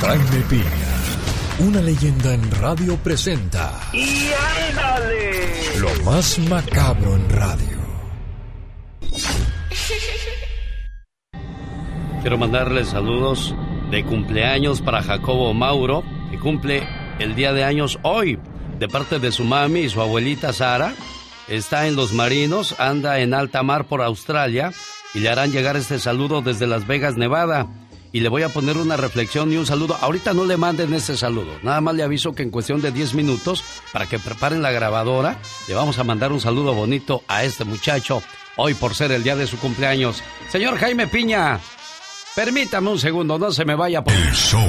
Jaime 0.00 0.40
Piña, 0.48 0.64
una 1.60 1.80
leyenda 1.80 2.34
en 2.34 2.50
radio 2.50 2.96
presenta 2.96 3.80
¡Y 3.92 4.30
ándale! 4.70 5.78
lo 5.78 6.04
más 6.04 6.36
macabro 6.40 7.14
en 7.14 7.30
radio. 7.30 7.78
quiero 12.22 12.38
mandarles 12.38 12.88
saludos 12.88 13.54
de 13.92 14.04
cumpleaños 14.04 14.80
para 14.80 15.02
Jacobo 15.04 15.54
Mauro, 15.54 16.02
que 16.32 16.40
cumple 16.40 16.82
el 17.20 17.36
día 17.36 17.52
de 17.52 17.62
años 17.62 18.00
hoy, 18.02 18.40
de 18.80 18.88
parte 18.88 19.20
de 19.20 19.30
su 19.30 19.44
mami 19.44 19.82
y 19.82 19.88
su 19.88 20.00
abuelita 20.00 20.52
Sara. 20.52 20.92
Está 21.46 21.86
en 21.86 21.94
Los 21.94 22.12
Marinos, 22.12 22.74
anda 22.80 23.20
en 23.20 23.32
alta 23.32 23.62
mar 23.62 23.84
por 23.84 24.02
Australia 24.02 24.72
y 25.14 25.20
le 25.20 25.28
harán 25.28 25.52
llegar 25.52 25.76
este 25.76 25.98
saludo 25.98 26.42
desde 26.42 26.66
Las 26.66 26.86
Vegas, 26.86 27.16
Nevada. 27.16 27.66
Y 28.12 28.20
le 28.20 28.28
voy 28.28 28.42
a 28.42 28.48
poner 28.48 28.76
una 28.76 28.96
reflexión 28.96 29.52
y 29.52 29.56
un 29.56 29.66
saludo. 29.66 29.96
Ahorita 30.00 30.32
no 30.34 30.44
le 30.44 30.56
manden 30.56 30.92
ese 30.94 31.16
saludo. 31.16 31.52
Nada 31.62 31.80
más 31.80 31.94
le 31.94 32.02
aviso 32.02 32.32
que 32.32 32.42
en 32.42 32.50
cuestión 32.50 32.80
de 32.80 32.90
10 32.90 33.14
minutos, 33.14 33.62
para 33.92 34.06
que 34.06 34.18
preparen 34.18 34.62
la 34.62 34.72
grabadora, 34.72 35.38
le 35.68 35.74
vamos 35.74 35.98
a 35.98 36.04
mandar 36.04 36.32
un 36.32 36.40
saludo 36.40 36.74
bonito 36.74 37.22
a 37.28 37.44
este 37.44 37.64
muchacho, 37.64 38.20
hoy 38.56 38.74
por 38.74 38.94
ser 38.94 39.12
el 39.12 39.22
día 39.22 39.36
de 39.36 39.46
su 39.46 39.58
cumpleaños. 39.58 40.24
Señor 40.48 40.76
Jaime 40.78 41.06
Piña, 41.06 41.60
permítame 42.34 42.90
un 42.90 42.98
segundo, 42.98 43.38
no 43.38 43.52
se 43.52 43.64
me 43.64 43.76
vaya 43.76 44.02
por... 44.02 44.12
El 44.12 44.32
show. 44.32 44.68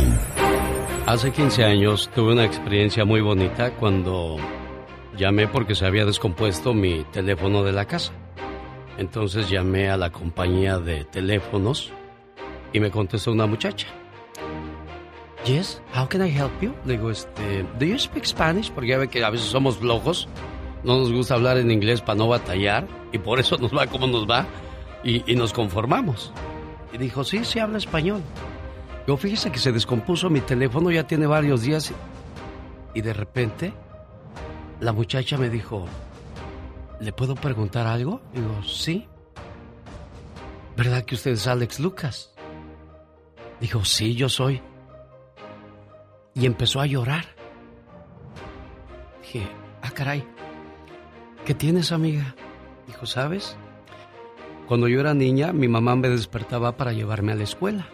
Hace 1.08 1.32
15 1.32 1.64
años 1.64 2.12
tuve 2.14 2.34
una 2.34 2.46
experiencia 2.46 3.06
muy 3.06 3.22
bonita 3.22 3.72
cuando 3.72 4.38
llamé 5.18 5.48
porque 5.48 5.74
se 5.74 5.88
había 5.88 6.06
descompuesto 6.06 6.76
mi 6.76 7.04
teléfono 7.06 7.64
de 7.64 7.72
la 7.72 7.86
casa. 7.86 8.14
Entonces 9.02 9.50
llamé 9.50 9.90
a 9.90 9.98
la 9.98 10.12
compañía 10.12 10.78
de 10.78 11.06
teléfonos 11.06 11.92
y 12.72 12.80
me 12.80 12.92
contestó 12.92 13.32
una 13.32 13.48
muchacha. 13.48 13.88
Yes, 15.44 15.82
how 15.96 16.08
can 16.08 16.24
I 16.24 16.30
help 16.30 16.52
you? 16.62 16.72
Le 16.86 16.98
digo, 16.98 17.10
este, 17.10 17.64
do 17.80 17.86
you 17.88 17.98
speak 17.98 18.26
Spanish? 18.26 18.70
Porque 18.70 18.92
ya 18.92 19.00
ve 19.00 19.08
que 19.08 19.24
a 19.24 19.32
veces 19.32 19.48
somos 19.48 19.78
flojos, 19.78 20.28
no 20.84 21.00
nos 21.00 21.12
gusta 21.12 21.34
hablar 21.34 21.58
en 21.58 21.72
inglés 21.72 22.00
para 22.00 22.20
no 22.20 22.28
batallar 22.28 22.88
y 23.12 23.18
por 23.18 23.40
eso 23.40 23.58
nos 23.58 23.76
va 23.76 23.88
como 23.88 24.06
nos 24.06 24.30
va 24.30 24.46
y, 25.04 25.24
y 25.26 25.36
nos 25.36 25.52
conformamos. 25.52 26.32
Y 26.94 27.00
dijo, 27.00 27.24
sí, 27.24 27.44
sí 27.44 27.58
habla 27.58 27.80
español. 27.80 28.22
Yo 29.08 29.18
fíjese 29.18 29.52
que 29.52 29.58
se 29.58 29.72
descompuso 29.72 30.30
mi 30.30 30.42
teléfono, 30.42 30.92
ya 30.92 31.08
tiene 31.08 31.26
varios 31.26 31.64
días 31.64 31.92
y 32.94 33.02
de 33.02 33.14
repente 33.14 33.74
la 34.80 34.92
muchacha 34.94 35.40
me 35.40 35.50
dijo, 35.50 35.88
¿le 37.02 37.12
puedo 37.12 37.36
preguntar 37.36 37.88
algo? 37.88 38.22
Digo, 38.34 38.64
sí. 38.64 39.08
¿Verdad 40.78 41.04
que 41.04 41.16
usted 41.16 41.32
es 41.32 41.48
Alex 41.48 41.80
Lucas? 41.80 42.34
Dijo, 43.60 43.84
sí, 43.84 44.16
yo 44.16 44.30
soy. 44.30 44.62
Y 46.34 46.46
empezó 46.46 46.80
a 46.80 46.86
llorar. 46.86 47.26
Dije, 49.22 49.48
ah, 49.82 49.92
caray, 49.92 50.24
¿qué 51.46 51.54
tienes, 51.54 51.92
amiga? 51.92 52.36
Dijo, 52.88 53.06
¿sabes? 53.06 53.58
Cuando 54.68 54.88
yo 54.88 55.00
era 55.00 55.14
niña, 55.14 55.52
mi 55.52 55.68
mamá 55.68 55.96
me 55.96 56.08
despertaba 56.10 56.78
para 56.78 56.94
llevarme 56.94 57.34
a 57.34 57.36
la 57.36 57.44
escuela. 57.44 57.88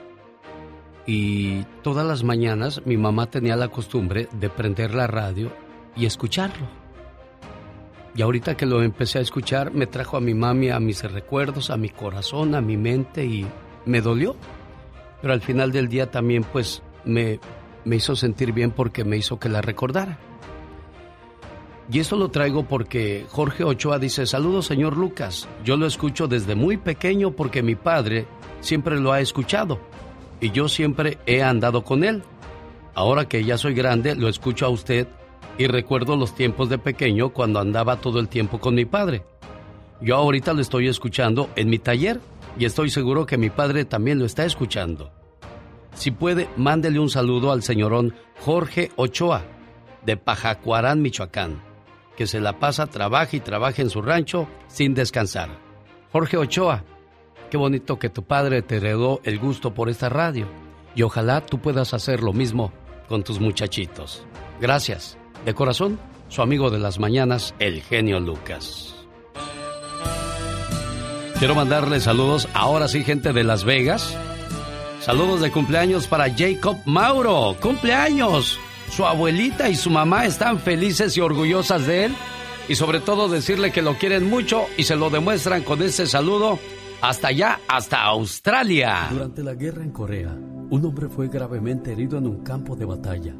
Y 1.05 1.63
todas 1.81 2.05
las 2.05 2.23
mañanas 2.23 2.81
mi 2.85 2.97
mamá 2.97 3.31
tenía 3.31 3.55
la 3.55 3.69
costumbre 3.69 4.27
de 4.33 4.49
prender 4.49 4.93
la 4.93 5.07
radio 5.07 5.51
y 5.95 6.05
escucharlo. 6.05 6.86
Y 8.17 8.23
ahorita 8.23 8.57
que 8.57 8.65
lo 8.65 8.81
empecé 8.81 9.19
a 9.19 9.21
escuchar, 9.21 9.71
me 9.75 9.85
trajo 9.85 10.17
a 10.17 10.21
mi 10.21 10.33
mami, 10.33 10.71
a 10.71 10.79
mis 10.79 11.03
recuerdos, 11.03 11.69
a 11.69 11.77
mi 11.77 11.89
corazón, 11.89 12.55
a 12.55 12.61
mi 12.61 12.75
mente 12.75 13.23
y 13.23 13.45
me 13.85 14.01
dolió. 14.01 14.35
Pero 15.21 15.33
al 15.33 15.41
final 15.41 15.71
del 15.71 15.87
día 15.87 16.09
también 16.09 16.43
pues 16.43 16.81
me, 17.05 17.39
me 17.85 17.97
hizo 17.97 18.15
sentir 18.15 18.53
bien 18.53 18.71
porque 18.71 19.03
me 19.03 19.17
hizo 19.17 19.39
que 19.39 19.49
la 19.49 19.61
recordara. 19.61 20.17
Y 21.91 21.99
esto 21.99 22.15
lo 22.15 22.29
traigo 22.29 22.63
porque 22.63 23.27
Jorge 23.29 23.63
Ochoa 23.63 23.99
dice, 23.99 24.25
saludos 24.25 24.65
señor 24.65 24.97
Lucas, 24.97 25.47
yo 25.63 25.77
lo 25.77 25.85
escucho 25.85 26.27
desde 26.27 26.55
muy 26.55 26.77
pequeño 26.77 27.31
porque 27.31 27.61
mi 27.61 27.75
padre 27.75 28.25
siempre 28.61 28.99
lo 28.99 29.11
ha 29.13 29.21
escuchado 29.21 29.79
y 30.41 30.49
yo 30.49 30.67
siempre 30.69 31.19
he 31.27 31.43
andado 31.43 31.83
con 31.83 32.03
él. 32.03 32.23
Ahora 32.95 33.29
que 33.29 33.45
ya 33.45 33.59
soy 33.59 33.75
grande, 33.75 34.15
lo 34.15 34.27
escucho 34.27 34.65
a 34.65 34.69
usted 34.69 35.07
y 35.57 35.67
recuerdo 35.67 36.15
los 36.15 36.35
tiempos 36.35 36.69
de 36.69 36.77
pequeño 36.77 37.29
cuando 37.29 37.59
andaba 37.59 37.97
todo 37.97 38.19
el 38.19 38.27
tiempo 38.27 38.59
con 38.59 38.75
mi 38.75 38.85
padre. 38.85 39.23
Yo 40.01 40.15
ahorita 40.15 40.53
lo 40.53 40.61
estoy 40.61 40.87
escuchando 40.87 41.49
en 41.55 41.69
mi 41.69 41.79
taller 41.79 42.19
y 42.57 42.65
estoy 42.65 42.89
seguro 42.89 43.25
que 43.25 43.37
mi 43.37 43.49
padre 43.49 43.85
también 43.85 44.19
lo 44.19 44.25
está 44.25 44.45
escuchando. 44.45 45.11
Si 45.95 46.11
puede, 46.11 46.47
mándele 46.57 46.99
un 46.99 47.09
saludo 47.09 47.51
al 47.51 47.63
señorón 47.63 48.13
Jorge 48.41 48.91
Ochoa, 48.95 49.43
de 50.05 50.15
Pajacuarán, 50.15 51.01
Michoacán, 51.01 51.59
que 52.15 52.27
se 52.27 52.39
la 52.39 52.59
pasa, 52.59 52.85
trabaja 52.85 53.35
y 53.35 53.39
trabaja 53.39 53.81
en 53.81 53.89
su 53.89 54.01
rancho 54.01 54.47
sin 54.67 54.93
descansar. 54.93 55.49
Jorge 56.11 56.37
Ochoa, 56.37 56.83
qué 57.49 57.57
bonito 57.57 57.97
que 57.97 58.09
tu 58.09 58.23
padre 58.23 58.61
te 58.61 58.77
heredó 58.77 59.21
el 59.23 59.39
gusto 59.39 59.73
por 59.73 59.89
esta 59.89 60.09
radio 60.09 60.47
y 60.95 61.01
ojalá 61.01 61.41
tú 61.41 61.59
puedas 61.59 61.93
hacer 61.95 62.21
lo 62.21 62.31
mismo 62.31 62.71
con 63.09 63.23
tus 63.23 63.39
muchachitos. 63.39 64.23
Gracias. 64.61 65.17
De 65.47 65.53
corazón, 65.55 65.97
su 66.27 66.41
amigo 66.41 66.69
de 66.69 66.77
las 66.77 66.99
mañanas, 66.99 67.55
el 67.59 67.81
genio 67.81 68.19
Lucas. 68.19 68.93
Quiero 71.39 71.55
mandarle 71.55 72.01
saludos, 72.01 72.49
ahora 72.53 72.89
sí, 72.89 73.05
gente 73.05 73.31
de 73.31 73.45
Las 73.45 73.63
Vegas. 73.63 74.13
Saludos 74.99 75.39
de 75.39 75.49
cumpleaños 75.49 76.05
para 76.05 76.29
Jacob 76.35 76.75
Mauro. 76.85 77.55
¡Cumpleaños! 77.61 78.59
Su 78.89 79.05
abuelita 79.05 79.69
y 79.69 79.75
su 79.75 79.89
mamá 79.89 80.25
están 80.25 80.59
felices 80.59 81.15
y 81.15 81.21
orgullosas 81.21 81.87
de 81.87 82.03
él. 82.03 82.15
Y 82.67 82.75
sobre 82.75 82.99
todo 82.99 83.29
decirle 83.29 83.71
que 83.71 83.81
lo 83.81 83.97
quieren 83.97 84.29
mucho 84.29 84.65
y 84.75 84.83
se 84.83 84.97
lo 84.97 85.09
demuestran 85.09 85.63
con 85.63 85.81
ese 85.81 86.07
saludo 86.07 86.59
hasta 86.99 87.29
allá, 87.29 87.61
hasta 87.69 88.03
Australia. 88.03 89.07
Durante 89.11 89.43
la 89.43 89.53
guerra 89.53 89.81
en 89.81 89.91
Corea, 89.91 90.35
un 90.69 90.85
hombre 90.85 91.07
fue 91.07 91.29
gravemente 91.29 91.93
herido 91.93 92.17
en 92.17 92.27
un 92.27 92.43
campo 92.43 92.75
de 92.75 92.83
batalla. 92.83 93.33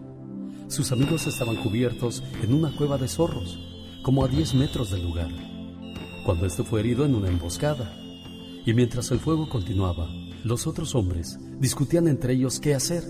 Sus 0.68 0.92
amigos 0.92 1.26
estaban 1.28 1.56
cubiertos 1.56 2.22
en 2.44 2.54
una 2.54 2.76
cueva 2.76 2.98
de 2.98 3.08
zorros, 3.08 3.58
como 4.02 4.26
a 4.26 4.28
10 4.28 4.56
metros 4.56 4.92
del 4.92 5.02
lugar, 5.02 5.30
cuando 6.26 6.46
este 6.46 6.64
fue 6.64 6.82
herido 6.82 7.06
en 7.06 7.16
una 7.16 7.30
emboscada. 7.30 7.98
Y 8.66 8.74
mientras 8.74 9.10
el 9.12 9.20
fuego 9.20 9.48
continuaba, 9.48 10.10
los 10.44 10.68
otros 10.68 10.94
hombres 10.94 11.40
discutían 11.58 12.10
entre 12.10 12.34
ellos 12.34 12.60
qué 12.60 12.76
hacer. 12.76 13.06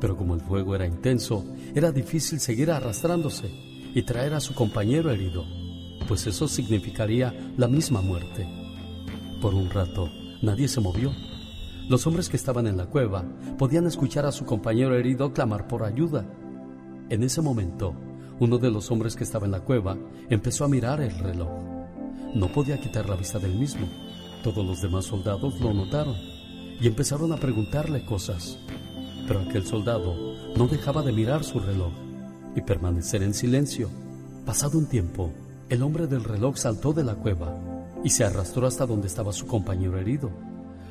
Pero 0.00 0.16
como 0.16 0.36
el 0.36 0.40
fuego 0.40 0.76
era 0.76 0.86
intenso, 0.86 1.44
era 1.74 1.90
difícil 1.90 2.38
seguir 2.38 2.70
arrastrándose 2.70 3.50
y 3.92 4.02
traer 4.02 4.34
a 4.34 4.40
su 4.40 4.54
compañero 4.54 5.10
herido, 5.10 5.44
pues 6.06 6.28
eso 6.28 6.46
significaría 6.46 7.34
la 7.56 7.66
misma 7.66 8.00
muerte. 8.00 8.46
Por 9.42 9.54
un 9.54 9.70
rato, 9.70 10.08
nadie 10.40 10.68
se 10.68 10.80
movió. 10.80 11.10
Los 11.88 12.06
hombres 12.06 12.28
que 12.28 12.36
estaban 12.36 12.68
en 12.68 12.76
la 12.76 12.86
cueva 12.86 13.24
podían 13.58 13.86
escuchar 13.86 14.24
a 14.24 14.32
su 14.32 14.44
compañero 14.44 14.96
herido 14.96 15.32
clamar 15.32 15.66
por 15.66 15.82
ayuda 15.82 16.24
en 17.08 17.22
ese 17.22 17.40
momento, 17.40 17.94
uno 18.40 18.58
de 18.58 18.68
los 18.68 18.90
hombres 18.90 19.14
que 19.14 19.22
estaba 19.22 19.46
en 19.46 19.52
la 19.52 19.60
cueva 19.60 19.96
empezó 20.28 20.64
a 20.64 20.68
mirar 20.68 21.00
el 21.00 21.16
reloj. 21.16 21.48
No 22.34 22.48
podía 22.48 22.80
quitar 22.80 23.08
la 23.08 23.14
vista 23.14 23.38
del 23.38 23.54
mismo. 23.54 23.86
Todos 24.42 24.66
los 24.66 24.82
demás 24.82 25.04
soldados 25.04 25.60
lo 25.60 25.72
notaron 25.72 26.16
y 26.80 26.86
empezaron 26.88 27.32
a 27.32 27.36
preguntarle 27.36 28.04
cosas. 28.04 28.58
Pero 29.28 29.40
aquel 29.40 29.64
soldado 29.64 30.16
no 30.56 30.66
dejaba 30.66 31.02
de 31.02 31.12
mirar 31.12 31.44
su 31.44 31.60
reloj 31.60 31.92
y 32.56 32.60
permanecer 32.62 33.22
en 33.22 33.34
silencio. 33.34 33.88
Pasado 34.44 34.76
un 34.76 34.86
tiempo, 34.86 35.30
el 35.68 35.84
hombre 35.84 36.08
del 36.08 36.24
reloj 36.24 36.56
saltó 36.56 36.92
de 36.92 37.04
la 37.04 37.14
cueva 37.14 37.56
y 38.02 38.10
se 38.10 38.24
arrastró 38.24 38.66
hasta 38.66 38.84
donde 38.84 39.06
estaba 39.06 39.32
su 39.32 39.46
compañero 39.46 39.96
herido. 39.96 40.30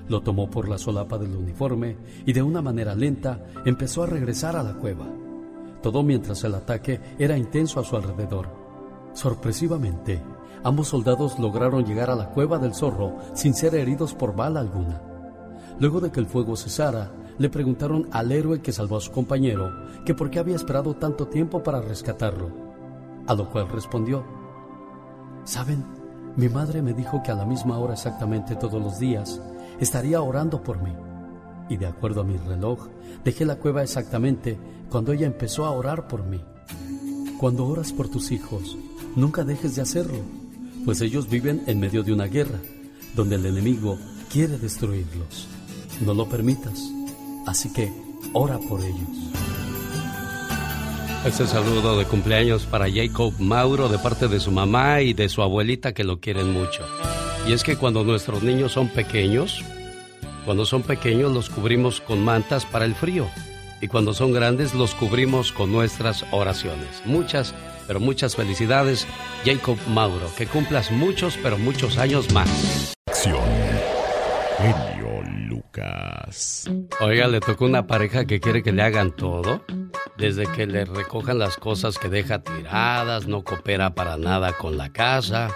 Lo 0.08 0.22
tomó 0.22 0.50
por 0.50 0.70
la 0.70 0.78
solapa 0.78 1.18
del 1.18 1.36
uniforme 1.36 1.98
y 2.26 2.32
de 2.32 2.42
una 2.42 2.62
manera 2.62 2.96
lenta 2.96 3.46
empezó 3.66 4.04
a 4.04 4.08
regresar 4.08 4.56
a 4.56 4.64
la 4.64 4.76
cueva 4.76 5.06
todo 5.86 6.02
mientras 6.02 6.44
el 6.44 6.56
ataque 6.56 7.00
era 7.20 7.38
intenso 7.38 7.80
a 7.80 7.84
su 7.84 7.96
alrededor. 7.96 8.50
Sorpresivamente, 9.14 10.20
ambos 10.64 10.88
soldados 10.88 11.38
lograron 11.38 11.86
llegar 11.86 12.10
a 12.10 12.16
la 12.16 12.32
cueva 12.32 12.58
del 12.58 12.74
zorro 12.74 13.18
sin 13.36 13.54
ser 13.54 13.76
heridos 13.76 14.16
por 14.16 14.36
bala 14.36 14.62
alguna. 14.62 15.00
Luego 15.80 16.02
de 16.02 16.12
que 16.12 16.20
el 16.20 16.26
fuego 16.26 16.56
cesara, 16.56 17.12
le 17.38 17.52
preguntaron 17.52 18.08
al 18.12 18.32
héroe 18.32 18.64
que 18.64 18.72
salvó 18.72 18.98
a 18.98 19.02
su 19.02 19.12
compañero 19.12 19.70
que 20.06 20.16
por 20.16 20.32
qué 20.32 20.40
había 20.40 20.56
esperado 20.56 20.96
tanto 20.96 21.28
tiempo 21.28 21.62
para 21.62 21.82
rescatarlo, 21.82 22.50
a 23.28 23.36
lo 23.36 23.48
cual 23.52 23.70
respondió, 23.70 24.26
Saben, 25.44 25.86
mi 26.36 26.50
madre 26.50 26.82
me 26.82 26.94
dijo 26.94 27.22
que 27.22 27.30
a 27.30 27.36
la 27.36 27.46
misma 27.46 27.78
hora 27.78 27.94
exactamente 27.94 28.56
todos 28.56 28.82
los 28.82 28.98
días 28.98 29.40
estaría 29.80 30.20
orando 30.20 30.64
por 30.64 30.82
mí 30.82 30.96
y 31.70 31.78
de 31.78 31.86
acuerdo 31.86 32.22
a 32.22 32.24
mi 32.24 32.38
reloj, 32.38 32.88
dejé 33.26 33.44
la 33.44 33.56
cueva 33.56 33.84
exactamente 33.84 34.58
cuando 34.90 35.12
ella 35.12 35.26
empezó 35.26 35.66
a 35.66 35.72
orar 35.72 36.08
por 36.08 36.24
mí. 36.24 36.40
Cuando 37.40 37.66
oras 37.66 37.92
por 37.92 38.08
tus 38.08 38.32
hijos, 38.32 38.78
nunca 39.16 39.44
dejes 39.44 39.76
de 39.76 39.82
hacerlo, 39.82 40.20
pues 40.86 41.02
ellos 41.02 41.28
viven 41.28 41.64
en 41.66 41.80
medio 41.80 42.04
de 42.04 42.14
una 42.14 42.26
guerra, 42.26 42.60
donde 43.16 43.36
el 43.36 43.46
enemigo 43.48 43.98
quiere 44.32 44.58
destruirlos. 44.58 45.48
No 46.06 46.14
lo 46.14 46.30
permitas, 46.30 46.80
así 47.48 47.74
que 47.74 47.92
ora 48.32 48.60
por 48.60 48.80
ellos. 48.82 49.10
Este 51.26 51.48
saludo 51.48 51.98
de 51.98 52.06
cumpleaños 52.06 52.68
para 52.68 52.86
Jacob 52.90 53.34
Mauro 53.40 53.90
de 53.90 53.98
parte 53.98 54.28
de 54.28 54.40
su 54.40 54.52
mamá 54.52 55.02
y 55.02 55.14
de 55.14 55.28
su 55.28 55.42
abuelita 55.42 55.94
que 55.94 56.04
lo 56.04 56.20
quieren 56.20 56.54
mucho. 56.54 56.84
Y 57.48 57.54
es 57.54 57.64
que 57.64 57.78
cuando 57.78 58.04
nuestros 58.04 58.44
niños 58.44 58.74
son 58.74 58.90
pequeños, 58.90 59.64
Cuando 60.46 60.66
son 60.66 60.84
pequeños 60.84 61.34
los 61.34 61.50
cubrimos 61.50 62.02
con 62.02 62.24
mantas 62.24 62.66
para 62.66 62.86
el 62.86 62.94
frío 62.94 63.28
y 63.82 63.88
cuando 63.88 64.14
son 64.14 64.32
grandes 64.32 64.74
los 64.76 64.94
cubrimos 64.94 65.52
con 65.52 65.72
nuestras 65.72 66.24
oraciones. 66.32 67.02
Muchas, 67.06 67.56
pero 67.88 68.00
muchas 68.00 68.36
felicidades, 68.36 69.08
Jacob 69.44 69.78
Mauro. 69.90 70.30
Que 70.38 70.46
cumplas 70.46 70.92
muchos, 70.92 71.38
pero 71.42 71.58
muchos 71.58 71.98
años 71.98 72.32
más. 72.32 72.94
Acción. 73.08 73.44
Genio 74.58 75.24
Lucas. 75.48 76.70
Oiga, 77.02 77.28
le 77.28 77.40
tocó 77.40 77.66
una 77.66 77.88
pareja 77.88 78.26
que 78.26 78.40
quiere 78.40 78.64
que 78.64 78.72
le 78.72 78.84
hagan 78.84 79.12
todo. 79.16 79.64
Desde 80.18 80.46
que 80.46 80.66
le 80.66 80.86
recojan 80.86 81.40
las 81.40 81.58
cosas 81.58 81.98
que 81.98 82.08
deja 82.08 82.40
tiradas, 82.40 83.28
no 83.28 83.44
coopera 83.44 83.96
para 83.96 84.16
nada 84.18 84.54
con 84.54 84.78
la 84.78 84.94
casa. 84.94 85.50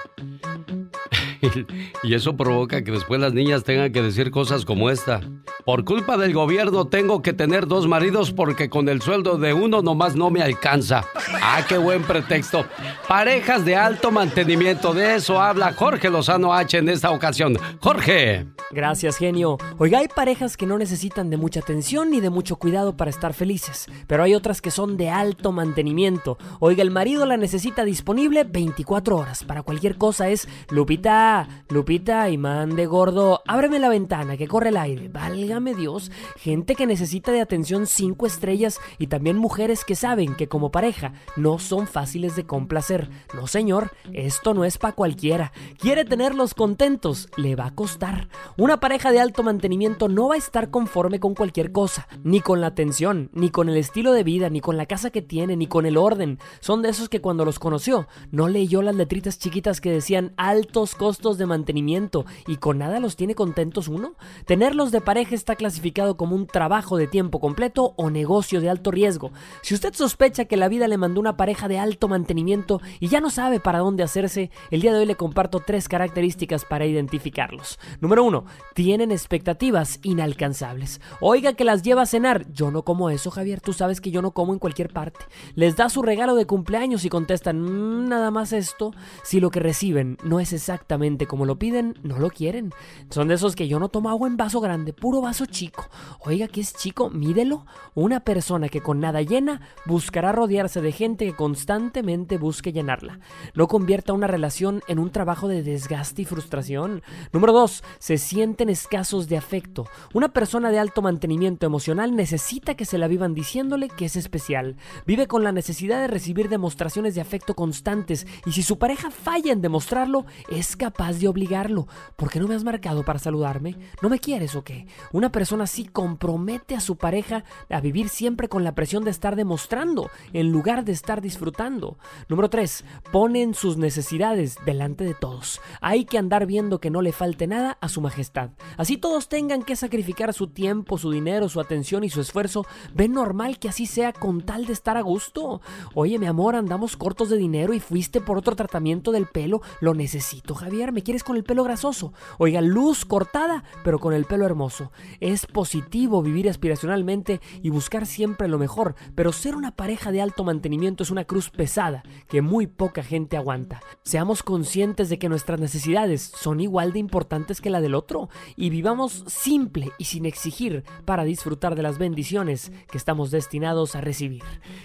y 2.03 2.13
eso 2.13 2.35
provoca 2.35 2.83
que 2.83 2.91
después 2.91 3.19
las 3.19 3.33
niñas 3.33 3.63
tengan 3.63 3.91
que 3.91 4.01
decir 4.01 4.31
cosas 4.31 4.65
como 4.65 4.89
esta. 4.89 5.21
Por 5.65 5.85
culpa 5.85 6.17
del 6.17 6.33
gobierno 6.33 6.87
tengo 6.87 7.21
que 7.21 7.33
tener 7.33 7.67
dos 7.67 7.87
maridos 7.87 8.31
porque 8.31 8.69
con 8.69 8.89
el 8.89 9.01
sueldo 9.01 9.37
de 9.37 9.53
uno 9.53 9.81
nomás 9.81 10.15
no 10.15 10.29
me 10.29 10.41
alcanza. 10.41 11.05
Ah, 11.41 11.63
qué 11.67 11.77
buen 11.77 12.03
pretexto. 12.03 12.65
Parejas 13.07 13.65
de 13.65 13.75
alto 13.75 14.11
mantenimiento, 14.11 14.93
de 14.93 15.15
eso 15.15 15.39
habla 15.41 15.73
Jorge 15.73 16.09
Lozano 16.09 16.53
H 16.53 16.77
en 16.77 16.89
esta 16.89 17.11
ocasión. 17.11 17.57
Jorge. 17.79 18.47
Gracias, 18.71 19.17
genio. 19.17 19.57
Oiga, 19.77 19.99
hay 19.99 20.07
parejas 20.07 20.55
que 20.55 20.65
no 20.65 20.77
necesitan 20.77 21.29
de 21.29 21.37
mucha 21.37 21.59
atención 21.59 22.11
ni 22.11 22.19
de 22.19 22.29
mucho 22.29 22.57
cuidado 22.57 22.95
para 22.95 23.09
estar 23.09 23.33
felices, 23.33 23.87
pero 24.07 24.23
hay 24.23 24.35
otras 24.35 24.61
que 24.61 24.71
son 24.71 24.97
de 24.97 25.09
alto 25.09 25.51
mantenimiento. 25.51 26.37
Oiga, 26.59 26.83
el 26.83 26.91
marido 26.91 27.25
la 27.25 27.37
necesita 27.37 27.83
disponible 27.83 28.43
24 28.43 29.17
horas. 29.17 29.43
Para 29.43 29.63
cualquier 29.63 29.97
cosa 29.97 30.29
es 30.29 30.47
Lupita, 30.69 31.28
Lupita, 31.69 32.29
imán 32.29 32.75
de 32.75 32.87
gordo, 32.87 33.41
ábreme 33.45 33.77
la 33.77 33.89
ventana 33.89 34.37
que 34.37 34.47
corre 34.47 34.69
el 34.69 34.77
aire. 34.77 35.09
Válgame 35.09 35.75
Dios, 35.75 36.11
gente 36.37 36.73
que 36.73 36.87
necesita 36.87 37.31
de 37.31 37.41
atención 37.41 37.85
5 37.85 38.25
estrellas 38.25 38.79
y 38.97 39.07
también 39.07 39.37
mujeres 39.37 39.85
que 39.85 39.95
saben 39.95 40.35
que 40.35 40.47
como 40.47 40.71
pareja 40.71 41.13
no 41.35 41.59
son 41.59 41.85
fáciles 41.85 42.35
de 42.35 42.45
complacer. 42.45 43.09
No, 43.35 43.45
señor, 43.45 43.91
esto 44.13 44.55
no 44.55 44.65
es 44.65 44.79
para 44.79 44.95
cualquiera. 44.95 45.51
Quiere 45.77 46.05
tenerlos 46.05 46.55
contentos, 46.55 47.29
le 47.37 47.55
va 47.55 47.67
a 47.67 47.75
costar. 47.75 48.27
Una 48.57 48.79
pareja 48.79 49.11
de 49.11 49.19
alto 49.19 49.43
mantenimiento 49.43 50.07
no 50.07 50.29
va 50.29 50.35
a 50.35 50.39
estar 50.39 50.71
conforme 50.71 51.19
con 51.19 51.35
cualquier 51.35 51.71
cosa, 51.71 52.07
ni 52.23 52.41
con 52.41 52.61
la 52.61 52.67
atención, 52.67 53.29
ni 53.33 53.51
con 53.51 53.69
el 53.69 53.77
estilo 53.77 54.13
de 54.13 54.23
vida, 54.23 54.49
ni 54.49 54.61
con 54.61 54.77
la 54.77 54.87
casa 54.87 55.11
que 55.11 55.21
tiene, 55.21 55.55
ni 55.55 55.67
con 55.67 55.85
el 55.85 55.97
orden. 55.97 56.39
Son 56.61 56.81
de 56.81 56.89
esos 56.89 57.09
que 57.09 57.21
cuando 57.21 57.45
los 57.45 57.59
conoció 57.59 58.07
no 58.31 58.47
leyó 58.47 58.81
las 58.81 58.95
letritas 58.95 59.37
chiquitas 59.37 59.81
que 59.81 59.91
decían 59.91 60.33
altos 60.35 60.95
costos 60.95 61.18
de 61.19 61.45
mantenimiento 61.45 62.25
y 62.47 62.57
con 62.57 62.77
nada 62.77 62.99
los 63.01 63.17
tiene 63.17 63.35
contentos 63.35 63.89
uno. 63.89 64.13
Tenerlos 64.45 64.91
de 64.91 65.01
pareja 65.01 65.35
está 65.35 65.55
clasificado 65.55 66.15
como 66.15 66.33
un 66.33 66.47
trabajo 66.47 66.95
de 66.95 67.07
tiempo 67.07 67.41
completo 67.41 67.93
o 67.97 68.09
negocio 68.09 68.61
de 68.61 68.69
alto 68.69 68.89
riesgo. 68.89 69.31
Si 69.61 69.73
usted 69.73 69.93
sospecha 69.93 70.45
que 70.45 70.55
la 70.55 70.69
vida 70.69 70.87
le 70.87 70.97
mandó 70.97 71.19
una 71.19 71.35
pareja 71.35 71.67
de 71.67 71.77
alto 71.77 72.07
mantenimiento 72.07 72.79
y 73.01 73.09
ya 73.09 73.19
no 73.19 73.29
sabe 73.29 73.59
para 73.59 73.79
dónde 73.79 74.03
hacerse, 74.03 74.49
el 74.71 74.79
día 74.81 74.93
de 74.93 74.99
hoy 74.99 75.05
le 75.05 75.15
comparto 75.15 75.59
tres 75.59 75.89
características 75.89 76.63
para 76.63 76.85
identificarlos. 76.85 77.79
Número 77.99 78.23
uno, 78.23 78.45
tienen 78.73 79.11
expectativas 79.11 79.99
inalcanzables. 80.03 81.01
Oiga 81.19 81.53
que 81.53 81.65
las 81.65 81.83
lleva 81.83 82.03
a 82.03 82.05
cenar. 82.05 82.49
Yo 82.53 82.71
no 82.71 82.83
como 82.83 83.09
eso, 83.09 83.29
Javier. 83.29 83.59
Tú 83.59 83.73
sabes 83.73 83.99
que 83.99 84.11
yo 84.11 84.21
no 84.21 84.31
como 84.31 84.53
en 84.53 84.59
cualquier 84.59 84.93
parte. 84.93 85.25
Les 85.55 85.75
da 85.75 85.89
su 85.89 86.01
regalo 86.01 86.35
de 86.35 86.45
cumpleaños 86.45 87.03
y 87.03 87.09
contestan, 87.09 87.59
"Mm, 87.61 88.07
nada 88.07 88.31
más 88.31 88.53
esto. 88.53 88.93
Si 89.23 89.41
lo 89.41 89.51
que 89.51 89.59
reciben 89.59 90.17
no 90.23 90.39
es 90.39 90.53
exactamente 90.53 91.08
como 91.17 91.45
lo 91.45 91.57
piden, 91.57 91.97
no 92.03 92.19
lo 92.19 92.29
quieren. 92.29 92.71
Son 93.09 93.27
de 93.27 93.35
esos 93.35 93.55
que 93.55 93.67
yo 93.67 93.79
no 93.79 93.89
tomo 93.89 94.09
agua 94.09 94.27
en 94.27 94.37
vaso 94.37 94.61
grande, 94.61 94.93
puro 94.93 95.21
vaso 95.21 95.45
chico. 95.45 95.89
Oiga 96.21 96.47
que 96.47 96.61
es 96.61 96.73
chico, 96.73 97.09
mídelo. 97.09 97.65
Una 97.95 98.21
persona 98.21 98.69
que 98.69 98.81
con 98.81 98.99
nada 98.99 99.21
llena 99.21 99.61
buscará 99.85 100.31
rodearse 100.31 100.81
de 100.81 100.91
gente 100.91 101.25
que 101.25 101.35
constantemente 101.35 102.37
busque 102.37 102.71
llenarla. 102.71 103.19
No 103.53 103.67
convierta 103.67 104.13
una 104.13 104.27
relación 104.27 104.81
en 104.87 104.99
un 104.99 105.09
trabajo 105.09 105.47
de 105.47 105.63
desgaste 105.63 106.21
y 106.21 106.25
frustración. 106.25 107.01
Número 107.33 107.53
2. 107.53 107.83
Se 107.99 108.17
sienten 108.17 108.69
escasos 108.69 109.27
de 109.27 109.37
afecto. 109.37 109.87
Una 110.13 110.29
persona 110.29 110.71
de 110.71 110.79
alto 110.79 111.01
mantenimiento 111.01 111.65
emocional 111.65 112.15
necesita 112.15 112.75
que 112.75 112.85
se 112.85 112.97
la 112.97 113.07
vivan 113.07 113.33
diciéndole 113.33 113.89
que 113.89 114.05
es 114.05 114.15
especial. 114.15 114.75
Vive 115.05 115.27
con 115.27 115.43
la 115.43 115.51
necesidad 115.51 116.01
de 116.01 116.07
recibir 116.07 116.49
demostraciones 116.49 117.15
de 117.15 117.21
afecto 117.21 117.55
constantes 117.55 118.27
y 118.45 118.51
si 118.51 118.63
su 118.63 118.77
pareja 118.77 119.11
falla 119.11 119.51
en 119.51 119.61
demostrarlo, 119.61 120.25
es 120.49 120.75
capaz 120.75 120.98
de 120.99 121.29
obligarlo. 121.29 121.87
¿Por 122.17 122.29
qué 122.29 122.39
no 122.41 122.47
me 122.47 122.55
has 122.55 122.65
marcado 122.65 123.03
para 123.03 123.19
saludarme? 123.19 123.77
¿No 124.01 124.09
me 124.09 124.19
quieres 124.19 124.53
o 124.55 124.65
qué? 124.65 124.85
Una 125.13 125.31
persona 125.31 125.63
así 125.63 125.85
compromete 125.85 126.75
a 126.75 126.81
su 126.81 126.97
pareja 126.97 127.45
a 127.69 127.79
vivir 127.79 128.09
siempre 128.09 128.49
con 128.49 128.65
la 128.65 128.75
presión 128.75 129.05
de 129.05 129.11
estar 129.11 129.37
demostrando 129.37 130.11
en 130.33 130.51
lugar 130.51 130.83
de 130.83 130.91
estar 130.91 131.21
disfrutando. 131.21 131.97
Número 132.27 132.49
3. 132.49 132.83
Ponen 133.13 133.53
sus 133.53 133.77
necesidades 133.77 134.57
delante 134.65 135.05
de 135.05 135.13
todos. 135.13 135.61
Hay 135.79 136.03
que 136.03 136.17
andar 136.17 136.45
viendo 136.45 136.81
que 136.81 136.91
no 136.91 137.01
le 137.01 137.13
falte 137.13 137.47
nada 137.47 137.77
a 137.79 137.87
su 137.87 138.01
majestad. 138.01 138.49
Así 138.75 138.97
todos 138.97 139.29
tengan 139.29 139.63
que 139.63 139.77
sacrificar 139.77 140.33
su 140.33 140.47
tiempo, 140.47 140.97
su 140.97 141.11
dinero, 141.11 141.47
su 141.47 141.61
atención 141.61 142.03
y 142.03 142.09
su 142.09 142.19
esfuerzo. 142.19 142.65
¿Ven 142.93 143.13
normal 143.13 143.57
que 143.57 143.69
así 143.69 143.85
sea 143.85 144.11
con 144.11 144.41
tal 144.41 144.65
de 144.65 144.73
estar 144.73 144.97
a 144.97 145.01
gusto? 145.01 145.61
Oye, 145.95 146.19
mi 146.19 146.25
amor, 146.25 146.55
andamos 146.55 146.97
cortos 146.97 147.29
de 147.29 147.37
dinero 147.37 147.73
y 147.73 147.79
fuiste 147.79 148.19
por 148.19 148.37
otro 148.37 148.57
tratamiento 148.57 149.13
del 149.13 149.27
pelo. 149.27 149.61
Lo 149.79 149.93
necesito, 149.93 150.55
Javier. 150.55 150.88
¿Me 150.91 151.03
quieres 151.03 151.23
con 151.23 151.35
el 151.35 151.43
pelo 151.43 151.63
grasoso? 151.63 152.13
Oiga, 152.37 152.61
luz 152.61 153.05
cortada, 153.05 153.63
pero 153.83 153.99
con 153.99 154.13
el 154.13 154.25
pelo 154.25 154.45
hermoso. 154.45 154.91
Es 155.19 155.45
positivo 155.45 156.21
vivir 156.21 156.49
aspiracionalmente 156.49 157.41
y 157.61 157.69
buscar 157.69 158.05
siempre 158.05 158.47
lo 158.47 158.57
mejor, 158.57 158.95
pero 159.15 159.31
ser 159.31 159.55
una 159.55 159.75
pareja 159.75 160.11
de 160.11 160.21
alto 160.21 160.43
mantenimiento 160.43 161.03
es 161.03 161.11
una 161.11 161.25
cruz 161.25 161.49
pesada 161.49 162.03
que 162.27 162.41
muy 162.41 162.67
poca 162.67 163.03
gente 163.03 163.37
aguanta. 163.37 163.81
Seamos 164.03 164.43
conscientes 164.43 165.09
de 165.09 165.19
que 165.19 165.29
nuestras 165.29 165.59
necesidades 165.59 166.21
son 166.21 166.59
igual 166.59 166.93
de 166.93 166.99
importantes 166.99 167.61
que 167.61 167.69
la 167.69 167.81
del 167.81 167.95
otro 167.95 168.29
y 168.55 168.69
vivamos 168.69 169.23
simple 169.27 169.91
y 169.97 170.05
sin 170.05 170.25
exigir 170.25 170.83
para 171.05 171.23
disfrutar 171.23 171.75
de 171.75 171.83
las 171.83 171.97
bendiciones 171.97 172.71
que 172.91 172.97
estamos 172.97 173.31
destinados 173.31 173.95
a 173.95 174.01
recibir. 174.01 174.43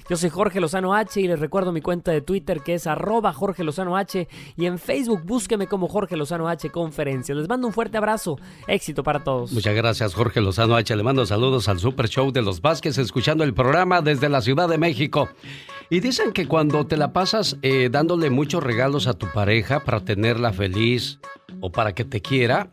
Yo 0.08 0.16
soy 0.16 0.30
Jorge 0.30 0.60
Lozano 0.60 0.94
H 0.94 1.20
y 1.20 1.28
les 1.28 1.40
recuerdo 1.40 1.72
mi 1.72 1.80
cuenta 1.80 2.12
de 2.12 2.20
Twitter 2.20 2.60
que 2.60 2.74
es 2.74 2.86
arroba 2.86 3.32
Jorge 3.32 3.64
Lozano 3.64 3.96
H 3.96 4.28
y 4.56 4.66
en 4.66 4.78
Facebook 4.78 5.22
búsqueme 5.24 5.66
como 5.66 5.88
Jorge 5.94 6.16
Lozano 6.16 6.48
H 6.48 6.70
Conferencias. 6.70 7.38
Les 7.38 7.48
mando 7.48 7.68
un 7.68 7.72
fuerte 7.72 7.96
abrazo. 7.96 8.36
Éxito 8.66 9.04
para 9.04 9.22
todos. 9.22 9.52
Muchas 9.52 9.76
gracias, 9.76 10.12
Jorge 10.12 10.40
Lozano 10.40 10.74
H. 10.74 10.96
Le 10.96 11.04
mando 11.04 11.24
saludos 11.24 11.68
al 11.68 11.78
Super 11.78 12.08
Show 12.08 12.32
de 12.32 12.42
los 12.42 12.60
Vázquez, 12.60 12.98
escuchando 12.98 13.44
el 13.44 13.54
programa 13.54 14.02
desde 14.02 14.28
la 14.28 14.40
Ciudad 14.40 14.68
de 14.68 14.76
México. 14.76 15.28
Y 15.90 16.00
dicen 16.00 16.32
que 16.32 16.48
cuando 16.48 16.84
te 16.84 16.96
la 16.96 17.12
pasas 17.12 17.58
eh, 17.62 17.90
dándole 17.92 18.28
muchos 18.30 18.60
regalos 18.64 19.06
a 19.06 19.14
tu 19.14 19.28
pareja 19.32 19.84
para 19.84 20.00
tenerla 20.00 20.52
feliz 20.52 21.20
o 21.60 21.70
para 21.70 21.92
que 21.92 22.04
te 22.04 22.20
quiera, 22.20 22.70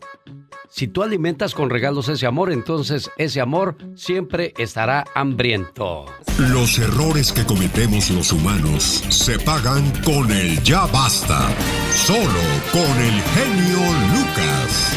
si 0.73 0.88
tú 0.88 1.03
alimentas 1.03 1.53
con 1.53 1.69
regalos 1.69 2.07
ese 2.07 2.26
amor, 2.26 2.49
entonces 2.49 3.11
ese 3.18 3.41
amor 3.41 3.76
siempre 3.93 4.53
estará 4.57 5.03
hambriento. 5.14 6.06
Los 6.38 6.80
errores 6.80 7.34
que 7.34 7.45
cometemos 7.45 8.10
los 8.10 8.31
humanos 8.31 9.03
se 9.10 9.38
pagan 9.38 9.91
con 10.02 10.31
el 10.31 10.64
ya 10.64 10.85
basta. 10.85 11.49
Solo 11.91 12.39
con 12.72 13.01
el 13.02 13.22
genio 13.22 13.80
Lucas. 14.14 14.94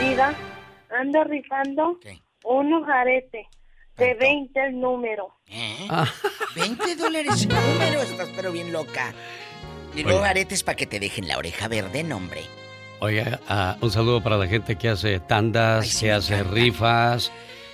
Diva, 0.00 0.34
ando 1.00 1.24
rifando 1.24 1.98
unos 2.44 2.88
aretes 2.88 3.46
de 3.96 4.14
20 4.14 4.66
el 4.66 4.80
número. 4.80 5.28
¿Eh? 5.48 5.88
20 6.54 6.96
dólares 6.96 7.42
el 7.42 7.48
número, 7.48 8.02
estás 8.02 8.28
pero 8.36 8.52
bien 8.52 8.72
loca. 8.72 9.12
Y 9.94 10.04
luego 10.04 10.22
aretes 10.22 10.62
para 10.62 10.76
que 10.76 10.86
te 10.86 11.00
dejen 11.00 11.26
la 11.28 11.36
oreja 11.36 11.68
verde, 11.68 12.02
nombre. 12.04 12.42
Oiga, 13.00 13.40
ah, 13.48 13.76
un 13.80 13.90
saludo 13.90 14.22
para 14.22 14.36
la 14.36 14.46
gente 14.46 14.76
que 14.76 14.88
hace 14.88 15.18
tandas, 15.18 15.98
que 15.98 16.12
hace 16.12 16.44
rifas. 16.44 17.32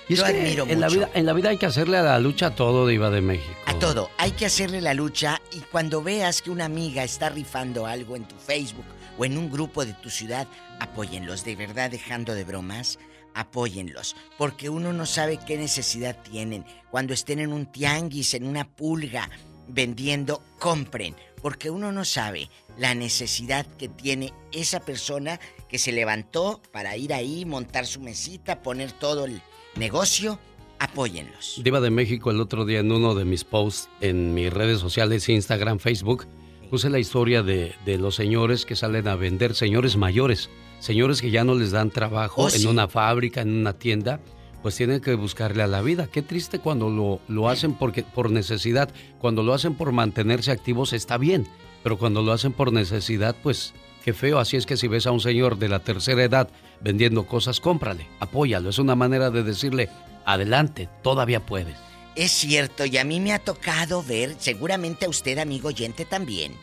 Y 0.09 0.13
es 0.13 0.19
Lo 0.19 0.25
que 0.25 0.31
admiro 0.31 0.65
en 0.67 0.79
la, 0.79 0.87
mucho. 0.87 0.99
vida, 0.99 1.09
en 1.13 1.25
la 1.27 1.33
vida 1.33 1.49
hay 1.49 1.57
que 1.57 1.67
hacerle 1.67 1.97
a 1.97 2.01
la 2.01 2.19
lucha 2.19 2.47
a 2.47 2.55
todo, 2.55 2.87
Diva 2.87 3.11
de 3.11 3.21
México. 3.21 3.53
A 3.67 3.75
todo, 3.75 4.09
hay 4.17 4.31
que 4.31 4.47
hacerle 4.47 4.81
la 4.81 4.95
lucha 4.95 5.39
y 5.53 5.59
cuando 5.59 6.01
veas 6.01 6.41
que 6.41 6.49
una 6.49 6.65
amiga 6.65 7.03
está 7.03 7.29
rifando 7.29 7.85
algo 7.85 8.15
en 8.15 8.23
tu 8.23 8.35
Facebook 8.35 8.85
o 9.19 9.25
en 9.25 9.37
un 9.37 9.51
grupo 9.51 9.85
de 9.85 9.93
tu 9.93 10.09
ciudad, 10.09 10.47
apóyenlos, 10.79 11.43
de 11.43 11.57
verdad, 11.57 11.91
dejando 11.91 12.33
de 12.33 12.45
bromas, 12.45 12.97
apóyenlos, 13.33 14.15
porque 14.37 14.69
uno 14.69 14.93
no 14.93 15.05
sabe 15.05 15.37
qué 15.45 15.57
necesidad 15.57 16.17
tienen. 16.23 16.65
Cuando 16.89 17.13
estén 17.13 17.39
en 17.39 17.51
un 17.51 17.65
tianguis, 17.65 18.33
en 18.33 18.47
una 18.47 18.65
pulga, 18.65 19.29
vendiendo, 19.67 20.41
compren, 20.57 21.15
porque 21.41 21.69
uno 21.69 21.91
no 21.91 22.05
sabe 22.05 22.49
la 22.77 22.95
necesidad 22.95 23.65
que 23.77 23.89
tiene 23.89 24.33
esa 24.53 24.79
persona 24.79 25.39
que 25.67 25.77
se 25.77 25.91
levantó 25.91 26.61
para 26.71 26.95
ir 26.95 27.13
ahí, 27.13 27.43
montar 27.45 27.85
su 27.85 27.99
mesita, 27.99 28.63
poner 28.63 28.93
todo 28.93 29.25
el 29.25 29.41
negocio, 29.75 30.39
apóyenlos. 30.79 31.59
Diva 31.61 31.81
de 31.81 31.89
México, 31.89 32.31
el 32.31 32.39
otro 32.39 32.65
día 32.65 32.79
en 32.79 32.91
uno 32.91 33.15
de 33.15 33.25
mis 33.25 33.43
posts 33.43 33.89
en 33.99 34.33
mis 34.33 34.51
redes 34.51 34.79
sociales, 34.79 35.27
Instagram, 35.27 35.79
Facebook, 35.79 36.25
puse 36.69 36.89
la 36.89 36.99
historia 36.99 37.43
de, 37.43 37.73
de 37.85 37.97
los 37.97 38.15
señores 38.15 38.65
que 38.65 38.75
salen 38.75 39.07
a 39.07 39.15
vender, 39.15 39.55
señores 39.55 39.97
mayores, 39.97 40.49
señores 40.79 41.21
que 41.21 41.31
ya 41.31 41.43
no 41.43 41.55
les 41.55 41.71
dan 41.71 41.89
trabajo 41.89 42.43
Oh, 42.43 42.49
en 42.49 42.67
una 42.67 42.87
fábrica, 42.87 43.41
en 43.41 43.49
una 43.49 43.73
tienda, 43.73 44.19
pues 44.61 44.75
tienen 44.75 45.01
que 45.01 45.15
buscarle 45.15 45.63
a 45.63 45.67
la 45.67 45.81
vida. 45.81 46.07
Qué 46.07 46.21
triste 46.21 46.59
cuando 46.59 46.89
lo, 46.89 47.19
lo 47.27 47.49
hacen 47.49 47.73
porque, 47.73 48.03
por 48.03 48.29
necesidad. 48.29 48.89
Cuando 49.19 49.43
lo 49.43 49.53
hacen 49.53 49.75
por 49.75 49.91
mantenerse 49.91 50.51
activos 50.51 50.93
está 50.93 51.17
bien, 51.17 51.47
pero 51.83 51.97
cuando 51.97 52.21
lo 52.21 52.31
hacen 52.33 52.53
por 52.53 52.71
necesidad, 52.73 53.35
pues 53.41 53.73
qué 54.03 54.13
feo. 54.13 54.39
Así 54.39 54.57
es 54.57 54.65
que 54.65 54.77
si 54.77 54.87
ves 54.87 55.07
a 55.07 55.11
un 55.11 55.21
señor 55.21 55.57
de 55.57 55.69
la 55.69 55.79
tercera 55.79 56.23
edad 56.23 56.49
vendiendo 56.81 57.25
cosas, 57.25 57.59
cómprale, 57.59 58.05
apóyalo. 58.19 58.69
Es 58.69 58.79
una 58.79 58.95
manera 58.95 59.31
de 59.31 59.43
decirle, 59.43 59.89
adelante, 60.25 60.89
todavía 61.03 61.45
puedes. 61.45 61.88
Es 62.19 62.33
cierto, 62.33 62.85
y 62.85 62.97
a 62.97 63.05
mí 63.05 63.21
me 63.21 63.31
ha 63.31 63.39
tocado 63.39 64.03
ver, 64.03 64.35
seguramente 64.39 65.05
a 65.05 65.09
usted, 65.09 65.37
amigo 65.37 65.69
oyente, 65.69 66.03
también, 66.03 66.53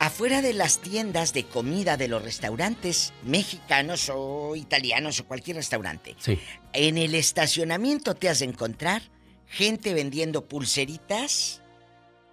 afuera 0.00 0.42
de 0.42 0.54
las 0.54 0.80
tiendas 0.80 1.32
de 1.32 1.44
comida 1.44 1.96
de 1.96 2.08
los 2.08 2.20
restaurantes 2.20 3.12
mexicanos 3.22 4.10
o 4.12 4.56
italianos 4.56 5.20
o 5.20 5.24
cualquier 5.28 5.58
restaurante. 5.58 6.16
Sí. 6.18 6.36
En 6.72 6.98
el 6.98 7.14
estacionamiento 7.14 8.16
te 8.16 8.28
has 8.28 8.40
de 8.40 8.46
encontrar 8.46 9.02
gente 9.46 9.94
vendiendo 9.94 10.48
pulseritas, 10.48 11.62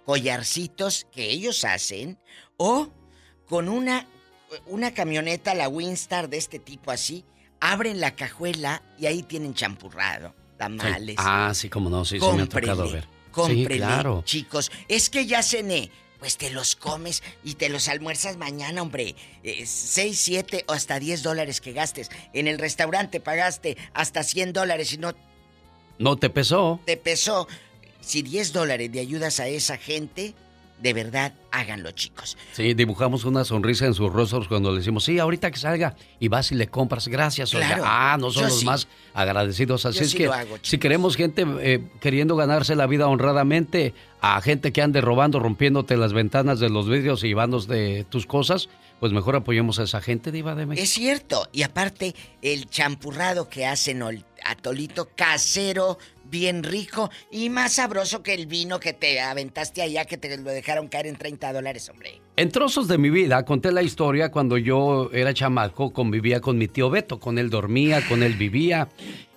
collarcitos 0.04 1.06
que 1.12 1.30
ellos 1.30 1.64
hacen, 1.64 2.18
o 2.56 2.88
con 3.46 3.68
una, 3.68 4.08
una 4.66 4.92
camioneta, 4.92 5.54
la 5.54 5.68
Winstar 5.68 6.28
de 6.28 6.38
este 6.38 6.58
tipo 6.58 6.90
así, 6.90 7.24
abren 7.60 8.00
la 8.00 8.16
cajuela 8.16 8.82
y 8.98 9.06
ahí 9.06 9.22
tienen 9.22 9.54
champurrado, 9.54 10.34
tamales. 10.60 11.16
Ah, 11.18 11.52
sí, 11.54 11.68
como 11.70 11.88
no, 11.90 12.04
sí, 12.04 12.20
sí 12.20 12.26
me 12.36 12.42
ha 12.42 12.46
tocado 12.46 12.84
Cómprele, 12.84 12.92
ver. 12.92 13.08
Cómprele, 13.32 13.68
Sí, 13.74 13.76
claro. 13.78 14.22
chicos. 14.26 14.70
Es 14.88 15.08
que 15.10 15.26
ya 15.26 15.42
cené. 15.42 15.90
Pues 16.18 16.36
te 16.36 16.50
los 16.50 16.76
comes 16.76 17.22
y 17.42 17.54
te 17.54 17.70
los 17.70 17.88
almuerzas 17.88 18.36
mañana, 18.36 18.82
hombre. 18.82 19.14
Eh, 19.42 19.64
seis, 19.64 20.20
siete 20.20 20.66
o 20.68 20.72
hasta 20.74 20.98
10 21.00 21.22
dólares 21.22 21.62
que 21.62 21.72
gastes. 21.72 22.10
En 22.34 22.46
el 22.46 22.58
restaurante 22.58 23.20
pagaste 23.20 23.78
hasta 23.94 24.22
100 24.22 24.52
dólares 24.52 24.92
y 24.92 24.98
no 24.98 25.14
No 25.98 26.16
te 26.18 26.28
pesó. 26.28 26.78
te 26.84 26.98
pesó. 26.98 27.48
Si 28.02 28.20
10 28.20 28.52
dólares 28.52 28.90
le 28.92 29.00
ayudas 29.00 29.40
a 29.40 29.48
esa 29.48 29.78
gente, 29.78 30.34
de 30.80 30.92
verdad, 30.94 31.34
háganlo, 31.50 31.90
chicos. 31.92 32.36
Sí, 32.52 32.74
dibujamos 32.74 33.24
una 33.24 33.44
sonrisa 33.44 33.86
en 33.86 33.94
sus 33.94 34.12
rostros 34.12 34.48
cuando 34.48 34.70
le 34.72 34.78
decimos, 34.78 35.04
sí, 35.04 35.18
ahorita 35.18 35.50
que 35.50 35.58
salga 35.58 35.94
y 36.18 36.28
vas 36.28 36.50
y 36.52 36.54
le 36.54 36.68
compras, 36.68 37.08
gracias. 37.08 37.50
Claro, 37.50 37.82
Ah, 37.86 38.16
no 38.18 38.30
son 38.30 38.44
los 38.44 38.60
sí. 38.60 38.64
más 38.66 38.88
agradecidos. 39.14 39.84
Así 39.86 39.98
Yo 39.98 40.04
es 40.04 40.10
sí 40.12 40.16
que 40.18 40.26
hago, 40.28 40.56
si 40.62 40.78
queremos 40.78 41.16
gente 41.16 41.44
eh, 41.60 41.86
queriendo 42.00 42.36
ganarse 42.36 42.74
la 42.76 42.86
vida 42.86 43.08
honradamente, 43.08 43.94
a 44.22 44.40
gente 44.40 44.72
que 44.72 44.82
ande 44.82 45.00
robando, 45.00 45.38
rompiéndote 45.40 45.96
las 45.96 46.12
ventanas 46.12 46.60
de 46.60 46.70
los 46.70 46.88
vidrios 46.88 47.24
y 47.24 47.28
llevándose 47.28 48.04
tus 48.10 48.26
cosas, 48.26 48.68
pues 49.00 49.12
mejor 49.12 49.36
apoyemos 49.36 49.78
a 49.78 49.84
esa 49.84 50.00
gente, 50.02 50.30
Diva 50.30 50.54
de 50.54 50.66
México. 50.66 50.82
Es 50.84 50.90
cierto. 50.90 51.48
Y 51.52 51.62
aparte, 51.62 52.14
el 52.42 52.68
champurrado 52.68 53.48
que 53.48 53.64
hacen 53.66 54.00
ol- 54.02 54.24
atolito 54.44 55.08
casero, 55.16 55.98
bien 56.30 56.62
rico 56.62 57.10
y 57.30 57.50
más 57.50 57.74
sabroso 57.74 58.22
que 58.22 58.34
el 58.34 58.46
vino 58.46 58.80
que 58.80 58.92
te 58.92 59.20
aventaste 59.20 59.82
allá, 59.82 60.04
que 60.04 60.16
te 60.16 60.36
lo 60.38 60.50
dejaron 60.50 60.88
caer 60.88 61.06
en 61.06 61.16
30 61.16 61.52
dólares, 61.52 61.88
hombre. 61.88 62.20
En 62.36 62.50
trozos 62.50 62.88
de 62.88 62.98
mi 62.98 63.10
vida 63.10 63.44
conté 63.44 63.72
la 63.72 63.82
historia 63.82 64.30
cuando 64.30 64.56
yo 64.56 65.10
era 65.12 65.34
chamaco, 65.34 65.92
convivía 65.92 66.40
con 66.40 66.56
mi 66.56 66.68
tío 66.68 66.90
Beto, 66.90 67.20
con 67.20 67.38
él 67.38 67.50
dormía, 67.50 68.06
con 68.08 68.22
él 68.22 68.34
vivía 68.34 68.88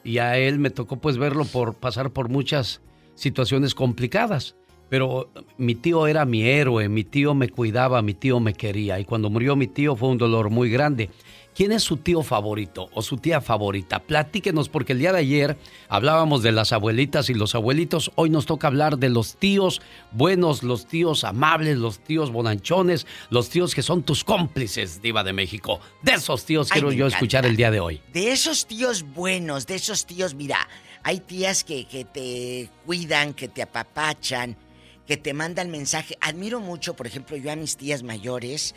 y 0.04 0.20
a 0.20 0.38
él 0.38 0.60
me 0.60 0.70
tocó 0.70 0.98
pues 0.98 1.18
verlo 1.18 1.46
por 1.46 1.76
pasar 1.76 2.12
por 2.12 2.30
muchas 2.30 2.82
situaciones 3.16 3.76
complicadas. 3.76 4.56
Pero 4.90 5.32
mi 5.58 5.74
tío 5.74 6.06
era 6.06 6.24
mi 6.24 6.44
héroe, 6.44 6.88
mi 6.88 7.04
tío 7.04 7.34
me 7.34 7.50
cuidaba, 7.50 8.04
mi 8.04 8.14
tío 8.14 8.40
me 8.40 8.54
quería 8.54 9.00
y 9.00 9.06
cuando 9.06 9.32
murió 9.32 9.56
mi 9.56 9.66
tío 9.66 9.96
fue 9.96 10.10
un 10.10 10.20
dolor 10.20 10.52
muy 10.52 10.70
grande. 10.70 11.10
¿Quién 11.56 11.72
es 11.72 11.84
su 11.84 11.98
tío 11.98 12.24
favorito 12.24 12.90
o 12.94 13.04
su 13.04 13.18
tía 13.18 13.40
favorita? 13.40 14.00
Platíquenos 14.00 14.70
porque 14.70 14.94
el 14.94 15.00
día 15.00 15.12
de 15.14 15.20
ayer 15.20 15.58
hablábamos 15.88 16.42
de 16.42 16.52
las 16.52 16.74
abuelitas 16.74 17.30
y 17.30 17.36
los 17.36 17.54
abuelitos. 17.54 18.12
Hoy 18.16 18.32
nos 18.32 18.48
toca 18.48 18.66
hablar 18.68 18.98
de 18.98 19.10
los 19.10 19.36
tíos 19.36 19.80
buenos, 20.12 20.64
los 20.64 20.88
tíos 20.88 21.24
amables, 21.24 21.78
los 21.78 22.00
tíos 22.00 22.32
bonanchones, 22.32 23.06
los 23.30 23.50
tíos 23.50 23.76
que 23.76 23.84
son 23.84 24.02
tus 24.02 24.24
cómplices, 24.24 25.02
diva 25.04 25.24
de 25.24 25.34
México. 25.34 25.80
De 26.02 26.14
esos 26.14 26.44
tíos 26.46 26.70
Ay, 26.72 26.74
quiero 26.82 26.92
yo 26.92 27.06
encanta. 27.06 27.18
escuchar 27.18 27.46
el 27.46 27.56
día 27.56 27.70
de 27.70 27.80
hoy. 27.80 28.02
De 28.14 28.32
esos 28.32 28.66
tíos 28.66 29.04
buenos, 29.04 29.68
de 29.68 29.76
esos 29.76 30.08
tíos, 30.08 30.34
mira, 30.34 30.68
hay 31.04 31.20
tías 31.20 31.64
que, 31.64 31.86
que 31.86 32.04
te 32.04 32.70
cuidan, 32.86 33.36
que 33.36 33.48
te 33.48 33.62
apapachan, 33.62 34.58
que 35.06 35.18
te 35.18 35.34
mandan 35.34 35.70
mensaje. 35.70 36.18
Admiro 36.20 36.60
mucho, 36.60 36.96
por 36.96 37.06
ejemplo, 37.06 37.38
yo 37.38 37.52
a 37.52 37.56
mis 37.56 37.78
tías 37.78 38.02
mayores, 38.02 38.74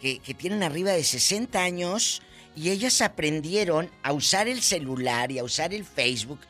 que, 0.00 0.20
tienen 0.34 0.62
arriba 0.62 0.92
de 0.92 1.04
60 1.04 1.62
años, 1.62 2.22
y 2.56 2.70
ellas 2.70 3.00
aprendieron 3.02 3.90
a 4.02 4.12
usar 4.12 4.48
el 4.48 4.62
celular 4.62 5.30
y 5.30 5.38
a 5.38 5.44
usar 5.44 5.72
el 5.74 5.84
Facebook, 5.84 6.40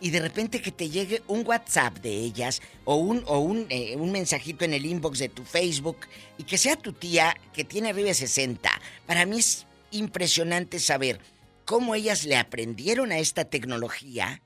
y 0.00 0.10
de 0.10 0.20
repente 0.20 0.60
que 0.60 0.72
te 0.72 0.90
llegue 0.90 1.22
un 1.26 1.46
WhatsApp 1.46 1.98
de 1.98 2.10
ellas, 2.10 2.60
o 2.84 2.96
un, 2.96 3.24
o 3.26 3.38
un, 3.38 3.66
eh, 3.70 3.96
un 3.96 4.12
mensajito 4.12 4.64
en 4.64 4.74
el 4.74 4.86
inbox 4.86 5.18
de 5.18 5.28
tu 5.28 5.44
Facebook, 5.44 5.98
y 6.38 6.44
que 6.44 6.58
sea 6.58 6.76
tu 6.76 6.92
tía 6.92 7.36
que 7.52 7.64
tiene 7.64 7.90
arriba 7.90 8.08
de 8.08 8.14
60. 8.14 8.70
Para 9.06 9.24
mí 9.26 9.38
es 9.38 9.66
impresionante 9.90 10.78
saber 10.78 11.20
cómo 11.64 11.94
ellas 11.94 12.24
le 12.24 12.36
aprendieron 12.36 13.12
a 13.12 13.18
esta 13.18 13.44
tecnología 13.44 14.42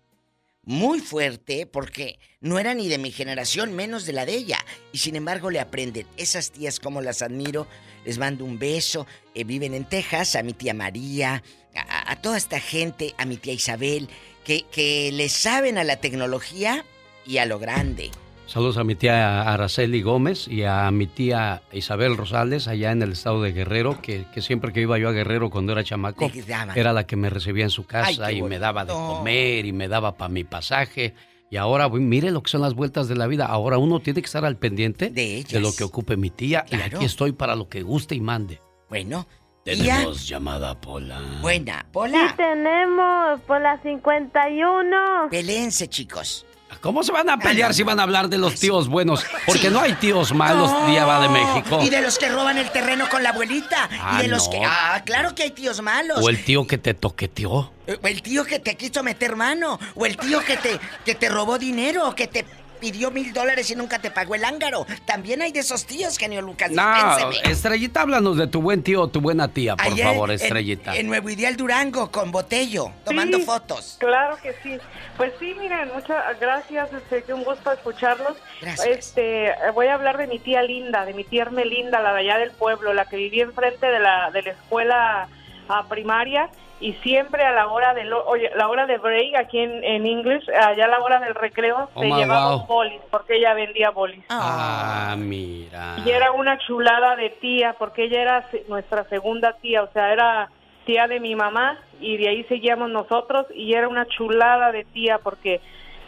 muy 0.63 1.01
fuerte 1.01 1.67
porque 1.67 2.19
no 2.41 2.59
era 2.59 2.75
ni 2.75 2.89
de 2.89 2.99
mi 2.99 3.11
generación, 3.11 3.75
menos 3.75 4.07
de 4.07 4.13
la 4.13 4.27
de 4.27 4.35
ella. 4.35 4.59
Y 4.93 4.99
sin 4.99 5.17
embargo 5.17 5.51
le 5.51 5.61
aprenden. 5.61 6.07
Esas 6.17 6.51
tías 6.51 6.81
como 6.81 7.01
las 7.01 7.23
admiro, 7.23 7.67
les 8.11 8.19
mando 8.19 8.45
un 8.45 8.59
beso. 8.59 9.07
Eh, 9.37 9.45
viven 9.45 9.73
en 9.73 9.85
Texas, 9.85 10.35
a 10.35 10.43
mi 10.43 10.53
tía 10.53 10.75
María, 10.75 11.45
a, 11.77 12.11
a 12.11 12.17
toda 12.17 12.37
esta 12.37 12.59
gente, 12.59 13.15
a 13.19 13.25
mi 13.25 13.37
tía 13.37 13.53
Isabel, 13.53 14.09
que, 14.45 14.65
que 14.73 15.13
le 15.13 15.29
saben 15.29 15.79
a 15.79 15.85
la 15.85 15.99
tecnología 15.99 16.85
y 17.25 17.39
a 17.39 17.47
lo 17.47 17.61
grande. 17.61 18.11
Saludos 18.49 18.79
a 18.79 18.83
mi 18.83 18.97
tía 18.97 19.43
Araceli 19.43 20.03
Gómez 20.03 20.49
y 20.49 20.65
a 20.65 20.91
mi 20.91 21.07
tía 21.07 21.63
Isabel 21.71 22.17
Rosales 22.17 22.67
allá 22.67 22.91
en 22.91 23.01
el 23.01 23.13
estado 23.13 23.41
de 23.43 23.53
Guerrero, 23.53 24.03
que, 24.03 24.25
que 24.35 24.43
siempre 24.43 24.73
que 24.73 24.81
iba 24.81 24.99
yo 24.99 25.09
a 25.09 25.13
Guerrero 25.13 25.51
cuando 25.51 25.71
era 25.71 25.85
chamaco, 25.85 26.29
era 26.75 26.93
la 26.93 27.07
que 27.07 27.15
me 27.15 27.31
recibía 27.31 27.63
en 27.63 27.71
su 27.71 27.87
casa 27.87 28.27
Ay, 28.27 28.39
y 28.39 28.43
me 28.43 28.59
daba 28.59 28.85
de 28.85 28.93
comer 28.93 29.67
y 29.67 29.73
me 29.73 29.87
daba 29.87 30.17
para 30.17 30.31
mi 30.31 30.43
pasaje. 30.43 31.15
Y 31.53 31.57
ahora, 31.57 31.89
mire 31.89 32.31
lo 32.31 32.45
que 32.45 32.51
son 32.51 32.61
las 32.61 32.75
vueltas 32.75 33.09
de 33.09 33.17
la 33.17 33.27
vida. 33.27 33.47
Ahora 33.47 33.77
uno 33.77 33.99
tiene 33.99 34.23
que 34.23 34.27
estar 34.27 34.45
al 34.45 34.57
pendiente 34.57 35.11
de, 35.11 35.45
lo 35.61 35.73
que 35.73 35.83
ocupe 35.83 36.17
mi 36.17 36.31
tía. 36.31 36.65
Y 36.71 36.77
aquí 36.77 37.05
estoy 37.05 37.33
para 37.33 37.57
lo 37.57 37.69
que 37.69 37.83
guste 37.83 38.15
y 38.15 38.21
mande. 38.21 38.61
Bueno, 38.89 39.27
Tenemos 39.65 40.29
llamada 40.29 40.81
Pola. 40.81 41.21
Buena, 41.43 41.85
Pola. 41.91 42.29
Sí 42.29 42.37
tenemos, 42.37 43.41
por 43.41 43.61
la 43.61 43.83
51. 43.83 45.29
Pelense, 45.29 45.89
chicos. 45.89 46.47
¿Cómo 46.81 47.03
se 47.03 47.13
van 47.13 47.29
a 47.29 47.37
pelear 47.39 47.75
si 47.75 47.83
van 47.83 48.01
a 48.01 48.05
hablar 48.05 48.31
de 48.31 48.39
los 48.39 48.55
tíos 48.55 48.89
buenos? 48.89 49.27
Porque 49.45 49.71
no 49.71 49.81
hay 49.81 49.93
tíos 49.95 50.33
malos, 50.33 50.71
Diva 50.87 51.21
de 51.21 51.29
México. 51.29 51.81
Y 51.83 51.91
de 51.91 52.01
los 52.01 52.19
que 52.19 52.29
roban 52.31 52.57
el 52.57 52.71
terreno 52.71 53.07
con 53.11 53.23
la 53.23 53.31
abuelita. 53.31 53.89
Ah, 54.01 54.19
y 54.19 54.23
de 54.23 54.29
los 54.29 54.47
no. 54.47 54.51
que. 54.53 54.63
Ah, 54.65 55.03
claro 55.05 55.35
que 55.35 55.43
hay 55.43 55.51
tíos 55.51 55.83
malos. 55.83 56.19
O 56.23 56.31
el 56.31 56.43
tío 56.43 56.67
que 56.67 56.79
te 56.79 56.95
toqueteó. 56.95 57.71
Eh, 57.87 57.99
O 58.03 58.07
el 58.07 58.23
tío 58.23 58.45
que 58.45 58.61
te 58.61 58.77
quiso 58.77 59.03
meter 59.03 59.37
mano. 59.37 59.79
O 59.95 60.07
el 60.07 60.17
tío 60.17 60.41
que 60.41 60.57
te, 60.57 60.81
que 61.05 61.15
te 61.15 61.29
robó 61.29 61.59
dinero. 61.59 62.09
O 62.09 62.15
que 62.15 62.29
te 62.29 62.47
pidió 62.81 63.11
mil 63.11 63.33
dólares 63.33 63.71
y 63.71 63.77
nunca 63.77 63.99
te 63.99 64.11
pagó 64.11 64.35
el 64.35 64.45
ángaro. 64.45 64.87
También 65.05 65.43
hay 65.43 65.53
de 65.53 65.61
esos 65.61 65.87
tíos, 65.87 66.19
genio 66.19 66.43
Lucas. 66.43 66.71
No. 66.71 67.31
Estrellita, 67.45 68.03
háblanos 68.03 68.37
de 68.37 68.47
tu 68.47 68.63
buen 68.63 68.83
tío 68.83 69.03
o 69.03 69.09
tu 69.09 69.21
buena 69.21 69.49
tía, 69.49 69.77
por 69.77 69.87
Ayer 69.87 70.07
favor, 70.07 70.31
Estrellita. 70.31 70.97
En, 70.97 71.07
Nuevo 71.07 71.29
Ideal 71.29 71.57
Durango, 71.57 72.11
con 72.11 72.31
Botello, 72.31 72.93
tomando 73.05 73.39
Sí, 73.39 73.45
fotos. 73.45 73.97
Claro 74.01 74.37
que 74.43 74.55
sí. 74.63 74.79
Pues 75.17 75.33
sí, 75.39 75.55
miren, 75.59 75.91
muchas 75.95 76.39
gracias, 76.41 76.93
este, 76.93 77.23
que 77.23 77.35
un 77.35 77.45
gusto 77.45 77.71
escucharlos. 77.73 78.37
Gracias. 78.61 78.87
Este, 78.87 79.53
voy 79.75 79.89
a 79.89 79.95
hablar 79.95 80.19
de 80.19 80.27
mi 80.27 80.39
tía 80.39 80.63
Linda, 80.63 81.05
de 81.05 81.15
mi 81.15 81.25
tía 81.25 81.43
Ermelinda, 81.43 82.01
la 82.01 82.13
de 82.15 82.21
allá 82.21 82.39
del 82.39 82.53
pueblo, 82.53 82.95
la 82.95 83.05
que 83.07 83.17
vivía 83.17 83.45
enfrente 83.45 83.87
de 83.87 83.99
la, 83.99 84.31
de 84.31 84.43
la 84.43 84.51
escuela 84.53 85.29
ah, 85.69 85.87
primaria 85.89 86.51
y 86.81 86.95
siempre 86.95 87.45
a 87.45 87.53
la 87.53 87.69
hora 87.69 87.93
de 87.95 88.05
lo- 88.05 88.25
oye, 88.27 88.51
la 88.57 88.69
hora 88.69 88.87
de 88.87 88.97
break 88.99 89.37
aquí 89.37 89.59
en, 89.59 89.85
en 89.85 90.07
English, 90.07 90.49
allá 90.51 90.87
a 90.87 90.89
la 90.89 91.01
hora 91.01 91.21
del 91.21 91.35
recreo, 91.35 91.91
Oh, 91.95 92.01
se 92.01 92.09
llevaba 92.09 92.57
wow. 92.57 92.67
bolis, 92.67 93.01
porque 93.11 93.37
ella 93.37 93.53
vendía 93.55 93.91
bolis. 93.91 94.25
Ah, 94.31 95.15
mira. 95.19 95.97
Y 96.05 96.11
era 96.11 96.33
una 96.33 96.59
chulada 96.59 97.17
de 97.17 97.31
tía, 97.31 97.75
porque 97.79 98.05
ella 98.05 98.23
era 98.23 98.49
nuestra 98.69 99.05
segunda 99.05 99.53
tía, 99.61 99.83
o 99.83 99.89
sea, 99.93 100.13
era 100.13 100.49
tía 100.87 101.07
de 101.07 101.21
mi 101.21 101.35
mamá 101.35 101.79
y 102.01 102.17
de 102.17 102.29
ahí 102.31 102.45
seguíamos 102.45 102.89
nosotros 102.91 103.47
y 103.55 103.75
era 103.75 103.87
una 103.87 104.07
chulada 104.07 104.73
de 104.73 104.85
tía 104.85 105.19
porque 105.23 105.61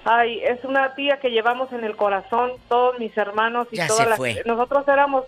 ay, 0.07 0.41
es 0.43 0.65
una 0.65 0.95
tía 0.95 1.19
que 1.21 1.31
llevamos 1.31 1.71
en 1.73 1.85
el 1.85 1.95
corazón 1.95 2.53
todos 2.69 2.99
mis 2.99 3.17
hermanos 3.17 3.69
y 3.71 3.77
Ya 3.77 3.87
todas 3.87 4.05
se 4.05 4.09
las 4.09 4.17
fue. 4.17 4.43
nosotros 4.47 4.89
éramos 4.89 5.25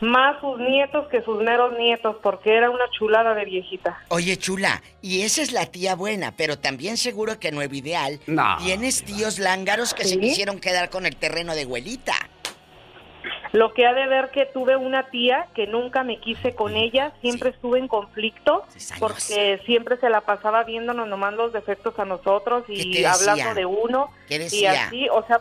más 0.00 0.40
sus 0.40 0.58
nietos 0.58 1.08
que 1.08 1.22
sus 1.22 1.42
meros 1.42 1.76
nietos 1.78 2.16
porque 2.22 2.54
era 2.54 2.70
una 2.70 2.84
chulada 2.90 3.34
de 3.34 3.44
viejita. 3.44 3.98
Oye, 4.08 4.36
chula, 4.36 4.82
y 5.02 5.22
esa 5.22 5.42
es 5.42 5.52
la 5.52 5.66
tía 5.66 5.94
buena, 5.94 6.34
pero 6.36 6.58
también 6.58 6.96
seguro 6.96 7.38
que 7.38 7.48
en 7.48 7.54
Nuevo 7.54 7.74
Ideal 7.74 8.20
No. 8.26 8.56
tienes 8.58 9.02
tíos 9.04 9.38
lángaros 9.38 9.94
que 9.94 10.04
se 10.04 10.18
quisieron 10.18 10.60
quedar 10.60 10.90
con 10.90 11.06
el 11.06 11.16
terreno 11.16 11.54
de 11.54 11.62
abuelita. 11.62 12.14
Lo 13.52 13.72
que 13.72 13.86
ha 13.86 13.94
de 13.94 14.06
ver 14.06 14.30
que 14.32 14.44
tuve 14.44 14.76
una 14.76 15.04
tía 15.08 15.46
que 15.54 15.66
nunca 15.66 16.02
me 16.02 16.20
quise 16.20 16.54
con 16.54 16.76
ella, 16.76 17.12
siempre 17.22 17.50
estuve 17.50 17.78
en 17.78 17.88
conflicto 17.88 18.64
porque 18.98 19.60
siempre 19.64 19.96
se 19.96 20.10
la 20.10 20.20
pasaba 20.20 20.64
viéndonos 20.64 21.08
nomás 21.08 21.32
los 21.34 21.52
defectos 21.52 21.98
a 21.98 22.04
nosotros 22.04 22.64
y 22.68 23.02
hablando 23.04 23.54
de 23.54 23.64
uno. 23.64 24.10
Y 24.28 24.66
así, 24.66 25.08
o 25.08 25.24
sea, 25.26 25.40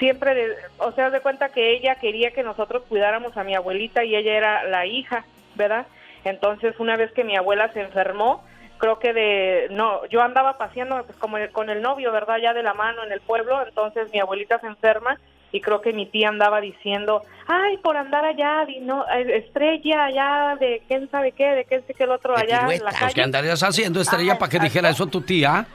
siempre, 0.00 0.34
de, 0.34 0.56
o 0.78 0.90
sea, 0.92 1.10
de 1.10 1.20
cuenta 1.20 1.50
que 1.50 1.72
ella 1.72 1.94
quería 1.94 2.32
que 2.32 2.42
nosotros 2.42 2.82
cuidáramos 2.88 3.36
a 3.36 3.44
mi 3.44 3.54
abuelita 3.54 4.02
y 4.02 4.16
ella 4.16 4.36
era 4.36 4.64
la 4.64 4.86
hija, 4.86 5.24
¿verdad? 5.54 5.86
Entonces, 6.24 6.74
una 6.80 6.96
vez 6.96 7.12
que 7.12 7.22
mi 7.22 7.36
abuela 7.36 7.72
se 7.72 7.82
enfermó, 7.82 8.42
creo 8.78 8.98
que 8.98 9.12
de 9.12 9.68
no 9.70 10.04
yo 10.06 10.22
andaba 10.22 10.58
paseando 10.58 11.04
pues, 11.04 11.16
como 11.18 11.36
con 11.52 11.68
el 11.68 11.82
novio 11.82 12.12
verdad 12.12 12.38
ya 12.42 12.54
de 12.54 12.62
la 12.62 12.72
mano 12.72 13.04
en 13.04 13.12
el 13.12 13.20
pueblo 13.20 13.60
entonces 13.66 14.10
mi 14.10 14.20
abuelita 14.20 14.58
se 14.58 14.68
enferma 14.68 15.18
y 15.52 15.60
creo 15.60 15.80
que 15.80 15.92
mi 15.92 16.06
tía 16.06 16.28
andaba 16.28 16.60
diciendo, 16.60 17.22
ay, 17.46 17.76
por 17.78 17.96
andar 17.96 18.24
allá, 18.24 18.64
no, 18.82 19.04
eh, 19.08 19.38
estrella 19.38 20.04
allá 20.04 20.56
de 20.60 20.82
quién 20.86 21.10
sabe 21.10 21.32
qué, 21.32 21.44
de 21.44 21.64
quién 21.64 21.84
sé 21.86 21.94
qué 21.94 22.04
el 22.04 22.10
otro 22.10 22.36
allá 22.36 22.68
en 22.70 22.84
la 22.84 22.92
calle. 22.92 23.14
¿Qué 23.14 23.22
andarías 23.22 23.62
haciendo, 23.62 24.00
estrella, 24.00 24.38
para 24.38 24.50
que 24.50 24.60
dijera 24.60 24.90
eso 24.90 25.06
tu 25.06 25.22
tía? 25.22 25.66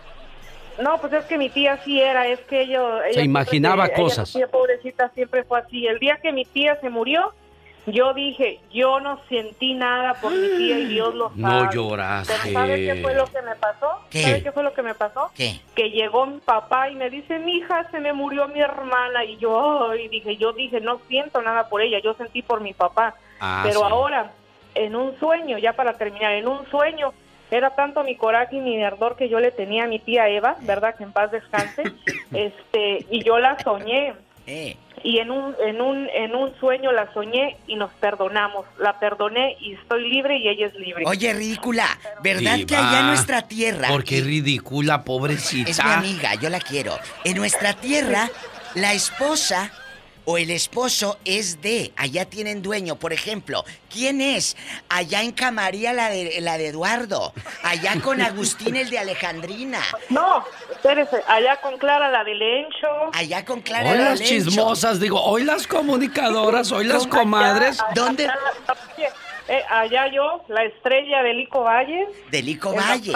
No, 0.79 0.97
pues 0.99 1.13
es 1.13 1.25
que 1.25 1.37
mi 1.37 1.49
tía 1.49 1.77
sí 1.83 2.01
era, 2.01 2.27
es 2.27 2.39
que 2.41 2.67
yo... 2.67 2.99
Se 3.11 3.23
imaginaba 3.23 3.89
cosas. 3.89 4.35
Ella, 4.35 4.47
pobrecita, 4.47 5.09
siempre 5.09 5.43
fue 5.43 5.59
así. 5.59 5.87
El 5.87 5.99
día 5.99 6.17
que 6.21 6.31
mi 6.31 6.45
tía 6.45 6.79
se 6.81 6.89
murió, 6.89 7.33
yo 7.87 8.13
dije, 8.13 8.59
yo 8.73 8.99
no 8.99 9.19
sentí 9.29 9.73
nada 9.73 10.15
por 10.15 10.31
mi 10.31 10.47
tía 10.57 10.79
y 10.79 10.85
Dios 10.89 11.13
lo 11.15 11.29
sabe. 11.29 11.41
No 11.41 11.71
lloraste. 11.71 12.51
¿Sabes 12.51 12.79
qué 12.79 13.01
fue 13.01 13.13
lo 13.15 13.25
que 13.25 13.41
me 13.41 13.55
pasó? 13.55 13.87
¿Qué? 14.09 14.21
¿Sabes 14.23 14.43
qué 14.43 14.51
fue 14.51 14.63
lo 14.63 14.73
que 14.73 14.81
me 14.81 14.95
pasó? 14.95 15.31
¿Qué? 15.35 15.59
Que 15.75 15.91
llegó 15.91 16.25
mi 16.25 16.39
papá 16.39 16.89
y 16.89 16.95
me 16.95 17.09
dice, 17.09 17.39
mi 17.39 17.57
hija, 17.57 17.89
se 17.91 17.99
me 17.99 18.11
murió 18.13 18.47
mi 18.47 18.59
hermana. 18.59 19.23
Y 19.23 19.37
yo, 19.37 19.93
y 19.95 20.07
dije, 20.07 20.35
yo 20.37 20.51
dije, 20.53 20.81
no 20.81 20.99
siento 21.07 21.41
nada 21.41 21.69
por 21.69 21.81
ella, 21.81 21.99
yo 22.03 22.13
sentí 22.15 22.41
por 22.41 22.61
mi 22.61 22.73
papá. 22.73 23.15
Ah, 23.39 23.61
Pero 23.63 23.79
sí. 23.81 23.85
ahora, 23.89 24.31
en 24.73 24.95
un 24.95 25.17
sueño, 25.19 25.57
ya 25.57 25.73
para 25.73 25.93
terminar, 25.93 26.33
en 26.33 26.47
un 26.47 26.65
sueño, 26.69 27.13
era 27.55 27.75
tanto 27.75 28.03
mi 28.03 28.15
coraje 28.15 28.57
y 28.57 28.59
mi 28.59 28.83
ardor 28.83 29.15
que 29.15 29.29
yo 29.29 29.39
le 29.39 29.51
tenía 29.51 29.85
a 29.85 29.87
mi 29.87 29.99
tía 29.99 30.29
Eva, 30.29 30.57
¿verdad? 30.61 30.95
Que 30.95 31.03
en 31.03 31.11
paz 31.11 31.31
descanse. 31.31 31.83
este, 32.33 33.05
y 33.09 33.23
yo 33.23 33.39
la 33.39 33.57
soñé. 33.59 34.13
Eh. 34.47 34.77
Y 35.03 35.19
en 35.19 35.29
un, 35.29 35.55
en 35.59 35.81
un, 35.81 36.09
en 36.09 36.35
un 36.35 36.55
sueño 36.59 36.91
la 36.91 37.11
soñé 37.13 37.57
y 37.67 37.75
nos 37.75 37.91
perdonamos. 37.93 38.65
La 38.79 38.99
perdoné 38.99 39.55
y 39.59 39.73
estoy 39.73 40.09
libre 40.09 40.37
y 40.37 40.47
ella 40.47 40.67
es 40.67 40.73
libre. 40.75 41.03
Oye, 41.05 41.33
ridícula, 41.33 41.85
¿verdad 42.23 42.57
que 42.67 42.75
allá 42.75 43.01
en 43.01 43.07
nuestra 43.07 43.47
tierra... 43.47 43.87
Porque 43.89 44.21
ridícula, 44.21 45.03
pobrecita. 45.03 45.69
Es 45.69 45.83
mi 45.83 45.91
amiga, 45.91 46.35
yo 46.35 46.49
la 46.49 46.59
quiero. 46.59 46.97
En 47.23 47.37
nuestra 47.37 47.73
tierra, 47.73 48.29
la 48.73 48.93
esposa 48.93 49.71
o 50.25 50.37
el 50.37 50.49
esposo 50.49 51.17
es 51.23 51.61
de, 51.61 51.93
allá 51.95 52.25
tienen 52.25 52.61
dueño. 52.61 52.95
Por 52.95 53.13
ejemplo, 53.13 53.63
¿quién 53.91 54.21
es? 54.21 54.57
Allá 54.89 55.21
en 55.21 55.31
Camaría 55.31 55.93
la 55.93 56.09
de, 56.09 56.41
la 56.41 56.57
de 56.57 56.67
Eduardo, 56.67 57.33
allá 57.63 57.99
con 58.01 58.21
Agustín 58.21 58.75
el 58.75 58.89
de 58.89 58.99
Alejandrina. 58.99 59.81
No, 60.09 60.43
espérese, 60.71 61.21
allá 61.27 61.61
con 61.61 61.77
Clara 61.77 62.09
la 62.09 62.23
de 62.23 62.35
Lencho. 62.35 62.87
Allá 63.13 63.45
con 63.45 63.61
Clara 63.61 63.91
Hoy 63.91 63.97
la 63.97 64.03
de 64.03 64.09
las 64.09 64.19
Lencho. 64.19 64.33
chismosas, 64.33 64.99
digo, 64.99 65.21
hoy 65.23 65.43
las 65.43 65.67
comunicadoras, 65.67 66.71
hoy 66.71 66.85
las 66.85 67.07
comadres. 67.07 67.77
¿Dónde? 67.93 68.29
Eh, 69.47 69.63
allá 69.69 70.07
yo, 70.07 70.43
la 70.47 70.63
estrella 70.63 71.21
de 71.21 71.33
Lico 71.33 71.61
Valles. 71.61 72.09
De 72.31 72.41
Lico 72.41 72.73
bastante. 72.73 73.11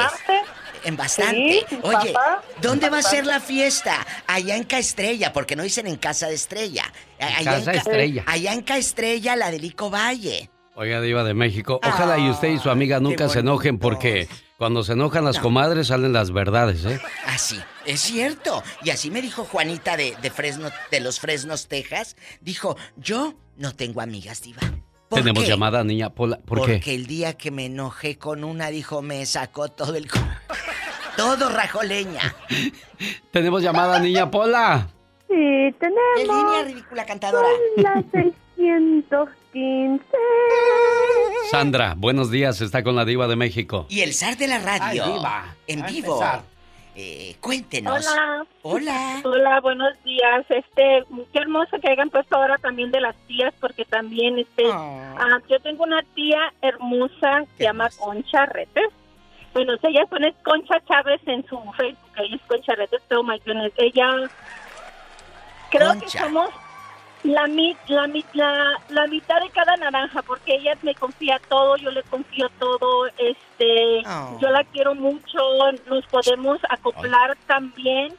En 0.84 0.96
bastante. 0.98 1.66
Sí, 1.70 1.78
Oye, 1.84 2.14
papá. 2.14 2.42
¿dónde 2.62 2.90
va 2.90 3.00
a 3.00 3.04
ser 3.04 3.26
la 3.26 3.40
fiesta? 3.40 4.06
Allá 4.28 4.56
en 4.56 4.64
Caestrella, 4.64 5.34
porque 5.34 5.56
no 5.56 5.64
dicen 5.64 5.88
en 5.88 5.98
Casa 5.98 6.28
de 6.28 6.36
Estrella. 6.36 6.84
Allá 7.20 7.44
Casa 7.44 7.58
en 7.58 7.66
Ca- 7.66 7.72
Estrella. 7.74 8.24
Allá 8.28 8.54
en 8.54 8.62
Caestrella, 8.62 9.36
la 9.36 9.52
de 9.52 9.60
Lico 9.60 9.90
Valle. 9.90 10.50
Oiga, 10.76 11.02
Diva 11.02 11.26
de 11.26 11.34
México, 11.34 11.82
ojalá 11.84 12.18
y 12.20 12.30
usted 12.30 12.48
y 12.50 12.58
su 12.60 12.70
amiga 12.70 13.02
nunca 13.02 13.28
se 13.28 13.40
enojen 13.40 13.80
porque 13.80 14.30
cuando 14.58 14.82
se 14.84 14.94
enojan 14.94 15.26
las 15.26 15.38
comadres 15.40 15.88
salen 15.88 16.14
las 16.14 16.32
verdades, 16.32 16.86
¿eh? 16.86 17.02
Así, 17.26 17.60
es 17.86 18.00
cierto. 18.00 18.64
Y 18.84 18.92
así 18.92 19.12
me 19.12 19.22
dijo 19.22 19.44
Juanita 19.44 19.98
de, 19.98 20.16
de 20.22 20.30
Fresno, 20.32 20.70
de 20.90 21.00
los 21.02 21.20
Fresnos, 21.20 21.68
Texas. 21.68 22.16
Dijo, 22.40 22.78
yo 22.96 23.34
no 23.58 23.76
tengo 23.76 24.00
amigas, 24.00 24.42
Diva. 24.42 24.62
¿Por 25.10 25.20
Tenemos 25.20 25.44
qué? 25.44 25.50
llamada, 25.50 25.84
niña 25.84 26.12
Pola. 26.12 26.38
¿Por 26.38 26.60
Porque 26.60 26.80
qué? 26.80 26.94
el 26.96 27.08
día 27.08 27.34
que 27.34 27.50
me 27.52 27.66
enojé 27.66 28.18
con 28.18 28.44
una, 28.44 28.70
dijo, 28.70 29.02
me 29.02 29.26
sacó 29.26 29.68
todo 29.70 29.96
el... 29.96 30.08
todo 31.18 31.50
rajoleña. 31.50 32.36
Tenemos 33.32 33.64
llamada, 33.64 34.00
niña 34.00 34.30
Pola. 34.30 34.88
Sí, 35.28 35.36
tenemos. 35.80 36.02
¿Qué 36.16 36.24
línea 36.26 36.64
ridícula 36.64 37.06
cantadora? 37.06 37.48
La 37.78 38.04
615. 38.12 40.04
Sandra, 41.52 41.96
buenos 41.98 42.30
días, 42.32 42.62
está 42.62 42.84
con 42.84 42.96
la 42.96 43.06
Diva 43.06 43.28
de 43.28 43.36
México. 43.36 43.86
Y 43.90 44.02
el 44.02 44.14
zar 44.14 44.38
de 44.38 44.48
la 44.48 44.60
radio. 44.60 45.04
Ay, 45.06 45.12
diva. 45.14 45.56
En 45.68 45.84
A 45.84 45.88
vivo. 45.88 46.14
empezar. 46.16 46.44
Eh, 47.02 47.38
cuéntenos. 47.40 48.06
Hola. 48.06 48.46
Hola. 48.62 49.22
Hola, 49.24 49.62
buenos 49.62 50.04
días. 50.04 50.46
Este, 50.50 51.06
qué 51.32 51.40
hermoso 51.40 51.80
que 51.80 51.90
hayan 51.90 52.10
puesto 52.10 52.36
ahora 52.36 52.58
también 52.58 52.92
de 52.92 53.00
las 53.00 53.16
tías, 53.26 53.54
porque 53.62 53.86
también, 53.86 54.38
este, 54.38 54.66
ah, 54.70 55.40
yo 55.48 55.62
tengo 55.62 55.86
una 55.86 56.04
tía 56.14 56.52
hermosa, 56.62 57.46
se 57.56 57.64
llama 57.64 57.88
Concha 57.98 58.46
Retes. 58.48 58.90
Bueno, 59.54 59.76
ella 59.82 60.06
pone 60.10 60.36
Concha 60.44 60.76
Chávez 60.90 61.22
en 61.26 61.48
su 61.48 61.58
Facebook, 61.78 62.12
ella 62.18 62.36
es 62.36 62.42
Concha 62.50 62.76
Retes, 62.76 63.02
oh 63.12 63.24
my 63.24 63.40
goodness. 63.46 63.72
Ella, 63.78 64.30
creo 65.72 65.98
que 66.02 66.10
somos 66.10 66.50
la, 67.24 67.48
la, 67.48 68.08
la, 68.34 68.82
la 68.90 69.08
mitad 69.08 69.40
de 69.42 69.50
cada 69.50 69.76
naranja, 69.78 70.22
porque 70.24 70.56
ella 70.56 70.78
me 70.84 70.96
confía 70.96 71.40
todo, 71.50 71.76
yo 71.78 71.92
le 71.92 72.04
confío 72.04 72.48
todo, 72.60 73.08
este, 73.18 74.02
Oh. 74.06 74.38
yo 74.42 74.50
la 74.50 74.64
quiero 74.64 74.96
mucho, 74.96 75.38
nos 75.88 76.06
podemos 76.08 76.60
acoplar 76.70 77.38
también. 77.46 78.14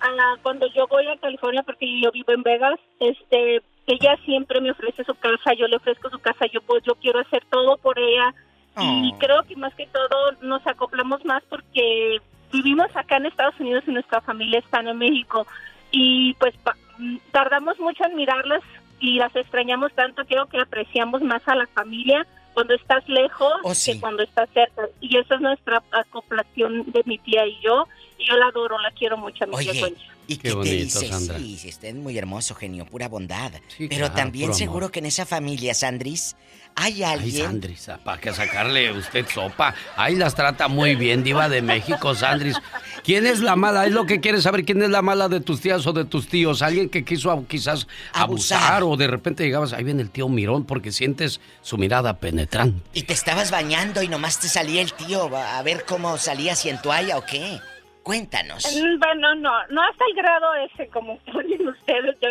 Ah, 0.00 0.34
cuando 0.42 0.66
yo 0.74 0.86
voy 0.88 1.06
a 1.08 1.16
California, 1.16 1.62
porque 1.62 1.86
yo 2.00 2.10
vivo 2.12 2.32
en 2.32 2.42
Vegas, 2.42 2.78
este, 3.00 3.62
ella 3.86 4.16
siempre 4.24 4.60
me 4.60 4.72
ofrece 4.72 5.02
su 5.04 5.14
casa, 5.14 5.54
yo 5.54 5.66
le 5.68 5.76
ofrezco 5.76 6.10
su 6.10 6.18
casa, 6.18 6.46
yo 6.52 6.60
pues 6.60 6.82
yo 6.84 6.94
quiero 6.96 7.20
hacer 7.20 7.42
todo 7.50 7.76
por 7.78 7.98
ella 7.98 8.34
y 8.80 9.12
Oh. 9.14 9.18
creo 9.18 9.42
que 9.44 9.54
más 9.56 9.74
que 9.74 9.86
todo 9.86 10.32
nos 10.42 10.66
acoplamos 10.66 11.24
más 11.24 11.42
porque 11.48 12.18
vivimos 12.52 12.94
acá 12.96 13.16
en 13.16 13.26
Estados 13.26 13.58
Unidos 13.60 13.84
y 13.86 13.92
nuestra 13.92 14.20
familia 14.22 14.58
está 14.60 14.80
en 14.80 14.96
México 14.98 15.46
y 15.92 16.34
pues 16.34 16.54
pa- 16.64 16.76
mm, 16.98 17.16
tardamos 17.30 17.78
mucho 17.78 18.04
en 18.04 18.16
mirarlas 18.16 18.62
y 19.00 19.14
las 19.18 19.34
extrañamos 19.36 19.92
tanto, 19.94 20.24
creo 20.24 20.46
que 20.46 20.60
apreciamos 20.60 21.22
más 21.22 21.46
a 21.46 21.54
la 21.54 21.66
familia 21.68 22.26
cuando 22.54 22.74
estás 22.74 23.06
lejos 23.08 23.52
Oh, 23.62 23.74
sí. 23.74 23.92
que 23.94 24.00
cuando 24.00 24.22
estás 24.22 24.48
cerca 24.52 24.82
y 25.00 25.16
esa 25.16 25.36
es 25.36 25.40
nuestra 25.40 25.82
acoplación 25.92 26.90
de 26.92 27.02
mi 27.06 27.18
tía 27.18 27.46
y 27.46 27.56
yo 27.62 27.86
y 28.18 28.26
yo 28.28 28.36
la 28.36 28.46
adoro, 28.48 28.78
la 28.78 28.90
quiero 28.92 29.16
mucho 29.16 29.44
a 29.44 29.46
mi 29.48 29.56
tía 29.56 29.70
Oye, 29.72 29.80
Concha. 29.80 30.02
¿y 30.28 30.36
Qué 30.36 30.42
qué, 30.42 30.48
te 30.50 30.54
bonito, 30.54 30.74
dice? 30.76 31.08
Sandra. 31.08 31.38
Sí, 31.38 31.56
sí, 31.58 31.68
usted 31.70 31.88
es 31.88 31.94
muy 31.94 32.16
hermoso, 32.16 32.54
genio, 32.54 32.86
pura 32.86 33.08
bondad. 33.08 33.52
Sí, 33.68 33.88
Pero 33.88 34.06
claro, 34.06 34.14
también 34.14 34.54
seguro 34.54 34.84
amor. 34.86 34.90
que 34.92 34.98
en 35.00 35.06
esa 35.06 35.26
familia, 35.26 35.74
Sandris, 35.74 36.36
hay 36.76 36.94
Ay, 36.94 37.02
alguien... 37.04 37.46
Sandris, 37.46 37.90
para 38.04 38.20
que 38.20 38.32
sacarle 38.32 38.92
usted 38.92 39.26
sopa. 39.28 39.74
Ay, 39.96 40.16
las 40.16 40.34
trata 40.34 40.68
muy 40.68 40.94
bien, 40.94 41.22
Diva 41.22 41.48
de 41.48 41.62
México, 41.62 42.14
Sandris. 42.14 42.56
¿Quién 43.04 43.26
es 43.26 43.40
la 43.40 43.56
mala? 43.56 43.86
Es 43.86 43.92
lo 43.92 44.06
que 44.06 44.20
quieres 44.20 44.44
saber. 44.44 44.64
¿Quién 44.64 44.82
es 44.82 44.90
la 44.90 45.02
mala 45.02 45.28
de 45.28 45.40
tus 45.40 45.60
tías 45.60 45.86
o 45.86 45.92
de 45.92 46.04
tus 46.04 46.28
tíos? 46.28 46.62
Alguien 46.62 46.88
que 46.88 47.04
quiso 47.04 47.44
quizás 47.48 47.86
abusar, 48.12 48.58
Abusar. 48.62 48.82
o 48.84 48.96
de 48.96 49.06
repente 49.08 49.44
llegabas, 49.44 49.72
ahí 49.72 49.84
viene 49.84 50.02
el 50.02 50.10
tío 50.10 50.28
Mirón 50.28 50.64
porque 50.64 50.92
sientes 50.92 51.40
su 51.62 51.78
mirada 51.78 52.18
penetrante. 52.18 52.80
Y 52.94 53.02
te 53.02 53.12
estabas 53.12 53.50
bañando 53.50 54.02
y 54.02 54.08
nomás 54.08 54.38
te 54.40 54.48
salía 54.48 54.82
el 54.82 54.92
tío 54.92 55.34
a 55.36 55.62
ver 55.62 55.84
cómo 55.86 56.16
salías 56.18 56.64
y 56.64 56.70
en 56.70 56.80
toalla 56.80 57.18
o 57.18 57.24
qué. 57.26 57.58
Cuéntanos. 58.02 58.64
Mm, 58.64 58.98
Bueno, 58.98 59.34
no, 59.36 59.50
no 59.70 59.82
hasta 59.82 60.04
el 60.10 60.16
grado 60.16 60.46
ese 60.72 60.88
como 60.88 61.18
ponen 61.32 61.68
ustedes. 61.68 62.16
Yo, 62.20 62.28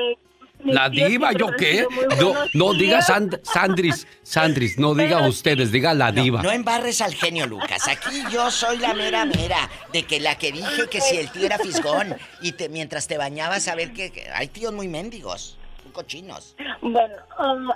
La 0.65 0.89
diva, 0.89 1.31
¿yo 1.33 1.47
qué? 1.57 1.85
No, 2.19 2.33
no 2.53 2.73
diga. 2.73 3.01
Sand- 3.01 3.39
Sandris, 3.43 4.07
Sandris, 4.23 4.77
no 4.77 4.93
diga 4.93 5.17
Pero 5.17 5.29
ustedes, 5.29 5.71
diga 5.71 5.93
la 5.93 6.11
diva. 6.11 6.41
No 6.41 6.51
embarres 6.51 7.01
al 7.01 7.13
genio, 7.13 7.47
Lucas. 7.47 7.87
Aquí 7.87 8.23
yo 8.31 8.49
soy 8.51 8.77
la 8.77 8.93
mera 8.93 9.25
mera 9.25 9.69
de 9.93 10.03
que 10.03 10.19
la 10.19 10.37
que 10.37 10.51
dije 10.51 10.87
que 10.89 11.01
si 11.01 11.17
el 11.17 11.31
tío 11.31 11.45
era 11.45 11.57
fisgón 11.57 12.15
y 12.41 12.51
te, 12.53 12.69
mientras 12.69 13.07
te 13.07 13.17
bañabas 13.17 13.67
a 13.67 13.75
ver 13.75 13.93
que, 13.93 14.11
que 14.11 14.29
hay 14.29 14.47
tíos 14.47 14.73
muy 14.73 14.87
mendigos, 14.87 15.57
muy 15.83 15.93
cochinos. 15.93 16.55
Bueno, 16.81 17.13
um, 17.39 17.69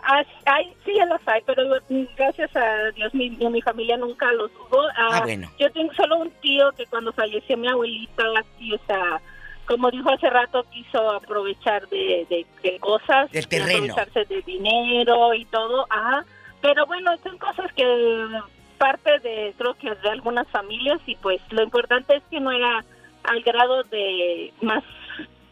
hay, 0.45 0.73
sí 0.85 0.91
ya 0.97 1.05
los 1.05 1.21
hay, 1.27 1.41
pero 1.45 1.63
mm, 1.89 2.03
gracias 2.17 2.55
a 2.55 2.91
Dios 2.95 3.13
mi, 3.13 3.29
mi 3.29 3.61
familia 3.61 3.97
nunca 3.97 4.31
los 4.33 4.51
hubo. 4.51 4.81
Ah, 4.97 5.21
bueno. 5.23 5.51
Yo 5.59 5.71
tengo 5.71 5.93
solo 5.93 6.17
un 6.17 6.31
tío 6.41 6.71
que 6.77 6.85
cuando 6.87 7.13
falleció 7.13 7.55
mi 7.57 7.67
abuelita, 7.67 8.23
sí, 8.57 8.73
o 8.73 8.79
sea, 8.87 9.21
como 9.65 9.91
dijo 9.91 10.09
hace 10.11 10.29
rato, 10.29 10.65
quiso 10.71 11.11
aprovechar 11.11 11.87
de, 11.89 12.25
de- 12.29 12.45
de 12.63 12.79
cosas. 12.79 13.31
Del 13.31 13.47
terreno. 13.47 13.93
Aprovecharse 13.93 14.25
de 14.33 14.41
dinero 14.41 15.33
y 15.33 15.45
todo. 15.45 15.85
Ajá. 15.89 16.25
Pero 16.61 16.85
bueno, 16.85 17.11
son 17.23 17.37
cosas 17.37 17.71
que 17.73 17.83
parte 18.77 19.19
de, 19.19 19.53
creo 19.57 19.73
que 19.75 19.93
de 19.95 20.09
algunas 20.09 20.47
familias 20.49 20.99
y 21.05 21.15
pues 21.15 21.39
lo 21.51 21.63
importante 21.63 22.15
es 22.17 22.23
que 22.29 22.39
no 22.39 22.51
era 22.51 22.83
al 23.23 23.41
grado 23.41 23.83
de 23.83 24.53
más 24.61 24.83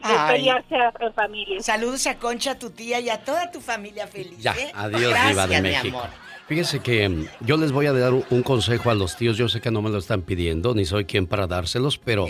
en 0.02 1.12
familia. 1.14 1.60
Saludos 1.60 2.06
a 2.06 2.18
Concha, 2.18 2.52
a 2.52 2.58
tu 2.58 2.70
tía 2.70 3.00
y 3.00 3.08
a 3.08 3.22
toda 3.24 3.50
tu 3.50 3.60
familia 3.60 4.06
feliz. 4.06 4.38
Ya, 4.38 4.52
¿eh? 4.52 4.70
adiós, 4.74 5.10
Gracias, 5.10 5.28
Diva 5.30 5.46
de 5.46 5.62
mi 5.62 5.68
México. 5.70 5.98
amor. 5.98 6.10
Fíjese 6.46 6.80
que 6.80 7.08
mm, 7.08 7.26
yo 7.40 7.56
les 7.56 7.72
voy 7.72 7.86
a 7.86 7.92
dar 7.92 8.12
un, 8.12 8.24
un 8.30 8.42
consejo 8.42 8.90
a 8.90 8.94
los 8.94 9.16
tíos. 9.16 9.38
Yo 9.38 9.48
sé 9.48 9.60
que 9.62 9.70
no 9.70 9.80
me 9.80 9.88
lo 9.90 9.96
están 9.98 10.20
pidiendo, 10.22 10.74
ni 10.74 10.84
soy 10.84 11.06
quien 11.06 11.26
para 11.26 11.46
dárselos, 11.46 11.96
pero 11.96 12.26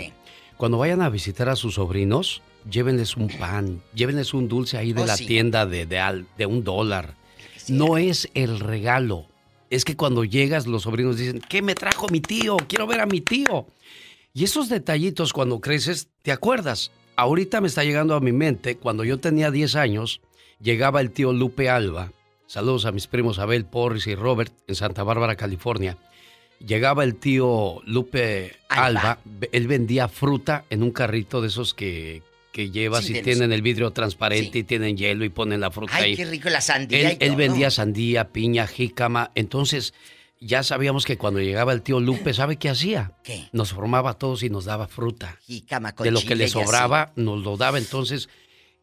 cuando 0.57 0.77
vayan 0.77 1.01
a 1.01 1.09
visitar 1.09 1.49
a 1.49 1.55
sus 1.55 1.75
sobrinos, 1.75 2.41
llévenles 2.69 3.17
un 3.17 3.27
pan, 3.27 3.81
llévenles 3.93 4.33
un 4.33 4.47
dulce 4.47 4.77
ahí 4.77 4.93
de 4.93 5.01
Oh, 5.03 5.05
la 5.05 5.17
sí. 5.17 5.25
tienda 5.25 5.65
de, 5.65 5.85
de, 5.85 5.99
al- 5.99 6.25
de 6.37 6.45
un 6.45 6.63
dólar. 6.63 7.15
No 7.67 7.97
es 7.97 8.29
el 8.33 8.59
regalo. 8.59 9.27
Es 9.69 9.83
que 9.83 9.95
cuando 9.97 10.23
llegas, 10.23 10.67
los 10.67 10.83
sobrinos 10.83 11.17
dicen, 11.17 11.41
¿qué 11.49 11.61
me 11.61 11.75
trajo 11.75 12.07
mi 12.09 12.21
tío? 12.21 12.57
Quiero 12.67 12.85
ver 12.87 13.01
a 13.01 13.05
mi 13.05 13.21
tío. 13.21 13.67
Y 14.33 14.43
esos 14.43 14.69
detallitos 14.69 15.33
cuando 15.33 15.59
creces, 15.59 16.09
¿te 16.21 16.31
acuerdas? 16.31 16.91
Ahorita 17.15 17.61
me 17.61 17.67
está 17.67 17.83
llegando 17.83 18.13
a 18.15 18.19
mi 18.19 18.31
mente, 18.31 18.77
cuando 18.77 19.03
yo 19.03 19.17
tenía 19.19 19.49
10 19.49 19.75
años, 19.75 20.21
llegaba 20.61 21.01
el 21.01 21.11
tío 21.11 21.33
Lupe 21.33 21.69
Alba. 21.69 22.11
Saludos 22.45 22.85
a 22.85 22.91
mis 22.91 23.07
primos 23.07 23.39
Abel, 23.39 23.65
Porris 23.65 24.05
y 24.07 24.15
Robert 24.15 24.53
en 24.67 24.75
Santa 24.75 25.03
Bárbara, 25.03 25.35
California. 25.35 25.97
Llegaba 26.65 27.03
el 27.03 27.15
tío 27.15 27.81
Lupe 27.85 28.55
Alba, 28.69 29.19
él 29.51 29.67
vendía 29.67 30.07
fruta 30.07 30.65
en 30.69 30.81
un 30.83 30.91
carrito 30.91 31.41
de 31.41 31.49
esos 31.49 31.73
que, 31.73 32.23
que 32.51 32.71
llevas 32.71 33.05
Sí, 33.05 33.11
y 33.11 33.15
los- 33.17 33.23
tienen 33.23 33.51
el 33.51 33.61
vidrio 33.61 33.91
transparente 33.91 34.59
y 34.59 34.63
tienen 34.63 34.97
hielo 34.97 35.25
y 35.25 35.29
ponen 35.29 35.59
la 35.61 35.69
fruta 35.71 35.93
Ay, 35.95 36.03
ahí. 36.03 36.15
qué 36.15 36.25
rico 36.25 36.49
la 36.49 36.61
sandía. 36.61 37.11
Él, 37.11 37.17
y 37.19 37.23
él 37.23 37.29
todo. 37.31 37.37
vendía 37.37 37.69
sandía, 37.71 38.29
piña, 38.29 38.65
jícama. 38.65 39.31
Entonces, 39.35 39.93
ya 40.39 40.63
sabíamos 40.63 41.05
que 41.05 41.17
cuando 41.17 41.39
llegaba 41.39 41.71
el 41.71 41.81
tío 41.83 41.99
Lupe, 41.99 42.33
¿sabe 42.33 42.57
qué 42.57 42.69
hacía? 42.69 43.11
¿Qué? 43.23 43.47
Nos 43.51 43.71
formaba 43.73 44.11
a 44.11 44.13
todos 44.15 44.41
y 44.41 44.49
nos 44.49 44.65
daba 44.65 44.87
fruta. 44.87 45.37
Jícama 45.45 45.93
con 45.93 46.03
De 46.05 46.11
lo 46.11 46.19
que 46.21 46.35
le 46.35 46.47
sobraba, 46.47 47.13
nos 47.15 47.43
lo 47.43 47.57
daba. 47.57 47.77
Entonces, 47.77 48.27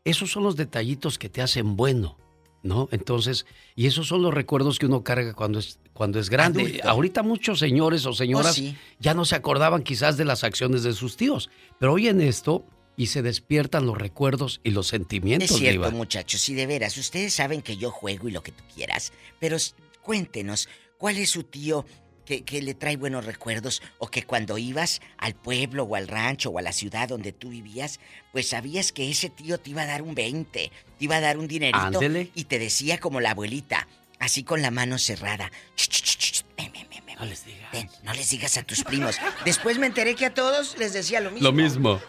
esos 0.05 0.31
son 0.31 0.45
los 0.45 0.55
detallitos 0.57 1.19
que 1.19 1.29
te 1.29 1.43
hacen 1.43 1.77
bueno, 1.77 2.17
¿no? 2.63 2.89
Entonces, 2.93 3.45
y 3.75 3.87
esos 3.87 4.07
son 4.07 4.23
los 4.23 4.33
recuerdos 4.33 4.79
que 4.79 4.87
uno 4.87 5.03
carga 5.03 5.35
cuando 5.35 5.59
es, 5.59 5.79
cuando 5.93 6.19
es 6.19 6.31
grande. 6.31 6.63
Adulto. 6.63 6.89
Ahorita 6.89 7.23
muchos 7.23 7.59
señores 7.59 8.07
o 8.07 8.13
señoras 8.13 8.53
Oh, 8.53 8.55
sí. 8.55 8.77
ya 8.99 9.15
no 9.15 9.25
se 9.25 9.35
acordaban 9.37 9.83
quizás 9.83 10.17
de 10.17 10.25
las 10.25 10.45
acciones 10.45 10.83
de 10.83 10.93
sus 10.93 11.17
tíos, 11.17 11.51
pero 11.79 11.93
hoy 11.95 12.09
en 12.09 12.21
esto 12.21 12.65
y 12.97 13.07
se 13.07 13.23
despiertan 13.23 13.87
los 13.87 13.97
recuerdos 13.99 14.61
y 14.65 14.71
los 14.71 14.87
sentimientos, 14.89 15.51
Es 15.51 15.57
cierto, 15.57 15.73
Diva. 15.87 15.91
muchachos, 15.91 16.47
y 16.49 16.55
de 16.55 16.67
veras, 16.67 16.97
ustedes 16.99 17.33
saben 17.35 17.63
que 17.63 17.77
yo 17.77 17.91
juego 17.91 18.29
y 18.29 18.33
lo 18.33 18.43
que 18.43 18.53
tú 18.53 18.63
quieras, 18.75 19.13
pero 19.41 19.57
cuéntenos, 20.03 20.69
¿cuál 20.99 21.17
es 21.19 21.31
su 21.31 21.45
tío 21.45 21.85
que, 22.25 22.45
que 22.45 22.63
le 22.63 22.75
trae 22.75 22.97
buenos 22.97 23.25
recuerdos 23.25 23.83
o 23.99 24.07
que 24.09 24.23
cuando 24.25 24.57
ibas 24.59 25.01
al 25.19 25.35
pueblo 25.35 25.85
o 25.85 25.97
al 25.97 26.07
rancho 26.07 26.51
o 26.51 26.59
a 26.59 26.63
la 26.63 26.73
ciudad 26.73 27.09
donde 27.09 27.33
tú 27.33 27.49
vivías, 27.51 27.99
pues 28.31 28.49
sabías 28.49 28.93
que 28.93 29.11
ese 29.11 29.29
tío 29.29 29.59
te 29.59 29.71
iba 29.71 29.83
a 29.83 29.87
dar 29.87 30.03
un 30.03 30.15
20, 30.15 30.71
te 30.99 31.05
iba 31.05 31.17
a 31.17 31.21
dar 31.21 31.37
un 31.39 31.49
dinerito 31.49 31.79
Ándele. 31.79 32.31
y 32.35 32.45
te 32.45 32.59
decía 32.59 32.99
como 32.99 33.21
la 33.21 33.33
abuelita, 33.33 33.89
así 34.23 34.45
con 34.45 34.63
la 34.63 34.71
mano 34.71 34.99
cerrada, 34.99 35.51
"Ch, 35.77 35.89
ch, 35.89 36.03
ch, 36.03 36.19
ch, 36.19 36.45
ven, 36.57 36.73
ven, 36.73 36.87
ven, 36.91 37.05
ven, 37.07 37.17
No 37.19 37.25
les 37.27 37.45
digas. 37.45 37.73
ven, 37.73 37.89
no 38.05 38.13
les 38.15 38.31
digas 38.31 38.57
a 38.57 38.63
tus 38.63 38.83
primos. 38.85 39.19
Después 39.45 39.79
me 39.79 39.87
enteré 39.87 40.15
que 40.15 40.27
a 40.27 40.35
todos 40.35 40.77
les 40.79 40.93
decía 40.93 41.21
lo 41.21 41.31
mismo. 41.31 41.49
Lo 41.49 41.53
mismo, 41.53 42.01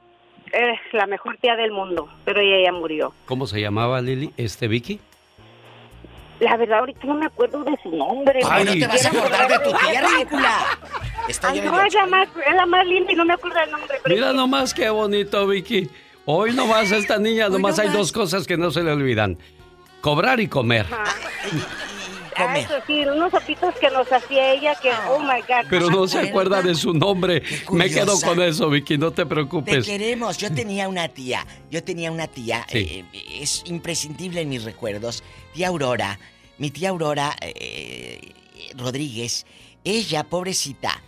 eh, 0.52 0.74
la 0.92 1.06
mejor 1.06 1.36
tía 1.38 1.54
del 1.54 1.70
mundo, 1.70 2.08
pero 2.24 2.40
ella 2.40 2.64
ya 2.66 2.72
murió. 2.72 3.12
¿Cómo 3.26 3.46
se 3.46 3.60
llamaba 3.60 4.00
Lili? 4.00 4.32
¿Este 4.36 4.66
Vicky? 4.66 5.00
La 6.40 6.56
verdad 6.56 6.80
ahorita 6.80 7.06
no 7.06 7.14
me 7.14 7.26
acuerdo 7.26 7.62
de 7.64 7.76
su 7.82 7.90
nombre. 7.90 8.40
Ay, 8.48 8.64
no 8.64 8.72
te 8.72 8.86
vas 8.86 9.04
a 9.04 9.08
acordar 9.10 9.46
de 9.48 9.58
tu 9.58 9.70
tía 9.76 10.00
ridícula. 10.00 10.56
Estoy 11.28 11.58
Ay, 11.58 11.60
no, 11.60 11.82
es 11.82 11.94
la, 11.94 12.06
más, 12.06 12.28
es 12.44 12.54
la 12.54 12.66
más 12.66 12.86
linda 12.86 13.12
y 13.12 13.14
no 13.14 13.24
me 13.26 13.34
acuerdo 13.34 13.60
del 13.60 13.70
nombre. 13.70 13.98
pero 14.02 14.14
Mira 14.14 14.32
nomás 14.32 14.74
qué 14.74 14.88
bonito, 14.88 15.46
Vicky. 15.46 15.88
Hoy 16.32 16.52
nomás 16.52 16.92
a 16.92 16.96
esta 16.96 17.18
niña, 17.18 17.48
nomás 17.48 17.80
hay 17.80 17.88
dos 17.88 18.12
cosas 18.12 18.46
que 18.46 18.56
no 18.56 18.70
se 18.70 18.84
le 18.84 18.92
olvidan. 18.92 19.36
Cobrar 20.00 20.38
y 20.40 20.46
comer. 20.46 20.86
Ah, 22.36 22.58
eso 22.58 22.72
sí, 22.86 23.04
unos 23.04 23.32
sopitos 23.32 23.74
que 23.78 23.90
nos 23.90 24.10
hacía 24.10 24.54
ella 24.54 24.74
que, 24.80 24.90
oh 25.10 25.18
my 25.18 25.42
God. 25.42 25.68
Pero 25.68 25.90
no 25.90 26.06
se 26.08 26.20
acuerda 26.20 26.62
de 26.62 26.74
su 26.74 26.94
nombre. 26.94 27.42
Me 27.70 27.90
quedo 27.90 28.18
con 28.18 28.40
eso, 28.40 28.70
Vicky, 28.70 28.96
no 28.96 29.10
te 29.10 29.24
Te 29.24 29.26
preocupes. 29.26 29.84
queremos. 29.84 30.38
Yo 30.38 30.50
tenía 30.50 30.88
una 30.88 31.08
tía. 31.08 31.46
Yo 31.70 31.84
tenía 31.84 32.10
una 32.10 32.28
tía. 32.28 32.64
Sí. 32.70 33.04
eh, 33.12 33.26
es 33.42 33.62
imprescindible 33.66 34.40
en 34.40 34.48
mis 34.48 34.64
recuerdos. 34.64 35.22
Tía 35.52 35.68
Aurora. 35.68 36.18
Mi 36.56 36.70
tía 36.70 36.88
Aurora 36.90 37.36
eh, 37.42 38.32
Rodríguez. 38.74 39.44
Ella, 39.84 40.24
pobrecita. 40.24 41.02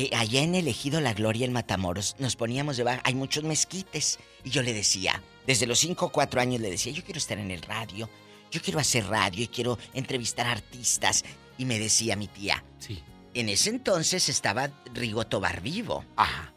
Eh, 0.00 0.10
allá 0.14 0.42
en 0.42 0.54
el 0.54 0.68
Ejido 0.68 1.00
La 1.00 1.12
Gloria, 1.12 1.44
en 1.44 1.52
Matamoros, 1.52 2.14
nos 2.20 2.36
poníamos 2.36 2.76
debajo. 2.76 3.00
Hay 3.02 3.16
muchos 3.16 3.42
mezquites. 3.42 4.20
Y 4.44 4.50
yo 4.50 4.62
le 4.62 4.72
decía, 4.72 5.20
desde 5.44 5.66
los 5.66 5.80
5 5.80 6.06
o 6.06 6.12
4 6.12 6.40
años 6.40 6.60
le 6.60 6.70
decía, 6.70 6.92
yo 6.92 7.02
quiero 7.02 7.18
estar 7.18 7.36
en 7.36 7.50
el 7.50 7.62
radio. 7.62 8.08
Yo 8.52 8.62
quiero 8.62 8.78
hacer 8.78 9.08
radio 9.08 9.42
y 9.42 9.48
quiero 9.48 9.76
entrevistar 9.94 10.46
artistas. 10.46 11.24
Y 11.58 11.64
me 11.64 11.80
decía 11.80 12.14
mi 12.14 12.28
tía. 12.28 12.62
Sí. 12.78 13.02
En 13.34 13.48
ese 13.48 13.70
entonces 13.70 14.28
estaba 14.28 14.70
Rigo 14.94 15.26
Tobar 15.26 15.62
vivo. 15.62 16.04
Ajá. 16.14 16.52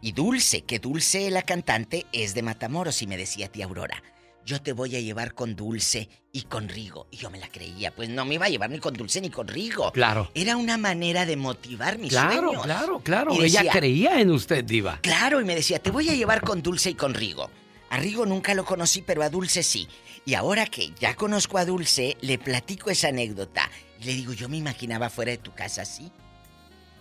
Y 0.00 0.10
Dulce, 0.10 0.62
que 0.62 0.80
Dulce, 0.80 1.30
la 1.30 1.42
cantante, 1.42 2.06
es 2.10 2.34
de 2.34 2.42
Matamoros. 2.42 3.00
Y 3.00 3.06
me 3.06 3.16
decía 3.16 3.46
tía 3.46 3.66
Aurora, 3.66 4.02
yo 4.44 4.60
te 4.60 4.72
voy 4.72 4.96
a 4.96 5.00
llevar 5.00 5.34
con 5.34 5.54
Dulce 5.56 6.08
y 6.32 6.42
con 6.42 6.68
Rigo. 6.68 7.06
Y 7.10 7.16
yo 7.18 7.30
me 7.30 7.38
la 7.38 7.48
creía. 7.48 7.90
Pues 7.94 8.08
no 8.08 8.24
me 8.24 8.34
iba 8.34 8.46
a 8.46 8.48
llevar 8.48 8.70
ni 8.70 8.78
con 8.78 8.94
Dulce 8.94 9.20
ni 9.20 9.30
con 9.30 9.46
Rigo. 9.48 9.92
Claro. 9.92 10.30
Era 10.34 10.56
una 10.56 10.78
manera 10.78 11.26
de 11.26 11.36
motivar 11.36 11.98
mis 11.98 12.10
Claro, 12.10 12.42
sueños. 12.42 12.62
claro, 12.64 13.00
claro. 13.00 13.34
Y 13.34 13.44
Ella 13.44 13.64
creía 13.70 14.20
en 14.20 14.30
usted, 14.30 14.64
Diva. 14.64 14.98
Claro, 15.02 15.40
y 15.40 15.44
me 15.44 15.54
decía, 15.54 15.78
te 15.78 15.90
voy 15.90 16.08
a 16.08 16.14
llevar 16.14 16.40
con 16.42 16.62
Dulce 16.62 16.90
y 16.90 16.94
con 16.94 17.14
Rigo. 17.14 17.50
A 17.90 17.98
Rigo 17.98 18.24
nunca 18.26 18.54
lo 18.54 18.64
conocí, 18.64 19.02
pero 19.02 19.22
a 19.22 19.28
Dulce 19.30 19.62
sí. 19.62 19.86
Y 20.24 20.34
ahora 20.34 20.66
que 20.66 20.92
ya 21.00 21.14
conozco 21.14 21.58
a 21.58 21.64
Dulce, 21.64 22.16
le 22.20 22.38
platico 22.38 22.90
esa 22.90 23.08
anécdota. 23.08 23.70
Y 24.00 24.04
le 24.04 24.14
digo, 24.14 24.32
yo 24.32 24.48
me 24.48 24.56
imaginaba 24.56 25.10
fuera 25.10 25.32
de 25.32 25.38
tu 25.38 25.52
casa 25.52 25.82
así. 25.82 26.10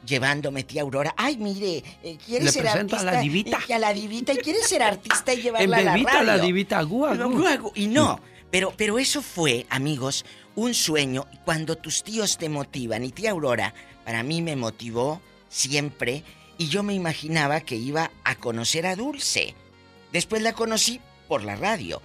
Llevándome 0.05 0.63
tía 0.63 0.81
Aurora. 0.81 1.13
Ay, 1.17 1.37
mire, 1.37 1.83
eh, 2.03 2.17
¿quieres 2.25 2.45
Le 2.45 2.51
ser 2.51 2.63
presento 2.63 2.95
a 2.95 2.99
artista? 2.99 3.11
la 3.13 3.21
divita. 3.21 3.59
Y 3.67 3.71
a 3.73 3.79
la 3.79 3.93
divita. 3.93 4.33
¿Y 4.33 4.37
quieres 4.37 4.67
ser 4.67 4.83
artista 4.83 5.33
y 5.33 5.41
llevarla 5.41 5.77
a 5.77 5.81
la 5.81 5.97
radio? 5.97 6.23
la 6.23 6.37
divita, 6.37 6.79
agú, 6.79 7.05
agú. 7.05 7.21
Agú, 7.21 7.47
agú. 7.47 7.71
Y 7.75 7.87
no, 7.87 8.19
pero, 8.49 8.73
pero 8.75 8.99
eso 8.99 9.21
fue, 9.21 9.65
amigos, 9.69 10.25
un 10.55 10.73
sueño. 10.73 11.27
Cuando 11.45 11.77
tus 11.77 12.03
tíos 12.03 12.37
te 12.37 12.49
motivan, 12.49 13.03
y 13.03 13.11
tía 13.11 13.31
Aurora, 13.31 13.73
para 14.05 14.23
mí 14.23 14.41
me 14.41 14.55
motivó 14.55 15.21
siempre, 15.49 16.23
y 16.57 16.67
yo 16.67 16.83
me 16.83 16.93
imaginaba 16.93 17.61
que 17.61 17.75
iba 17.75 18.11
a 18.23 18.35
conocer 18.35 18.85
a 18.85 18.95
Dulce. 18.95 19.55
Después 20.11 20.41
la 20.41 20.53
conocí 20.53 20.99
por 21.27 21.43
la 21.43 21.55
radio. 21.55 22.01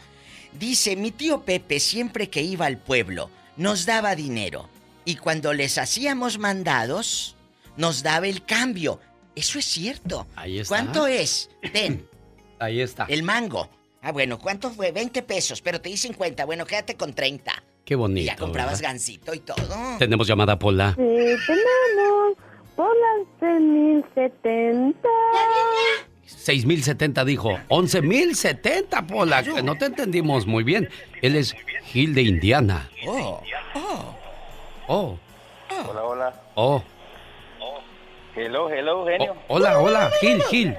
Dice, 0.59 0.97
mi 0.97 1.11
tío 1.11 1.43
Pepe 1.43 1.81
siempre 1.81 2.31
que 2.31 2.43
iba 2.43 2.67
al 2.67 2.79
pueblo 2.79 3.31
nos 3.57 3.87
daba 3.87 4.15
dinero 4.15 4.69
y 5.05 5.17
cuando 5.17 5.53
les 5.53 5.79
hacíamos 5.79 6.39
mandados 6.39 7.36
nos 7.77 8.03
daba 8.03 8.27
el 8.27 8.45
cambio. 8.45 9.01
Eso 9.35 9.59
es 9.59 9.65
cierto. 9.67 10.27
Ahí 10.37 10.59
está. 10.61 10.69
¿Cuánto 10.77 11.07
es? 11.07 11.51
Ten, 11.73 12.07
Ahí 12.59 12.81
está. 12.81 13.05
el 13.09 13.23
mango. 13.23 13.69
Ah, 14.03 14.13
bueno, 14.13 14.39
¿cuánto 14.39 14.71
fue? 14.71 14.93
20 14.93 15.23
pesos, 15.23 15.61
pero 15.61 15.81
te 15.81 15.89
di 15.89 15.97
50. 15.97 16.45
Bueno, 16.45 16.65
quédate 16.65 16.95
con 16.97 17.13
30. 17.13 17.53
Qué 17.85 17.95
bonito. 17.97 18.21
Y 18.21 18.25
ya 18.25 18.37
comprabas 18.37 18.81
¿verdad? 18.81 18.93
gansito 18.95 19.35
y 19.35 19.41
todo. 19.41 19.57
Tenemos 19.99 20.27
llamada 20.27 20.59
Pola. 20.59 20.91
Sí, 20.97 21.03
tenemos 21.03 22.37
por 22.77 22.95
las 22.97 23.61
1070. 23.61 25.09
6070 26.25 27.25
dijo. 27.25 27.59
11070, 27.69 29.07
Pola. 29.07 29.43
que 29.43 29.63
No 29.63 29.77
te 29.77 29.87
entendimos 29.87 30.47
muy 30.47 30.65
bien. 30.65 30.89
Él 31.23 31.37
es 31.37 31.55
Gil 31.87 32.15
de 32.15 32.23
Indiana. 32.23 32.89
Oh, 33.07 33.41
oh. 33.75 34.15
Oh, 34.89 35.19
Hola, 35.91 36.03
hola. 36.05 36.43
oh. 36.55 36.83
Hello, 38.37 38.69
hello, 38.71 39.05
genio. 39.07 39.35
Hola, 39.49 39.79
hola, 39.79 40.11
Gil, 40.21 40.43
Gil. 40.51 40.75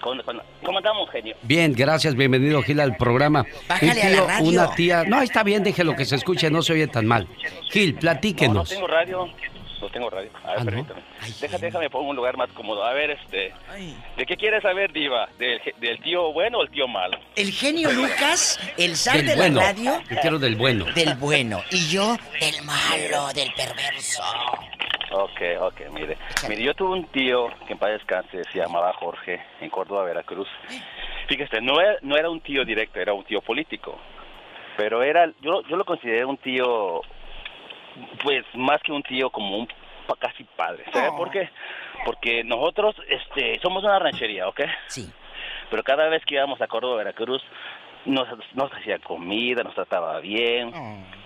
¿Cómo, 0.00 0.22
cómo- 0.62 0.78
andamos, 0.78 1.10
genio? 1.10 1.34
Bien, 1.42 1.72
gracias, 1.74 2.14
bienvenido 2.14 2.62
Gil 2.62 2.78
al 2.80 2.96
programa. 2.96 3.44
Bájale 3.68 3.92
Un 3.92 3.98
a 3.98 4.04
la 4.04 4.10
tío, 4.16 4.26
radio. 4.26 4.48
una 4.48 4.74
tía. 4.74 5.04
No, 5.04 5.22
está 5.22 5.42
bien, 5.42 5.64
déjelo 5.64 5.96
que 5.96 6.04
se 6.04 6.16
escuche, 6.16 6.50
no 6.50 6.62
se 6.62 6.74
oye 6.74 6.86
tan 6.88 7.06
mal. 7.06 7.26
Gil, 7.70 7.90
No, 7.90 7.94
no 7.94 8.00
platíquenos. 8.00 8.68
tengo 8.68 8.86
radio. 8.86 9.28
No 9.80 9.88
tengo 9.90 10.08
radio. 10.10 10.30
A 10.42 10.48
ver, 10.48 10.56
Ah, 10.58 10.58
¿no? 10.60 10.64
permítame. 10.64 11.00
Déjate, 11.40 11.66
déjame 11.66 11.90
pongo 11.90 12.10
un 12.10 12.16
lugar 12.16 12.36
más 12.36 12.48
cómodo. 12.52 12.84
A 12.84 12.92
ver, 12.92 13.10
este. 13.10 13.52
¿De 14.16 14.26
qué 14.26 14.36
quieres 14.36 14.62
saber, 14.62 14.92
Diva? 14.92 15.28
¿Del, 15.38 15.60
del 15.80 16.00
tío 16.02 16.32
bueno 16.32 16.58
o 16.58 16.62
el 16.62 16.70
tío 16.70 16.86
malo? 16.88 17.18
El 17.34 17.50
genio 17.52 17.90
Lucas, 17.92 18.58
el 18.78 18.96
zar 18.96 19.16
Del 19.18 19.26
de 19.26 19.36
bueno. 19.36 19.60
la 19.60 19.72
radio, 19.72 20.02
Yo 20.10 20.16
quiero 20.20 20.38
del 20.38 20.56
bueno. 20.56 20.86
del 20.94 21.14
bueno. 21.16 21.62
Y 21.70 21.88
yo, 21.88 22.16
del 22.40 22.62
malo, 22.64 23.28
del 23.34 23.52
perverso. 23.54 24.22
Ok, 25.12 25.40
ok, 25.60 25.80
mire. 25.92 26.16
Mire, 26.48 26.62
yo 26.62 26.74
tuve 26.74 26.94
un 26.94 27.06
tío 27.06 27.48
que 27.66 27.72
en 27.72 27.78
paz 27.78 27.90
descanse 27.90 28.42
se 28.44 28.58
llamaba 28.58 28.92
Jorge, 28.94 29.40
en 29.60 29.70
Córdoba, 29.70 30.04
Veracruz. 30.04 30.48
Fíjese, 31.28 31.60
no 31.60 31.80
era, 31.80 31.96
no 32.02 32.16
era 32.16 32.30
un 32.30 32.40
tío 32.40 32.64
directo, 32.64 33.00
era 33.00 33.12
un 33.12 33.24
tío 33.24 33.40
político. 33.40 33.98
Pero 34.76 35.02
era, 35.02 35.30
yo, 35.40 35.62
yo 35.62 35.76
lo 35.76 35.84
consideré 35.84 36.24
un 36.24 36.36
tío, 36.38 37.00
pues 38.22 38.44
más 38.54 38.82
que 38.82 38.92
un 38.92 39.02
tío, 39.02 39.30
como 39.30 39.56
un 39.58 39.68
casi 40.18 40.44
padre. 40.44 40.84
¿Sabe 40.92 41.10
por 41.16 41.30
qué? 41.30 41.50
Porque 42.04 42.44
nosotros 42.44 42.94
este, 43.08 43.58
somos 43.60 43.82
una 43.82 43.98
ranchería, 43.98 44.46
¿ok? 44.48 44.60
Sí. 44.86 45.10
Pero 45.70 45.82
cada 45.82 46.08
vez 46.08 46.24
que 46.24 46.34
íbamos 46.34 46.60
a 46.60 46.68
Córdoba, 46.68 46.96
Veracruz, 46.98 47.42
nos, 48.06 48.28
nos 48.54 48.72
hacía 48.72 48.98
comida, 48.98 49.62
nos 49.62 49.74
trataba 49.74 50.20
bien. 50.20 50.72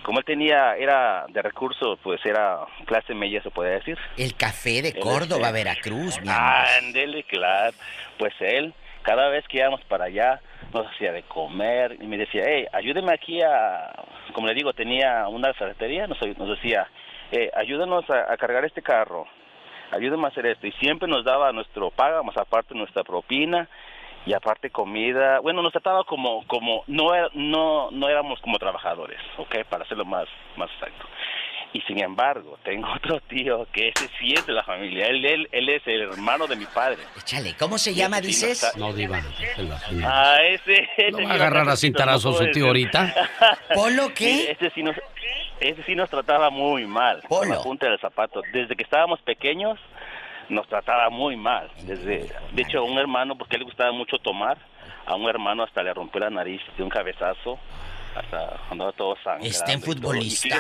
Como 0.02 0.18
él 0.18 0.24
tenía, 0.24 0.76
era 0.76 1.26
de 1.28 1.42
recursos, 1.42 1.98
pues 2.02 2.24
era 2.24 2.60
clase 2.86 3.14
media, 3.14 3.42
se 3.42 3.50
puede 3.50 3.72
decir. 3.72 3.98
El 4.16 4.34
café 4.34 4.82
de 4.82 4.98
Córdoba, 4.98 5.48
este, 5.48 5.52
Veracruz, 5.52 6.20
mi 6.20 6.28
amor. 6.28 6.66
Ándele, 6.82 7.22
claro. 7.24 7.76
Pues 8.18 8.34
él, 8.40 8.74
cada 9.02 9.28
vez 9.28 9.46
que 9.46 9.58
íbamos 9.58 9.82
para 9.84 10.06
allá, 10.06 10.40
nos 10.72 10.86
hacía 10.86 11.12
de 11.12 11.22
comer 11.24 11.96
y 12.00 12.06
me 12.06 12.16
decía, 12.16 12.44
hey, 12.46 12.66
ayúdeme 12.72 13.12
aquí 13.12 13.42
a, 13.42 13.92
como 14.32 14.46
le 14.46 14.54
digo, 14.54 14.72
tenía 14.72 15.28
una 15.28 15.52
ferretería, 15.52 16.06
nos, 16.06 16.18
nos 16.38 16.48
decía, 16.48 16.88
eh, 17.30 17.50
ayúdanos 17.54 18.08
a, 18.08 18.32
a 18.32 18.36
cargar 18.36 18.64
este 18.64 18.82
carro, 18.82 19.26
ayúdame 19.90 20.24
a 20.24 20.28
hacer 20.28 20.46
esto. 20.46 20.66
Y 20.66 20.72
siempre 20.72 21.08
nos 21.08 21.24
daba 21.24 21.52
nuestro 21.52 21.90
paga, 21.90 22.22
más 22.22 22.36
aparte 22.36 22.74
nuestra 22.74 23.04
propina 23.04 23.68
y 24.26 24.32
aparte 24.32 24.70
comida. 24.70 25.40
Bueno, 25.40 25.62
nos 25.62 25.72
trataba 25.72 26.04
como, 26.04 26.46
como 26.46 26.84
no, 26.86 27.10
no, 27.34 27.90
no 27.90 28.08
éramos 28.08 28.40
como 28.40 28.58
trabajadores, 28.58 29.20
¿ok? 29.38 29.64
Para 29.68 29.84
hacerlo 29.84 30.04
más, 30.04 30.28
más 30.56 30.70
exacto. 30.72 31.06
Y 31.72 31.80
sin 31.82 32.02
embargo, 32.02 32.58
tengo 32.64 32.88
otro 32.96 33.20
tío 33.20 33.66
que 33.72 33.88
ese 33.88 34.08
sí 34.18 34.32
es 34.34 34.44
de 34.46 34.52
la 34.52 34.64
familia. 34.64 35.06
Él, 35.06 35.24
él, 35.24 35.48
él 35.52 35.68
es 35.68 35.86
el 35.86 36.02
hermano 36.02 36.46
de 36.46 36.56
mi 36.56 36.66
padre. 36.66 36.98
Échale, 37.16 37.54
¿cómo 37.58 37.78
se 37.78 37.94
llama, 37.94 38.20
dices? 38.20 38.72
No, 38.76 38.92
Diva. 38.92 39.18
así. 39.18 40.00
Ah, 40.04 40.38
ese, 40.42 40.88
ese 40.96 41.10
¿No 41.12 41.22
va 41.24 41.30
a 41.30 41.34
agarrar 41.34 41.68
a 41.68 41.76
cintarazos 41.76 42.40
no 42.40 42.46
su 42.46 42.50
tío 42.50 42.66
ahorita? 42.66 43.14
¿Polo 43.74 44.12
qué? 44.14 44.34
Sí, 44.34 44.46
ese 44.48 44.70
sí 44.70 44.82
nos, 44.82 44.96
ese 45.60 45.82
sí 45.84 45.94
nos 45.94 46.10
trataba 46.10 46.50
muy 46.50 46.86
mal. 46.86 47.22
Con 47.28 47.48
la 47.48 47.60
punta 47.62 47.88
del 47.88 48.00
zapato. 48.00 48.42
Desde 48.52 48.74
que 48.74 48.82
estábamos 48.82 49.20
pequeños, 49.22 49.78
nos 50.50 50.66
trataba 50.68 51.08
muy 51.10 51.36
mal. 51.36 51.70
Desde, 51.84 52.28
de 52.52 52.62
hecho, 52.62 52.78
a 52.78 52.82
un 52.82 52.98
hermano, 52.98 53.36
porque 53.38 53.56
le 53.58 53.64
gustaba 53.64 53.92
mucho 53.92 54.18
tomar, 54.18 54.58
a 55.06 55.14
un 55.14 55.28
hermano 55.28 55.62
hasta 55.62 55.82
le 55.82 55.94
rompió 55.94 56.20
la 56.20 56.30
nariz 56.30 56.60
de 56.76 56.82
un 56.82 56.88
cabezazo, 56.90 57.58
hasta 58.14 58.58
andaba 58.70 58.92
todo 58.92 59.16
sangrando. 59.24 59.46
¿Está 59.46 59.72
en 59.72 59.80
futbolista? 59.80 60.56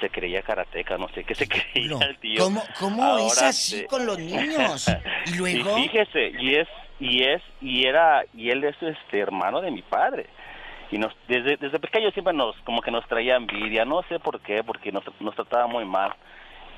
se 0.00 0.10
creía 0.10 0.42
karateca, 0.42 0.96
no 0.96 1.08
sé 1.08 1.24
qué 1.24 1.34
se 1.34 1.48
creía 1.48 1.98
el 2.06 2.18
tío. 2.18 2.44
¿Cómo, 2.44 2.62
cómo 2.78 3.18
es 3.18 3.42
así 3.42 3.78
se- 3.78 3.86
con 3.86 4.06
los 4.06 4.16
niños? 4.18 4.86
Y 5.26 5.36
luego... 5.36 5.76
y 5.78 5.82
fíjese, 5.88 6.32
y 6.38 6.54
es, 6.54 6.68
y 7.00 7.24
es, 7.24 7.42
y 7.60 7.84
era, 7.84 8.22
y 8.32 8.50
él 8.50 8.62
es 8.64 8.76
este 8.80 9.18
hermano 9.18 9.60
de 9.60 9.70
mi 9.72 9.82
padre. 9.82 10.26
Y 10.92 10.98
nos, 10.98 11.12
desde, 11.26 11.56
desde 11.56 11.78
pequeños 11.80 12.12
siempre 12.14 12.32
nos, 12.32 12.56
como 12.60 12.80
que 12.80 12.90
nos 12.92 13.06
traía 13.08 13.34
envidia, 13.36 13.84
no 13.84 14.02
sé 14.08 14.18
por 14.20 14.40
qué, 14.40 14.62
porque 14.64 14.92
nos, 14.92 15.02
nos 15.20 15.34
trataba 15.34 15.66
muy 15.66 15.84
mal. 15.84 16.14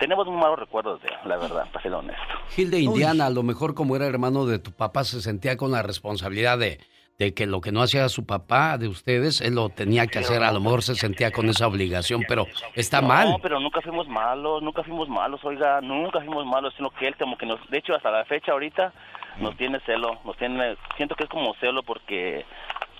Tenemos 0.01 0.27
muy 0.27 0.37
malos 0.37 0.59
recuerdos 0.59 1.01
de 1.03 1.09
él, 1.09 1.15
la 1.27 1.37
verdad, 1.37 1.67
para 1.71 1.83
ser 1.83 1.93
honesto. 1.93 2.23
Gil 2.49 2.71
de 2.71 2.81
Indiana, 2.81 3.27
a 3.27 3.31
lo 3.31 3.43
mejor 3.43 3.75
como 3.75 3.95
era 3.95 4.07
hermano 4.07 4.47
de 4.47 4.59
tu 4.59 4.73
papá, 4.73 5.05
se 5.05 5.21
sentía 5.21 5.57
con 5.59 5.71
la 5.71 5.83
responsabilidad 5.83 6.59
de, 6.59 6.81
de 7.19 7.35
que 7.35 7.47
lo 7.47 7.61
que 7.61 7.71
no 7.71 7.83
hacía 7.83 8.09
su 8.09 8.25
papá 8.25 8.79
de 8.79 8.89
ustedes, 8.89 9.43
él 9.43 9.57
lo 9.57 9.69
tenía 9.69 10.07
que 10.07 10.21
hacer. 10.21 10.43
A 10.43 10.53
lo 10.53 10.61
mejor 10.61 10.83
se 10.83 10.95
sentía 10.95 11.31
con 11.31 11.51
esa 11.51 11.67
obligación, 11.67 12.25
pero 12.27 12.47
está 12.75 13.03
no, 13.03 13.09
mal. 13.09 13.37
pero 13.43 13.61
nunca 13.61 13.83
fuimos 13.83 14.09
malos, 14.09 14.63
nunca 14.63 14.83
fuimos 14.83 15.07
malos, 15.07 15.45
oiga, 15.45 15.83
nunca 15.83 16.21
fuimos 16.21 16.47
malos, 16.47 16.73
sino 16.79 16.89
que 16.89 17.07
él 17.07 17.15
como 17.19 17.37
que 17.37 17.45
nos, 17.45 17.61
de 17.69 17.77
hecho 17.77 17.95
hasta 17.95 18.11
la 18.11 18.25
fecha 18.25 18.53
ahorita 18.53 18.95
nos 19.39 19.55
tiene 19.59 19.81
celo, 19.81 20.19
nos 20.25 20.35
tiene, 20.39 20.77
siento 20.97 21.15
que 21.15 21.25
es 21.25 21.31
como 21.31 21.55
celo 21.61 21.83
porque 21.83 22.47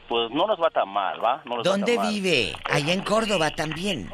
pues 0.07 0.31
no 0.33 0.47
nos 0.47 0.61
va 0.61 0.69
tan 0.71 0.89
mal, 0.89 1.23
¿va? 1.25 1.41
No 1.47 1.57
nos 1.57 1.67
va 1.67 1.71
¿Dónde 1.71 1.95
tan 1.95 2.05
mal. 2.05 2.13
vive? 2.13 2.53
Allá 2.71 2.93
en 2.93 3.01
Córdoba 3.03 3.51
también. 3.53 4.11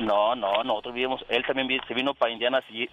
No, 0.00 0.34
no, 0.34 0.64
nosotros 0.64 0.94
vivimos, 0.94 1.24
él 1.28 1.44
también 1.46 1.68
vi- 1.68 1.80
se 1.86 1.94
vino 1.94 2.14
para 2.14 2.32
Indiana, 2.32 2.62
si- 2.68 2.88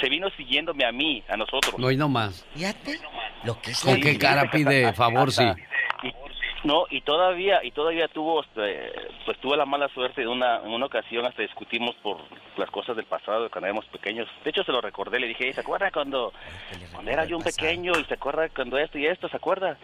se 0.00 0.08
vino 0.08 0.28
siguiéndome 0.30 0.84
a 0.84 0.92
mí, 0.92 1.22
a 1.28 1.36
nosotros. 1.36 1.78
No, 1.78 1.90
y 1.90 1.96
no 1.96 2.08
más. 2.08 2.44
Fíjate 2.54 2.98
lo 3.44 3.60
que 3.60 3.70
es 3.70 3.80
¿Con 3.82 3.94
la 3.94 4.00
qué 4.00 4.18
cara 4.18 4.50
pide 4.50 4.92
favor, 4.94 5.30
sí? 5.32 5.44
Y- 6.02 6.12
no, 6.64 6.86
y 6.90 7.00
todavía, 7.02 7.62
y 7.62 7.70
todavía 7.70 8.08
tuvo, 8.08 8.42
este, 8.42 8.90
pues 9.24 9.38
tuve 9.38 9.56
la 9.56 9.64
mala 9.64 9.88
suerte 9.90 10.22
de 10.22 10.26
una, 10.26 10.56
en 10.56 10.70
una 10.72 10.86
ocasión 10.86 11.24
hasta 11.24 11.42
discutimos 11.42 11.94
por 12.02 12.18
las 12.56 12.68
cosas 12.70 12.96
del 12.96 13.04
pasado 13.06 13.48
cuando 13.48 13.66
éramos 13.68 13.84
pequeños. 13.86 14.28
De 14.42 14.50
hecho 14.50 14.64
se 14.64 14.72
lo 14.72 14.80
recordé, 14.80 15.20
le 15.20 15.28
dije, 15.28 15.46
"Ey, 15.46 15.52
¿se 15.52 15.60
acuerda 15.60 15.92
cuando, 15.92 16.32
cuando 16.92 17.10
era 17.12 17.24
yo 17.26 17.36
un 17.36 17.44
pequeño 17.44 17.92
y 18.00 18.04
se 18.06 18.14
acuerda 18.14 18.48
cuando 18.48 18.76
esto 18.76 18.98
y 18.98 19.06
esto, 19.06 19.28
¿se 19.28 19.36
acuerda? 19.36 19.78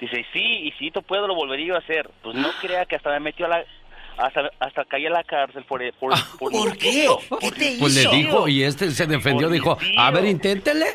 Dice, 0.00 0.26
sí, 0.32 0.42
y 0.42 0.72
si 0.72 0.90
tú 0.90 1.00
puedo 1.04 1.28
lo 1.28 1.36
volvería 1.36 1.66
yo 1.66 1.74
a 1.76 1.78
hacer. 1.78 2.10
Pues 2.24 2.34
no 2.34 2.48
crea 2.60 2.86
que 2.86 2.96
hasta 2.96 3.10
me 3.10 3.20
metió 3.20 3.46
a 3.46 3.50
la, 3.50 3.64
hasta, 4.16 4.50
hasta 4.60 4.84
caí 4.84 5.06
a 5.06 5.10
la 5.10 5.24
cárcel 5.24 5.64
por, 5.64 5.80
por, 5.94 6.12
por, 6.38 6.52
¿Por 6.52 6.78
qué? 6.78 7.08
¿Qué 7.40 7.50
te 7.50 7.76
Pues 7.78 7.94
le 7.94 8.16
dijo, 8.16 8.48
y 8.48 8.62
este 8.62 8.90
se 8.90 9.06
defendió, 9.06 9.48
dijo, 9.48 9.76
a 9.98 10.10
ver, 10.10 10.24
inténtele. 10.24 10.86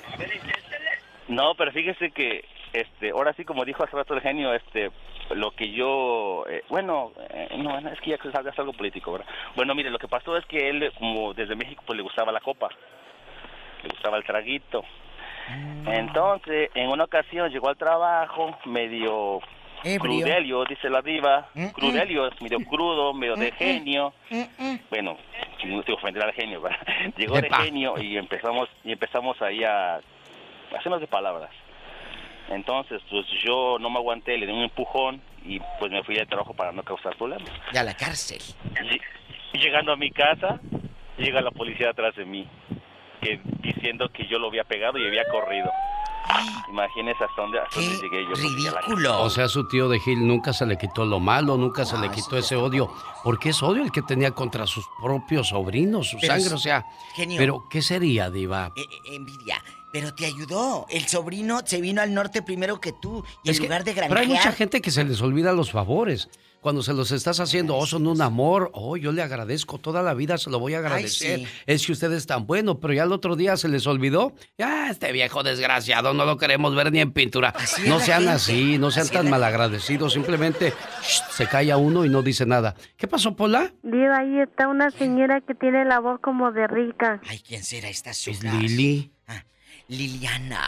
No, 1.28 1.56
pero 1.56 1.72
fíjese 1.72 2.12
que, 2.12 2.46
este, 2.74 3.12
ahora 3.12 3.34
sí, 3.34 3.46
como 3.46 3.64
dijo 3.64 3.84
hace 3.84 3.96
rato 3.96 4.14
el 4.14 4.22
genio, 4.22 4.54
este, 4.54 4.92
lo 5.36 5.52
que 5.52 5.72
yo, 5.72 6.46
eh, 6.50 6.64
bueno, 6.70 7.12
eh, 7.30 7.50
no, 7.58 7.78
es 7.78 8.00
que 8.02 8.12
ya 8.12 8.18
que 8.18 8.30
es 8.30 8.60
algo 8.60 8.74
político, 8.74 9.14
¿verdad? 9.14 9.28
Bueno, 9.56 9.76
mire, 9.76 9.90
lo 9.90 10.00
que 10.00 10.08
pasó 10.08 10.36
es 10.36 10.46
que 10.46 10.70
él, 10.70 10.92
como 10.98 11.34
desde 11.34 11.56
México, 11.56 11.84
pues 11.86 11.98
le 11.98 12.04
gustaba 12.04 12.32
la 12.32 12.42
copa, 12.42 12.70
le 13.84 13.90
gustaba 13.90 14.18
el 14.18 14.24
traguito. 14.24 14.84
Entonces, 15.86 16.70
en 16.76 16.90
una 16.90 17.06
ocasión 17.06 17.50
llegó 17.50 17.70
al 17.70 17.78
trabajo 17.78 18.58
medio 18.66 19.42
Ebrio. 19.84 20.00
crudelio, 20.22 20.64
dice 20.66 20.90
la 20.90 21.02
diva, 21.02 21.48
Mm, 21.54 21.64
mm. 21.66 21.70
crudelio, 21.72 22.28
es 22.28 22.42
medio 22.42 22.60
crudo, 22.66 23.14
medio 23.14 23.36
de 23.36 23.52
Mm, 23.52 23.54
mm. 23.54 23.58
genio. 23.58 24.14
Bueno, 24.90 25.18
no 25.66 25.84
te 25.84 25.92
ofenderá 25.94 26.28
al 26.28 26.34
genio, 26.34 26.62
¿verdad? 26.62 26.80
Llegó 27.18 27.40
de 27.42 27.50
genio 27.50 27.96
y 28.02 28.18
empezamos 28.18 28.70
y 28.84 28.92
empezamos 28.92 29.42
ahí 29.42 29.64
a 29.64 30.00
hacernos 30.78 31.02
de 31.02 31.08
palabras. 31.08 31.50
Entonces, 32.50 33.02
pues 33.10 33.26
yo 33.46 33.78
no 33.80 33.90
me 33.90 33.98
aguanté, 33.98 34.38
le 34.38 34.46
di 34.46 34.52
un 34.52 34.64
empujón 34.64 35.22
y 35.46 35.60
pues 35.80 35.92
me 35.92 36.04
fui 36.04 36.18
al 36.18 36.28
trabajo 36.28 36.54
para 36.54 36.72
no 36.72 36.84
causar 36.84 37.16
problemas. 37.16 37.50
Y 37.74 37.78
a 37.78 37.84
la 37.84 37.94
cárcel. 37.96 38.40
Lle- 38.76 39.02
Llegando 39.54 39.92
a 39.92 39.96
mi 39.98 40.12
casa, 40.12 40.60
llega 41.18 41.42
la 41.42 41.52
policía 41.52 41.90
atrás 41.90 42.16
de 42.16 42.24
mí, 42.26 42.48
que, 43.22 43.40
diciendo 43.60 44.10
que 44.10 44.26
yo 44.26 44.40
lo 44.40 44.48
había 44.48 44.64
pegado 44.64 44.98
y 44.98 45.06
había 45.06 45.24
corrido. 45.26 45.70
Imagínese 46.70 47.24
hasta 47.24 47.42
dónde, 47.42 47.60
hasta 47.60 47.80
dónde 47.80 47.98
llegué 47.98 48.24
yo. 48.26 48.34
Ridículo. 48.34 49.22
O 49.24 49.30
sea, 49.30 49.48
su 49.48 49.68
tío 49.68 49.90
de 49.90 50.00
Gil 50.00 50.26
nunca 50.26 50.54
se 50.54 50.66
le 50.66 50.78
quitó 50.78 51.06
lo 51.06 51.20
malo, 51.20 51.58
nunca 51.58 51.86
se 51.86 51.98
le 51.98 52.10
quitó 52.10 52.38
ese 52.38 52.56
odio. 52.56 52.92
Porque 53.24 53.50
es 53.50 53.62
odio 53.62 53.84
el 53.84 53.92
que 53.92 54.02
tenía 54.02 54.32
contra 54.32 54.66
sus 54.68 54.86
propios 55.02 55.50
sobrinos, 55.50 56.10
su 56.10 56.18
Pero 56.20 56.34
sangre, 56.34 56.48
es- 56.48 56.54
o 56.54 56.58
sea. 56.58 56.86
genio. 57.14 57.38
Pero, 57.38 57.66
¿qué 57.70 57.82
sería, 57.82 58.30
Diva? 58.30 58.72
Eh, 58.76 58.82
eh, 58.90 59.16
envidia. 59.16 59.62
Pero 59.94 60.14
te 60.14 60.26
ayudó. 60.26 60.86
El 60.90 61.08
sobrino 61.08 61.62
se 61.66 61.82
vino 61.82 62.02
al 62.02 62.14
norte 62.14 62.42
primero 62.42 62.80
que 62.80 62.94
tú. 63.02 63.24
Y 63.44 63.50
Es 63.50 63.58
en 63.58 63.62
que- 63.64 63.68
lugar 63.68 63.84
de 63.84 63.94
pero 63.94 64.08
granjear... 64.08 64.22
hay 64.22 64.28
mucha 64.38 64.52
gente 64.54 64.82
que 64.82 64.92
se 64.92 65.04
les 65.04 65.22
olvida 65.22 65.52
los 65.54 65.72
favores. 65.72 66.30
Cuando 66.62 66.84
se 66.84 66.94
los 66.94 67.12
estás 67.12 67.40
haciendo, 67.40 67.76
oh, 67.76 67.88
son 67.88 68.06
un 68.06 68.22
amor, 68.22 68.70
oh, 68.76 68.96
yo 68.96 69.12
le 69.12 69.24
agradezco, 69.24 69.80
toda 69.80 70.04
la 70.04 70.14
vida 70.14 70.38
se 70.38 70.52
lo 70.52 70.60
voy 70.60 70.76
a 70.76 70.78
agradecer. 70.78 71.40
sí. 71.40 71.48
Es 71.66 71.88
que 71.88 71.92
usted 71.94 72.12
es 72.12 72.28
tan 72.28 72.46
bueno, 72.46 72.80
pero 72.80 72.94
ya 72.94 73.02
el 73.02 73.12
otro 73.12 73.36
día 73.36 73.58
se 73.58 73.68
les 73.68 73.88
olvidó. 73.88 74.36
Ya, 74.60 74.92
este 74.92 75.12
viejo 75.12 75.42
desgraciado, 75.42 76.14
no 76.14 76.24
lo 76.24 76.38
queremos 76.38 76.76
ver 76.76 76.92
ni 76.92 77.00
en 77.00 77.14
pintura. 77.14 77.52
es 77.60 77.80
no 77.88 78.00
sean 78.00 78.20
gente. 78.20 78.34
así, 78.36 78.78
no 78.78 78.92
sean 78.92 79.06
Así 79.08 79.10
es 79.10 79.18
tan 79.18 79.26
la 79.26 79.32
malagradecidos, 79.32 80.14
simplemente 80.14 80.72
shh, 81.02 81.22
se 81.32 81.48
calla 81.48 81.78
uno 81.78 82.06
y 82.06 82.10
no 82.10 82.22
dice 82.22 82.46
nada. 82.46 82.76
¿Qué 82.96 83.08
pasó, 83.08 83.36
Pola? 83.36 83.74
Diva, 83.82 84.20
ahí 84.20 84.40
está 84.42 84.68
una 84.68 84.92
señora 84.92 85.42
que 85.42 85.56
tiene 85.56 85.84
la 85.86 86.00
voz 86.00 86.20
como 86.22 86.52
de 86.52 86.68
rica. 86.68 87.22
Ay, 87.28 87.40
¿quién 87.40 87.64
será 87.64 87.90
esta 87.90 88.12
Es 88.12 88.18
sola? 88.20 88.54
Lili. 88.54 89.12
Liliana. 89.92 90.62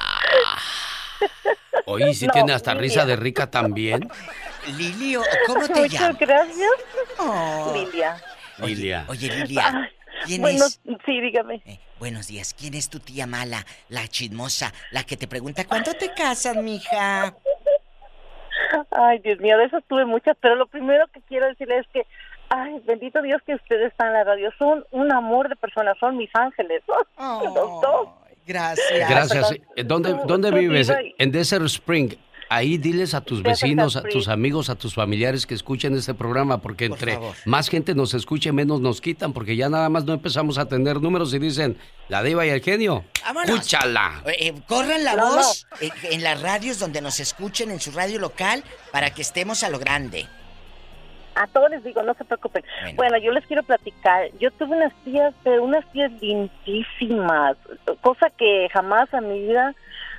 Oye, 1.85 2.13
sí 2.13 2.27
No, 2.27 2.33
tiene 2.33 2.51
hasta 2.53 2.73
Lilia. 2.73 2.81
risa 2.81 3.05
de 3.05 3.15
rica 3.15 3.49
también. 3.49 4.09
Lili, 4.77 5.15
¿o 5.15 5.21
¿cómo 5.47 5.65
te 5.65 5.73
Muchas 5.81 5.91
llamas? 5.93 6.19
gracias. 6.19 6.69
Oh. 7.19 7.71
Lilia. 7.73 8.17
Lilia. 8.57 9.05
Oye, 9.07 9.29
Lilia, 9.29 9.89
¿quién 10.25 10.41
bueno, 10.41 10.65
es? 10.65 10.81
sí, 11.05 11.21
dígame. 11.21 11.61
Eh, 11.65 11.79
buenos 11.99 12.27
días. 12.27 12.53
¿Quién 12.53 12.73
es 12.73 12.89
tu 12.89 12.99
tía 12.99 13.25
mala, 13.25 13.65
la 13.87 14.07
chismosa, 14.09 14.73
la 14.91 15.03
que 15.05 15.15
te 15.15 15.27
pregunta 15.29 15.65
cuándo 15.65 15.93
te 15.93 16.13
casas, 16.13 16.57
mija? 16.57 17.33
Ay, 18.91 19.19
Dios 19.19 19.39
mío, 19.39 19.57
de 19.57 19.65
esas 19.65 19.83
tuve 19.87 20.03
muchas, 20.03 20.35
pero 20.41 20.55
lo 20.55 20.67
primero 20.67 21.07
que 21.13 21.21
quiero 21.21 21.47
decirles 21.47 21.85
es 21.85 21.87
que, 21.93 22.05
ay, 22.49 22.81
bendito 22.85 23.21
Dios 23.21 23.41
que 23.45 23.55
ustedes 23.55 23.89
están 23.91 24.07
en 24.07 24.13
la 24.15 24.23
radio. 24.25 24.51
Son 24.59 24.85
un 24.91 25.11
amor 25.13 25.47
de 25.47 25.55
personas, 25.55 25.97
son 25.99 26.17
mis 26.17 26.29
ángeles. 26.35 26.81
Los 26.87 27.53
dos. 27.53 28.09
Gracias. 28.45 29.09
Gracias. 29.09 29.51
Eh, 29.75 29.83
¿Dónde, 29.83 30.15
dónde 30.27 30.49
Tú, 30.51 30.57
vives? 30.57 30.91
En 31.17 31.31
Desert 31.31 31.65
Spring. 31.65 32.13
Ahí 32.49 32.77
diles 32.77 33.15
a 33.15 33.21
tus 33.21 33.41
vecinos, 33.41 33.95
a 33.95 34.03
tus 34.03 34.27
amigos, 34.27 34.69
a 34.69 34.75
tus 34.75 34.93
familiares 34.93 35.47
que 35.47 35.55
escuchen 35.55 35.95
este 35.95 36.13
programa, 36.13 36.59
porque 36.59 36.85
entre 36.85 37.17
más 37.45 37.67
gente 37.67 37.95
nos 37.95 38.13
escuche, 38.13 38.51
menos 38.51 38.79
nos 38.79 39.01
quitan, 39.01 39.33
porque 39.33 39.55
ya 39.55 39.69
nada 39.69 39.89
más 39.89 40.03
no 40.03 40.13
empezamos 40.13 40.59
a 40.59 40.67
tener 40.67 41.01
números 41.01 41.33
y 41.33 41.39
dicen, 41.39 41.77
la 42.09 42.21
diva 42.21 42.45
y 42.45 42.49
el 42.49 42.61
genio, 42.61 43.05
Vámonos. 43.25 43.49
escúchala. 43.49 44.21
Eh, 44.27 44.35
eh, 44.49 44.53
corran 44.67 45.03
la 45.03 45.15
No, 45.15 45.35
voz 45.37 45.65
eh, 45.81 45.89
en 46.11 46.21
las 46.21 46.41
radios 46.43 46.77
donde 46.77 47.01
nos 47.01 47.19
escuchen, 47.19 47.71
en 47.71 47.79
su 47.79 47.91
radio 47.91 48.19
local, 48.19 48.63
para 48.91 49.09
que 49.11 49.23
estemos 49.23 49.63
a 49.63 49.69
lo 49.69 49.79
grande. 49.79 50.27
A 51.35 51.47
todos 51.47 51.69
les 51.71 51.83
digo, 51.83 52.01
no 52.03 52.13
se 52.13 52.25
preocupen. 52.25 52.63
Bueno. 52.95 53.17
yo 53.17 53.31
les 53.31 53.45
quiero 53.45 53.63
platicar. 53.63 54.29
Yo 54.39 54.51
tuve 54.51 54.75
unas 54.75 54.93
tías, 55.03 55.33
pero 55.43 55.63
unas 55.63 55.85
tías 55.91 56.11
lindísimas, 56.21 57.57
cosa 58.01 58.29
que 58.31 58.67
jamás 58.71 59.13
a 59.13 59.21
mi 59.21 59.39
vida 59.39 59.73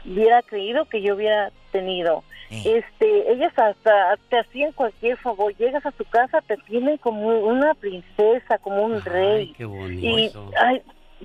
hubiera 0.04 0.42
creído 0.42 0.84
que 0.86 1.02
yo 1.02 1.14
hubiera 1.14 1.50
tenido. 1.72 2.22
Este, 2.50 3.32
ellas 3.32 3.52
hasta 3.58 4.16
te 4.28 4.38
hacían 4.38 4.72
cualquier 4.72 5.16
favor. 5.16 5.54
Llegas 5.56 5.84
a 5.86 5.90
su 5.92 6.04
casa, 6.04 6.40
te 6.42 6.56
tienen 6.58 6.98
como 6.98 7.26
una 7.28 7.74
princesa, 7.74 8.58
como 8.58 8.82
un 8.84 9.02
rey. 9.02 9.52
Qué 9.56 9.64
Y 9.64 9.66
bonito. 9.66 10.50
ay, 10.60 10.80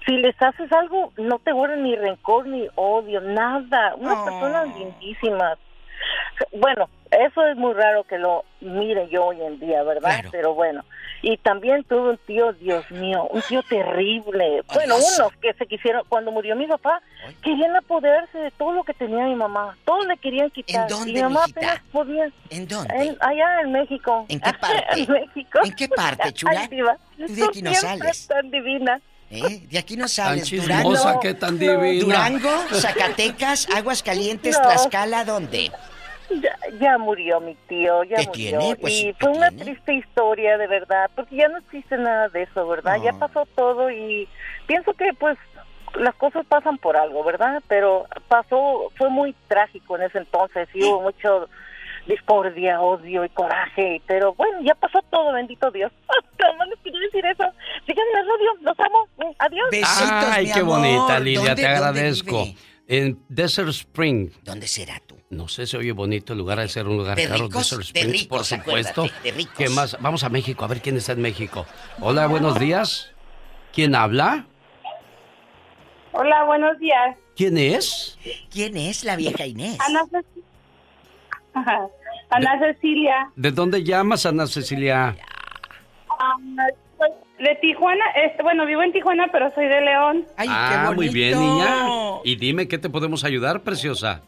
si 0.07 0.13
les 0.17 0.35
haces 0.41 0.71
algo, 0.71 1.11
no 1.17 1.37
te 1.39 1.51
guardan 1.51 1.83
ni 1.83 1.95
rencor 1.95 2.47
ni 2.47 2.67
odio, 2.75 3.21
nada. 3.21 3.95
Unas 3.95 4.23
personas 4.23 4.75
lindísimas. 4.75 5.57
Bueno, 6.53 6.89
eso 7.11 7.45
es 7.47 7.57
muy 7.57 7.73
raro 7.73 8.03
que 8.05 8.17
lo 8.17 8.45
mire 8.61 9.07
yo 9.09 9.25
hoy 9.27 9.41
en 9.41 9.59
día, 9.59 9.83
¿verdad? 9.83 10.23
Pero 10.31 10.53
bueno. 10.53 10.83
Y 11.21 11.35
también 11.37 11.83
tuve 11.83 12.11
un 12.11 12.17
tío, 12.19 12.53
Dios 12.53 12.89
mío, 12.91 13.27
un 13.29 13.41
tío 13.41 13.61
terrible. 13.63 14.63
Bueno, 14.73 14.95
unos 14.95 15.33
que 15.41 15.53
se 15.53 15.65
quisieron, 15.65 16.03
cuando 16.07 16.31
murió 16.31 16.55
mi 16.55 16.65
papá, 16.65 17.01
querían 17.43 17.75
apoderarse 17.75 18.37
de 18.37 18.51
todo 18.51 18.71
lo 18.71 18.83
que 18.83 18.93
tenía 18.93 19.25
mi 19.25 19.35
mamá. 19.35 19.77
Todos 19.85 20.05
le 20.07 20.15
querían 20.17 20.49
quitar. 20.51 20.83
¿En 20.83 20.87
dónde, 20.87 21.13
mi 21.13 21.21
mamá 21.21 21.41
mijita? 21.41 21.59
apenas 21.59 21.83
podía. 21.91 22.29
¿En 22.49 22.67
dónde? 22.67 22.93
En- 22.95 23.17
allá 23.19 23.61
en 23.61 23.71
México. 23.73 24.25
¿En 24.29 24.39
qué 24.39 24.53
parte? 24.53 24.83
en 25.01 25.11
México. 25.11 25.59
¿En 25.63 25.75
qué 25.75 25.87
parte, 25.89 26.33
chula? 26.33 26.61
Ay, 26.61 26.69
Tú 26.69 27.33
de 27.35 27.43
aquí 27.43 27.61
no 27.61 27.73
siempre 27.73 27.99
sales. 28.13 28.27
tan 28.27 28.49
divina. 28.51 29.01
¿Eh? 29.31 29.61
De 29.69 29.77
aquí 29.77 29.95
no 29.95 30.07
sales. 30.07 30.49
Durango, 30.49 31.19
qué 31.19 31.33
tan 31.35 31.59
divina. 31.59 32.01
Durango, 32.03 32.49
Zacatecas, 32.73 33.67
Aguascalientes, 33.75 34.57
No. 34.57 34.63
Tlaxcala, 34.63 35.23
¿dónde? 35.23 35.71
Ya, 36.29 36.55
ya 36.79 36.97
murió 36.97 37.39
mi 37.39 37.55
tío, 37.67 38.03
ya 38.03 38.17
¿Qué 38.17 38.27
murió. 38.27 38.31
tiene? 38.59 38.75
Pues, 38.75 38.93
y 38.93 39.05
¿qué 39.05 39.15
fue 39.19 39.31
una 39.31 39.49
triste 39.51 39.93
historia, 39.93 40.57
de 40.57 40.67
verdad, 40.67 41.09
porque 41.15 41.35
ya 41.35 41.47
no 41.47 41.57
existe 41.57 41.97
nada 41.97 42.29
de 42.29 42.43
eso, 42.43 42.67
¿verdad? 42.67 42.97
Ya 43.03 43.13
pasó 43.13 43.47
todo 43.55 43.89
y 43.89 44.27
pienso 44.67 44.93
que, 44.93 45.11
pues, 45.13 45.37
las 45.95 46.13
cosas 46.15 46.45
pasan 46.45 46.77
por 46.77 46.97
algo, 46.97 47.23
¿verdad? 47.23 47.63
Pero 47.67 48.05
pasó, 48.27 48.91
fue 48.95 49.09
muy 49.09 49.35
trágico 49.47 49.95
en 49.97 50.03
ese 50.03 50.19
entonces 50.19 50.69
y 50.73 50.83
hubo 50.83 51.01
mucho 51.01 51.49
discordia, 52.09 52.81
odio 52.81 53.23
y 53.23 53.29
coraje, 53.29 54.01
pero 54.05 54.33
bueno, 54.33 54.59
ya 54.61 54.75
pasó 54.75 54.99
todo, 55.09 55.31
bendito 55.31 55.71
Dios. 55.71 55.91
Más 56.57 56.67
les 56.67 56.79
quería 56.79 56.99
decir 56.99 57.25
eso. 57.25 57.43
Sigan 57.87 58.05
en 58.07 58.13
la 58.13 58.21
radio, 58.21 58.53
los 58.61 58.79
amo. 58.79 59.33
Adiós. 59.39 59.69
Ay, 60.31 60.51
qué 60.53 60.61
bonita, 60.61 61.19
Lilia, 61.19 61.39
¿Dónde- 61.39 61.55
te 61.61 61.67
agradezco. 61.67 62.45
En 62.87 63.23
Desert 63.29 63.69
Spring. 63.69 64.31
¿Dónde 64.43 64.67
será 64.67 64.99
tú? 65.05 65.15
No 65.29 65.47
sé, 65.47 65.67
se 65.67 65.77
oye 65.77 65.91
bonito 65.91 66.33
el 66.33 66.39
lugar, 66.39 66.57
de 66.57 66.67
ser 66.67 66.87
un 66.87 66.97
lugar 66.97 67.15
De 67.17 67.27
caro, 67.27 67.45
ricos, 67.45 67.69
Desert 67.69 67.81
de 67.81 67.99
Springs, 67.99 68.11
ricos, 68.23 68.27
por 68.37 68.45
supuesto. 68.45 69.03
de 69.23 69.31
ricos. 69.31 69.53
¿Qué 69.55 69.69
más? 69.69 69.95
Vamos 70.01 70.23
a 70.23 70.29
México, 70.29 70.65
a 70.65 70.67
ver 70.67 70.81
quién 70.81 70.97
está 70.97 71.11
en 71.11 71.21
México. 71.21 71.67
Hola, 72.01 72.25
buenos 72.25 72.59
días. 72.59 73.11
¿Quién 73.73 73.93
habla? 73.93 74.47
Hola, 76.13 76.43
buenos 76.45 76.79
días. 76.79 77.15
¿Quién 77.35 77.59
es? 77.59 78.17
¿Quién 78.51 78.75
es 78.75 79.03
la 79.03 79.15
vieja 79.15 79.45
Inés? 79.45 79.77
Ana, 79.87 80.01
Cec- 80.11 80.25
Ana 82.29 82.59
Cecilia. 82.59 83.29
¿De 83.35 83.51
dónde 83.51 83.83
llamas, 83.83 84.25
Ana 84.25 84.45
Cecilia? 84.47 85.15
Ah, 86.09 86.35
soy 86.97 87.09
de 87.39 87.55
Tijuana. 87.55 88.05
Este, 88.15 88.43
bueno, 88.43 88.65
vivo 88.65 88.83
en 88.83 88.91
Tijuana, 88.91 89.27
pero 89.31 89.51
soy 89.51 89.67
de 89.67 89.81
León. 89.81 90.25
ah, 90.37 90.91
muy 90.95 91.09
bien, 91.09 91.39
niña. 91.39 91.85
Y 92.23 92.35
dime, 92.35 92.67
¿qué 92.67 92.77
te 92.77 92.89
podemos 92.89 93.23
ayudar, 93.23 93.61
preciosa? 93.61 94.21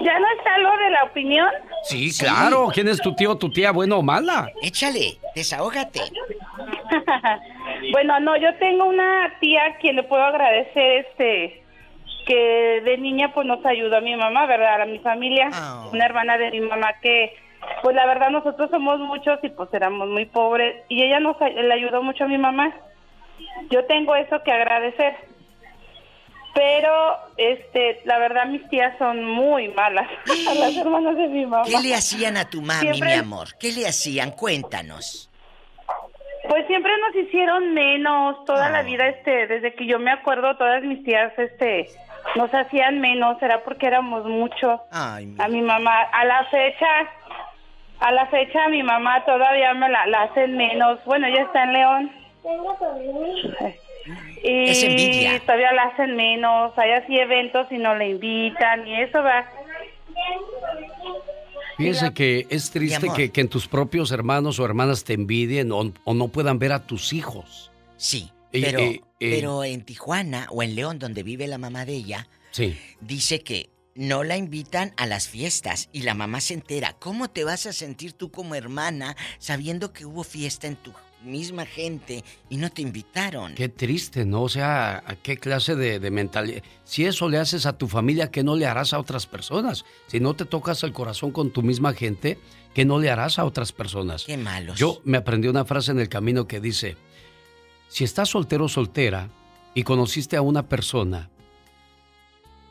¿Ya 0.00 0.18
no 0.18 0.26
está 0.38 0.58
lo 0.58 0.70
de 0.78 0.90
la 0.90 1.04
opinión? 1.04 1.48
Sí, 1.84 2.10
claro. 2.18 2.68
¿Quién 2.72 2.88
es 2.88 3.00
tu 3.00 3.14
tío, 3.14 3.36
tu 3.36 3.50
tía, 3.50 3.70
bueno 3.72 3.98
o 3.98 4.02
mala? 4.02 4.50
Échale, 4.62 5.18
desahógate. 5.34 6.00
bueno, 7.92 8.18
no, 8.20 8.36
yo 8.36 8.54
tengo 8.58 8.86
una 8.86 9.34
tía 9.40 9.66
a 9.66 9.76
quien 9.78 9.96
le 9.96 10.04
puedo 10.04 10.22
agradecer 10.22 11.06
este 11.06 11.62
que 12.28 12.82
de 12.84 12.98
niña 12.98 13.32
pues 13.32 13.46
nos 13.46 13.64
ayudó 13.64 13.96
a 13.96 14.00
mi 14.02 14.14
mamá, 14.14 14.44
¿verdad? 14.44 14.82
A 14.82 14.84
mi 14.84 14.98
familia, 14.98 15.48
una 15.90 16.04
hermana 16.04 16.36
de 16.36 16.50
mi 16.50 16.60
mamá 16.60 16.92
que 17.00 17.34
pues 17.82 17.96
la 17.96 18.04
verdad 18.06 18.28
nosotros 18.28 18.70
somos 18.70 19.00
muchos 19.00 19.38
y 19.42 19.48
pues 19.48 19.72
éramos 19.72 20.08
muy 20.08 20.26
pobres 20.26 20.84
y 20.90 21.02
ella 21.02 21.20
nos 21.20 21.36
le 21.40 21.72
ayudó 21.72 22.02
mucho 22.02 22.24
a 22.24 22.28
mi 22.28 22.36
mamá. 22.36 22.74
Yo 23.70 23.84
tengo 23.86 24.14
eso 24.14 24.42
que 24.42 24.52
agradecer. 24.52 25.16
Pero 26.54 27.16
este, 27.36 28.02
la 28.04 28.18
verdad 28.18 28.46
mis 28.46 28.68
tías 28.68 28.96
son 28.98 29.24
muy 29.24 29.68
malas, 29.68 30.08
las 30.58 30.76
hermanas 30.76 31.16
de 31.16 31.28
mi 31.28 31.46
mamá. 31.46 31.64
¿Qué 31.64 31.80
le 31.80 31.94
hacían 31.94 32.36
a 32.36 32.48
tu 32.50 32.60
mami, 32.60 32.80
Siempre- 32.80 33.08
mi 33.08 33.14
amor? 33.14 33.48
¿Qué 33.58 33.72
le 33.72 33.86
hacían? 33.86 34.32
Cuéntanos. 34.32 35.30
Pues 36.48 36.66
siempre 36.66 36.92
nos 37.06 37.14
hicieron 37.26 37.74
menos 37.74 38.44
toda 38.44 38.70
la 38.70 38.82
vida, 38.82 39.06
este, 39.08 39.46
desde 39.46 39.74
que 39.74 39.86
yo 39.86 39.98
me 39.98 40.10
acuerdo, 40.10 40.56
todas 40.56 40.82
mis 40.82 41.04
tías, 41.04 41.30
este, 41.38 41.88
nos 42.36 42.52
hacían 42.52 43.00
menos, 43.00 43.40
era 43.42 43.62
porque 43.64 43.86
éramos 43.86 44.24
muchos. 44.26 44.80
a 44.90 45.20
mi 45.48 45.62
mamá, 45.62 46.00
a 46.12 46.24
la 46.24 46.44
fecha, 46.46 46.86
a 48.00 48.12
la 48.12 48.26
fecha 48.26 48.68
mi 48.68 48.82
mamá 48.82 49.24
todavía 49.24 49.74
me 49.74 49.88
la, 49.88 50.06
la 50.06 50.22
hacen 50.24 50.56
menos. 50.56 50.98
Bueno, 51.04 51.26
ella 51.26 51.42
está 51.42 51.64
en 51.64 51.72
León. 51.72 52.12
Y 54.42 54.70
Es 54.70 54.82
envidia. 54.84 55.40
todavía 55.40 55.72
la 55.72 55.82
hacen 55.84 56.16
menos, 56.16 56.72
hay 56.78 56.92
así 56.92 57.18
eventos 57.18 57.66
y 57.70 57.78
no 57.78 57.94
le 57.94 58.08
invitan 58.10 58.86
y 58.86 59.02
eso 59.02 59.22
va. 59.22 59.44
Fíjese 61.76 62.12
que 62.14 62.46
es 62.50 62.70
triste 62.70 63.08
que, 63.14 63.30
que 63.30 63.40
en 63.40 63.48
tus 63.48 63.68
propios 63.68 64.10
hermanos 64.10 64.58
o 64.58 64.64
hermanas 64.64 65.04
te 65.04 65.12
envidien 65.12 65.70
o, 65.72 65.92
o 66.04 66.14
no 66.14 66.28
puedan 66.28 66.58
ver 66.58 66.72
a 66.72 66.86
tus 66.86 67.12
hijos. 67.12 67.70
Sí, 67.96 68.30
Pero, 68.52 68.80
y- 68.80 69.02
y- 69.18 69.30
pero 69.30 69.64
en 69.64 69.82
Tijuana 69.84 70.46
o 70.50 70.62
en 70.62 70.74
León, 70.74 70.98
donde 70.98 71.22
vive 71.22 71.46
la 71.46 71.58
mamá 71.58 71.84
de 71.84 71.94
ella, 71.94 72.28
Sí. 72.50 72.76
dice 73.00 73.42
que 73.42 73.70
no 73.94 74.22
la 74.24 74.36
invitan 74.36 74.94
a 74.96 75.06
las 75.06 75.28
fiestas 75.28 75.88
y 75.92 76.02
la 76.02 76.14
mamá 76.14 76.40
se 76.40 76.54
entera. 76.54 76.94
¿Cómo 76.98 77.28
te 77.28 77.44
vas 77.44 77.66
a 77.66 77.72
sentir 77.72 78.12
tú 78.12 78.30
como 78.30 78.54
hermana 78.54 79.16
sabiendo 79.38 79.92
que 79.92 80.04
hubo 80.06 80.22
fiesta 80.24 80.66
en 80.68 80.76
tu 80.76 80.92
misma 81.24 81.66
gente 81.66 82.22
y 82.48 82.58
no 82.58 82.70
te 82.70 82.80
invitaron. 82.80 83.56
Qué 83.56 83.68
triste, 83.68 84.24
¿no? 84.24 84.42
O 84.44 84.48
sea, 84.48 85.02
¿a 85.04 85.16
qué 85.16 85.36
clase 85.36 85.74
de, 85.74 85.98
de 85.98 86.10
mentalidad? 86.12 86.62
Si 86.84 87.06
eso 87.06 87.28
le 87.28 87.38
haces 87.38 87.66
a 87.66 87.76
tu 87.76 87.88
familia, 87.88 88.30
¿qué 88.30 88.44
no 88.44 88.54
le 88.54 88.66
harás 88.66 88.92
a 88.92 89.00
otras 89.00 89.26
personas? 89.26 89.84
Si 90.06 90.20
no 90.20 90.34
te 90.36 90.44
tocas 90.44 90.84
el 90.84 90.92
corazón 90.92 91.32
con 91.32 91.50
tu 91.50 91.62
misma 91.62 91.92
gente, 91.92 92.38
¿qué 92.72 92.84
no 92.84 93.00
le 93.00 93.10
harás 93.10 93.40
a 93.40 93.44
otras 93.44 93.72
personas? 93.72 94.22
Qué 94.24 94.36
malos. 94.36 94.78
Yo 94.78 95.00
me 95.04 95.18
aprendí 95.18 95.48
una 95.48 95.64
frase 95.64 95.90
en 95.90 95.98
el 95.98 96.08
camino 96.08 96.46
que 96.46 96.60
dice, 96.60 96.96
si 97.88 98.04
estás 98.04 98.28
soltero 98.30 98.66
o 98.66 98.68
soltera 98.68 99.28
y 99.74 99.82
conociste 99.82 100.36
a 100.36 100.42
una 100.42 100.64
persona, 100.68 101.30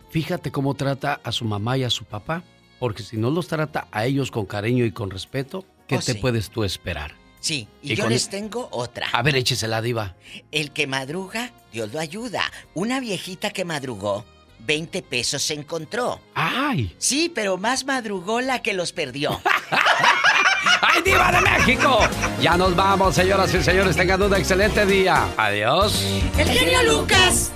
fíjate 0.10 0.52
cómo 0.52 0.73
trata 0.76 1.19
a 1.23 1.31
su 1.31 1.45
mamá 1.45 1.77
y 1.77 1.84
a 1.84 1.89
su 1.89 2.06
papá, 2.06 2.44
porque 2.80 3.03
si 3.03 3.18
no 3.18 3.30
los 3.31 3.48
trata 3.48 3.88
a 3.91 4.06
ellos 4.06 4.31
con 4.31 4.45
cariño 4.45 4.85
y 4.85 4.91
con 4.91 5.10
respeto, 5.10 5.65
¿qué 5.88 5.95
Oh, 5.98 5.99
te 6.02 6.14
sí. 6.14 6.19
puedes 6.19 6.49
tú 6.49 6.64
esperar? 6.64 7.15
Sí, 7.39 7.68
y, 7.81 7.94
Y 7.94 7.95
yo 7.95 8.03
con- 8.06 8.14
les 8.14 8.30
tengo 8.30 8.68
otra. 8.72 9.07
A 9.14 9.22
ver, 9.22 9.35
échesela, 9.35 9.81
diva. 9.81 10.15
El 10.52 10.72
que 10.72 10.88
madruga, 10.88 11.52
Dios 11.72 11.94
lo 11.94 11.99
ayuda. 11.99 12.41
Una 12.73 12.99
viejita 12.99 13.52
que 13.52 13.64
madrugó, 13.64 14.26
20 14.65 15.02
pesos 15.03 15.44
se 15.44 15.53
encontró. 15.53 16.19
¡Ay! 16.34 16.95
Sí, 16.98 17.31
pero 17.34 17.57
más 17.57 17.85
madrugó 17.85 18.41
la 18.41 18.61
que 18.61 18.73
los 18.73 18.91
perdió. 18.91 19.39
¡Ay, 20.81 21.01
diva 21.03 21.31
de 21.31 21.41
México! 21.41 21.99
Ya 22.39 22.57
nos 22.57 22.75
vamos, 22.75 23.15
señoras 23.15 23.53
y 23.53 23.63
señores. 23.63 23.95
Tengan 23.95 24.21
un 24.21 24.34
excelente 24.35 24.85
día. 24.85 25.25
Adiós. 25.38 26.21
El 26.38 26.49
genio 26.49 26.84
Lucas. 26.84 27.51